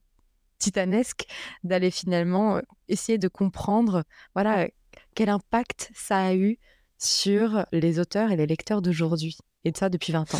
titanesque 0.57 1.25
d'aller 1.63 1.91
finalement 1.91 2.61
essayer 2.87 3.17
de 3.17 3.27
comprendre 3.27 4.03
voilà, 4.33 4.67
quel 5.15 5.29
impact 5.29 5.91
ça 5.93 6.19
a 6.19 6.33
eu 6.33 6.57
sur 6.97 7.65
les 7.71 7.99
auteurs 7.99 8.31
et 8.31 8.35
les 8.35 8.47
lecteurs 8.47 8.81
d'aujourd'hui, 8.81 9.37
et 9.63 9.71
de 9.71 9.77
ça 9.77 9.89
depuis 9.89 10.13
20 10.13 10.33
ans. 10.33 10.39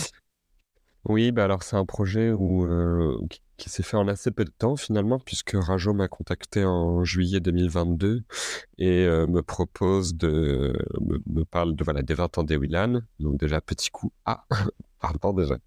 Oui, 1.07 1.31
bah 1.31 1.45
alors 1.45 1.63
c'est 1.63 1.77
un 1.77 1.85
projet 1.85 2.31
où, 2.31 2.65
euh, 2.65 3.17
qui, 3.55 3.69
s'est 3.69 3.81
fait 3.81 3.95
en 3.95 4.09
assez 4.09 4.29
peu 4.29 4.43
de 4.43 4.51
temps 4.51 4.75
finalement, 4.75 5.19
puisque 5.19 5.55
Rajo 5.55 5.93
m'a 5.93 6.09
contacté 6.09 6.65
en 6.65 7.05
juillet 7.05 7.39
2022 7.39 8.23
et 8.77 9.05
euh, 9.05 9.25
me 9.25 9.41
propose 9.41 10.15
de 10.15 10.73
me, 10.99 11.45
parle 11.45 11.77
de 11.77 11.83
voilà 11.85 12.01
des 12.01 12.13
20 12.13 12.39
ans 12.39 12.43
des 12.43 12.57
Willan, 12.57 13.03
donc 13.21 13.39
déjà 13.39 13.61
petit 13.61 13.89
coup 13.89 14.11
ah 14.25 14.45
pardon 14.99 15.31
déjà 15.31 15.57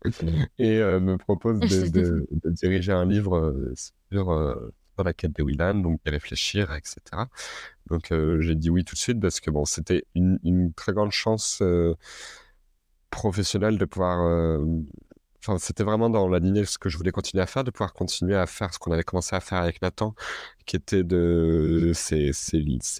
et 0.58 0.76
euh, 0.76 1.00
me 1.00 1.16
propose 1.16 1.58
de, 1.60 2.28
diriger 2.44 2.92
un 2.92 3.06
livre 3.06 3.72
sur 4.12 4.34
la 5.02 5.14
quête 5.14 5.32
des 5.32 5.42
Willan, 5.42 5.76
donc 5.76 6.04
de 6.04 6.10
réfléchir, 6.10 6.74
etc. 6.74 7.00
Donc 7.88 8.12
j'ai 8.40 8.54
dit 8.56 8.68
oui 8.68 8.84
tout 8.84 8.94
de 8.94 9.00
suite 9.00 9.20
parce 9.20 9.40
que 9.40 9.50
bon 9.50 9.64
c'était 9.64 10.04
une, 10.14 10.38
une 10.44 10.74
très 10.74 10.92
grande 10.92 11.12
chance 11.12 11.62
professionnelle 13.10 13.78
de 13.78 13.84
pouvoir 13.86 14.60
C'était 15.58 15.84
vraiment 15.84 16.10
dans 16.10 16.28
la 16.28 16.38
lignée 16.38 16.60
de 16.60 16.66
ce 16.66 16.78
que 16.78 16.88
je 16.88 16.98
voulais 16.98 17.12
continuer 17.12 17.42
à 17.42 17.46
faire, 17.46 17.64
de 17.64 17.70
pouvoir 17.70 17.94
continuer 17.94 18.36
à 18.36 18.46
faire 18.46 18.74
ce 18.74 18.78
qu'on 18.78 18.92
avait 18.92 19.04
commencé 19.04 19.34
à 19.34 19.40
faire 19.40 19.58
avec 19.58 19.80
Nathan, 19.80 20.14
qui 20.66 20.76
était 20.76 21.02
de 21.02 21.92
ces, 21.94 22.32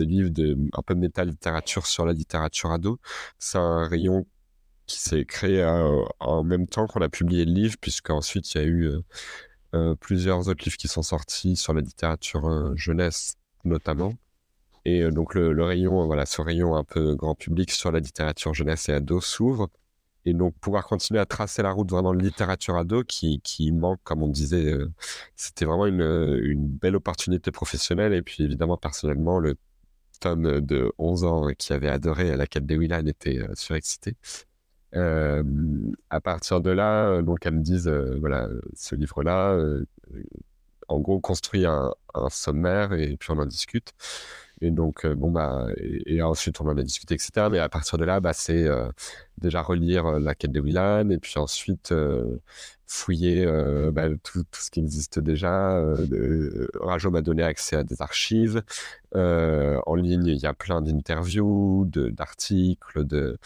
livres 0.01 0.30
de 0.30 0.57
un 0.72 0.82
peu 0.82 0.95
méta-littérature 0.95 1.86
sur 1.86 2.07
la 2.07 2.12
littérature 2.12 2.72
ado. 2.72 2.99
C'est 3.38 3.59
un 3.59 3.86
rayon 3.86 4.26
qui 4.86 4.99
s'est 4.99 5.24
créé 5.24 5.62
euh, 5.62 6.03
en 6.18 6.43
même 6.43 6.66
temps 6.66 6.86
qu'on 6.86 7.03
a 7.03 7.09
publié 7.09 7.45
le 7.45 7.53
livre, 7.53 7.76
puisqu'ensuite 7.80 8.55
il 8.55 8.59
y 8.59 8.64
a 8.64 8.66
eu 8.66 8.84
euh, 8.88 9.01
euh, 9.74 9.95
plusieurs 9.95 10.49
autres 10.49 10.64
livres 10.64 10.76
qui 10.78 10.88
sont 10.88 11.03
sortis 11.03 11.57
sur 11.57 11.74
la 11.74 11.80
littérature 11.82 12.76
jeunesse 12.76 13.36
notamment. 13.64 14.14
Et 14.86 15.11
donc 15.11 15.34
le, 15.34 15.62
rayon, 15.62 16.07
voilà, 16.07 16.26
ce 16.26 16.41
rayon 16.41 16.74
un 16.74 16.84
peu 16.84 17.14
grand 17.14 17.34
public 17.34 17.70
sur 17.70 17.93
la 17.93 18.01
littérature 18.01 18.55
jeunesse 18.55 18.88
et 18.88 18.95
ado 18.95 19.20
s'ouvre 19.20 19.68
et 20.25 20.35
donc 20.35 20.55
pouvoir 20.61 20.87
continuer 20.87 21.21
à 21.21 21.27
tracer 21.27 21.62
la 21.62 21.73
route 21.73 21.91
vraiment 21.91 22.14
de 22.14 22.23
littérature 22.23 22.77
ado 22.77 23.05
qui, 23.05 23.41
qui 23.43 23.73
manque, 23.73 24.01
comme 24.05 24.23
on 24.23 24.29
disait, 24.29 24.73
euh, 24.73 24.91
c'était 25.37 25.64
vraiment 25.64 25.87
une, 25.87 26.03
une, 26.43 26.68
belle 26.68 26.97
opportunité 26.97 27.51
professionnelle. 27.51 28.12
Et 28.12 28.23
puis 28.23 28.45
évidemment, 28.45 28.77
personnellement, 28.77 29.39
le 29.39 29.57
Tom 30.21 30.61
de 30.61 30.93
11 30.99 31.25
ans 31.25 31.49
qui 31.59 31.73
avait 31.73 31.89
adoré 31.89 32.37
la 32.37 32.47
quête 32.47 32.66
des 32.66 32.77
Willan 32.77 33.07
était 33.07 33.39
euh, 33.39 33.55
surexcité. 33.55 34.16
Euh, 34.97 35.43
à 36.11 36.21
partir 36.21 36.61
de 36.61 36.71
là, 36.71 37.23
donc 37.23 37.47
elles 37.47 37.55
me 37.55 37.62
disent, 37.62 37.89
voilà, 37.89 38.49
ce 38.75 38.97
livre-là, 38.97 39.57
en 40.89 40.99
gros, 41.01 41.21
construit 41.21 41.64
un, 41.66 41.93
sommaire 42.29 42.93
et 42.93 43.16
puis 43.16 43.31
on 43.31 43.39
en 43.39 43.47
discute. 43.47 43.93
Et 44.63 44.71
donc, 44.71 45.05
euh, 45.05 45.15
bon, 45.15 45.31
bah, 45.31 45.67
et, 45.79 46.23
ensuite, 46.23 46.61
on 46.61 46.69
en 46.69 46.77
a 46.77 46.83
discuté, 46.83 47.15
etc. 47.15 47.49
Mais 47.51 47.59
à 47.59 47.69
partir 47.69 47.99
de 47.99 48.05
là, 48.05 48.21
bah, 48.21 48.33
c'est 48.33 48.65
euh, 48.67 48.91
déjà 49.39 49.63
relire 49.63 50.07
euh, 50.07 50.19
la 50.19 50.35
quête 50.35 50.53
de 50.53 50.61
Willan 50.61 51.09
et 51.11 51.19
puis 51.19 51.39
ensuite 51.39 51.95
fouiller 52.87 53.47
bah, 53.93 54.09
tout, 54.23 54.45
ce 54.53 54.71
qui 54.71 54.81
existe 54.81 55.19
déjà. 55.21 55.81
Rajo 56.81 57.11
m'a 57.11 57.23
donné 57.23 57.43
accès 57.43 57.77
à 57.77 57.85
des 57.85 58.03
archives. 58.03 58.63
en 59.15 59.95
ligne, 59.95 60.27
il 60.27 60.39
y 60.39 60.47
a 60.47 60.55
plein 60.55 60.83
d'interviews, 60.83 61.87
d'articles, 61.87 63.05
de, 63.05 63.39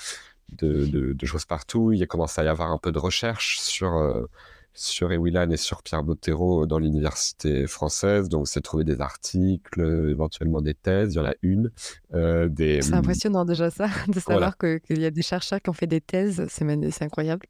de, 0.53 0.87
de, 0.87 1.13
de, 1.13 1.27
choses 1.27 1.45
partout. 1.45 1.93
Il 1.93 2.03
a 2.03 2.07
commencé 2.07 2.41
à 2.41 2.45
y 2.45 2.49
avoir 2.49 2.71
un 2.71 2.79
peu 2.79 2.91
de 2.93 2.99
recherche 2.99 3.59
sur 3.61 4.27
sur 4.75 5.13
Ewilan 5.13 5.51
et 5.51 5.57
sur 5.57 5.83
Pierre 5.83 6.03
Bottero 6.03 6.67
dans 6.67 6.79
l'université 6.79 7.67
française. 7.67 8.29
Donc, 8.29 8.49
c'est 8.49 8.61
trouver 8.61 8.85
des 8.85 9.01
articles, 9.01 9.81
éventuellement 10.11 10.61
des 10.61 10.75
thèses. 10.75 11.15
Il 11.15 11.19
y 11.19 11.21
en 11.21 11.27
a 11.27 11.35
une. 11.43 11.71
Euh, 12.15 12.49
des... 12.49 12.83
C'est 12.83 12.95
impressionnant 12.95 13.45
déjà 13.45 13.71
ça, 13.71 13.89
de 14.09 14.21
savoir 14.21 14.59
qu'il 14.59 15.01
y 15.01 15.07
a 15.07 15.11
des 15.11 15.23
chercheurs 15.23 15.61
qui 15.61 15.71
ont 15.71 15.75
fait 15.75 15.87
des 15.87 16.01
thèses. 16.01 16.45
C'est 16.49 17.03
incroyable. 17.03 17.47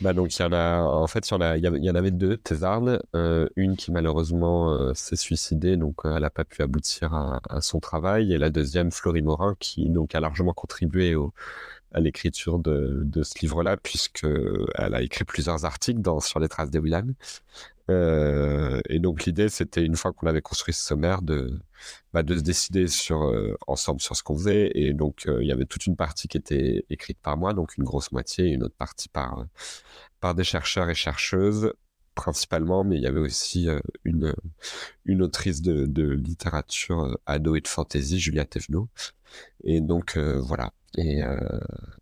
Bah 0.00 0.12
donc 0.12 0.36
il 0.36 0.42
y 0.42 0.44
en 0.44 0.52
a 0.52 0.82
en 0.82 1.06
fait 1.06 1.28
il 1.28 1.32
y 1.32 1.34
en 1.36 1.40
a 1.40 1.56
il 1.56 1.84
y, 1.84 1.90
en 1.90 1.94
avait 1.94 2.10
deux 2.10 2.36
thésardes 2.36 3.00
euh, 3.14 3.48
une 3.54 3.76
qui 3.76 3.92
malheureusement 3.92 4.72
euh, 4.72 4.92
s'est 4.94 5.16
suicidée 5.16 5.76
donc 5.76 6.00
elle 6.04 6.18
n'a 6.18 6.28
pas 6.28 6.44
pu 6.44 6.62
aboutir 6.62 7.14
à, 7.14 7.40
à, 7.48 7.60
son 7.60 7.78
travail 7.78 8.32
et 8.32 8.38
la 8.38 8.50
deuxième 8.50 8.90
Florie 8.90 9.22
Morin 9.22 9.54
qui 9.60 9.88
donc 9.88 10.14
a 10.16 10.20
largement 10.20 10.52
contribué 10.52 11.14
au, 11.14 11.32
à 11.94 12.00
l'écriture 12.00 12.58
de, 12.58 13.22
ce 13.22 13.38
livre-là, 13.40 13.76
puisqu'elle 13.76 14.94
a 14.94 15.02
écrit 15.02 15.24
plusieurs 15.24 15.64
articles 15.64 16.02
sur 16.20 16.40
les 16.40 16.48
traces 16.48 16.70
des 16.70 16.80
Willan. 16.80 17.14
Euh, 17.90 18.80
et 18.88 18.98
donc 18.98 19.24
l'idée, 19.24 19.48
c'était 19.48 19.84
une 19.84 19.96
fois 19.96 20.12
qu'on 20.12 20.26
avait 20.26 20.42
construit 20.42 20.74
ce 20.74 20.82
sommaire, 20.82 21.22
de, 21.22 21.58
bah, 22.12 22.22
de 22.22 22.36
se 22.36 22.42
décider 22.42 22.88
sur, 22.88 23.24
euh, 23.24 23.56
ensemble 23.66 24.00
sur 24.00 24.16
ce 24.16 24.22
qu'on 24.22 24.36
faisait. 24.36 24.72
Et 24.74 24.92
donc 24.92 25.26
euh, 25.26 25.42
il 25.42 25.48
y 25.48 25.52
avait 25.52 25.66
toute 25.66 25.86
une 25.86 25.96
partie 25.96 26.28
qui 26.28 26.36
était 26.36 26.84
écrite 26.90 27.18
par 27.20 27.36
moi, 27.36 27.54
donc 27.54 27.76
une 27.76 27.84
grosse 27.84 28.12
moitié, 28.12 28.46
et 28.46 28.52
une 28.52 28.64
autre 28.64 28.76
partie 28.76 29.08
par, 29.08 29.46
par 30.20 30.34
des 30.34 30.44
chercheurs 30.44 30.90
et 30.90 30.94
chercheuses 30.94 31.72
principalement, 32.14 32.84
mais 32.84 32.96
il 32.96 33.02
y 33.02 33.08
avait 33.08 33.20
aussi 33.20 33.66
une, 34.04 34.34
une 35.04 35.22
autrice 35.22 35.62
de, 35.62 35.84
de 35.86 36.10
littérature 36.10 37.18
ado 37.26 37.56
et 37.56 37.60
de 37.60 37.66
fantasy, 37.66 38.20
Julia 38.20 38.44
Thévenot. 38.44 38.88
Et 39.64 39.80
donc 39.80 40.16
voilà, 40.16 40.72
et, 40.96 41.22
euh, 41.22 41.36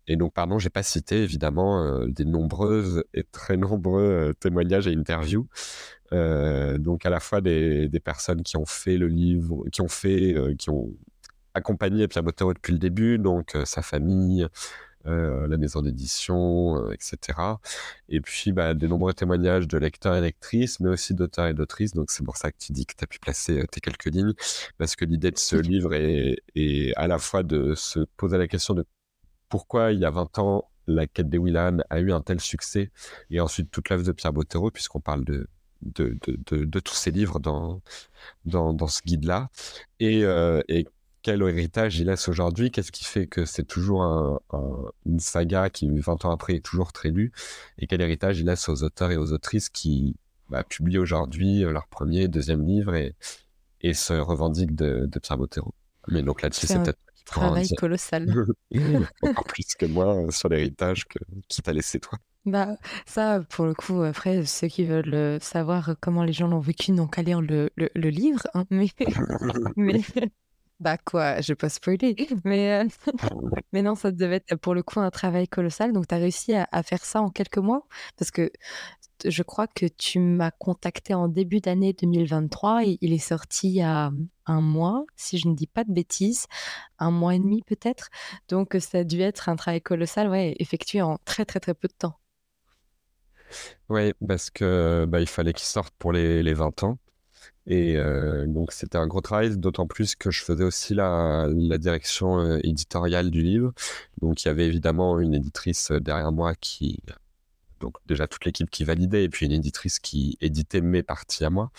et 0.07 0.15
donc, 0.15 0.33
pardon, 0.33 0.59
j'ai 0.59 0.69
pas 0.69 0.83
cité 0.83 1.23
évidemment 1.23 1.83
euh, 1.83 2.07
des 2.07 2.25
nombreuses 2.25 3.03
et 3.13 3.23
très 3.23 3.57
nombreux 3.57 4.01
euh, 4.01 4.33
témoignages 4.33 4.87
et 4.87 4.93
interviews. 4.93 5.47
Donc, 6.11 7.07
à 7.07 7.09
la 7.09 7.19
fois 7.19 7.41
des, 7.41 7.89
des, 7.89 7.99
personnes 7.99 8.43
qui 8.43 8.55
ont 8.55 8.67
fait 8.67 8.97
le 8.97 9.07
livre, 9.07 9.63
qui 9.71 9.81
ont 9.81 9.87
fait, 9.87 10.35
qui 10.59 10.69
ont 10.69 10.93
accompagné 11.55 12.07
Pierre 12.07 12.21
Bottero 12.21 12.53
depuis 12.53 12.71
le 12.71 12.77
début, 12.77 13.17
donc 13.17 13.57
sa 13.65 13.81
famille, 13.81 14.47
la 15.05 15.57
maison 15.57 15.81
d'édition, 15.81 16.91
etc. 16.91 17.37
Et 18.09 18.21
puis 18.21 18.51
bah, 18.51 18.73
des 18.73 18.87
nombreux 18.87 19.13
témoignages 19.13 19.67
de 19.67 19.77
lecteurs 19.77 20.15
et 20.15 20.21
lectrices, 20.21 20.79
mais 20.79 20.89
aussi 20.89 21.13
d'auteurs 21.13 21.47
et 21.47 21.53
d'autrices. 21.53 21.93
Donc 21.93 22.11
c'est 22.11 22.23
pour 22.23 22.37
ça 22.37 22.51
que 22.51 22.57
tu 22.57 22.71
dis 22.71 22.85
que 22.85 22.93
tu 22.95 23.03
as 23.03 23.07
pu 23.07 23.19
placer 23.19 23.65
tes 23.71 23.81
quelques 23.81 24.05
lignes, 24.05 24.33
parce 24.77 24.95
que 24.95 25.05
l'idée 25.05 25.31
de 25.31 25.37
ce 25.37 25.55
livre 25.55 25.93
est, 25.93 26.37
est 26.55 26.93
à 26.95 27.07
la 27.07 27.19
fois 27.19 27.43
de 27.43 27.75
se 27.75 27.99
poser 28.17 28.37
la 28.37 28.47
question 28.47 28.73
de 28.73 28.85
pourquoi 29.49 29.91
il 29.91 29.99
y 29.99 30.05
a 30.05 30.09
20 30.09 30.39
ans 30.39 30.69
la 30.87 31.07
quête 31.07 31.29
des 31.29 31.37
Willan 31.37 31.79
a 31.89 31.99
eu 31.99 32.11
un 32.11 32.21
tel 32.21 32.39
succès, 32.39 32.91
et 33.29 33.39
ensuite 33.39 33.71
toute 33.71 33.89
l'œuvre 33.89 34.03
de 34.03 34.11
Pierre 34.11 34.33
Bottero, 34.33 34.71
puisqu'on 34.71 34.99
parle 34.99 35.23
de, 35.25 35.47
de, 35.81 36.17
de, 36.27 36.65
de, 36.65 36.79
tous 36.79 36.95
ces 36.95 37.11
livres 37.11 37.39
dans, 37.39 37.81
dans, 38.45 38.73
dans 38.73 38.87
ce 38.87 39.01
guide-là, 39.05 39.49
et, 39.99 40.23
euh, 40.25 40.61
et, 40.67 40.87
quel 41.23 41.41
héritage 41.41 41.97
il 41.97 42.07
laisse 42.07 42.27
aujourd'hui, 42.27 42.69
qu'est-ce 42.69 42.91
qui 42.91 43.05
fait 43.05 43.27
que 43.27 43.45
c'est 43.45 43.63
toujours 43.63 44.03
un, 44.03 44.39
une 45.05 45.19
saga 45.19 45.69
qui, 45.69 45.89
20 45.89 46.25
ans 46.25 46.31
après, 46.31 46.55
est 46.55 46.65
toujours 46.65 46.91
très 46.91 47.09
lue, 47.09 47.31
et 47.79 47.87
quel 47.87 48.01
héritage 48.01 48.39
il 48.39 48.45
laisse 48.45 48.69
aux 48.69 48.83
auteurs 48.83 49.09
et 49.09 49.17
aux 49.17 49.31
autrices 49.31 49.69
qui 49.69 50.17
bah, 50.49 50.63
publient 50.63 50.99
aujourd'hui 50.99 51.63
euh, 51.63 51.71
leur 51.71 51.87
premier, 51.87 52.27
deuxième 52.27 52.65
livre 52.65 52.93
et, 52.93 53.15
et 53.81 53.93
se 53.93 54.13
revendiquent 54.13 54.75
de, 54.75 55.05
de 55.07 55.19
Pierre 55.19 55.37
Bottero? 55.37 55.73
Mais 56.09 56.21
donc 56.21 56.41
là-dessus, 56.41 56.67
c'est 56.67 56.83
peut-être 56.83 56.99
travail 57.25 57.69
colossal. 57.77 58.27
Encore 59.21 59.45
plus 59.45 59.75
que 59.79 59.85
moi 59.85 60.15
euh, 60.15 60.29
sur 60.29 60.49
l'héritage 60.49 61.05
que, 61.05 61.19
qui 61.47 61.61
t'a 61.61 61.71
laissé 61.71 61.99
toi. 61.99 62.19
Bah, 62.45 62.75
ça, 63.05 63.39
pour 63.49 63.65
le 63.65 63.73
coup, 63.73 64.01
après, 64.01 64.45
ceux 64.45 64.67
qui 64.67 64.83
veulent 64.83 65.13
euh, 65.13 65.39
savoir 65.39 65.95
comment 66.01 66.25
les 66.25 66.33
gens 66.33 66.47
l'ont 66.47 66.59
vécu 66.59 66.91
n'ont 66.91 67.07
qu'à 67.07 67.21
lire 67.21 67.39
le, 67.39 67.69
le, 67.77 67.89
le 67.95 68.09
livre. 68.09 68.41
Hein, 68.53 68.65
mais, 68.69 68.89
mais, 69.77 70.01
bah 70.83 70.97
quoi, 70.97 71.39
je 71.39 71.53
vais 71.53 71.55
pas 71.55 71.69
spoiler. 71.69 72.15
Mais, 72.43 72.83
euh, 72.83 72.87
mais 73.73 73.81
non, 73.81 73.95
ça 73.95 74.11
devait 74.11 74.43
être 74.47 74.55
pour 74.57 74.75
le 74.75 74.83
coup 74.83 74.99
un 74.99 75.09
travail 75.11 75.47
colossal. 75.47 75.93
Donc, 75.93 76.07
tu 76.07 76.15
as 76.15 76.17
réussi 76.17 76.53
à, 76.53 76.83
faire 76.83 77.05
ça 77.05 77.21
en 77.21 77.29
quelques 77.29 77.57
mois? 77.57 77.87
Parce 78.17 78.31
que 78.31 78.51
je 79.23 79.43
crois 79.43 79.67
que 79.67 79.85
tu 79.85 80.19
m'as 80.19 80.51
contacté 80.51 81.13
en 81.13 81.29
début 81.29 81.61
d'année 81.61 81.93
2023 81.93 82.85
et 82.85 82.97
il 82.99 83.13
est 83.13 83.17
sorti 83.17 83.69
il 83.69 83.75
y 83.75 83.81
a 83.81 84.11
un 84.45 84.61
mois, 84.61 85.05
si 85.15 85.37
je 85.37 85.47
ne 85.47 85.55
dis 85.55 85.67
pas 85.67 85.85
de 85.85 85.93
bêtises, 85.93 86.47
un 86.99 87.11
mois 87.11 87.35
et 87.35 87.39
demi 87.39 87.61
peut-être. 87.63 88.09
Donc 88.49 88.75
ça 88.81 88.99
a 88.99 89.03
dû 89.05 89.21
être 89.21 89.47
un 89.47 89.55
travail 89.55 89.81
colossal, 89.81 90.27
ouais, 90.29 90.55
effectué 90.59 91.01
en 91.01 91.17
très 91.23 91.45
très 91.45 91.61
très 91.61 91.73
peu 91.73 91.87
de 91.87 91.93
temps. 91.93 92.19
Oui, 93.87 94.11
parce 94.27 94.49
que 94.49 95.05
bah, 95.07 95.21
il 95.21 95.27
fallait 95.27 95.53
qu'il 95.53 95.67
sorte 95.67 95.93
pour 95.97 96.11
les, 96.11 96.43
les 96.43 96.53
20 96.53 96.83
ans. 96.83 96.97
Et 97.65 97.97
euh, 97.97 98.45
donc 98.47 98.71
c'était 98.73 98.97
un 98.97 99.07
gros 99.07 99.21
travail, 99.21 99.57
d'autant 99.57 99.87
plus 99.87 100.15
que 100.15 100.31
je 100.31 100.43
faisais 100.43 100.63
aussi 100.63 100.93
la, 100.93 101.47
direction 101.77 102.39
euh, 102.39 102.59
éditoriale 102.63 103.31
du 103.31 103.41
livre. 103.41 103.73
Donc 104.21 104.43
il 104.43 104.47
y 104.47 104.51
avait 104.51 104.67
évidemment 104.67 105.19
une 105.19 105.33
éditrice 105.33 105.91
derrière 105.91 106.31
moi 106.31 106.55
qui 106.55 107.01
donc 107.83 107.97
déjà 108.07 108.27
toute 108.27 108.45
l'équipe 108.45 108.69
qui 108.69 108.85
validait 108.85 109.25
et 109.25 109.29
puis 109.29 109.45
une 109.45 109.51
éditrice 109.51 109.99
qui 109.99 110.37
éditait 110.41 110.81
mes 110.81 111.03
parties 111.03 111.43
à 111.45 111.49
moi. 111.49 111.71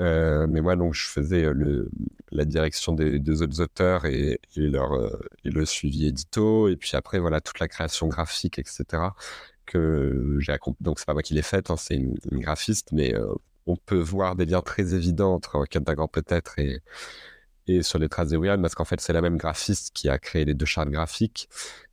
Euh, 0.00 0.46
mais 0.48 0.60
moi 0.60 0.76
donc 0.76 0.94
je 0.94 1.06
faisais 1.06 1.44
euh, 1.44 1.52
le, 1.52 1.90
la 2.32 2.44
direction 2.44 2.92
des 2.92 3.18
deux 3.20 3.42
autres 3.42 3.60
auteurs 3.60 4.04
et, 4.06 4.40
leur 4.56 4.92
euh, 4.94 5.18
et 5.44 5.50
le 5.50 5.64
suivi 5.64 6.06
édito 6.06 6.68
et 6.68 6.76
puis 6.76 6.90
après 6.94 7.18
voilà 7.20 7.40
toute 7.40 7.60
la 7.60 7.68
création 7.68 8.08
graphique 8.08 8.58
etc 8.58 8.82
que 9.66 10.36
j'ai 10.40 10.56
donc 10.80 10.98
c'est 10.98 11.06
pas 11.06 11.14
moi 11.14 11.22
qui 11.22 11.34
l'ai 11.34 11.42
faite 11.42 11.70
hein, 11.70 11.76
c'est 11.76 11.94
une, 11.94 12.16
une, 12.30 12.40
graphiste 12.40 12.90
mais 12.92 13.14
euh, 13.14 13.34
on 13.66 13.76
peut 13.76 13.98
voir 13.98 14.36
des 14.36 14.46
liens 14.46 14.62
très 14.62 14.94
évidents 14.94 15.34
entre 15.34 15.64
Kentagan 15.70 16.08
peut-être 16.08 16.58
et 16.58 16.80
et 17.68 17.82
sur 17.82 17.98
les 17.98 18.08
traces 18.08 18.28
de 18.28 18.36
William 18.36 18.60
parce 18.62 18.74
qu'en 18.74 18.84
fait 18.84 19.00
c'est 19.00 19.12
la 19.12 19.20
même 19.22 19.36
graphiste 19.36 19.90
qui 19.92 20.08
a 20.08 20.18
créé 20.18 20.44
les 20.44 20.54
deux 20.54 20.66
chartes 20.66 20.90
graphiques 20.90 21.48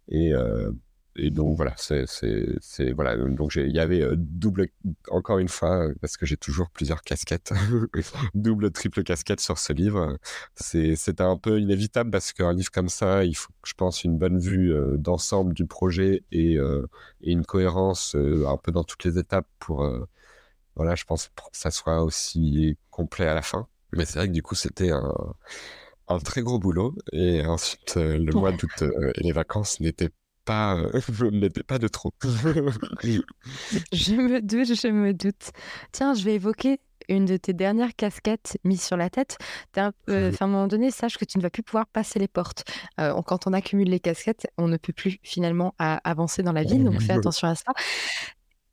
et 0.10 0.34
euh, 0.34 0.72
et 1.16 1.30
donc 1.30 1.56
voilà, 1.56 1.76
c'est, 1.78 2.92
voilà. 2.94 3.16
Donc 3.16 3.56
il 3.56 3.72
y 3.72 3.80
avait 3.80 4.02
euh, 4.02 4.16
double, 4.18 4.70
encore 5.10 5.38
une 5.38 5.48
fois, 5.48 5.90
parce 6.02 6.18
que 6.18 6.26
j'ai 6.26 6.38
toujours 6.38 6.72
plusieurs 6.72 7.04
casquettes, 7.04 7.54
double, 8.34 8.72
triple 8.72 9.04
casquette 9.04 9.40
sur 9.40 9.60
ce 9.60 9.74
livre. 9.74 10.18
C'était 10.56 11.22
un 11.22 11.38
peu 11.38 11.60
inévitable 11.60 12.10
parce 12.10 12.34
qu'un 12.34 12.54
livre 12.54 12.72
comme 12.72 12.90
ça, 12.90 13.26
il 13.26 13.36
faut, 13.36 13.54
je 13.64 13.74
pense, 13.74 14.04
une 14.04 14.18
bonne 14.18 14.40
vue 14.40 14.74
euh, 14.74 14.98
d'ensemble 14.98 15.54
du 15.54 15.68
projet 15.68 16.24
et, 16.32 16.56
et 16.56 17.32
une 17.32 17.46
cohérence 17.46 18.16
un 18.16 18.58
peu 18.58 18.72
dans 18.72 18.84
toutes 18.84 19.04
les 19.04 19.20
étapes 19.20 19.48
pour, 19.60 19.88
voilà, 20.76 20.96
je 20.96 21.04
pense, 21.06 21.30
pour 21.36 21.52
que 21.52 21.58
ça 21.58 21.72
soit 21.72 22.04
aussi 22.04 22.78
complet 22.90 23.28
à 23.28 23.34
la 23.34 23.42
fin. 23.42 23.68
Mais 23.92 24.06
c'est 24.06 24.20
vrai 24.20 24.28
que 24.28 24.34
du 24.34 24.42
coup, 24.42 24.56
c'était 24.56 24.92
un, 24.92 25.14
un 26.08 26.20
très 26.20 26.42
gros 26.42 26.60
boulot. 26.60 26.96
Et 27.12 27.46
ensuite, 27.46 27.96
le 27.96 28.32
mois 28.34 28.52
d'août 28.52 28.84
et 29.16 29.24
les 29.24 29.32
vacances 29.32 29.80
n'étaient 29.80 30.10
pas, 30.44 30.76
euh, 30.78 30.92
pas 31.68 31.80
de 31.80 31.88
trop. 31.88 32.14
je 32.24 34.14
me 34.16 34.42
doute, 34.42 34.74
je 34.76 34.88
me 34.88 35.14
doute. 35.14 35.52
Tiens, 35.92 36.14
je 36.14 36.24
vais 36.24 36.36
évoquer 36.36 36.80
une 37.10 37.26
de 37.26 37.36
tes 37.36 37.54
dernières 37.54 37.96
casquettes 37.96 38.58
mises 38.64 38.82
sur 38.82 38.96
la 38.96 39.10
tête. 39.10 39.38
Euh, 39.78 40.32
à 40.40 40.44
un 40.44 40.48
moment 40.48 40.68
donné, 40.68 40.90
sache 40.90 41.18
que 41.18 41.26
tu 41.26 41.38
ne 41.38 41.44
vas 41.44 41.50
plus 41.50 41.64
pouvoir 41.64 41.86
passer 41.88 42.18
les 42.18 42.30
portes. 42.30 42.64
Euh, 43.00 43.22
quand 43.24 43.46
on 43.46 43.54
accumule 43.54 43.90
les 43.90 44.00
casquettes, 44.00 44.48
on 44.58 44.70
ne 44.70 44.78
peut 44.78 44.94
plus 44.94 45.20
finalement 45.22 45.76
avancer 45.78 46.44
dans 46.44 46.54
la 46.54 46.64
vie, 46.64 46.80
donc 46.80 47.02
fais 47.02 47.14
attention 47.14 47.50
à 47.50 47.56
ça. 47.56 47.74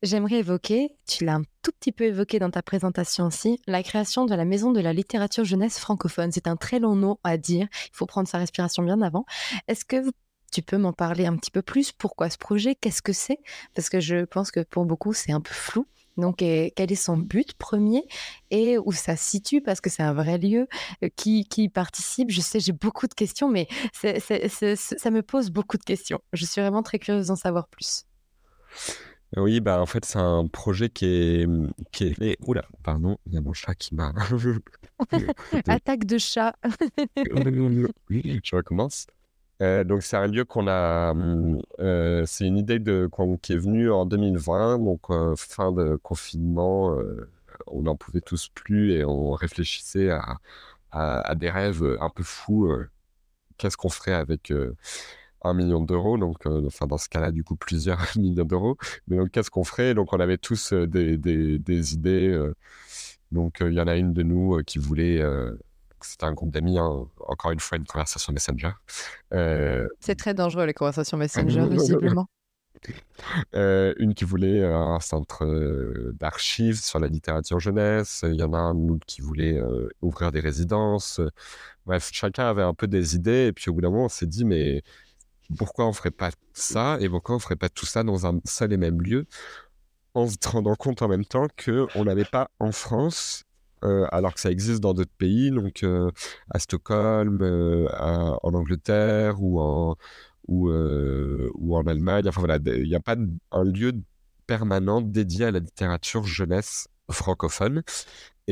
J'aimerais 0.03 0.37
évoquer, 0.37 0.97
tu 1.07 1.27
l'as 1.27 1.35
un 1.35 1.43
tout 1.61 1.73
petit 1.79 1.93
peu 1.93 2.05
évoqué 2.05 2.39
dans 2.39 2.51
ta 2.51 2.63
présentation 2.63 3.27
aussi, 3.27 3.61
la 3.67 3.83
création 3.83 4.25
de 4.25 4.35
la 4.35 4.47
Maison 4.47 4.73
de 4.73 4.81
la 4.81 4.95
littérature 4.95 5.45
jeunesse 5.45 5.79
francophone. 5.79 6.33
C'est 6.33 6.47
un 6.47 6.57
très 6.57 6.79
long 6.79 6.97
nom 6.97 7.19
à 7.23 7.37
dire, 7.37 7.69
il 7.85 7.95
faut 7.97 8.07
prendre 8.07 8.27
sa 8.27 8.39
respiration 8.39 8.83
bien 8.83 9.03
avant. 9.03 9.27
Est-ce 9.69 9.85
que 9.85 9.97
tu 10.51 10.63
peux 10.63 10.79
m'en 10.79 10.95
parler 10.95 11.27
un 11.27 11.37
petit 11.37 11.51
peu 11.51 11.61
plus? 11.61 11.93
Pourquoi 11.93 12.31
ce 12.31 12.39
projet? 12.39 12.75
Qu'est-ce 12.75 13.03
que 13.03 13.13
c'est? 13.13 13.41
Parce 13.75 13.91
que 13.91 14.01
je 14.01 14.25
pense 14.25 14.51
que 14.51 14.61
pour 14.61 14.87
beaucoup, 14.87 15.13
c'est 15.13 15.33
un 15.33 15.41
peu 15.43 15.53
flou. 15.53 15.87
Donc, 16.17 16.39
quel 16.39 16.73
est 16.77 16.95
son 16.95 17.19
but 17.19 17.53
premier? 17.53 18.03
Et 18.51 18.79
où 18.79 18.93
ça 18.93 19.17
se 19.17 19.25
situe? 19.29 19.61
Parce 19.61 19.83
que 19.83 19.91
c'est 19.91 20.03
un 20.03 20.15
vrai 20.15 20.39
lieu. 20.39 20.67
Euh, 21.05 21.09
qui, 21.15 21.45
qui 21.45 21.69
participe? 21.69 22.31
Je 22.31 22.41
sais, 22.41 22.59
j'ai 22.59 22.73
beaucoup 22.73 23.07
de 23.07 23.15
questions, 23.15 23.51
mais 23.51 23.69
ça 23.93 25.11
me 25.11 25.21
pose 25.21 25.51
beaucoup 25.51 25.77
de 25.77 25.85
questions. 25.85 26.21
Je 26.33 26.47
suis 26.47 26.63
vraiment 26.63 26.83
très 26.83 26.99
curieuse 26.99 27.27
d'en 27.27 27.37
savoir 27.37 27.69
plus. 27.69 28.07
Oui, 29.37 29.61
bah 29.61 29.81
en 29.81 29.87
fait, 29.87 30.05
c'est 30.05 30.19
un 30.19 30.47
projet 30.47 30.89
qui 30.89 31.07
est. 31.07 31.49
Qui 31.93 32.15
est... 32.21 32.37
Oula, 32.47 32.65
pardon, 32.83 33.17
il 33.27 33.35
y 33.35 33.37
a 33.37 33.41
mon 33.41 33.53
chat 33.53 33.75
qui 33.75 33.95
m'a. 33.95 34.13
Attaque 35.69 36.05
de 36.05 36.19
chat. 36.19 36.57
Je 38.11 38.57
recommence. 38.57 39.07
Euh, 39.63 39.85
donc 39.85 40.03
c'est 40.03 40.17
un 40.17 40.27
lieu 40.27 40.45
qu'on 40.45 40.67
a, 40.69 41.13
mmh, 41.13 41.61
euh, 41.81 42.25
c'est 42.27 42.47
une 42.47 42.57
idée 42.57 42.79
de, 42.79 43.09
qui 43.43 43.53
est 43.53 43.59
venue 43.59 43.91
en 43.91 44.07
2020, 44.07 44.79
donc 44.79 45.03
euh, 45.11 45.35
fin 45.37 45.71
de 45.71 45.97
confinement, 45.97 46.97
on 47.67 47.83
n'en 47.83 47.95
pouvait 47.95 48.23
tous 48.23 48.49
plus 48.49 48.93
et 48.93 49.05
on 49.05 49.33
réfléchissait 49.33 50.11
à, 50.11 50.39
à, 50.93 51.21
à 51.21 51.35
des 51.35 51.51
rêves 51.51 51.99
un 52.01 52.09
peu 52.09 52.23
fous. 52.23 52.73
Qu'est-ce 53.59 53.77
qu'on 53.77 53.91
ferait 53.91 54.15
avec 54.15 54.51
euh, 55.45 55.49
un 55.49 55.55
million 55.55 55.81
d'euros 55.81 56.19
Donc, 56.19 56.47
enfin 56.47 56.87
dans 56.87 56.99
ce 56.99 57.09
cas-là, 57.09 57.31
du 57.31 57.45
coup 57.45 57.57
plusieurs 57.57 57.99
millions 58.17 58.45
d'euros. 58.45 58.77
Mais 59.09 59.17
donc 59.17 59.31
qu'est-ce 59.31 59.51
qu'on 59.51 59.65
ferait? 59.65 59.95
Donc 59.95 60.13
on 60.13 60.21
avait 60.21 60.39
tous 60.39 60.73
des, 60.73 61.17
des, 61.17 61.59
des 61.59 61.95
idées. 61.95 62.51
donc 63.33 63.59
il 63.61 63.73
y 63.73 63.81
en 63.81 63.87
a 63.87 63.97
une 63.97 64.13
de 64.13 64.23
nous 64.23 64.61
qui 64.65 64.79
voulait 64.79 65.23
c'était 66.03 66.25
un 66.25 66.33
groupe 66.33 66.51
d'amis, 66.51 66.79
hein, 66.79 67.07
encore 67.29 67.51
une 67.51 67.61
fois, 67.61 67.77
une 67.77 67.85
conversation 67.85 68.33
Messenger. 68.33 68.71
C'est 70.01 70.15
très 70.17 70.33
dangereux, 70.33 70.65
les 70.65 70.75
conversations 70.75 71.19
Messenger, 71.19 71.67
visiblement. 71.71 72.27
Une 73.53 74.15
qui 74.15 74.25
voulait 74.25 74.65
un 74.65 75.01
centre 75.01 75.45
d'archives 76.13 76.81
sur 76.81 76.99
la 76.99 77.09
littérature 77.09 77.61
jeunesse. 77.61 78.25
Il 78.27 78.37
y 78.37 78.43
en 78.43 78.53
a 78.53 78.59
un 78.59 78.89
autre 78.89 79.05
qui 79.07 79.21
voulait 79.21 79.61
ouvrir 80.01 80.33
des 80.33 80.41
résidences. 80.41 81.21
Bref, 81.87 82.11
chacun 82.13 82.49
avait 82.49 82.63
un 82.63 82.75
peu 82.75 82.87
des 82.87 83.17
idées. 83.17 83.49
Et 83.49 83.53
puis 83.53 83.71
au 83.71 83.75
bout 83.75 83.81
d'un 83.81 83.91
moment, 83.91 84.05
on 84.05 84.09
s'est 84.09 84.27
dit, 84.27 84.45
mais 84.45 84.83
pourquoi 85.57 85.87
on 85.87 85.93
ferait 85.93 86.11
pas 86.11 86.31
ça 86.53 86.99
et 87.01 87.09
pourquoi 87.09 87.37
on 87.37 87.39
ferait 87.39 87.57
pas 87.57 87.69
tout 87.69 87.87
ça 87.87 88.03
dans 88.03 88.27
un 88.27 88.41
seul 88.45 88.73
et 88.73 88.77
même 88.77 89.01
lieu 89.01 89.27
en 90.15 90.27
se 90.27 90.37
rendant 90.47 90.75
compte 90.75 91.03
en 91.03 91.09
même 91.09 91.25
temps 91.25 91.47
qu'on 91.65 92.05
n'avait 92.05 92.25
pas 92.25 92.51
en 92.59 92.73
France 92.73 93.45
euh, 93.83 94.07
alors 94.13 94.35
que 94.35 94.41
ça 94.41 94.51
existe 94.51 94.81
dans 94.81 94.93
d'autres 94.93 95.15
pays, 95.17 95.51
donc 95.51 95.83
euh, 95.83 96.11
à 96.51 96.59
Stockholm, 96.59 97.39
euh, 97.41 97.89
en 98.43 98.53
Angleterre 98.55 99.43
ou 99.43 99.59
en, 99.61 99.97
ou 100.49 100.71
en 101.77 101.87
Allemagne. 101.87 102.29
Enfin 102.29 102.41
voilà, 102.41 102.59
il 102.67 102.89
n'y 102.89 102.95
a 102.95 103.01
pas 103.01 103.17
un 103.53 103.65
lieu 103.65 103.93
permanent 104.47 105.01
dédié 105.01 105.47
à 105.47 105.51
la 105.51 105.61
littérature 105.61 106.25
jeunesse 106.25 106.89
francophone. 107.11 107.83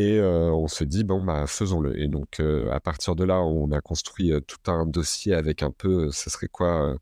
Et 0.01 0.21
on 0.23 0.69
se 0.69 0.85
dit, 0.85 1.03
bon, 1.03 1.25
bah, 1.25 1.49
faisons-le. 1.49 2.01
Et 2.01 2.07
donc, 2.07 2.41
à 2.71 2.79
partir 2.79 3.17
de 3.17 3.25
là, 3.25 3.41
on 3.41 3.73
a 3.73 3.81
construit 3.81 4.33
tout 4.47 4.71
un 4.71 4.87
dossier 4.87 5.35
avec 5.35 5.65
un 5.65 5.73
peu, 5.73 6.13
ce 6.13 6.31
serait 6.31 6.47
quoi, 6.47 6.99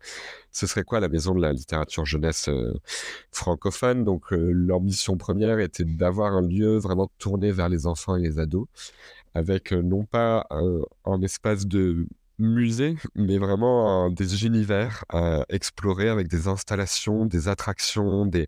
la 1.01 1.09
maison 1.09 1.35
de 1.35 1.43
la 1.43 1.53
littérature 1.53 2.07
jeunesse 2.07 2.49
francophone. 3.33 4.03
Donc, 4.03 4.33
mission 4.33 5.19
première 5.19 5.59
était 5.59 5.85
d'avoir 5.85 6.33
un 6.33 6.41
lieu 6.41 6.79
vraiment 6.79 7.11
tourné 7.19 7.53
vers 7.53 7.69
les 7.69 7.87
enfants 7.87 8.17
et 8.17 8.23
les 8.23 8.39
ados, 8.39 8.67
avec 9.35 9.73
non 9.73 10.07
pas 10.07 10.47
un 11.05 11.21
espace 11.21 11.67
de 11.67 12.07
musée, 12.39 12.97
mais 13.15 13.39
vraiment 13.39 14.11
des 14.11 14.45
univers 14.45 15.05
à 15.09 15.45
explorer 15.49 16.09
avec 16.09 16.29
des 16.29 16.49
installations, 16.49 17.27
des 17.27 17.49
attractions, 17.49 18.27
des 18.27 18.47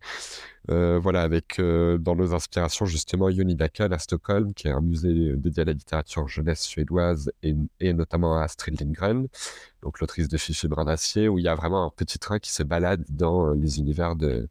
euh, 0.70 0.98
voilà, 0.98 1.22
avec 1.22 1.58
dans 1.58 2.14
nos 2.14 2.34
inspirations 2.34 2.84
justement 2.84 3.30
Jonibaken 3.30 3.92
à 3.92 3.98
Stockholm, 3.98 4.52
qui 4.52 4.68
est 4.68 4.72
un 4.72 4.82
musée 4.82 5.34
dédié 5.36 5.62
à 5.62 5.64
la 5.64 5.72
littérature 5.72 6.28
jeunesse 6.28 6.60
suédoise 6.60 7.32
et, 7.42 7.54
et 7.80 7.94
notamment 7.94 8.36
à 8.36 8.42
Astrid 8.42 8.78
Lindgren, 8.78 9.28
donc 9.82 10.00
l'autrice 10.00 10.28
de 10.28 10.36
Fifi 10.36 10.68
Brin 10.68 10.84
d'Acier, 10.84 11.28
où 11.28 11.38
il 11.38 11.44
y 11.44 11.48
a 11.48 11.54
vraiment 11.54 11.86
un 11.86 11.90
petit 11.90 12.18
train 12.18 12.38
qui 12.38 12.52
se 12.52 12.62
balade 12.62 13.04
dans 13.08 13.52
les 13.52 13.78
univers 13.78 14.16
de, 14.16 14.48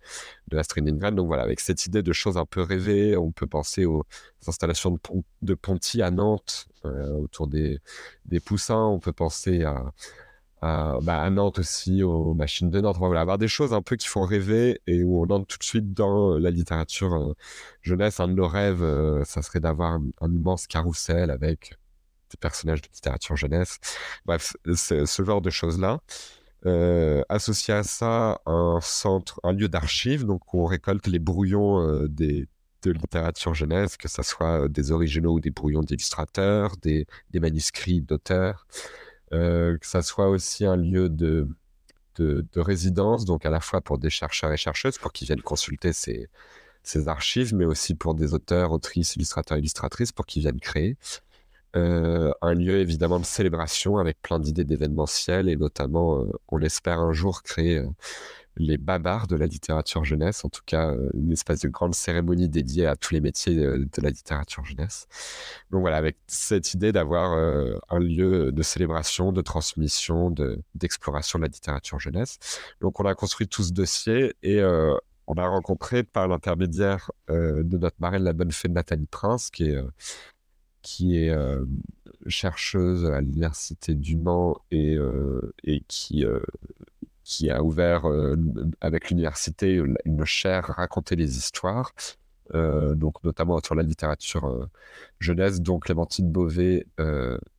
de 0.48 0.58
Astrid 0.58 0.86
Lindgren. 0.88 1.16
Donc 1.16 1.28
voilà, 1.28 1.44
avec 1.44 1.60
cette 1.60 1.86
idée 1.86 2.02
de 2.02 2.14
choses 2.14 2.38
un 2.38 2.46
peu 2.46 2.62
rêvées, 2.62 3.18
on 3.18 3.32
peut 3.32 3.48
penser 3.48 3.86
aux 3.86 4.04
installations 4.48 4.98
de 5.42 5.54
Ponty 5.54 6.02
à 6.02 6.12
Nantes, 6.12 6.68
autour 6.84 7.48
des, 7.48 7.80
poussins, 8.46 8.86
on 8.86 9.00
peut 9.00 9.14
penser 9.14 9.66
bah, 10.62 11.22
à, 11.22 11.30
Nantes 11.30 11.60
aussi, 11.60 12.04
aux 12.04 12.34
machines 12.34 12.70
de 12.70 12.82
Nantes. 12.82 12.98
Voilà, 12.98 13.22
avoir 13.22 13.38
des 13.38 13.48
choses 13.48 13.74
un 13.74 13.82
peu 13.82 13.96
qui 13.96 14.08
font 14.08 14.24
rêver 14.24 14.82
et 14.88 15.04
où 15.04 15.22
on 15.24 15.30
entre 15.30 15.48
tout 15.48 15.58
de 15.60 15.64
suite 15.64 15.94
dans 15.94 16.34
euh, 16.34 16.40
la 16.40 16.50
littérature 16.50 17.14
euh, 17.14 17.34
jeunesse. 17.82 18.20
Un 18.20 18.28
de 18.28 18.34
nos 18.34 18.48
rêves, 18.48 18.84
euh, 18.84 19.24
ça 19.24 19.42
serait 19.42 19.60
d'avoir 19.60 20.00
un, 20.22 20.32
immense 20.32 20.68
carrousel 20.68 21.30
avec 21.32 21.76
des 22.32 22.38
personnages 22.40 22.82
de 22.82 22.88
littérature 22.94 23.36
jeunesse. 23.38 23.80
Bref, 24.26 24.56
ce 24.74 25.24
genre 25.24 25.42
de 25.42 25.50
choses-là. 25.50 26.00
associé 27.30 27.74
à 27.74 27.84
ça, 27.84 28.42
un 28.46 28.80
centre, 28.82 29.40
un 29.44 29.54
lieu 29.54 29.70
d'archives, 29.70 30.26
donc 30.26 30.54
où 30.54 30.62
on 30.62 30.66
récolte 30.66 31.08
les 31.08 31.20
brouillons 31.20 32.06
des, 32.08 32.48
de 32.94 33.00
littérature 33.00 33.54
jeunesse, 33.54 33.98
que 33.98 34.08
ce 34.08 34.24
soit 34.24 34.68
des 34.68 34.92
originaux 34.92 35.34
ou 35.34 35.40
des 35.40 35.52
brouillons 35.52 35.82
d'illustrateurs, 35.82 36.76
des, 36.82 37.06
manuscrits 37.34 38.02
d'auteurs. 38.02 38.68
Euh, 39.34 39.78
que 39.78 39.86
ça 39.86 40.02
soit 40.02 40.30
aussi 40.30 40.66
un 40.66 40.78
lieu 40.78 41.10
de, 41.10 41.50
de, 42.16 42.60
résidence, 42.60 43.26
donc 43.26 43.46
à 43.46 43.50
la 43.50 43.60
fois 43.60 43.82
pour 43.82 43.98
des 43.98 44.10
chercheurs 44.10 44.52
et 44.52 44.58
chercheuses, 44.58 44.98
pour 44.98 45.12
qu'ils 45.12 45.28
viennent 45.28 45.42
consulter 45.42 45.94
ces, 45.94 46.30
archives, 47.08 47.54
mais 47.54 47.66
aussi 47.66 47.96
pour 47.96 48.16
des 48.16 48.34
auteurs, 48.34 48.72
autrices, 48.72 49.16
illustrateurs, 49.18 49.58
illustratrices, 49.58 50.14
pour 50.14 50.26
qu'ils 50.26 50.44
viennent 50.44 50.60
créer. 50.60 50.98
Euh, 51.76 52.32
un 52.42 52.54
lieu 52.54 52.80
évidemment 52.80 53.20
de 53.20 53.26
célébration 53.26 53.98
avec 53.98 54.22
plein 54.22 54.40
d'idées 54.40 54.64
d'événementiel 54.64 55.50
et 55.50 55.58
notamment, 55.58 56.22
euh, 56.22 56.32
on 56.48 56.62
espère 56.62 57.00
un 57.02 57.12
jour 57.12 57.44
créer 57.44 57.84
les 58.60 58.78
babards 58.78 59.28
de 59.28 59.36
la 59.36 59.46
littérature 59.46 60.04
jeunesse, 60.04 60.44
en 60.46 60.50
tout 60.50 60.62
cas 60.66 60.92
euh, 60.92 61.10
une 61.14 61.32
espèce 61.32 61.62
de 61.62 61.70
grande 61.70 61.96
cérémonie 61.96 62.50
dédiée 62.50 62.86
à 62.86 62.96
tous 62.96 63.14
les 63.14 63.22
métiers 63.22 63.58
euh, 63.58 63.80
de 63.80 64.02
la 64.02 64.10
littérature 64.10 64.66
jeunesse. 64.66 65.08
Donc 65.72 65.82
voilà, 65.82 65.98
avec 65.98 66.18
cette 66.28 66.74
idée 66.74 66.92
d'avoir 66.92 67.34
euh, 67.34 67.78
un 67.90 68.00
lieu 68.00 68.52
de 68.52 68.62
célébration, 68.64 69.32
de 69.32 69.42
transmission, 69.42 70.34
d'exploration 70.76 71.40
de, 71.40 71.44
la 71.44 71.50
littérature 71.50 72.00
jeunesse. 72.00 72.40
Donc 72.82 73.00
on 73.00 73.06
a 73.06 73.16
construit 73.16 73.48
tout 73.48 73.64
ce 73.64 73.72
dossier 73.72 74.36
et 74.44 74.62
on 74.64 75.34
a 75.36 75.48
rencontré 75.48 76.04
par 76.04 76.28
l'intermédiaire 76.28 77.12
de 77.30 77.78
notre 77.78 77.98
marraine, 78.00 78.24
la 78.24 78.34
bonne 78.34 78.52
fée 78.52 78.70
Nathalie 78.70 79.08
Prince, 79.08 79.50
qui 79.52 81.18
est 81.18 81.36
chercheuse 82.28 83.06
à 83.06 83.22
l'université 83.22 83.94
du 83.96 84.18
Mans 84.18 84.58
et 84.72 84.98
qui 85.88 86.26
qui 87.28 87.52
a 87.52 87.62
ouvert 87.62 88.08
euh, 88.08 88.38
avec 88.80 89.10
l'université 89.10 89.82
une 90.06 90.24
chaire 90.24 90.64
raconter 90.78 91.18
les 91.18 91.38
histoires, 91.38 91.92
euh, 92.56 92.96
donc 92.96 93.22
notamment 93.26 93.60
sur 93.62 93.76
la 93.76 93.84
littérature 93.84 94.46
euh, 94.46 94.66
jeunesse, 95.20 95.60
dont 95.60 95.78
Clémentine 95.78 96.32
Beauvais 96.32 96.88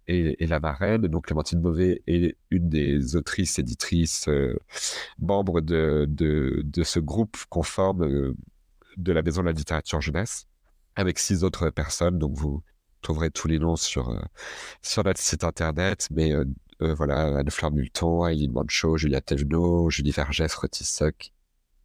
est, 0.06 0.48
la 0.48 0.58
marraine. 0.58 1.02
Donc 1.02 1.26
Clémentine 1.26 1.60
Beauvais 1.60 2.00
est 2.06 2.38
une 2.50 2.70
des 2.70 3.14
autrices, 3.14 3.58
éditrices, 3.58 4.30
membres 5.18 5.60
de, 5.60 6.06
de, 6.08 6.62
de, 6.64 6.82
ce 6.82 6.98
groupe 6.98 7.36
conforme 7.50 8.34
de 8.96 9.12
la 9.12 9.20
Maison 9.20 9.42
de 9.42 9.48
la 9.48 9.52
littérature 9.52 10.00
jeunesse, 10.00 10.46
avec 10.96 11.18
six 11.18 11.44
autres 11.44 11.68
personnes. 11.68 12.18
Donc 12.18 12.34
vous 12.38 12.62
trouverez 13.02 13.30
tous 13.30 13.48
les 13.48 13.58
noms 13.58 13.76
sur, 13.76 14.18
sur 14.80 15.04
notre 15.04 15.20
site 15.20 15.44
internet, 15.44 16.08
mais 16.10 16.32
voilà, 16.80 17.38
Anne-Fleur 17.38 17.70
Multon, 17.72 18.26
Aileen 18.26 18.52
Mancho, 18.52 18.96
Julia 18.96 19.20
Tejno, 19.20 19.90
Julie 19.90 20.12
Vergès, 20.12 20.54
Rotissoc 20.54 21.32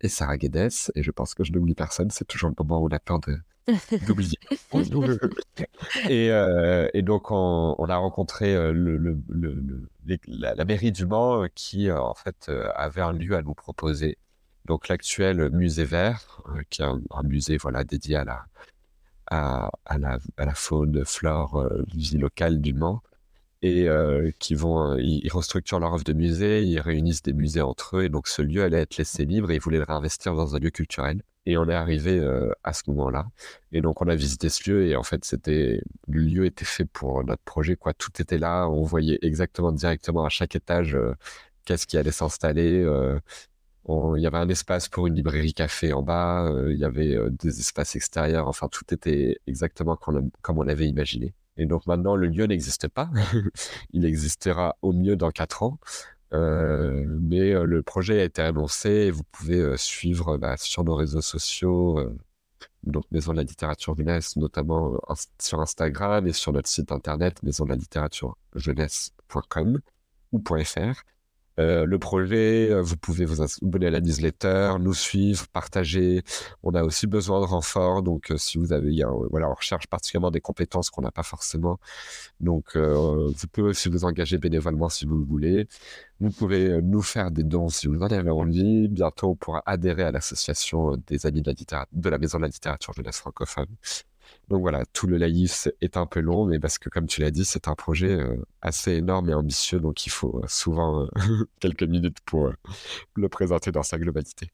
et 0.02 0.10
Sarah 0.10 0.38
Guedes. 0.38 0.92
Et 0.96 1.04
je 1.04 1.12
pense 1.12 1.34
que 1.34 1.44
je 1.44 1.52
n'oublie 1.52 1.74
personne, 1.74 2.12
c'est 2.12 2.26
toujours 2.26 2.50
le 2.50 2.56
moment 2.58 2.82
où 2.82 2.88
on 2.88 2.96
a 2.96 3.00
peur 3.00 3.20
d'oublier. 4.08 4.38
et, 6.10 6.32
euh, 6.32 6.90
et, 6.94 7.02
donc, 7.02 7.32
on, 7.32 7.76
a 7.76 7.96
rencontré 7.96 8.54
euh, 8.54 8.72
le, 8.72 8.98
le, 8.98 9.18
le, 9.30 10.20
la, 10.28 10.66
mairie 10.66 10.92
du 10.92 11.06
Mans 11.06 11.46
qui, 11.56 11.90
en 11.92 12.14
fait, 12.14 12.52
avait 12.76 13.02
un 13.02 13.14
lieu 13.14 13.36
à 13.36 13.42
nous 13.42 13.54
proposer. 13.54 14.18
Donc, 14.66 14.90
l'actuel 14.90 15.50
musée 15.50 15.86
vert, 15.86 16.42
qui 16.70 16.82
est 16.82 16.86
un, 16.86 17.24
musée 17.24 17.58
voilà, 17.58 17.84
dédié 17.84 18.18
à 18.18 18.26
la, 18.26 18.46
à, 19.32 19.72
à 19.86 19.98
la, 19.98 20.20
à 20.38 20.46
la 20.46 20.54
faune, 20.54 21.04
flore, 21.06 21.68
vie 21.88 22.18
locale 22.18 22.62
du 22.62 22.74
Mans 22.74 23.02
et 23.64 23.88
euh, 23.88 24.32
qui 24.40 24.56
vont, 24.56 24.92
euh, 24.94 25.02
ils, 25.02 25.32
restructurent 25.32 25.80
leur 25.80 25.94
offre 25.94 26.04
de 26.04 26.14
musée, 26.14 26.64
ils 26.64 26.80
réunissent 26.82 27.24
des 27.24 27.34
musées 27.34 27.62
entre 27.62 27.98
eux, 27.98 28.04
et 28.04 28.10
donc 28.10 28.28
ce 28.28 28.42
lieu 28.42 28.62
allait 28.64 28.82
être 28.82 28.98
laissé 28.98 29.26
libre 29.26 29.52
et 29.52 29.56
ils 29.56 29.62
voulaient 29.62 29.78
le 29.80 29.86
réinvestir 29.86 30.36
dans 30.36 30.56
un 30.56 30.60
lieu 30.60 30.70
culturel. 30.70 31.24
Et 31.46 31.58
on 31.58 31.68
est 31.70 31.74
arrivé 31.74 32.20
euh, 32.20 32.52
à 32.64 32.74
ce 32.74 32.84
moment-là. 32.88 33.28
Et 33.72 33.82
donc 33.82 34.02
on 34.02 34.08
a 34.08 34.16
visité 34.16 34.50
ce 34.50 34.70
lieu 34.70 34.88
et 34.88 34.96
en 34.98 35.04
fait 35.04 35.26
c'était 35.26 35.82
le 36.08 36.22
lieu 36.22 36.46
était 36.46 36.66
fait 36.66 36.86
pour 36.86 37.24
notre 37.24 37.44
projet 37.44 37.76
quoi. 37.78 37.94
Tout 37.94 38.12
était 38.22 38.38
là, 38.38 38.68
on 38.70 38.84
voyait 38.84 39.20
exactement 39.22 39.72
directement 39.72 40.26
à 40.26 40.30
chaque 40.30 40.56
étage 40.56 40.98
qu'est-ce 41.66 41.88
qui 41.88 41.98
allait 41.98 42.12
s'installer. 42.12 42.86
il 43.88 44.22
y 44.22 44.28
avait 44.28 44.38
un 44.38 44.50
espace 44.50 44.90
pour 44.90 45.08
une 45.08 45.16
librairie 45.16 45.54
café 45.54 45.94
en 45.94 46.02
bas, 46.04 46.50
il 46.70 46.78
y 46.78 46.86
avait 46.86 47.18
des 47.32 47.60
espaces 47.60 47.96
extérieurs. 47.96 48.48
Enfin 48.48 48.68
tout 48.70 48.86
était 48.94 49.40
exactement 49.48 49.96
comme 49.98 50.58
on 50.60 50.68
avait 50.68 50.88
imaginé. 50.88 51.34
Et 51.58 51.66
donc 51.66 51.86
maintenant, 51.86 52.16
le 52.16 52.28
lieu 52.28 52.46
n'existe 52.46 52.88
pas. 52.88 53.10
Il 53.94 54.06
existera 54.06 54.78
au 54.82 54.92
mieux 54.94 55.16
dans 55.16 55.32
quatre 55.32 55.64
ans. 55.64 55.80
Euh, 56.34 57.06
mais 57.22 57.54
euh, 57.54 57.64
le 57.64 57.84
projet 57.84 58.22
a 58.22 58.24
été 58.24 58.42
annoncé 58.42 58.90
et 58.90 59.12
vous 59.12 59.24
pouvez 59.32 59.60
euh, 59.60 59.78
suivre 59.78 60.38
bah, 60.38 60.58
sur 60.58 60.84
nos 60.84 60.96
réseaux 60.96 61.22
sociaux, 61.22 62.00
donc 62.84 63.06
Maison 63.12 63.34
de 63.34 63.38
la 63.38 63.44
littérature 63.44 63.96
jeunesse, 63.96 64.36
notamment 64.36 64.98
sur 65.40 65.62
Instagram 65.62 66.26
et 66.28 66.34
sur 66.34 66.52
notre 66.52 66.70
site 66.70 66.92
internet 66.92 67.44
maison 67.44 67.66
de 67.66 67.70
la 67.70 67.76
littérature 67.76 68.36
jeunesse.com 68.56 69.80
ou 70.32 70.44
.fr. 70.64 71.04
Euh, 71.60 71.86
le 71.86 72.00
projet, 72.00 72.72
euh, 72.72 72.82
vous 72.82 72.98
pouvez 72.98 73.26
vous 73.26 73.42
abonner 73.42 73.88
à 73.88 73.90
la 73.92 74.02
newsletter, 74.02 74.74
nous 74.80 74.94
suivre, 74.94 75.48
partager. 75.50 76.24
On 76.64 76.74
a 76.74 76.84
aussi 76.84 77.08
besoin 77.08 77.42
de 77.42 77.46
renforts, 77.46 78.02
donc 78.02 78.32
euh, 78.32 78.38
si 78.38 78.58
vous 78.58 78.74
avez, 78.74 79.04
voilà, 79.30 79.50
on 79.50 79.54
recherche 79.54 79.88
particulièrement 79.88 80.32
des 80.32 80.42
compétences 80.42 80.90
qu'on 80.90 81.02
n'a 81.02 81.12
pas 81.12 81.24
forcément. 81.24 81.80
Donc, 82.40 82.76
vous 82.78 83.48
pouvez 83.52 83.70
aussi 83.70 83.90
vous 83.90 84.06
engager 84.06 84.38
bénévolement 84.38 84.90
si 84.90 85.06
vous 85.06 85.18
le 85.18 85.26
voulez. 85.26 85.68
Vous 86.20 86.32
pouvez 86.32 86.82
nous 86.82 87.02
faire 87.02 87.32
des 87.32 87.44
dons 87.44 87.70
si 87.70 87.88
vous 87.88 88.02
en 88.02 88.08
avez 88.08 88.30
envie. 88.30 88.88
Bientôt, 88.88 89.32
on 89.32 89.36
pourra 89.36 89.62
adhérer 89.66 90.04
à 90.04 90.12
l'association 90.12 90.98
des 91.08 91.26
amis 91.26 91.42
de 91.42 91.54
la, 91.72 91.88
de 91.92 92.10
la 92.10 92.18
Maison 92.18 92.38
de 92.38 92.44
la 92.44 92.50
littérature 92.50 92.94
jeunesse 92.94 93.18
francophone. 93.18 93.68
Donc 94.50 94.62
voilà, 94.62 94.86
tout 94.92 95.08
le 95.08 95.18
laïf 95.18 95.68
est 95.82 95.96
un 95.96 96.06
peu 96.06 96.20
long, 96.20 96.46
mais 96.46 96.60
parce 96.60 96.78
que 96.78 96.90
comme 96.90 97.08
tu 97.08 97.22
l'as 97.22 97.32
dit, 97.32 97.46
c'est 97.46 97.68
un 97.68 97.76
projet 97.76 98.12
euh, 98.12 98.36
assez 98.62 98.94
énorme 98.94 99.30
et 99.30 99.34
ambitieux, 99.34 99.80
donc 99.80 100.06
il 100.06 100.10
faut 100.10 100.42
euh, 100.44 100.48
souvent 100.48 101.04
euh, 101.04 101.08
quelques 101.60 101.84
minutes 101.84 102.18
pour 102.26 102.52
le 103.16 103.30
présenter 103.30 103.72
dans 103.72 103.84
sa 103.84 103.98
globalité. 103.98 104.50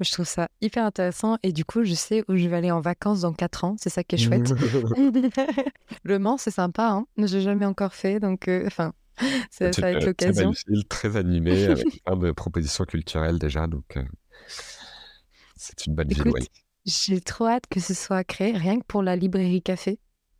Je 0.00 0.10
trouve 0.10 0.26
ça 0.26 0.48
hyper 0.62 0.86
intéressant 0.86 1.36
et 1.42 1.52
du 1.52 1.66
coup, 1.66 1.84
je 1.84 1.92
sais 1.92 2.24
où 2.28 2.36
je 2.36 2.48
vais 2.48 2.56
aller 2.56 2.70
en 2.70 2.80
vacances 2.80 3.20
dans 3.20 3.34
4 3.34 3.64
ans. 3.64 3.76
C'est 3.78 3.90
ça 3.90 4.02
qui 4.02 4.14
est 4.14 4.18
chouette. 4.18 4.48
le 6.04 6.18
Mans, 6.18 6.38
c'est 6.38 6.50
sympa. 6.50 6.88
Hein 6.88 7.06
n'ai 7.18 7.28
jamais 7.28 7.66
encore 7.66 7.92
fait, 7.92 8.18
donc 8.18 8.48
enfin, 8.66 8.94
ça, 9.50 9.70
va 9.70 9.92
être 9.92 10.06
l'occasion. 10.06 10.52
Très, 10.52 10.82
très 10.88 11.16
animé 11.18 11.64
avec 11.66 12.02
plein 12.02 12.16
de 12.16 12.32
propositions 12.32 12.84
culturelles 12.84 13.38
déjà, 13.38 13.66
donc 13.66 13.98
c'est 15.56 15.86
une 15.86 15.94
bonne 15.94 16.08
ville. 16.08 16.32
J'ai 16.86 17.20
trop 17.20 17.46
hâte 17.46 17.66
que 17.70 17.80
ce 17.80 17.94
soit 17.94 18.24
créé, 18.24 18.52
rien 18.52 18.78
que 18.78 18.84
pour 18.84 19.02
la 19.02 19.16
librairie 19.16 19.62
café, 19.62 19.98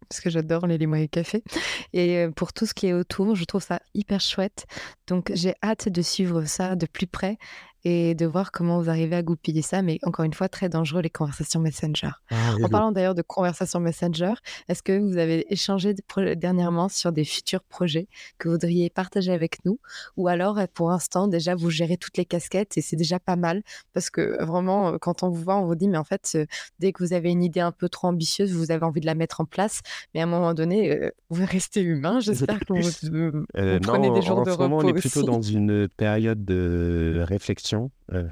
parce 0.09 0.21
que 0.21 0.31
j'adore 0.31 0.67
les 0.67 0.79
librairies 0.79 1.09
café. 1.09 1.45
Et 1.93 2.19
euh, 2.19 2.31
pour 2.31 2.53
tout 2.53 2.67
ce 2.67 2.75
qui 2.75 2.87
est 2.87 2.93
autour, 2.93 3.37
je 3.37 3.45
trouve 3.45 3.63
ça 3.63 3.81
hyper 3.95 4.21
chouette. 4.21 4.67
Donc 5.07 5.31
j'ai 5.35 5.55
hâte 5.63 5.89
de 5.89 6.03
suivre 6.03 6.45
ça 6.45 6.77
de 6.77 6.87
plus 6.87 7.07
près 7.07 7.39
et 7.85 8.15
de 8.15 8.27
voir 8.27 8.53
comment 8.53 8.81
vous 8.81 8.91
arrivez 8.91 9.17
à 9.17 9.23
goupiller 9.23 9.63
ça. 9.63 9.83
Mais 9.83 9.99
encore 10.03 10.25
une 10.25 10.35
fois, 10.35 10.49
très 10.49 10.69
dangereux 10.69 11.03
les 11.03 11.11
conversations 11.11 11.61
Messenger. 11.61 12.11
Ah, 12.31 12.55
En 12.63 12.69
parlant 12.69 12.93
d'ailleurs 12.93 13.15
de 13.15 13.23
conversations 13.23 13.81
Messenger, 13.81 14.35
est-ce 14.69 14.83
que 14.83 14.99
vous 14.99 15.17
avez 15.17 15.53
échangé 15.53 15.95
dernièrement 16.37 16.89
sur 16.89 17.13
des 17.13 17.25
futurs 17.25 17.63
projets 17.63 18.09
que 18.39 18.49
vous 18.49 18.55
voudriez 18.55 18.91
partager 18.91 19.33
avec 19.33 19.65
nous? 19.65 19.79
Ou 20.17 20.29
alors, 20.29 20.59
euh, 20.59 20.67
pour 20.73 20.91
l'instant, 20.91 21.29
déjà, 21.29 21.55
vous 21.55 21.71
gérez 21.71 21.97
toutes 21.97 22.17
les 22.17 22.25
casquettes 22.25 22.77
et 22.77 22.83
c'est 22.83 22.97
déjà 22.97 23.19
pas 23.19 23.37
mal 23.37 23.63
parce 23.93 24.11
que 24.11 24.43
vraiment, 24.45 24.99
quand 24.99 25.23
on 25.23 25.31
vous 25.31 25.43
voit, 25.43 25.57
on 25.57 25.67
vous 25.67 25.75
dit, 25.75 25.89
mais 25.89 25.99
en 25.99 26.05
fait, 26.05 26.39
dès 26.79 26.93
que 26.93 27.03
vous 27.03 27.13
avez 27.13 27.31
une 27.31 27.43
idée 27.43 27.61
un 27.61 27.73
peu 27.73 27.89
trop 27.89 28.09
ambitieuse, 28.09 28.53
vous 28.53 28.71
avez 28.71 28.85
envie 28.85 29.01
de 29.01 29.07
la 29.07 29.15
mettre 29.15 29.41
en 29.41 29.45
place. 29.45 29.81
Mais 30.15 30.21
à 30.21 30.25
un 30.25 30.27
moment 30.27 30.55
donné, 30.55 31.11
vous 31.31 31.45
restez 31.47 31.81
humain. 31.81 32.21
J'espère 32.21 32.61
que 32.61 32.73
vous, 32.73 33.47
prenez 33.83 34.11
des 34.11 34.23
jours 34.23 34.39
en 34.39 34.43
de 34.43 34.51
ce 34.51 34.59
moment, 34.59 34.79
repos 34.79 34.89
on 34.89 34.91
est 34.91 35.01
plutôt 35.01 35.21
aussi. 35.21 35.27
dans 35.27 35.43
une 35.43 35.89
période 35.97 36.45
de 36.45 37.25
réflexion. 37.27 37.70
Euh, 38.13 38.29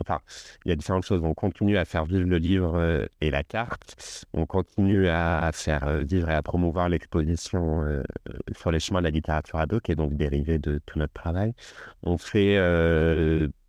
Enfin, 0.00 0.20
il 0.64 0.68
y 0.68 0.72
a 0.72 0.76
différentes 0.76 1.04
choses. 1.04 1.22
On 1.24 1.34
continue 1.34 1.78
à 1.78 1.84
faire 1.84 2.04
vivre 2.04 2.26
le 2.26 2.38
livre 2.38 2.76
euh, 2.76 3.06
et 3.20 3.30
la 3.30 3.42
carte. 3.42 4.26
On 4.34 4.46
continue 4.46 5.08
à 5.08 5.50
faire 5.52 5.88
euh, 5.88 6.00
vivre 6.00 6.28
et 6.30 6.34
à 6.34 6.42
promouvoir 6.42 6.88
l'exposition 6.88 7.84
sur 8.56 8.70
les 8.70 8.80
chemins 8.80 9.00
de 9.00 9.04
la 9.04 9.10
littérature 9.10 9.58
ado, 9.58 9.80
qui 9.80 9.92
est 9.92 9.96
donc 9.96 10.14
dérivée 10.14 10.58
de 10.58 10.80
tout 10.86 10.98
notre 10.98 11.14
travail. 11.14 11.54
On 12.02 12.18
fait 12.18 12.56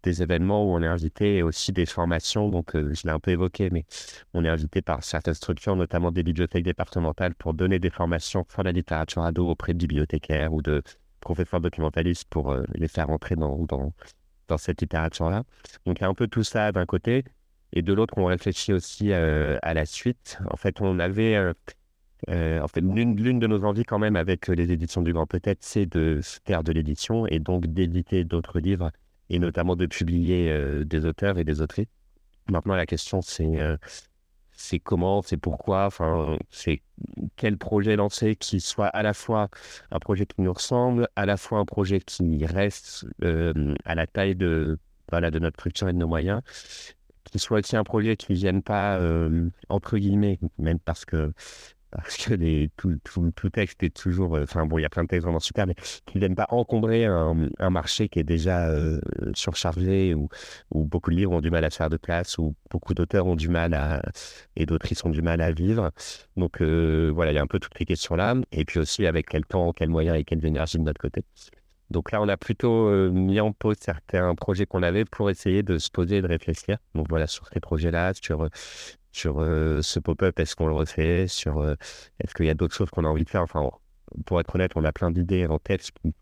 des 0.04 0.22
événements 0.22 0.66
où 0.66 0.76
on 0.76 0.82
est 0.82 0.88
invité 0.88 1.38
et 1.38 1.44
aussi 1.44 1.72
des 1.72 1.86
formations. 1.86 2.50
Donc, 2.50 2.72
je 2.76 3.04
l'ai 3.04 3.12
un 3.12 3.20
peu 3.20 3.32
évoqué, 3.32 3.70
mais 3.72 3.86
on 4.34 4.44
est 4.46 4.50
invité 4.50 4.82
par 4.82 5.04
certaines 5.04 5.34
structures, 5.34 5.76
notamment 5.76 6.12
des 6.12 6.24
bibliothèques 6.24 6.64
départementales, 6.66 7.36
pour 7.36 7.54
donner 7.54 7.80
des 7.80 7.90
formations 7.90 8.46
sur 8.52 8.64
la 8.64 8.72
littérature 8.72 9.24
ado 9.24 9.48
auprès 9.48 9.74
de 9.74 9.80
bibliothécaires 9.80 10.54
ou 10.54 10.62
de 10.62 10.84
professeurs 11.22 11.62
documentalistes 11.62 12.28
pour 12.30 12.56
les 12.76 12.88
faire 12.88 13.10
entrer 13.10 13.36
dans, 13.36 13.94
dans 14.50 14.58
cette 14.58 14.82
littérature-là. 14.82 15.44
Donc 15.86 16.02
un 16.02 16.14
peu 16.14 16.28
tout 16.28 16.44
ça 16.44 16.72
d'un 16.72 16.86
côté. 16.86 17.24
Et 17.72 17.82
de 17.82 17.94
l'autre, 17.94 18.16
on 18.18 18.26
réfléchit 18.26 18.74
aussi 18.74 19.12
euh, 19.12 19.58
à 19.62 19.74
la 19.74 19.86
suite. 19.86 20.40
En 20.50 20.58
fait, 20.58 20.82
on 20.82 21.00
avait... 21.00 21.36
euh, 21.36 21.54
euh, 22.30 22.60
en 22.60 22.68
fait, 22.68 22.82
l'une 22.82 23.40
de 23.40 23.48
nos 23.48 23.64
envies 23.64 23.86
quand 23.86 24.00
même 24.00 24.18
avec 24.18 24.48
les 24.48 24.72
éditions 24.72 25.02
du 25.02 25.14
Grand 25.14 25.26
Peut-être, 25.26 25.64
c'est 25.64 25.86
de 25.86 26.20
faire 26.46 26.64
de 26.64 26.74
l'édition 26.74 27.26
et 27.28 27.40
donc 27.40 27.68
d'éditer 27.68 28.26
d'autres 28.26 28.60
livres 28.60 28.92
et 29.30 29.40
notamment 29.40 29.78
de 29.78 29.86
publier 29.86 30.54
des 30.84 31.06
auteurs 31.06 31.38
et 31.38 31.46
des 31.46 31.62
autrices. 31.62 31.88
Maintenant, 32.50 32.76
la 32.76 32.86
question, 32.86 33.22
c'est 33.22 33.60
c'est 34.60 34.80
comment, 34.80 35.22
c'est 35.22 35.38
pourquoi, 35.38 35.86
enfin, 35.86 36.38
c'est 36.52 36.82
quel 37.38 37.58
projet 37.58 37.96
lancer 37.96 38.36
qui 38.36 38.60
soit 38.60 38.88
à 38.88 39.04
la 39.04 39.14
fois 39.14 39.50
un 39.90 40.00
projet 40.00 40.26
qui 40.26 40.42
nous 40.42 40.52
ressemble, 40.52 41.08
à 41.16 41.26
la 41.26 41.38
fois 41.38 41.60
un 41.60 41.66
projet 41.66 42.02
qui 42.02 42.46
reste 42.46 43.06
euh, 43.24 43.74
à 43.86 43.96
la 43.96 44.06
taille 44.06 44.36
de, 44.36 44.78
voilà, 45.10 45.32
de 45.32 45.40
notre 45.40 45.56
structure 45.58 45.88
et 45.88 45.94
de 45.94 45.98
nos 45.98 46.08
moyens, 46.08 46.42
qui 47.32 47.40
soit 47.40 47.60
aussi 47.60 47.78
un 47.78 47.86
projet 47.86 48.18
qui 48.18 48.34
ne 48.34 48.38
vienne 48.38 48.62
pas, 48.62 48.98
euh, 49.00 49.50
entre 49.70 49.98
guillemets, 49.98 50.40
même 50.58 50.80
parce 50.80 51.06
que 51.06 51.34
parce 51.92 52.18
que 52.18 52.34
les, 52.34 52.70
tout, 52.78 53.00
texte 53.52 53.82
est 53.84 53.96
toujours, 53.96 54.36
euh, 54.36 54.44
enfin 54.44 54.66
bon, 54.66 54.78
il 54.78 54.84
y 54.84 54.86
a 54.86 54.90
plein 54.90 55.04
de 55.04 55.08
textes 55.08 55.24
vraiment 55.24 55.40
super, 55.40 55.66
mais 55.66 55.76
qui 56.06 56.20
ne 56.20 56.34
pas 56.36 56.48
encombrer 56.50 57.06
un, 57.06 57.70
marché 57.70 58.10
qui 58.10 58.20
est 58.20 58.24
déjà 58.24 58.70
euh, 58.70 59.00
surchargé, 59.34 60.14
où, 60.14 60.30
beaucoup 60.72 61.10
de 61.12 61.16
livres 61.16 61.32
ont 61.32 61.42
du 61.42 61.50
mal 61.50 61.66
à 61.66 61.70
se 61.70 61.78
faire 61.78 61.90
de 61.90 61.98
place, 61.98 62.38
où 62.38 62.56
beaucoup 62.70 62.94
d'auteurs 62.94 63.26
ont 63.26 63.36
du 63.36 63.50
mal 63.50 63.74
à, 63.74 64.02
et 64.56 64.66
d'autrices 64.66 65.04
ont 65.06 65.10
du 65.10 65.22
mal 65.22 65.42
à 65.42 65.52
vivre. 65.52 65.92
Donc 66.38 66.62
euh, 66.62 67.12
voilà, 67.14 67.32
il 67.32 67.36
y 67.36 67.40
a 67.40 67.42
un 67.42 67.48
peu 67.48 67.60
toutes 67.60 67.78
ces 67.78 67.86
questions-là, 67.86 68.36
et 68.52 68.66
puis 68.66 68.80
aussi 68.80 69.06
avec 69.06 69.28
quel 69.30 69.46
temps, 69.46 69.74
quels 69.74 69.90
moyens 69.90 70.18
et 70.18 70.24
quelles 70.24 70.46
énergies 70.46 70.78
de 70.78 70.84
notre 70.84 71.02
côté. 71.02 71.24
Donc 71.90 72.12
là, 72.12 72.22
on 72.22 72.28
a 72.28 72.38
plutôt 72.38 73.10
mis 73.12 73.40
en 73.40 73.52
pause 73.52 73.78
certains 73.80 74.36
projets 74.36 74.68
qu'on 74.68 74.84
avait 74.84 75.06
pour 75.06 75.32
essayer 75.32 75.64
de 75.64 75.80
se 75.80 75.90
poser 75.90 76.18
et 76.18 76.22
de 76.22 76.28
réfléchir. 76.28 76.78
Donc 76.94 77.08
voilà, 77.10 77.26
sur 77.26 77.48
ces 77.48 77.60
projets-là, 77.60 78.14
sur, 78.14 78.48
sur 79.12 79.40
euh, 79.40 79.82
ce 79.82 80.00
pop-up, 80.00 80.40
est-ce 80.40 80.56
qu'on 80.56 80.68
le 80.68 80.74
refait 80.74 81.28
Sur 81.28 81.60
euh, 81.60 81.76
est-ce 82.20 82.34
qu'il 82.34 82.46
y 82.46 82.50
a 82.50 82.54
d'autres 82.54 82.76
choses 82.76 82.90
qu'on 82.90 83.06
a 83.06 83.08
envie 83.08 83.24
de 83.24 83.30
faire? 83.30 83.42
Enfin, 83.42 83.70
pour 84.26 84.40
être 84.40 84.56
honnête, 84.56 84.72
on 84.76 84.84
a 84.84 84.92
plein 84.92 85.12
d'idées 85.12 85.48
en 85.48 85.60
tête 85.60 85.90
qui 85.92 86.14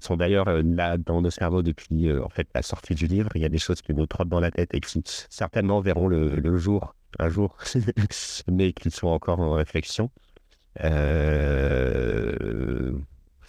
sont 0.00 0.16
d'ailleurs 0.16 0.48
euh, 0.48 0.62
là 0.64 0.98
dans 0.98 1.22
nos 1.22 1.30
cerveaux 1.30 1.62
depuis 1.62 2.12
en 2.18 2.28
fait 2.28 2.48
la 2.54 2.62
sortie 2.62 2.94
du 2.94 3.06
livre. 3.06 3.30
Il 3.34 3.42
y 3.42 3.44
a 3.44 3.48
des 3.48 3.58
choses 3.58 3.82
qui 3.82 3.94
nous 3.94 4.06
trottent 4.06 4.28
dans 4.28 4.40
la 4.40 4.50
tête 4.50 4.74
et 4.74 4.80
qui 4.80 5.02
certainement 5.30 5.80
verront 5.80 6.08
le, 6.08 6.36
le 6.36 6.56
jour 6.58 6.94
un 7.20 7.28
jour, 7.28 7.56
mais 8.50 8.72
qui 8.72 8.90
sont 8.90 9.06
encore 9.06 9.38
en 9.40 9.52
réflexion. 9.52 10.10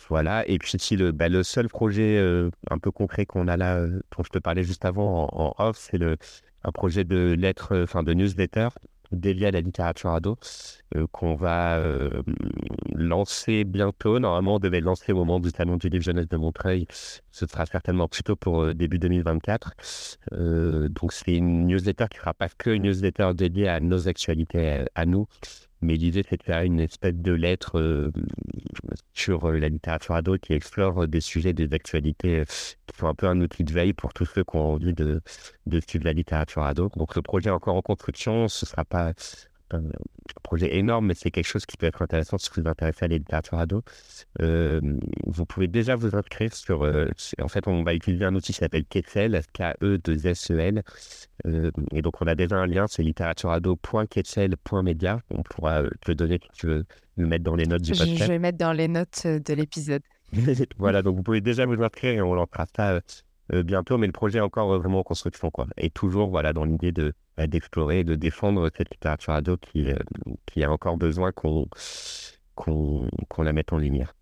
Voilà. 0.07 0.47
Et 0.47 0.59
puis 0.59 0.77
si 0.77 0.95
le, 0.97 1.11
bah, 1.11 1.29
le 1.29 1.41
seul 1.41 1.67
projet 1.67 2.19
un 2.69 2.77
peu 2.77 2.91
concret 2.91 3.25
qu'on 3.25 3.47
a 3.47 3.57
là, 3.57 3.87
dont 3.87 4.23
je 4.23 4.29
te 4.29 4.37
parlais 4.37 4.63
juste 4.63 4.85
avant 4.85 5.27
en 5.33 5.55
off, 5.57 5.77
c'est 5.79 5.97
le 5.97 6.17
un 6.65 6.71
projet 6.71 7.03
de 7.03 7.35
lettres, 7.37 7.73
euh, 7.73 7.83
enfin 7.83 8.03
de 8.03 8.13
newsletter 8.13 8.69
dédié 9.11 9.47
à 9.47 9.51
la 9.51 9.61
littérature 9.61 10.11
ado 10.11 10.37
euh, 10.95 11.07
qu'on 11.11 11.35
va 11.35 11.77
euh, 11.77 12.21
lancer 12.93 13.63
bientôt. 13.63 14.19
Normalement, 14.19 14.55
on 14.55 14.59
devait 14.59 14.79
le 14.79 14.85
lancer 14.85 15.11
au 15.11 15.17
moment 15.17 15.39
du 15.39 15.49
salon 15.49 15.77
du 15.77 15.89
livre 15.89 16.03
jeunesse 16.03 16.27
de 16.27 16.37
Montreuil. 16.37 16.87
Ce 17.31 17.45
sera 17.45 17.65
certainement 17.65 18.07
plutôt 18.07 18.35
pour 18.35 18.73
début 18.73 18.99
2024. 18.99 19.73
Euh, 20.33 20.89
donc 20.89 21.13
c'est 21.13 21.35
une 21.35 21.67
newsletter 21.67 22.05
qui 22.09 22.17
ne 22.17 22.21
sera 22.21 22.33
pas 22.33 22.49
que 22.49 22.69
une 22.69 22.83
newsletter 22.83 23.31
dédiée 23.35 23.67
à 23.67 23.79
nos 23.79 24.07
actualités, 24.07 24.85
à 24.95 25.05
nous, 25.05 25.27
mais 25.85 25.95
l'idée, 25.95 26.23
c'est 26.27 26.37
de 26.37 26.43
faire 26.43 26.63
une 26.63 26.79
espèce 26.79 27.15
de 27.15 27.31
lettre 27.31 27.79
euh, 27.79 28.11
sur 29.13 29.45
euh, 29.49 29.57
la 29.57 29.69
littérature 29.69 30.15
ado 30.15 30.37
qui 30.37 30.53
explore 30.53 31.03
euh, 31.03 31.07
des 31.07 31.21
sujets, 31.21 31.53
des 31.53 31.71
actualités 31.73 32.43
qui 32.87 32.97
sont 32.97 33.07
un 33.07 33.13
peu 33.13 33.27
un 33.27 33.39
outil 33.41 33.63
de 33.63 33.71
veille 33.71 33.93
pour 33.93 34.13
tous 34.13 34.25
ceux 34.25 34.43
qui 34.43 34.55
ont 34.57 34.73
envie 34.73 34.93
de, 34.93 35.21
de 35.67 35.79
suivre 35.87 36.05
la 36.05 36.13
littérature 36.13 36.63
ado. 36.63 36.89
Donc 36.97 37.15
le 37.15 37.21
projet 37.21 37.49
est 37.49 37.53
encore 37.53 37.75
en 37.75 37.81
construction, 37.81 38.47
ce 38.47 38.65
sera 38.65 38.83
pas 38.83 39.13
un 39.71 39.81
projet 40.43 40.75
énorme, 40.77 41.07
mais 41.07 41.13
c'est 41.15 41.31
quelque 41.31 41.47
chose 41.47 41.65
qui 41.65 41.77
peut 41.77 41.87
être 41.87 42.01
intéressant 42.01 42.37
si 42.37 42.49
vous 42.55 42.61
vous 42.61 42.69
intéressez 42.69 43.05
à 43.05 43.07
la 43.07 43.17
littérature 43.17 43.57
ado. 43.57 43.83
Euh, 44.41 44.79
vous 45.25 45.45
pouvez 45.45 45.67
déjà 45.67 45.95
vous 45.95 46.15
inscrire 46.15 46.53
sur... 46.53 46.83
euh, 46.83 47.09
en 47.41 47.47
fait, 47.47 47.67
on 47.67 47.83
va 47.83 47.93
utiliser 47.93 48.25
un 48.25 48.35
outil 48.35 48.53
qui 48.53 48.59
s'appelle 48.59 48.85
Quetzal, 48.85 49.41
K-E-2-S-E-L. 49.53 50.83
Euh, 51.47 51.71
et 51.91 52.01
donc, 52.01 52.21
on 52.21 52.27
a 52.27 52.35
déjà 52.35 52.57
un 52.57 52.67
lien, 52.67 52.85
c'est 52.87 53.03
littératureado.quetzal.media. 53.03 55.19
On 55.31 55.43
pourra 55.43 55.83
euh, 55.83 55.89
te 56.01 56.11
donner 56.11 56.39
si 56.41 56.49
tu 56.59 56.67
veux 56.67 56.85
le 57.17 57.27
mettre 57.27 57.43
dans 57.43 57.55
les 57.55 57.65
notes 57.65 57.81
du 57.81 57.93
Je, 57.93 58.03
je 58.03 58.05
podcast. 58.05 58.29
vais 58.29 58.39
mettre 58.39 58.57
dans 58.57 58.73
les 58.73 58.87
notes 58.87 59.23
euh, 59.25 59.39
de 59.39 59.53
l'épisode. 59.53 60.01
voilà, 60.77 61.01
donc 61.01 61.15
vous 61.15 61.23
pouvez 61.23 61.41
déjà 61.41 61.65
vous 61.65 61.81
inscrire 61.81 62.13
et 62.13 62.21
on 62.21 62.33
lancera 62.33 62.65
ça 62.75 62.99
bientôt, 63.49 63.97
mais 63.97 64.07
le 64.07 64.13
projet 64.13 64.39
est 64.39 64.41
encore 64.41 64.73
euh, 64.73 64.77
vraiment 64.79 64.99
en 64.99 65.03
construction, 65.03 65.51
quoi. 65.51 65.67
Et 65.77 65.89
toujours, 65.89 66.29
voilà, 66.29 66.53
dans 66.53 66.65
l'idée 66.65 66.91
de 66.91 67.13
bah, 67.37 67.47
d'explorer 67.47 67.99
et 67.99 68.03
de 68.03 68.15
défendre 68.15 68.69
cette 68.75 68.89
littérature 68.91 69.33
ado 69.33 69.57
qui, 69.57 69.91
euh, 69.91 69.95
qui 70.45 70.63
a 70.63 70.71
encore 70.71 70.97
besoin 70.97 71.31
qu'on 71.31 71.67
qu'on 72.55 73.09
qu'on 73.29 73.43
la 73.43 73.53
mette 73.53 73.73
en 73.73 73.77
lumière. 73.77 74.15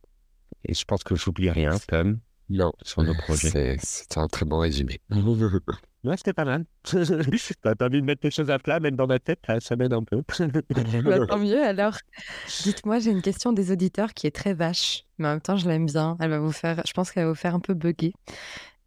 Et 0.66 0.74
je 0.74 0.86
pense 0.86 1.04
que 1.04 1.16
j'oublie 1.16 1.50
rien, 1.50 1.78
Tom, 1.88 2.20
Non, 2.50 2.74
sur 2.82 3.04
nos 3.04 3.14
projets. 3.14 3.50
c'est 3.50 3.78
c'est 3.82 4.18
un 4.18 4.28
très 4.28 4.46
bon 4.46 4.60
résumé. 4.60 5.00
Ouais, 6.04 6.18
c'était 6.18 6.34
pas 6.34 6.44
mal. 6.44 6.66
T'as 6.84 7.06
t'as 7.76 7.86
envie 7.86 8.02
de 8.02 8.06
mettre 8.06 8.22
les 8.26 8.32
choses 8.32 8.50
à 8.50 8.60
plat, 8.60 8.82
même 8.82 8.98
dans 8.98 9.08
ma 9.08 9.20
tête, 9.20 9.40
ça, 9.48 9.62
ça 9.62 9.78
m'aide 9.78 9.94
un 9.94 10.04
peu. 10.04 10.22
Bah, 11.06 11.26
tant 11.26 11.40
mieux 11.40 11.64
alors. 11.64 11.96
Dites-moi, 12.64 13.00
j'ai 13.00 13.12
une 13.12 13.22
question 13.22 13.54
des 13.54 13.72
auditeurs 13.72 14.14
qui 14.14 14.28
est 14.28 14.36
très 14.36 14.54
vache, 14.54 15.06
mais 15.18 15.28
en 15.30 15.32
même 15.32 15.42
temps, 15.42 15.56
je 15.56 15.68
l'aime 15.68 15.86
bien. 15.86 16.18
Elle 16.20 16.30
va 16.30 16.40
vous 16.40 16.52
faire, 16.52 16.82
je 16.86 16.92
pense 16.92 17.12
qu'elle 17.12 17.24
va 17.24 17.30
vous 17.30 17.36
faire 17.36 17.56
un 17.56 17.62
peu 17.62 17.74
bugger. 17.74 18.14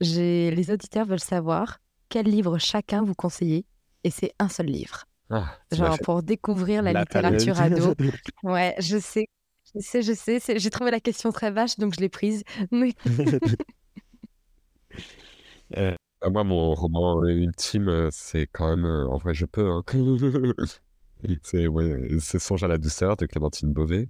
Les 0.01 0.71
auditeurs 0.71 1.07
veulent 1.07 1.21
savoir 1.21 1.79
quel 2.09 2.27
livre 2.27 2.59
chacun 2.59 3.03
vous 3.03 3.15
conseillez, 3.15 3.65
et 4.05 4.11
c'est 4.11 4.33
un 4.39 4.49
seul 4.49 4.67
livre. 4.67 5.05
Ah, 5.31 5.59
Genre 5.73 5.99
pour 6.01 6.23
découvrir 6.23 6.83
la, 6.83 6.93
littérature 6.93 7.59
ado. 7.59 7.95
Ouais, 8.45 8.75
je 8.79 8.99
sais, 8.99 9.27
je 9.75 9.81
sais, 9.81 10.03
je 10.03 10.13
sais. 10.13 10.59
J'ai 10.59 10.71
trouvé 10.71 10.91
la 10.91 11.01
question 11.01 11.33
très 11.33 11.51
vache, 11.51 11.79
donc 11.79 11.95
je 11.95 12.01
l'ai 12.01 12.09
prise. 12.09 12.45
Mais 12.71 12.93
Ah, 16.23 16.31
moi, 16.31 16.45
mon 16.45 16.75
roman 16.75 17.23
ultime, 17.25 17.89
euh, 17.89 18.09
c'est 18.11 18.47
quand 18.47 18.75
même. 18.75 18.87
euh, 18.87 19.07
en 19.09 19.19
vrai, 19.19 19.35
je 19.35 19.45
peux. 19.45 19.71
hein. 19.71 19.85
c'est 21.43 21.67
ouais, 21.67 22.19
Songe 22.21 22.65
à 22.65 22.69
la 22.69 22.79
douceur 22.79 23.17
de 23.17 23.27
Clémentine 23.27 23.73
Beauvais. 23.73 24.09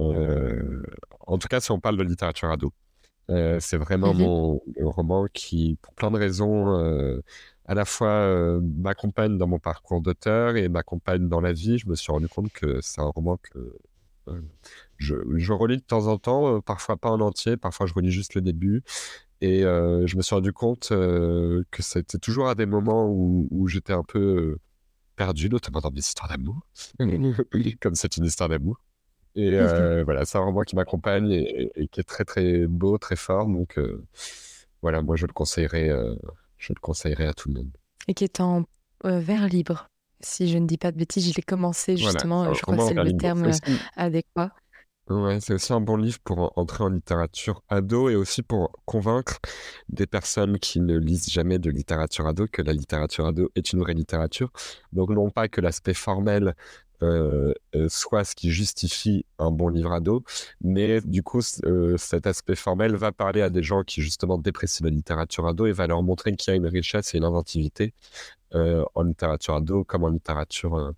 Euh, 0.00 0.82
en 1.20 1.38
tout 1.38 1.48
cas, 1.48 1.60
si 1.60 1.70
on 1.70 1.80
parle 1.80 1.96
de 1.96 2.02
littérature 2.02 2.50
ado, 2.50 2.72
Euh, 3.30 3.58
c'est 3.60 3.78
vraiment 3.78 4.12
Mhm. 4.12 4.18
mon, 4.22 4.60
mon 4.80 4.90
roman 4.90 5.26
qui, 5.32 5.78
pour 5.82 5.94
plein 5.94 6.10
de 6.10 6.18
raisons, 6.18 6.78
euh, 6.78 7.20
à 7.66 7.74
la 7.74 7.84
fois 7.86 8.08
euh, 8.10 8.60
m'accompagne 8.62 9.38
dans 9.38 9.46
mon 9.46 9.58
parcours 9.58 10.00
d'auteur 10.02 10.56
et 10.56 10.68
m'accompagne 10.68 11.28
dans 11.28 11.40
la 11.40 11.52
vie. 11.52 11.78
Je 11.78 11.88
me 11.88 11.94
suis 11.94 12.12
rendu 12.12 12.28
compte 12.28 12.52
que 12.52 12.80
c'est 12.82 13.00
un 13.00 13.06
roman 13.06 13.38
que 13.38 13.78
je, 14.96 15.14
je 15.36 15.52
relis 15.52 15.76
de 15.78 15.82
temps 15.82 16.06
en 16.06 16.18
temps, 16.18 16.60
parfois 16.62 16.96
pas 16.96 17.10
en 17.10 17.20
entier, 17.20 17.56
parfois 17.56 17.86
je 17.86 17.94
relis 17.94 18.10
juste 18.10 18.34
le 18.34 18.40
début. 18.40 18.82
Et 19.40 19.60
je 19.62 20.16
me 20.16 20.22
suis 20.22 20.34
rendu 20.34 20.52
compte 20.52 20.88
que 20.90 21.64
c'était 21.82 22.18
toujours 22.18 22.48
à 22.48 22.54
des 22.54 22.66
moments 22.66 23.06
où, 23.08 23.48
où 23.50 23.68
j'étais 23.68 23.92
un 23.92 24.04
peu 24.04 24.58
perdu, 25.16 25.48
notamment 25.50 25.80
dans 25.80 25.90
mes 25.90 26.00
histoires 26.00 26.28
d'amour, 26.28 26.66
comme 27.80 27.94
c'est 27.94 28.16
une 28.16 28.24
histoire 28.24 28.48
d'amour. 28.48 28.80
Et 29.36 29.54
euh, 29.54 30.04
voilà, 30.04 30.24
c'est 30.24 30.38
un 30.38 30.42
roman 30.42 30.62
qui 30.62 30.76
m'accompagne 30.76 31.30
et, 31.30 31.72
et 31.74 31.88
qui 31.88 32.00
est 32.00 32.04
très 32.04 32.24
très 32.24 32.66
beau, 32.66 32.98
très 32.98 33.16
fort. 33.16 33.46
Donc 33.46 33.78
euh, 33.78 34.04
voilà, 34.82 35.02
moi 35.02 35.16
je 35.16 35.26
le 35.26 35.32
conseillerais, 35.32 35.88
euh, 35.88 36.14
je 36.56 36.72
le 36.72 36.80
conseillerais 36.80 37.26
à 37.26 37.34
tout 37.34 37.48
le 37.48 37.54
monde. 37.54 37.70
Et 38.06 38.14
qui 38.14 38.24
est 38.24 38.40
en 38.40 38.64
vers 39.04 39.48
libre, 39.48 39.88
si 40.20 40.48
je 40.48 40.56
ne 40.56 40.66
dis 40.66 40.78
pas 40.78 40.92
de 40.92 40.96
bêtises. 40.96 41.28
Je 41.28 41.34
l'ai 41.34 41.42
commencé 41.42 41.96
justement, 41.96 42.52
je 42.54 42.62
crois 42.62 42.76
que 42.76 42.84
c'est 42.84 42.94
le 42.94 43.16
terme 43.16 43.50
adéquat. 43.96 44.52
Ouais, 45.10 45.38
c'est 45.38 45.52
aussi 45.52 45.70
un 45.74 45.82
bon 45.82 45.98
livre 45.98 46.18
pour 46.24 46.56
entrer 46.56 46.82
en 46.82 46.88
littérature 46.88 47.62
ado 47.68 48.08
et 48.08 48.16
aussi 48.16 48.42
pour 48.42 48.72
convaincre 48.86 49.38
des 49.90 50.06
personnes 50.06 50.58
qui 50.58 50.80
ne 50.80 50.96
lisent 50.96 51.28
jamais 51.30 51.58
de 51.58 51.68
littérature 51.68 52.26
ado 52.26 52.46
que 52.50 52.62
la 52.62 52.72
littérature 52.72 53.26
ado 53.26 53.50
est 53.54 53.74
une 53.74 53.80
vraie 53.80 53.92
littérature. 53.92 54.50
Donc 54.92 55.10
non 55.10 55.28
pas 55.28 55.48
que 55.48 55.60
l'aspect 55.60 55.92
formel 55.92 56.54
soit 57.88 58.24
ce 58.24 58.34
qui 58.34 58.50
justifie 58.50 59.26
un 59.38 59.50
bon 59.50 59.68
livre 59.68 59.92
ado, 59.92 60.24
mais 60.60 61.00
du 61.00 61.22
coup 61.22 61.40
euh, 61.64 61.96
cet 61.96 62.26
aspect 62.26 62.54
formel 62.54 62.96
va 62.96 63.12
parler 63.12 63.42
à 63.42 63.50
des 63.50 63.62
gens 63.62 63.82
qui 63.82 64.00
justement 64.00 64.38
déprécient 64.38 64.84
la 64.84 64.90
littérature 64.90 65.46
ado 65.46 65.66
et 65.66 65.72
va 65.72 65.86
leur 65.86 66.02
montrer 66.02 66.34
qu'il 66.36 66.52
y 66.52 66.54
a 66.54 66.56
une 66.56 66.66
richesse 66.66 67.14
et 67.14 67.18
une 67.18 67.24
inventivité 67.24 67.94
en 68.52 69.02
littérature 69.02 69.56
ado 69.56 69.82
comme 69.82 70.04
en 70.04 70.08
littérature 70.10 70.94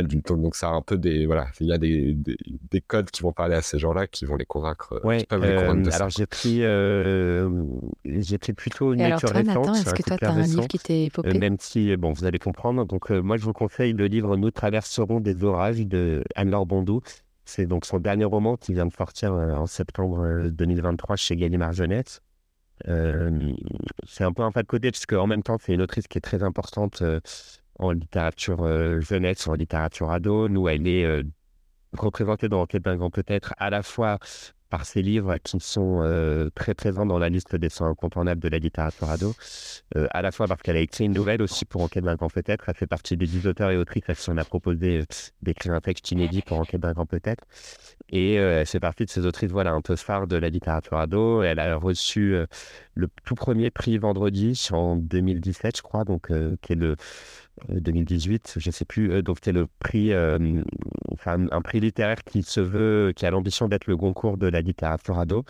donc, 0.00 0.56
ça 0.56 0.68
a 0.68 0.72
un 0.72 0.80
peu 0.80 0.96
des. 0.96 1.26
Voilà, 1.26 1.48
il 1.60 1.66
y 1.66 1.72
a 1.72 1.78
des, 1.78 2.14
des, 2.14 2.80
codes 2.80 3.10
qui 3.10 3.22
vont 3.22 3.32
parler 3.32 3.56
à 3.56 3.62
ces 3.62 3.78
gens-là, 3.78 4.06
qui 4.06 4.24
vont 4.24 4.36
les 4.36 4.46
convaincre. 4.46 4.94
Euh, 4.94 5.06
ouais, 5.06 5.26
euh, 5.32 5.84
alors 5.92 6.08
j'ai 6.08 6.24
pris, 6.24 6.64
euh, 6.64 7.62
j'ai 8.04 8.38
pris 8.38 8.54
plutôt 8.54 8.94
une 8.94 9.00
Et 9.00 9.10
lecture 9.10 9.36
alors, 9.36 9.64
toi, 9.64 9.76
Est-ce 9.76 9.92
que 9.94 10.02
toi, 10.02 10.16
tu 10.16 10.24
as 10.24 10.32
un 10.32 10.42
livre 10.42 10.66
qui 10.66 10.78
t'est 10.78 11.10
popé 11.12 11.38
Même 11.38 11.56
si, 11.60 11.94
bon, 11.96 12.12
vous 12.12 12.24
allez 12.24 12.38
comprendre. 12.38 12.86
Donc, 12.86 13.10
moi, 13.10 13.36
je 13.36 13.44
vous 13.44 13.52
conseille 13.52 13.92
le 13.92 14.06
livre 14.06 14.36
Nous 14.36 14.50
traverserons 14.50 15.20
des 15.20 15.44
orages 15.44 15.86
de 15.86 16.24
Anne-Laure 16.36 16.66
Bondou. 16.66 17.02
C'est 17.44 17.66
donc 17.66 17.84
son 17.84 17.98
dernier 17.98 18.24
roman 18.24 18.56
qui 18.56 18.72
vient 18.72 18.86
de 18.86 18.92
sortir 18.92 19.32
en 19.32 19.66
septembre 19.66 20.48
2023 20.48 21.16
chez 21.16 21.36
Gallimard 21.36 21.74
Jeunesse. 21.74 22.22
c'est 22.86 24.24
un 24.24 24.32
peu 24.32 24.42
un 24.42 24.52
pas 24.52 24.62
de 24.62 24.68
côté, 24.68 24.90
parce 24.90 25.04
qu'en 25.04 25.26
même 25.26 25.42
temps, 25.42 25.58
c'est 25.60 25.74
une 25.74 25.82
autrice 25.82 26.08
qui 26.08 26.16
est 26.16 26.22
très 26.22 26.42
importante 26.42 27.02
en 27.78 27.92
littérature 27.92 28.62
euh, 28.62 29.00
jeunesse, 29.00 29.46
en 29.48 29.54
littérature 29.54 30.10
ado. 30.10 30.48
Nous, 30.48 30.68
elle 30.68 30.86
est 30.86 31.04
euh, 31.04 31.22
représentée 31.96 32.48
dans 32.48 32.64
grand 32.66 33.10
peut-être 33.10 33.54
à 33.58 33.70
la 33.70 33.82
fois 33.82 34.18
par 34.70 34.86
ses 34.86 35.02
livres 35.02 35.36
qui 35.36 35.60
sont 35.60 36.00
euh, 36.00 36.48
très 36.54 36.72
présents 36.72 37.04
dans 37.04 37.18
la 37.18 37.28
liste 37.28 37.56
des 37.56 37.68
100 37.68 37.90
incontournables 37.90 38.40
de 38.40 38.48
la 38.48 38.56
littérature 38.56 39.10
ado, 39.10 39.34
à 39.94 40.22
la 40.22 40.32
fois 40.32 40.46
parce 40.46 40.62
qu'elle 40.62 40.78
a 40.78 40.80
écrit 40.80 41.04
une 41.04 41.12
nouvelle 41.12 41.42
aussi 41.42 41.66
pour 41.66 41.82
Enquête 41.82 42.04
d'un 42.04 42.14
grand 42.14 42.30
peut-être, 42.30 42.64
elle 42.70 42.74
fait 42.74 42.86
partie 42.86 43.18
des 43.18 43.26
10 43.26 43.48
auteurs 43.48 43.70
et 43.70 43.76
autrices 43.76 44.08
à 44.08 44.14
qui 44.14 44.30
on 44.30 44.38
a 44.38 44.44
proposé 44.46 45.04
d'écrire 45.42 45.74
un 45.74 45.82
texte 45.82 46.10
inédit 46.10 46.40
pour 46.40 46.58
Enquête 46.58 46.80
d'un 46.80 46.94
grand 46.94 47.04
peut-être, 47.04 47.44
et 48.08 48.36
elle 48.36 48.64
fait 48.64 48.80
partie 48.80 49.04
de 49.04 49.10
ces 49.10 49.26
autrices 49.26 49.50
voilà, 49.50 49.72
un 49.72 49.82
peu 49.82 49.94
phares 49.94 50.26
de 50.26 50.36
la 50.36 50.48
littérature 50.48 50.96
ado, 50.96 51.42
elle 51.42 51.58
a 51.58 51.76
reçu 51.76 52.34
le 52.94 53.08
tout 53.26 53.34
premier 53.34 53.70
prix 53.70 53.98
vendredi 53.98 54.68
en 54.72 54.96
2017 54.96 55.76
je 55.76 55.82
crois, 55.82 56.04
donc 56.04 56.32
qui 56.62 56.72
est 56.72 56.76
le 56.76 56.96
2018, 57.68 58.54
je 58.58 58.68
ne 58.68 58.72
sais 58.72 58.84
plus. 58.84 59.12
Euh, 59.12 59.22
donc, 59.22 59.38
c'est 59.42 59.52
le 59.52 59.66
prix, 59.78 60.12
euh, 60.12 60.62
enfin, 61.12 61.46
un 61.50 61.62
prix 61.62 61.80
littéraire 61.80 62.22
qui 62.24 62.42
se 62.42 62.60
veut, 62.60 63.12
qui 63.14 63.26
a 63.26 63.30
l'ambition 63.30 63.68
d'être 63.68 63.86
le 63.86 63.96
concours 63.96 64.36
de 64.36 64.46
la 64.46 64.60
littérature 64.60 65.18
ado, 65.18 65.44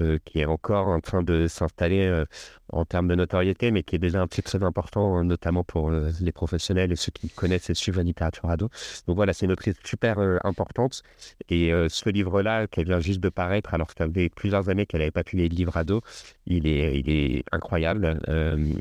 euh, 0.00 0.18
qui 0.24 0.40
est 0.40 0.44
encore 0.44 0.88
en 0.88 1.00
train 1.00 1.22
de 1.22 1.46
s'installer 1.48 2.24
en 2.72 2.84
termes 2.84 3.08
de 3.08 3.14
notoriété, 3.14 3.70
mais 3.70 3.82
qui 3.82 3.96
est 3.96 3.98
déjà 3.98 4.20
un 4.20 4.26
prix 4.26 4.42
très 4.42 4.62
important, 4.62 5.22
notamment 5.24 5.64
pour 5.64 5.90
les 5.90 6.32
professionnels 6.32 6.92
et 6.92 6.96
ceux 6.96 7.12
qui 7.12 7.28
connaissent 7.28 7.70
et 7.70 7.74
suivent 7.74 7.96
la 7.98 8.02
littérature 8.02 8.48
ado. 8.50 8.68
Donc 9.06 9.16
voilà, 9.16 9.32
c'est 9.32 9.46
une 9.46 9.52
autrice 9.52 9.76
super 9.84 10.18
importante. 10.44 11.02
Et 11.48 11.70
ce 11.88 12.10
livre-là, 12.10 12.66
qui 12.66 12.84
vient 12.84 13.00
juste 13.00 13.20
de 13.20 13.28
paraître, 13.28 13.74
alors 13.74 13.88
que 13.88 13.94
ça 13.96 14.10
fait 14.10 14.28
plusieurs 14.28 14.68
années 14.68 14.86
qu'elle 14.86 15.00
n'avait 15.00 15.10
pas 15.10 15.24
pu 15.24 15.36
les 15.36 15.48
livres 15.48 15.76
ado, 15.76 16.02
il 16.46 16.66
est, 16.66 16.98
il 16.98 17.10
est 17.10 17.44
incroyable. 17.52 18.20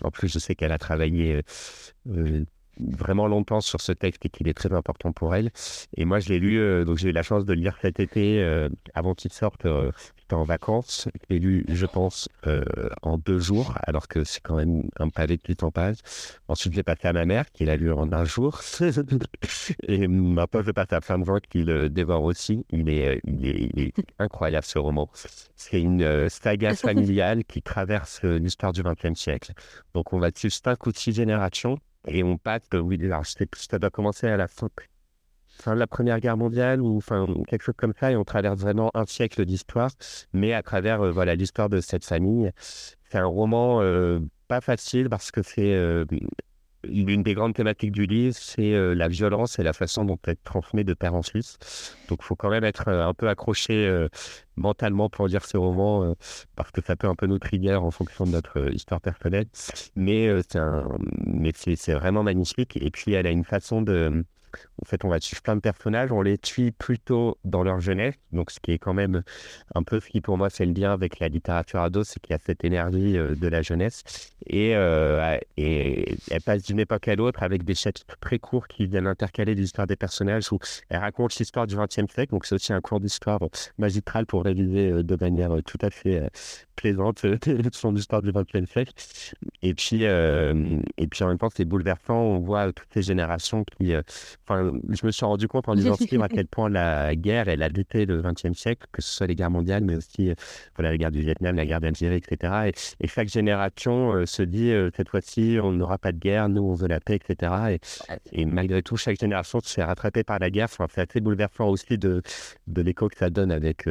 en 0.04 0.12
plus, 0.12 0.30
je 0.30 0.40
sais 0.40 0.56
qu'elle 0.56 0.72
a 0.72 0.80
travaillé 0.80 1.44
vraiment 2.80 3.28
longtemps 3.28 3.62
sur 3.62 3.82
ce 3.82 3.92
texte 3.92 4.26
et 4.26 4.30
qu'il 4.30 4.48
est 4.48 4.54
très 4.54 4.74
important 4.74 5.12
pour 5.12 5.36
elle. 5.36 5.52
Et 5.96 6.06
moi, 6.06 6.20
je 6.20 6.30
l'ai 6.30 6.40
lu, 6.40 6.60
euh, 6.60 6.86
donc 6.86 6.98
j'ai 6.98 7.10
eu 7.10 7.14
la 7.14 7.24
chance 7.24 7.46
de 7.46 7.54
le 7.54 7.62
lire 7.62 7.78
cet 7.82 8.00
été 8.00 8.42
euh, 8.42 8.70
avant 8.94 9.14
qu'il 9.14 9.32
sorte. 9.32 9.66
Euh, 9.66 9.92
en 10.32 10.44
vacances. 10.44 11.08
Je 11.14 11.36
l'ai 11.36 11.40
lu, 11.40 11.66
je 11.68 11.86
pense, 11.86 12.28
en 13.04 13.18
deux 13.18 13.38
jours, 13.40 13.76
alors 13.84 14.08
que 14.08 14.24
c'est 14.24 14.42
quand 14.42 14.56
même 14.56 14.90
un 14.98 15.10
pavé 15.10 15.38
de 15.38 15.44
800 15.48 15.72
pages. 15.72 15.98
Ensuite, 16.48 16.74
je 16.74 16.78
l'ai 16.78 16.84
passé 16.84 17.08
à 17.08 17.14
ma 17.14 17.26
mère, 17.26 17.52
qui 17.52 17.66
l'a 17.66 17.76
lu 17.76 17.92
en 17.92 18.12
un 18.12 18.26
jour. 18.26 18.60
et 19.88 20.08
ma 20.08 20.48
pote, 20.48 20.64
je 20.64 20.68
l'ai 20.68 20.74
passé 20.74 20.96
à 20.96 21.02
plein 21.02 21.20
de 21.20 21.26
gens 21.26 21.38
qui 21.48 21.64
le 21.64 21.90
dévorent 21.90 22.24
aussi. 22.24 22.66
Il 22.72 22.90
est, 22.90 23.22
il 23.26 23.46
est, 23.46 23.70
il 23.74 23.80
est 23.84 23.94
incroyable, 24.18 24.66
ce 24.66 24.80
roman. 24.80 25.10
C'est 25.56 25.82
une 25.82 26.28
saga 26.30 26.76
familiale 26.76 27.44
qui 27.46 27.62
traverse 27.62 28.24
l'histoire 28.24 28.74
du 28.74 28.82
XXe 28.82 29.20
siècle. 29.20 29.54
Donc, 29.94 30.12
on 30.14 30.20
va 30.20 30.30
suivre 30.36 30.54
cinq 30.54 30.88
ou 30.88 30.92
six 30.92 31.14
générations 31.14 31.80
et 32.08 32.24
on 32.24 32.38
passe, 32.38 32.64
oui, 32.74 33.00
alors 33.04 33.26
ça 33.26 33.80
doit 33.80 33.90
commencer 33.90 34.28
à 34.28 34.38
la 34.38 34.48
fin, 34.48 34.70
de 35.68 35.72
la 35.74 35.88
Première 35.88 36.20
Guerre 36.20 36.38
mondiale 36.38 36.82
ou 36.82 36.98
enfin, 36.98 37.26
quelque 37.48 37.64
chose 37.64 37.76
comme 37.78 37.94
ça, 38.00 38.12
et 38.12 38.16
on 38.16 38.24
traverse 38.24 38.60
vraiment 38.60 38.92
un 38.94 39.06
siècle 39.06 39.46
d'histoire, 39.46 39.92
mais 40.34 40.54
à 40.54 40.62
travers 40.62 41.02
euh, 41.02 41.12
voilà 41.12 41.36
l'histoire 41.36 41.70
de 41.70 41.82
cette 41.82 42.06
famille. 42.06 42.52
C'est 42.58 43.18
un 43.18 43.26
roman 43.26 43.82
euh, 43.82 44.20
pas 44.48 44.62
facile 44.62 45.10
parce 45.10 45.32
que 45.32 45.42
c'est 45.42 45.74
euh, 45.74 46.06
l'une 46.90 47.24
des 47.24 47.34
grandes 47.34 47.54
thématiques 47.54 47.92
du 47.92 48.06
livre, 48.06 48.36
c'est 48.38 48.74
euh, 48.74 48.94
la 48.94 49.08
violence 49.08 49.60
et 49.60 49.64
la 49.64 49.74
façon 49.74 50.06
dont 50.06 50.18
elle 50.26 50.34
est 50.34 50.44
transmise 50.44 50.86
de 50.86 50.94
père 50.94 51.16
en 51.16 51.24
fils. 51.24 51.58
Donc, 52.10 52.20
il 52.22 52.26
faut 52.26 52.36
quand 52.36 52.50
même 52.50 52.64
être 52.64 52.88
euh, 52.88 53.08
un 53.08 53.14
peu 53.14 53.30
accroché 53.30 53.86
euh, 53.88 54.08
mentalement 54.56 55.10
pour 55.10 55.28
lire 55.28 55.46
ce 55.46 55.58
roman, 55.58 56.16
parce 56.56 56.72
que 56.72 56.82
ça 56.82 56.96
peut 56.96 57.08
un 57.08 57.16
peu 57.16 57.28
nous 57.28 57.40
trigger 57.40 57.76
en 57.76 57.92
fonction 57.92 58.26
de 58.26 58.32
notre 58.32 58.74
histoire 58.74 59.02
personnelle. 59.02 59.48
Mais 59.96 60.30
mais 61.26 61.52
c'est 61.54 61.94
vraiment 61.94 62.24
magnifique. 62.24 62.78
Et 62.78 62.90
puis, 62.90 63.14
elle 63.14 63.28
a 63.28 63.32
une 63.32 63.44
façon 63.44 63.82
de 63.82 64.24
en 64.82 64.86
fait, 64.86 65.04
on 65.06 65.10
va 65.10 65.20
suivre 65.20 65.42
plein 65.42 65.56
de 65.56 65.62
personnages, 65.62 66.12
on 66.12 66.22
les 66.22 66.38
suit 66.44 66.72
plutôt 66.72 67.38
dans 67.44 67.64
leur 67.64 67.80
jeunesse, 67.80 68.16
donc 68.32 68.52
ce 68.52 68.60
qui 68.60 68.72
est 68.72 68.80
quand 68.80 68.94
même 68.94 69.24
un 69.74 69.84
peu 69.84 70.00
ce 70.00 70.10
qui 70.10 70.22
pour 70.22 70.38
moi 70.38 70.50
fait 70.50 70.66
le 70.66 70.74
lien 70.74 70.94
avec 70.94 71.20
la 71.20 71.28
littérature 71.28 71.82
ado, 71.82 72.04
c'est 72.04 72.20
qu'il 72.20 72.34
y 72.34 72.36
a 72.36 72.40
cette 72.40 72.64
énergie 72.64 73.18
euh, 73.18 73.36
de 73.36 73.48
la 73.48 73.62
jeunesse. 73.62 74.04
Et, 74.48 74.76
euh, 74.76 75.38
et 75.58 76.18
elle 76.30 76.42
passe 76.42 76.64
d'une 76.64 76.80
époque 76.80 77.08
à 77.08 77.16
l'autre 77.16 77.42
avec 77.44 77.64
des 77.64 77.76
chapitres 77.76 78.18
très 78.20 78.40
courts 78.40 78.68
qui 78.68 78.86
viennent 78.86 79.08
intercaler 79.08 79.56
l'histoire 79.56 79.88
des 79.88 79.96
personnages 79.96 80.52
où 80.52 80.60
elle 80.90 81.00
raconte 81.00 81.36
l'histoire 81.36 81.68
du 81.68 81.76
XXe 81.76 82.12
siècle, 82.12 82.32
donc 82.32 82.46
c'est 82.46 82.56
aussi 82.56 82.74
un 82.74 82.82
cours 82.82 83.00
d'histoire 83.00 83.40
magistral 83.78 84.26
pour 84.26 84.44
réviser 84.44 84.92
euh, 84.92 85.04
de 85.04 85.16
manière 85.20 85.52
tout 85.66 85.78
à 85.82 85.90
fait 85.90 86.30
plaisante 86.76 87.26
son 87.74 87.96
histoire 87.96 88.22
du 88.22 88.32
XXe 88.32 88.70
siècle. 88.70 88.94
Et 89.62 89.74
puis, 89.74 90.04
et 90.04 91.08
puis 91.08 91.24
en 91.24 91.28
même 91.28 91.38
temps, 91.38 91.50
c'est 91.54 91.66
bouleversant, 91.66 92.16
on 92.16 92.40
voit 92.40 92.72
toutes 92.74 92.88
ces 92.94 93.02
générations 93.02 93.64
qui 93.64 93.94
Enfin, 94.48 94.72
je 94.90 95.06
me 95.06 95.12
suis 95.12 95.26
rendu 95.26 95.48
compte 95.48 95.68
en 95.68 95.74
lisant 95.74 95.96
ce 95.96 96.04
livre 96.04 96.24
à 96.24 96.30
quel 96.30 96.46
point 96.46 96.70
la 96.70 97.16
guerre, 97.16 97.48
elle 97.48 97.64
a 97.64 97.68
lutté 97.68 98.06
le 98.06 98.22
XXe 98.22 98.54
siècle, 98.54 98.86
que 98.92 99.02
ce 99.02 99.12
soit 99.12 99.26
les 99.26 99.36
guerres 99.36 99.50
mondiales, 99.50 99.84
mais 99.84 99.96
aussi 99.96 100.30
euh, 100.30 100.36
voilà, 100.76 100.92
la 100.92 100.98
guerre 100.98 101.12
du 101.12 101.22
Vietnam, 101.22 101.56
la 101.56 101.66
guerre 101.66 101.82
d'Algérie, 101.82 102.18
etc. 102.18 102.72
Et, 103.00 103.08
chaque 103.08 103.30
génération 103.30 104.14
euh, 104.14 104.26
se 104.28 104.44
dit, 104.44 104.72
euh, 104.72 104.92
cette 104.96 105.10
fois-ci, 105.10 105.58
on 105.64 105.72
n'aura 105.72 105.98
pas 105.98 106.12
de 106.12 106.20
guerre, 106.20 106.48
nous, 106.50 106.62
on 106.62 106.76
veut 106.76 106.88
la 106.88 107.00
paix, 107.00 107.16
etc. 107.16 107.80
Et, 108.32 108.42
et 108.42 108.46
malgré 108.46 108.84
tout, 108.84 108.98
chaque 108.98 109.20
génération 109.20 109.60
se 109.62 109.74
fait 109.74 109.84
rattraper 109.84 110.24
par 110.24 110.38
la 110.38 110.52
guerre. 110.52 110.66
Enfin, 110.66 110.86
c'est 110.94 111.10
assez 111.10 111.22
bouleversant 111.22 111.68
aussi 111.70 111.98
de, 111.98 112.22
de 112.68 112.82
l'écho 112.84 113.10
que 113.10 113.18
ça 113.18 113.32
donne 113.32 113.52
avec, 113.52 113.86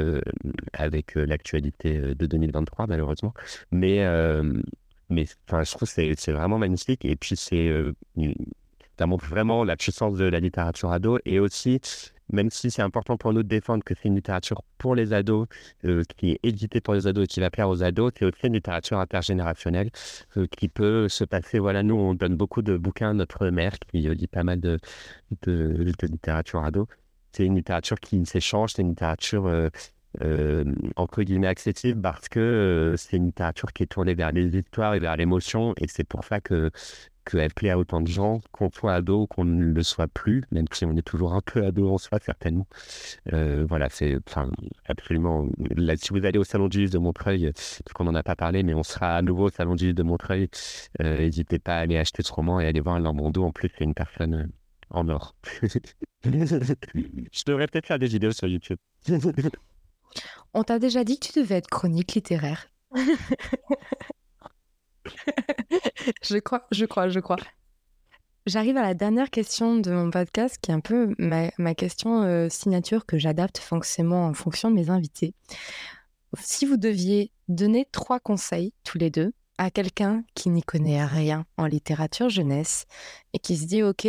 avec 0.72 1.14
l'actualité 1.16 1.98
de 1.98 2.26
2023, 2.26 2.86
malheureusement. 2.86 3.34
Mais, 3.72 4.04
mais 5.08 5.26
enfin, 5.48 5.64
je 5.64 5.70
trouve 5.72 5.92
que 5.92 6.14
c'est 6.16 6.32
vraiment 6.32 6.58
magnifique. 6.58 7.04
Et 7.04 7.16
puis, 7.16 7.36
c'est 7.36 7.72
ça 8.98 9.06
montre 9.06 9.26
vraiment 9.26 9.64
la 9.64 9.76
puissance 9.76 10.16
de 10.16 10.24
la 10.24 10.40
littérature 10.40 10.92
ado 10.92 11.18
et 11.24 11.40
aussi, 11.40 11.80
même 12.32 12.50
si 12.50 12.70
c'est 12.70 12.82
important 12.82 13.16
pour 13.16 13.32
nous 13.32 13.42
de 13.42 13.48
défendre 13.48 13.84
que 13.84 13.94
c'est 13.94 14.08
une 14.08 14.16
littérature 14.16 14.62
pour 14.78 14.94
les 14.94 15.12
ados, 15.12 15.46
euh, 15.84 16.02
qui 16.16 16.32
est 16.32 16.40
éditée 16.42 16.80
pour 16.80 16.94
les 16.94 17.06
ados 17.06 17.24
et 17.24 17.26
qui 17.26 17.40
va 17.40 17.50
plaire 17.50 17.68
aux 17.68 17.82
ados, 17.82 18.12
c'est 18.18 18.24
aussi 18.24 18.46
une 18.46 18.54
littérature 18.54 18.98
intergénérationnelle 18.98 19.90
euh, 20.36 20.46
qui 20.46 20.68
peut 20.68 21.08
se 21.08 21.24
passer. 21.24 21.58
Voilà, 21.58 21.82
nous, 21.82 21.96
on 21.96 22.14
donne 22.14 22.36
beaucoup 22.36 22.62
de 22.62 22.76
bouquins 22.76 23.10
à 23.10 23.14
notre 23.14 23.48
mère 23.48 23.78
qui 23.78 23.98
lit 23.98 24.26
pas 24.26 24.44
mal 24.44 24.60
de, 24.60 24.78
de, 25.42 25.94
littérature 26.02 26.64
ado. 26.64 26.86
C'est 27.32 27.44
une 27.44 27.56
littérature 27.56 27.98
qui 27.98 28.24
s'échange, 28.26 28.72
c'est 28.74 28.82
une 28.82 28.90
littérature. 28.90 29.46
Euh, 29.46 29.68
euh, 30.22 30.64
entre 30.94 31.24
guillemets 31.24 31.48
accessible 31.48 32.00
parce 32.00 32.28
que 32.28 32.94
c'est 32.96 33.16
une 33.16 33.26
littérature 33.26 33.72
qui 33.72 33.82
est 33.82 33.86
tournée 33.86 34.14
vers 34.14 34.30
les 34.30 34.56
histoires 34.56 34.94
et 34.94 35.00
vers 35.00 35.16
l'émotion 35.16 35.74
et 35.76 35.88
c'est 35.88 36.04
pour 36.04 36.22
ça 36.22 36.40
que 36.40 36.70
qu'elle 37.24 37.52
plaît 37.52 37.70
à 37.70 37.78
autant 37.78 38.00
de 38.00 38.08
gens, 38.08 38.40
qu'on 38.52 38.70
soit 38.70 38.94
ado 38.94 39.22
ou 39.22 39.26
qu'on 39.26 39.44
ne 39.44 39.64
le 39.64 39.82
soit 39.82 40.08
plus, 40.08 40.42
même 40.50 40.66
si 40.72 40.84
on 40.84 40.96
est 40.96 41.02
toujours 41.02 41.34
un 41.34 41.40
peu 41.40 41.64
ado 41.64 41.90
en 41.90 41.98
soi, 41.98 42.18
certainement. 42.20 42.66
Euh, 43.32 43.64
voilà, 43.68 43.88
c'est 43.90 44.16
absolument. 44.86 45.46
Là, 45.76 45.96
si 45.96 46.10
vous 46.10 46.24
allez 46.24 46.38
au 46.38 46.44
Salon 46.44 46.68
du 46.68 46.80
Livre 46.80 46.92
de 46.92 46.98
Montreuil, 46.98 47.52
parce 47.52 47.92
qu'on 47.94 48.04
n'en 48.04 48.14
a 48.14 48.22
pas 48.22 48.36
parlé, 48.36 48.62
mais 48.62 48.74
on 48.74 48.82
sera 48.82 49.16
à 49.16 49.22
nouveau 49.22 49.46
au 49.46 49.50
Salon 49.50 49.74
du 49.74 49.84
Livre 49.84 49.96
de 49.96 50.02
Montreuil, 50.02 50.48
euh, 51.02 51.18
n'hésitez 51.18 51.58
pas 51.58 51.76
à 51.76 51.80
aller 51.80 51.98
acheter 51.98 52.22
ce 52.22 52.32
roman 52.32 52.60
et 52.60 52.66
aller 52.66 52.80
voir 52.80 52.98
Lambrando. 53.00 53.44
En 53.44 53.52
plus, 53.52 53.70
c'est 53.76 53.84
une 53.84 53.94
personne 53.94 54.34
euh, 54.34 54.46
en 54.90 55.08
or. 55.08 55.34
Je 56.24 57.44
devrais 57.46 57.66
peut-être 57.66 57.86
faire 57.86 57.98
des 57.98 58.06
vidéos 58.06 58.32
sur 58.32 58.48
YouTube. 58.48 58.78
on 60.54 60.62
t'a 60.62 60.78
déjà 60.78 61.04
dit 61.04 61.18
que 61.18 61.26
tu 61.26 61.40
devais 61.40 61.56
être 61.56 61.68
chronique 61.68 62.14
littéraire. 62.14 62.68
je 66.34 66.40
crois, 66.40 66.66
je 66.72 66.84
crois, 66.84 67.08
je 67.08 67.20
crois. 67.20 67.36
J'arrive 68.46 68.76
à 68.76 68.82
la 68.82 68.94
dernière 68.94 69.30
question 69.30 69.76
de 69.76 69.92
mon 69.92 70.10
podcast, 70.10 70.58
qui 70.60 70.72
est 70.72 70.74
un 70.74 70.80
peu 70.80 71.14
ma, 71.18 71.74
question 71.74 72.22
euh, 72.22 72.48
signature 72.50 73.06
que 73.06 73.18
j'adapte 73.18 73.58
forcément 73.58 74.26
en 74.26 74.34
fonction 74.34 74.68
de 74.70 74.74
mes 74.74 74.90
invités. 74.90 75.32
Si 76.38 76.66
vous 76.66 76.76
deviez 76.76 77.30
donner 77.48 77.86
trois 77.92 78.18
conseils, 78.18 78.72
tous 78.82 78.98
les 78.98 79.10
deux, 79.10 79.32
à 79.56 79.70
quelqu'un 79.70 80.24
qui 80.34 80.50
n'y 80.50 80.62
connaît 80.62 81.04
rien 81.04 81.46
en 81.56 81.66
littérature 81.66 82.28
jeunesse 82.28 82.86
et 83.32 83.38
qui 83.38 83.56
se 83.56 83.66
dit, 83.66 83.84
OK, 83.84 84.08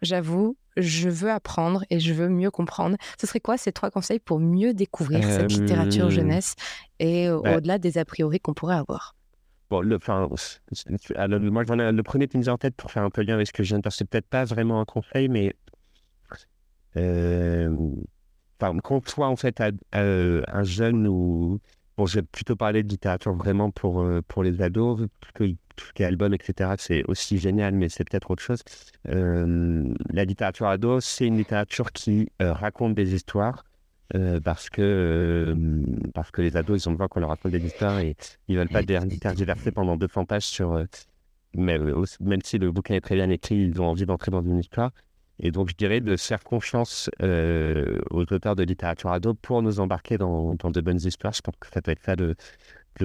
j'avoue, 0.00 0.56
je 0.78 1.10
veux 1.10 1.30
apprendre 1.30 1.84
et 1.90 2.00
je 2.00 2.14
veux 2.14 2.30
mieux 2.30 2.50
comprendre. 2.50 2.96
Ce 3.20 3.26
serait 3.26 3.40
quoi 3.40 3.58
ces 3.58 3.72
trois 3.72 3.90
conseils 3.90 4.20
pour 4.20 4.40
mieux 4.40 4.72
découvrir 4.72 5.22
cette 5.22 5.52
littérature 5.52 6.06
euh, 6.06 6.10
jeunesse 6.10 6.54
et 6.98 7.28
bah 7.28 7.58
au-delà 7.58 7.78
des 7.78 7.98
a 7.98 8.06
priori 8.06 8.40
qu'on 8.40 8.54
pourrait 8.54 8.76
avoir? 8.76 9.14
Le, 9.70 9.96
enfin, 9.96 10.28
moi, 10.28 11.64
le 11.64 12.02
premier 12.02 12.28
qui 12.28 12.38
me 12.38 12.48
en 12.48 12.58
tête 12.58 12.74
pour 12.74 12.90
faire 12.90 13.04
un 13.04 13.10
peu 13.10 13.22
lien 13.22 13.34
avec 13.34 13.46
ce 13.46 13.52
que 13.52 13.62
je 13.62 13.68
viens 13.68 13.78
de 13.78 13.82
dire, 13.82 13.92
c'est 13.92 14.04
peut-être 14.04 14.26
pas 14.26 14.44
vraiment 14.44 14.80
un 14.80 14.84
conseil, 14.84 15.28
mais 15.28 15.54
euh, 16.96 17.74
enfin, 18.60 18.76
qu'on 18.80 19.00
soit 19.06 19.28
en 19.28 19.36
fait 19.36 19.62
un 19.92 20.64
jeune 20.64 21.06
ou 21.06 21.60
bon, 21.96 22.06
je 22.06 22.16
vais 22.16 22.22
plutôt 22.22 22.56
parler 22.56 22.82
de 22.82 22.88
littérature 22.88 23.34
vraiment 23.34 23.70
pour 23.70 24.00
euh, 24.00 24.22
pour 24.26 24.42
les 24.42 24.62
ados, 24.62 25.06
que 25.34 25.44
tout 25.76 25.86
ce 25.86 25.92
qui 25.92 26.02
est 26.02 26.06
album, 26.06 26.34
etc. 26.34 26.74
C'est 26.78 27.04
aussi 27.04 27.38
génial, 27.38 27.74
mais 27.74 27.88
c'est 27.88 28.08
peut-être 28.08 28.30
autre 28.30 28.42
chose. 28.42 28.62
Euh, 29.08 29.94
la 30.10 30.24
littérature 30.24 30.66
ado, 30.66 31.00
c'est 31.00 31.26
une 31.26 31.36
littérature 31.36 31.92
qui 31.92 32.30
euh, 32.42 32.52
raconte 32.52 32.94
des 32.94 33.14
histoires 33.14 33.64
euh, 34.16 34.40
parce 34.40 34.70
que 34.70 34.82
euh, 34.82 35.54
parce 36.14 36.32
que 36.32 36.42
les 36.42 36.56
ados 36.56 36.82
ils 36.82 36.88
ont 36.88 36.92
besoin 36.92 37.06
qu'on 37.06 37.20
leur 37.20 37.28
raconte 37.28 37.52
des 37.52 37.64
histoires 37.64 38.00
et 38.00 38.16
ils 38.48 38.56
veulent 38.56 38.68
pas 38.68 38.82
tergiverser 38.82 39.70
pendant 39.70 39.96
200 39.96 40.24
pages 40.24 40.46
sur 40.46 40.72
euh, 40.72 40.84
même, 41.54 41.94
même 42.18 42.40
si 42.42 42.58
le 42.58 42.72
bouquin 42.72 42.94
est 42.94 43.00
très 43.00 43.14
bien 43.14 43.30
écrit 43.30 43.54
ils 43.56 43.80
ont 43.80 43.86
envie 43.86 44.06
d'entrer 44.06 44.32
dans 44.32 44.42
une 44.42 44.58
histoire. 44.58 44.90
Et 45.38 45.52
donc 45.52 45.70
je 45.70 45.76
dirais 45.76 46.00
de 46.00 46.16
faire 46.16 46.42
confiance 46.42 47.08
aux 47.22 48.20
auteurs 48.20 48.56
de 48.56 48.62
littérature 48.62 49.10
ado 49.10 49.32
pour 49.32 49.62
nous 49.62 49.80
embarquer 49.80 50.18
dans, 50.18 50.54
de 50.54 50.80
bonnes 50.80 51.00
histoires. 51.00 51.32
Je 51.32 51.40
pense 51.40 51.54
que 51.58 51.68
ça 51.68 51.80
peut 51.80 51.92
être 51.92 52.02
ça 52.02 52.14
le, 52.14 52.34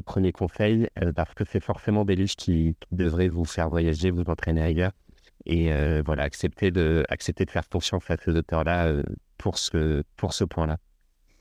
premier 0.02 0.34
conseil 0.34 0.90
parce 1.16 1.34
que 1.34 1.46
c'est 1.46 1.64
forcément 1.64 2.04
des 2.04 2.16
livres 2.16 2.36
qui, 2.36 2.76
devraient 2.92 3.30
vous 3.30 3.46
faire 3.46 3.70
voyager 3.70 4.12
vous 4.12 4.24
entraîner 4.28 4.62
ailleurs. 4.62 4.92
Et 5.46 5.70
voilà 6.02 6.24
accepter 6.24 6.72
de 6.72 7.06
accepter 7.08 7.46
de 7.46 7.52
faire 7.52 7.70
confiance 7.70 8.10
à 8.12 8.18
ces 8.18 8.32
auteurs 8.32 8.66
là 8.66 8.92
pour 9.38 9.58
ce 9.58 10.04
pour 10.18 10.34
ce 10.34 10.44
point 10.44 10.68
là 10.68 10.78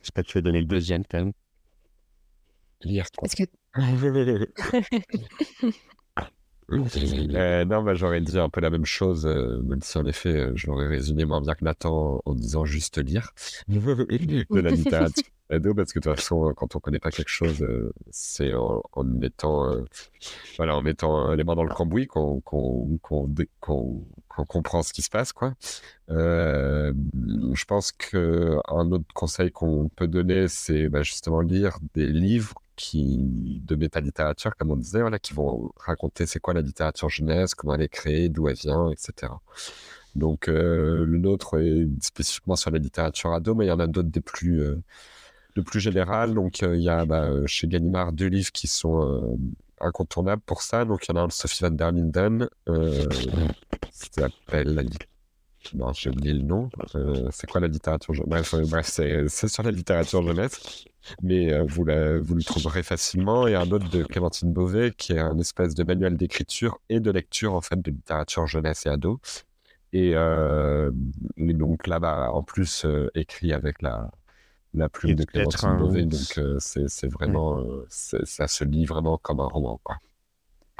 je 0.05 0.09
sais 0.09 0.13
pas, 0.13 0.23
tu 0.23 0.37
veux 0.37 0.43
donner 0.43 0.61
le 0.61 0.67
deuxième 0.67 1.03
quand 1.07 1.19
même. 1.19 1.33
Lire 2.83 3.07
quoi? 3.17 3.27
Que... 3.27 3.45
euh, 6.71 7.65
non, 7.65 7.83
bah, 7.83 7.95
j'aurais 7.95 8.21
dit 8.21 8.39
un 8.39 8.51
peu 8.51 8.61
la 8.61 8.69
même 8.69 8.85
chose, 8.85 9.25
euh, 9.25 9.63
même 9.63 9.81
si 9.81 9.97
en 9.97 10.05
effet, 10.05 10.29
euh, 10.29 10.53
j'aurais 10.55 10.89
résumé 10.89 11.25
moins 11.25 11.41
bien 11.41 11.55
que 11.55 11.65
Nathan 11.65 12.21
en, 12.23 12.35
disant 12.35 12.67
juste 12.67 12.99
lire 12.99 13.31
de 13.69 14.61
la 14.61 14.71
littérature 14.71 15.25
ado, 15.51 15.75
parce 15.75 15.93
que 15.93 15.99
de 15.99 16.05
toute 16.05 16.17
façon, 16.17 16.53
quand 16.57 16.77
on 16.77 16.81
connaît 16.81 16.99
pas 16.99 17.11
quelque 17.11 17.29
chose, 17.29 17.63
euh, 17.63 17.93
c'est 18.11 18.53
en, 18.55 18.83
mettant, 19.05 19.75
voilà, 20.57 20.77
en 20.77 20.83
mettant 20.83 21.35
les 21.35 21.45
mains 21.45 21.55
dans 21.55 21.65
le 21.65 21.75
cambouis 21.75 22.07
qu'on 22.07 22.41
qu'on 22.41 22.89
comprend 24.47 24.83
ce 24.83 24.93
qui 24.93 25.03
se 25.03 25.11
passe, 25.11 25.33
quoi. 25.33 25.55
Euh, 26.11 26.93
je 27.53 27.65
pense 27.65 27.93
que 27.93 28.59
un 28.69 28.91
autre 28.93 29.05
conseil 29.15 29.51
qu'on 29.51 29.89
peut 29.89 30.09
donner, 30.09 30.49
c'est 30.49 30.89
bah, 30.89 31.03
justement 31.03 31.41
lire 31.41 31.79
des 31.95 32.07
livres 32.07 32.55
qui 32.77 33.19
de 33.65 33.77
métalittérature, 33.77 34.57
comme 34.57 34.71
on 34.73 34.77
disait, 34.77 35.01
voilà, 35.01 35.19
qui 35.19 35.35
vont 35.35 35.73
raconter 35.77 36.27
c'est 36.27 36.41
quoi 36.41 36.55
la 36.55 36.63
littérature 36.63 37.09
jeunesse, 37.09 37.55
comment 37.55 37.75
elle 37.75 37.83
est 37.83 37.89
créée, 37.89 38.29
d'où 38.29 38.49
elle 38.49 38.57
vient, 38.57 38.91
etc. 38.91 39.33
Donc 40.17 40.49
euh, 40.49 41.05
le 41.05 41.19
nôtre 41.19 41.59
est 41.61 41.89
spécifiquement 42.03 42.57
sur 42.57 42.71
la 42.71 42.79
littérature 42.79 43.33
ado, 43.33 43.55
mais 43.55 43.67
il 43.67 43.69
y 43.69 43.73
en 43.73 43.81
a 43.81 43.87
d'autres 43.87 44.11
des 44.11 44.21
plus 44.21 44.61
euh, 44.63 44.83
de 45.57 45.63
plus 45.63 45.81
général. 45.81 46.35
Donc 46.35 46.61
il 46.63 46.81
y 46.81 46.89
a 46.89 47.05
bah, 47.05 47.29
chez 47.47 47.69
Gallimard 47.69 48.13
deux 48.13 48.27
livres 48.27 48.53
qui 48.53 48.67
sont 48.67 49.39
incontournable 49.81 50.43
pour 50.45 50.63
ça. 50.63 50.85
Donc, 50.85 51.07
il 51.07 51.13
y 51.13 51.15
en 51.15 51.21
a 51.21 51.25
un 51.25 51.29
de 51.29 51.33
Sophie 51.33 51.63
van 51.63 51.71
der 51.71 51.93
Linden, 51.93 52.49
euh, 52.69 53.07
qui 53.09 54.09
s'appelle 54.11 54.75
la 54.75 54.83
non, 55.73 55.95
j'ai 55.95 56.11
oublié 56.11 56.35
le 56.35 56.43
nom. 56.43 56.69
Euh, 56.95 57.29
c'est 57.33 57.49
quoi 57.49 57.59
la 57.59 57.69
littérature 57.69 58.13
jeunesse 58.13 58.55
Bref, 58.69 58.91
c'est 58.91 59.49
sur 59.49 59.63
la 59.63 59.71
littérature 59.71 60.23
jeunesse. 60.23 60.85
Mais 61.23 61.55
euh, 61.55 61.65
vous, 61.67 61.85
vous 62.23 62.35
le 62.35 62.45
trouverez 62.45 62.83
facilement. 62.83 63.47
Et 63.47 63.55
un 63.55 63.71
autre 63.71 63.89
de 63.89 64.05
Clémentine 64.05 64.53
Beauvais, 64.53 64.91
qui 64.91 65.15
est 65.15 65.19
un 65.19 65.39
espèce 65.39 65.75
de 65.75 65.83
manuel 65.83 66.19
d'écriture 66.19 66.81
et 66.91 67.01
de 67.01 67.11
lecture, 67.11 67.55
en 67.55 67.63
fait, 67.63 67.81
de 67.81 67.91
littérature 67.91 68.47
jeunesse 68.47 68.85
et 68.85 68.91
ado. 68.91 69.21
Et, 69.95 70.13
euh, 70.15 70.91
et 71.39 71.55
donc 71.55 71.87
là, 71.87 71.99
bas 71.99 72.31
en 72.31 72.43
plus, 72.43 72.85
écrit 73.15 73.55
avec 73.55 73.81
la, 73.81 74.11
la 74.75 74.89
plume 74.89 75.15
de 75.15 75.25
Clémentine 75.25 75.77
Beauvais. 75.77 76.05
Donc, 76.05 76.39
euh, 76.39 76.57
c'est 76.59 77.09
vraiment, 77.09 77.59
euh, 77.59 77.87
ça 77.89 78.49
se 78.49 78.65
lit 78.65 78.85
vraiment 78.85 79.19
comme 79.19 79.41
un 79.41 79.47
roman. 79.47 79.81
Quoi. 79.83 79.97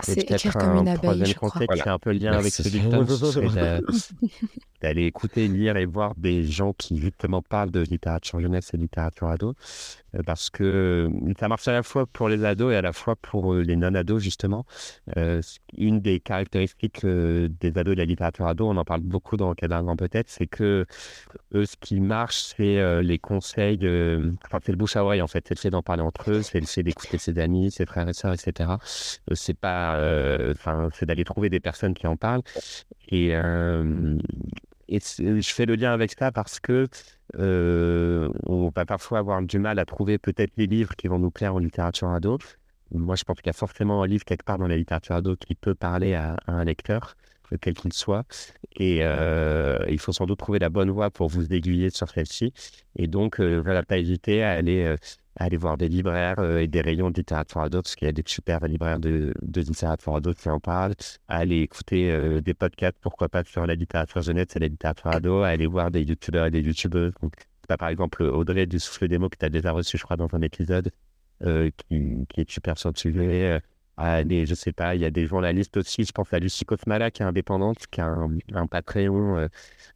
C'est 0.03 0.25
comme 0.53 0.77
une 0.77 0.89
abeille, 0.89 1.25
je 1.25 1.35
crois. 1.35 1.53
Voilà. 1.67 1.93
un 1.93 1.99
peu 1.99 2.13
le 2.13 2.19
lien 2.19 2.33
avec 2.33 2.53
celui 2.53 2.81
de 2.81 3.85
d'aller 4.83 5.05
écouter, 5.05 5.47
lire 5.47 5.77
et 5.77 5.87
voir 5.87 6.15
des 6.17 6.45
gens 6.45 6.73
qui 6.73 6.99
justement 6.99 7.43
parlent 7.43 7.71
de 7.71 7.81
littérature 7.81 8.41
jeunesse 8.41 8.75
et 8.75 8.77
littérature 8.77 9.29
ado, 9.29 9.55
parce 10.23 10.51
que 10.51 10.65
euh, 10.65 11.33
ça 11.39 11.49
marche 11.49 11.67
à 11.69 11.73
la 11.73 11.83
fois 11.83 12.07
pour 12.07 12.29
les 12.29 12.45
ados 12.45 12.73
et 12.73 12.77
à 12.77 12.83
la 12.83 12.93
fois 12.93 13.17
pour 13.17 13.55
euh, 13.55 13.63
les 13.63 13.77
non-ados 13.77 14.23
justement. 14.23 14.65
une 15.77 16.01
des 16.01 16.21
caractéristiques 16.21 17.05
des 17.05 17.73
ados 17.77 17.95
de 17.95 17.99
la 17.99 18.05
littérature 18.05 18.47
ado, 18.47 18.69
on 18.69 18.77
en 18.77 18.85
parle 18.85 19.01
beaucoup 19.01 19.37
dans 19.37 19.55
Cadran 19.55 19.97
peut-être, 19.97 20.29
c'est 20.29 20.47
que 20.47 20.87
eux, 21.55 21.67
ce 21.67 21.77
qui 21.77 22.01
marche, 22.01 22.55
c'est 22.57 23.03
les 23.03 23.19
conseils, 23.19 23.79
enfin 24.45 24.59
c'est 24.63 24.73
le 24.73 24.79
bouche 24.79 24.97
à 24.97 25.05
oreille 25.05 25.23
en 25.23 25.27
fait, 25.27 25.45
c'est 25.47 25.55
le 25.55 25.61
fait 25.61 25.71
d'en 25.71 25.83
parler 25.83 26.03
entre 26.03 26.31
eux, 26.31 26.43
c'est 26.43 26.61
le 26.61 26.67
fait 26.67 26.83
d'écouter 26.83 27.19
ses 27.19 27.39
amis, 27.39 27.71
ses 27.71 27.87
frères 27.87 28.09
et 28.09 28.15
sœurs, 28.15 28.35
etc. 28.35 28.71
c'est 29.33 29.59
pas, 29.59 29.99
enfin 30.53 30.89
c'est 30.95 31.07
d'aller 31.07 31.25
trouver 31.25 31.51
des 31.51 31.61
personnes 31.61 31.95
qui 31.95 32.07
en 32.07 32.17
parlent 32.17 32.43
et 33.09 33.35
et 34.89 35.01
je 35.01 35.53
fais 35.53 35.67
le 35.67 35.75
lien 35.77 35.93
avec 35.93 36.13
ça 36.19 36.33
parce 36.33 36.61
que 36.61 36.87
euh, 37.39 38.29
on 38.47 38.71
va 38.75 38.85
parfois 38.85 39.19
avoir 39.19 39.43
du 39.43 39.59
mal 39.59 39.79
à 39.79 39.85
trouver 39.85 40.19
peut-être 40.19 40.53
les 40.57 40.67
livres 40.67 40.95
qui 40.97 41.09
vont 41.09 41.19
nous 41.19 41.31
plaire 41.31 41.55
en 41.55 41.59
littérature 41.59 42.09
ado. 42.09 42.39
Moi, 42.93 43.17
je 43.17 43.25
pense 43.25 43.39
qu'il 43.39 43.47
y 43.47 43.51
a 43.51 43.55
forcément 43.55 44.03
un 44.03 44.07
livre 44.07 44.25
quelque 44.25 44.45
part 44.45 44.59
dans 44.59 44.69
la 44.69 44.77
littérature 44.77 45.17
ado 45.17 45.37
qui 45.37 45.55
peut 45.55 45.75
parler 45.75 46.15
à, 46.15 46.37
un 46.47 46.65
lecteur, 46.65 47.17
quel 47.61 47.75
qu'il 47.75 47.93
soit. 47.93 48.25
Et 48.77 48.99
euh, 49.03 49.79
il 49.89 49.99
faut 49.99 50.13
sans 50.13 50.27
doute 50.27 50.39
trouver 50.39 50.59
la 50.59 50.71
bonne 50.71 50.91
voie 50.91 51.11
pour 51.11 51.29
vous 51.29 51.53
aiguiller 51.53 51.91
sur 51.91 52.09
celle-ci. 52.09 52.53
Et 52.97 53.07
donc, 53.07 53.41
euh, 53.41 53.61
voilà, 53.61 53.83
pas 53.83 53.99
hésiter 53.99 54.43
à 54.43 54.53
aller 54.53 54.85
euh, 54.85 54.97
aller 55.37 55.57
voir 55.57 55.77
des 55.77 55.89
libraires 55.89 56.39
euh, 56.39 56.59
et 56.59 56.67
des 56.69 56.81
rayons 56.81 57.11
de 57.11 57.17
littérature 57.17 57.61
ado, 57.61 57.83
parce 57.83 57.95
qu'il 57.97 58.07
y 58.07 58.09
a 58.09 58.13
des 58.13 58.23
super 58.27 58.67
libraires 58.67 59.01
de, 59.01 59.35
de 59.43 59.61
littérature 59.61 60.17
ado 60.17 60.33
qui 60.35 60.49
en 60.49 60.61
parlent, 60.61 60.95
aller 61.29 61.61
écouter 61.61 62.11
euh, 62.11 62.41
des 62.41 62.55
podcasts, 62.55 62.97
pourquoi 63.01 63.29
pas 63.29 63.45
sur 63.45 63.67
la 63.67 63.75
littérature 63.75 64.23
jeunesse 64.23 64.57
et 64.57 64.59
la 64.61 64.69
littérature 64.69 65.09
ado, 65.09 65.43
aller 65.43 65.67
voir 65.67 65.91
des 65.91 66.03
youtubeurs 66.03 66.47
et 66.47 66.51
des 66.51 66.61
youtubeuses. 66.61 67.13
Donc, 67.23 67.35
par 67.79 67.89
exemple 67.89 68.23
Audrey 68.23 68.67
du 68.67 68.79
Souffle 68.79 69.09
des 69.09 69.19
mots 69.19 69.29
que 69.29 69.39
tu 69.39 69.47
as 69.47 69.51
déjà 69.51 69.73
reçu, 69.73 69.99
je 69.99 70.05
crois, 70.05 70.17
dans 70.17 70.29
un 70.33 70.43
épisode, 70.43 70.91
euh, 71.43 71.71
qui, 71.77 72.27
qui, 72.29 72.41
est 72.41 72.51
super 72.51 72.79
sur 72.79 72.91
le 72.91 72.97
sujet 72.97 73.61
à 73.97 74.25
des, 74.25 74.47
je 74.47 74.55
sais 74.55 74.73
pas, 74.73 74.95
il 74.95 75.01
y 75.01 75.05
a 75.05 75.11
des 75.11 75.27
journalistes 75.27 75.77
aussi, 75.77 76.05
je 76.05 76.13
pense 76.13 76.33
à 76.33 76.39
Lucie 76.39 76.65
Kosmala 76.65 77.11
qui 77.11 77.23
est 77.23 77.25
indépendante, 77.25 77.87
qui 77.91 78.01
a 78.01 78.07
un, 78.07 78.39
un 78.53 78.67
Patreon 78.67 79.37
euh, 79.37 79.49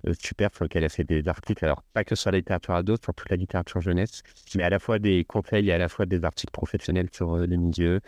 euh, 0.07 0.15
super 0.21 0.51
sur 0.55 0.65
lequel 0.65 0.85
elle 0.85 0.91
fait 0.91 1.05
des 1.05 1.27
articles, 1.29 1.65
alors 1.65 1.83
pas 1.93 2.05
que 2.05 2.15
sur 2.15 2.31
la 2.31 2.39
littérature 2.39 2.75
ado, 2.75 2.97
sur 3.03 3.15
toute 3.15 3.29
la 3.31 3.37
littérature 3.37 3.81
jeunesse, 3.81 4.23
mais 4.55 4.63
à 4.63 4.71
la 4.71 4.79
fois 4.79 4.99
des 4.99 5.25
conseils 5.25 5.69
et 5.69 5.73
à 5.73 5.79
la 5.79 5.89
fois 5.89 6.07
des 6.07 6.25
articles 6.25 6.53
professionnels 6.53 7.09
sur 7.13 7.35
euh, 7.35 7.47
les 7.47 7.57
milieux. 7.57 8.01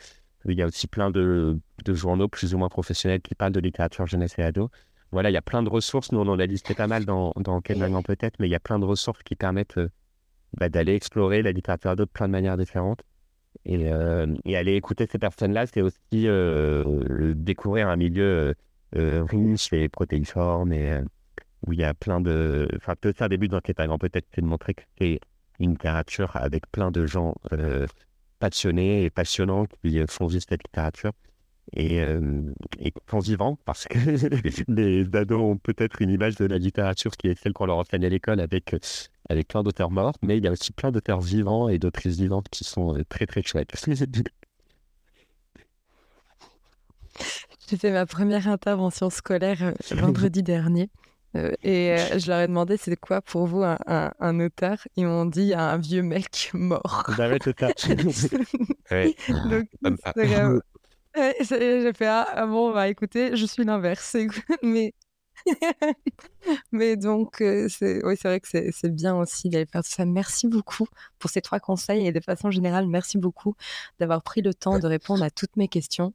Il 0.47 0.59
y 0.59 0.63
a 0.63 0.67
aussi 0.67 0.87
plein 0.87 1.11
de, 1.11 1.59
de, 1.85 1.95
journaux 1.95 2.29
plus 2.29 2.55
ou 2.55 2.59
moins 2.59 2.71
professionnels 2.71 3.21
qui 3.21 3.35
parlent 3.35 3.53
de 3.53 3.61
littérature 3.61 4.07
jeunesse 4.07 4.39
et 4.39 4.43
ado. 4.43 4.71
Voilà, 5.13 5.29
il 5.31 5.35
y 5.35 5.37
a 5.37 5.43
plein 5.43 5.63
de 5.63 5.69
ressources, 5.69 6.13
nous 6.13 6.21
on 6.21 6.29
en 6.29 6.39
a 6.39 6.47
listé 6.47 6.75
pas 6.75 6.87
mal 6.87 7.05
dans, 7.05 7.33
dans 7.37 7.61
peut-être, 7.61 8.39
mais 8.39 8.49
il 8.49 8.51
y 8.51 8.55
a 8.55 8.61
plein 8.61 8.79
de 8.79 8.85
ressources 8.87 9.23
qui 9.23 9.35
permettent 9.35 9.81
bah, 10.57 10.69
d'aller 10.69 10.95
explorer 10.95 11.43
la 11.43 11.53
littérature 11.53 11.91
ado 11.91 12.05
de 12.05 12.11
plein 12.11 12.27
de 12.27 12.33
manières 12.33 12.57
différentes. 12.57 13.03
Et, 13.67 13.93
euh, 13.93 14.35
et, 14.45 14.57
aller 14.57 14.75
écouter 14.75 15.07
ces 15.11 15.19
personnes-là, 15.19 15.67
c'est 15.67 15.83
aussi 15.83 15.99
euh, 16.15 17.35
découvrir 17.35 17.89
un 17.89 17.97
milieu 17.97 18.55
euh, 18.97 19.25
riche 19.25 19.73
et 19.73 19.89
protéiforme 19.89 20.73
et 20.73 21.01
où 21.67 21.73
il 21.73 21.81
y 21.81 21.85
a 21.85 21.93
plein 21.93 22.21
de. 22.21 22.69
Enfin, 22.77 22.95
peut 22.99 23.13
ça 23.17 23.29
début 23.29 23.49
d'enquête 23.49 23.81
avant 23.81 23.99
peut-être 23.99 24.27
c'est 24.35 24.41
de 24.41 24.47
montrer 24.47 24.75
que 24.75 24.83
c'est 24.99 25.21
une 25.59 25.73
littérature 25.73 26.35
avec 26.37 26.67
plein 26.73 26.91
de 26.91 27.07
gens 27.07 27.35
passionnés 28.39 29.05
et 29.05 29.11
passionnants 29.11 29.67
qui 29.83 30.03
font 30.09 30.27
vivre 30.27 30.43
cette 30.49 30.65
littérature 30.65 31.13
et, 31.73 32.01
euh, 32.01 32.53
et 32.79 32.93
vivant 33.23 33.59
parce 33.65 33.87
que 33.87 33.99
les 34.69 35.17
ados 35.17 35.41
ont 35.41 35.57
peut-être 35.57 36.03
une 36.03 36.11
image 36.11 36.37
de 36.37 36.47
la 36.47 36.59
littérature 36.59 37.13
qui 37.13 37.29
est 37.29 37.41
celle 37.41 37.53
qu'on 37.53 37.67
leur 37.67 37.79
enseigne 37.79 38.05
à 38.05 38.09
l'école 38.09 38.41
avec, 38.41 38.75
avec 39.31 39.49
plein 39.49 39.63
d'auteurs 39.63 39.91
morts, 39.93 40.15
mais 40.23 40.37
il 40.39 40.45
y 40.45 40.49
a 40.49 40.51
aussi 40.51 40.73
plein 40.73 40.91
d'auteurs 40.91 41.21
vivants 41.21 41.69
et 41.69 41.79
d'autrices 41.79 42.17
vivantes 42.17 42.49
qui 42.51 42.65
sont 42.65 42.97
euh, 42.97 43.05
très 43.09 43.27
très 43.27 43.43
chouettes. 43.43 43.71
j'ai 47.69 47.77
fait 47.77 47.93
ma 47.93 48.07
première 48.07 48.49
intervention 48.49 49.09
scolaire 49.09 49.75
vendredi 49.93 50.43
dernier. 50.53 50.91
et 51.63 51.97
je 52.19 52.27
leur 52.27 52.41
ai 52.41 52.49
demandé 52.49 52.77
c'est 52.77 52.97
quoi 52.97 53.23
pour 53.23 53.47
vous 53.47 53.63
un, 53.63 53.79
un, 53.87 54.41
auteur? 54.41 54.79
Ils 54.97 55.07
m'ont 55.07 55.27
dit 55.27 55.55
un 55.55 55.79
vieux 55.79 56.03
mec 56.03 56.51
mort. 56.53 57.05
Donc, 59.49 59.69
j'ai 61.41 61.93
fait 61.93 62.07
ah, 62.07 62.27
ah, 62.35 62.47
bon 62.47 62.73
bah 62.73 62.89
écoutez 62.89 63.37
je 63.37 63.47
suis 63.47 63.65
l'inverse 63.65 64.17
mais 64.63 64.95
Mais 66.73 66.97
donc, 66.97 67.37
c'est 67.69 68.05
oui, 68.05 68.17
c'est 68.21 68.29
vrai 68.29 68.41
que 68.41 68.49
c'est 68.49 68.95
bien 68.95 69.17
aussi 69.17 69.49
d'aller 69.49 69.67
faire 69.67 69.83
tout 69.83 69.91
ça. 69.91 70.05
Merci 70.05 70.49
beaucoup 70.49 70.87
pour 71.21 71.31
ces 71.31 71.41
trois 71.41 71.61
conseils 71.61 72.07
et 72.07 72.13
de 72.13 72.21
façon 72.21 72.51
générale, 72.51 72.87
merci 72.89 73.19
beaucoup 73.19 73.55
d'avoir 74.01 74.23
pris 74.23 74.43
le 74.43 74.55
temps 74.55 74.79
de 74.79 74.87
répondre 74.87 75.23
à 75.23 75.31
toutes 75.31 75.57
mes 75.57 75.69
questions. 75.69 76.15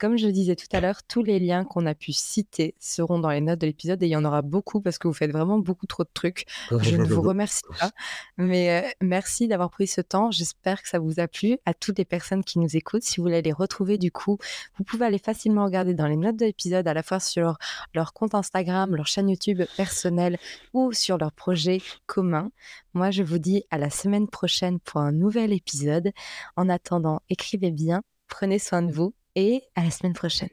Comme 0.00 0.16
je 0.16 0.26
le 0.26 0.32
disais 0.32 0.56
tout 0.56 0.66
à 0.72 0.80
l'heure, 0.80 1.02
tous 1.06 1.22
les 1.22 1.38
liens 1.38 1.64
qu'on 1.64 1.86
a 1.86 1.94
pu 1.94 2.12
citer 2.12 2.74
seront 2.80 3.18
dans 3.18 3.30
les 3.30 3.40
notes 3.40 3.60
de 3.60 3.66
l'épisode 3.66 4.02
et 4.02 4.06
il 4.06 4.10
y 4.10 4.16
en 4.16 4.24
aura 4.24 4.42
beaucoup 4.42 4.80
parce 4.80 4.98
que 4.98 5.06
vous 5.06 5.14
faites 5.14 5.30
vraiment 5.30 5.58
beaucoup 5.58 5.86
trop 5.86 6.04
de 6.04 6.10
trucs. 6.12 6.46
Je 6.70 6.96
ne 6.96 7.04
vous 7.04 7.22
remercie 7.22 7.62
pas, 7.78 7.90
mais 8.38 8.94
merci 9.00 9.46
d'avoir 9.46 9.70
pris 9.70 9.86
ce 9.86 10.00
temps. 10.00 10.30
J'espère 10.30 10.82
que 10.82 10.88
ça 10.88 10.98
vous 10.98 11.20
a 11.20 11.28
plu. 11.28 11.58
À 11.66 11.74
toutes 11.74 11.98
les 11.98 12.04
personnes 12.04 12.42
qui 12.42 12.58
nous 12.58 12.76
écoutent, 12.76 13.02
si 13.02 13.18
vous 13.18 13.24
voulez 13.24 13.42
les 13.42 13.52
retrouver 13.52 13.98
du 13.98 14.10
coup, 14.10 14.38
vous 14.78 14.84
pouvez 14.84 15.04
aller 15.04 15.18
facilement 15.18 15.64
regarder 15.64 15.94
dans 15.94 16.06
les 16.06 16.16
notes 16.16 16.36
de 16.36 16.46
l'épisode 16.46 16.88
à 16.88 16.94
la 16.94 17.02
fois 17.02 17.20
sur 17.20 17.58
leur 17.94 18.14
compte 18.14 18.34
Leur 18.66 19.06
chaîne 19.06 19.28
YouTube 19.28 19.62
personnelle 19.76 20.38
ou 20.72 20.92
sur 20.92 21.18
leur 21.18 21.32
projet 21.32 21.80
commun. 22.06 22.50
Moi, 22.94 23.10
je 23.10 23.22
vous 23.22 23.38
dis 23.38 23.64
à 23.70 23.78
la 23.78 23.90
semaine 23.90 24.28
prochaine 24.28 24.80
pour 24.80 25.00
un 25.00 25.12
nouvel 25.12 25.52
épisode. 25.52 26.12
En 26.56 26.68
attendant, 26.68 27.20
écrivez 27.28 27.70
bien, 27.70 28.02
prenez 28.28 28.58
soin 28.58 28.82
de 28.82 28.92
vous 28.92 29.14
et 29.34 29.62
à 29.74 29.84
la 29.84 29.90
semaine 29.90 30.14
prochaine. 30.14 30.50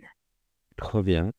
Trop 0.78 1.02
bien. 1.02 1.32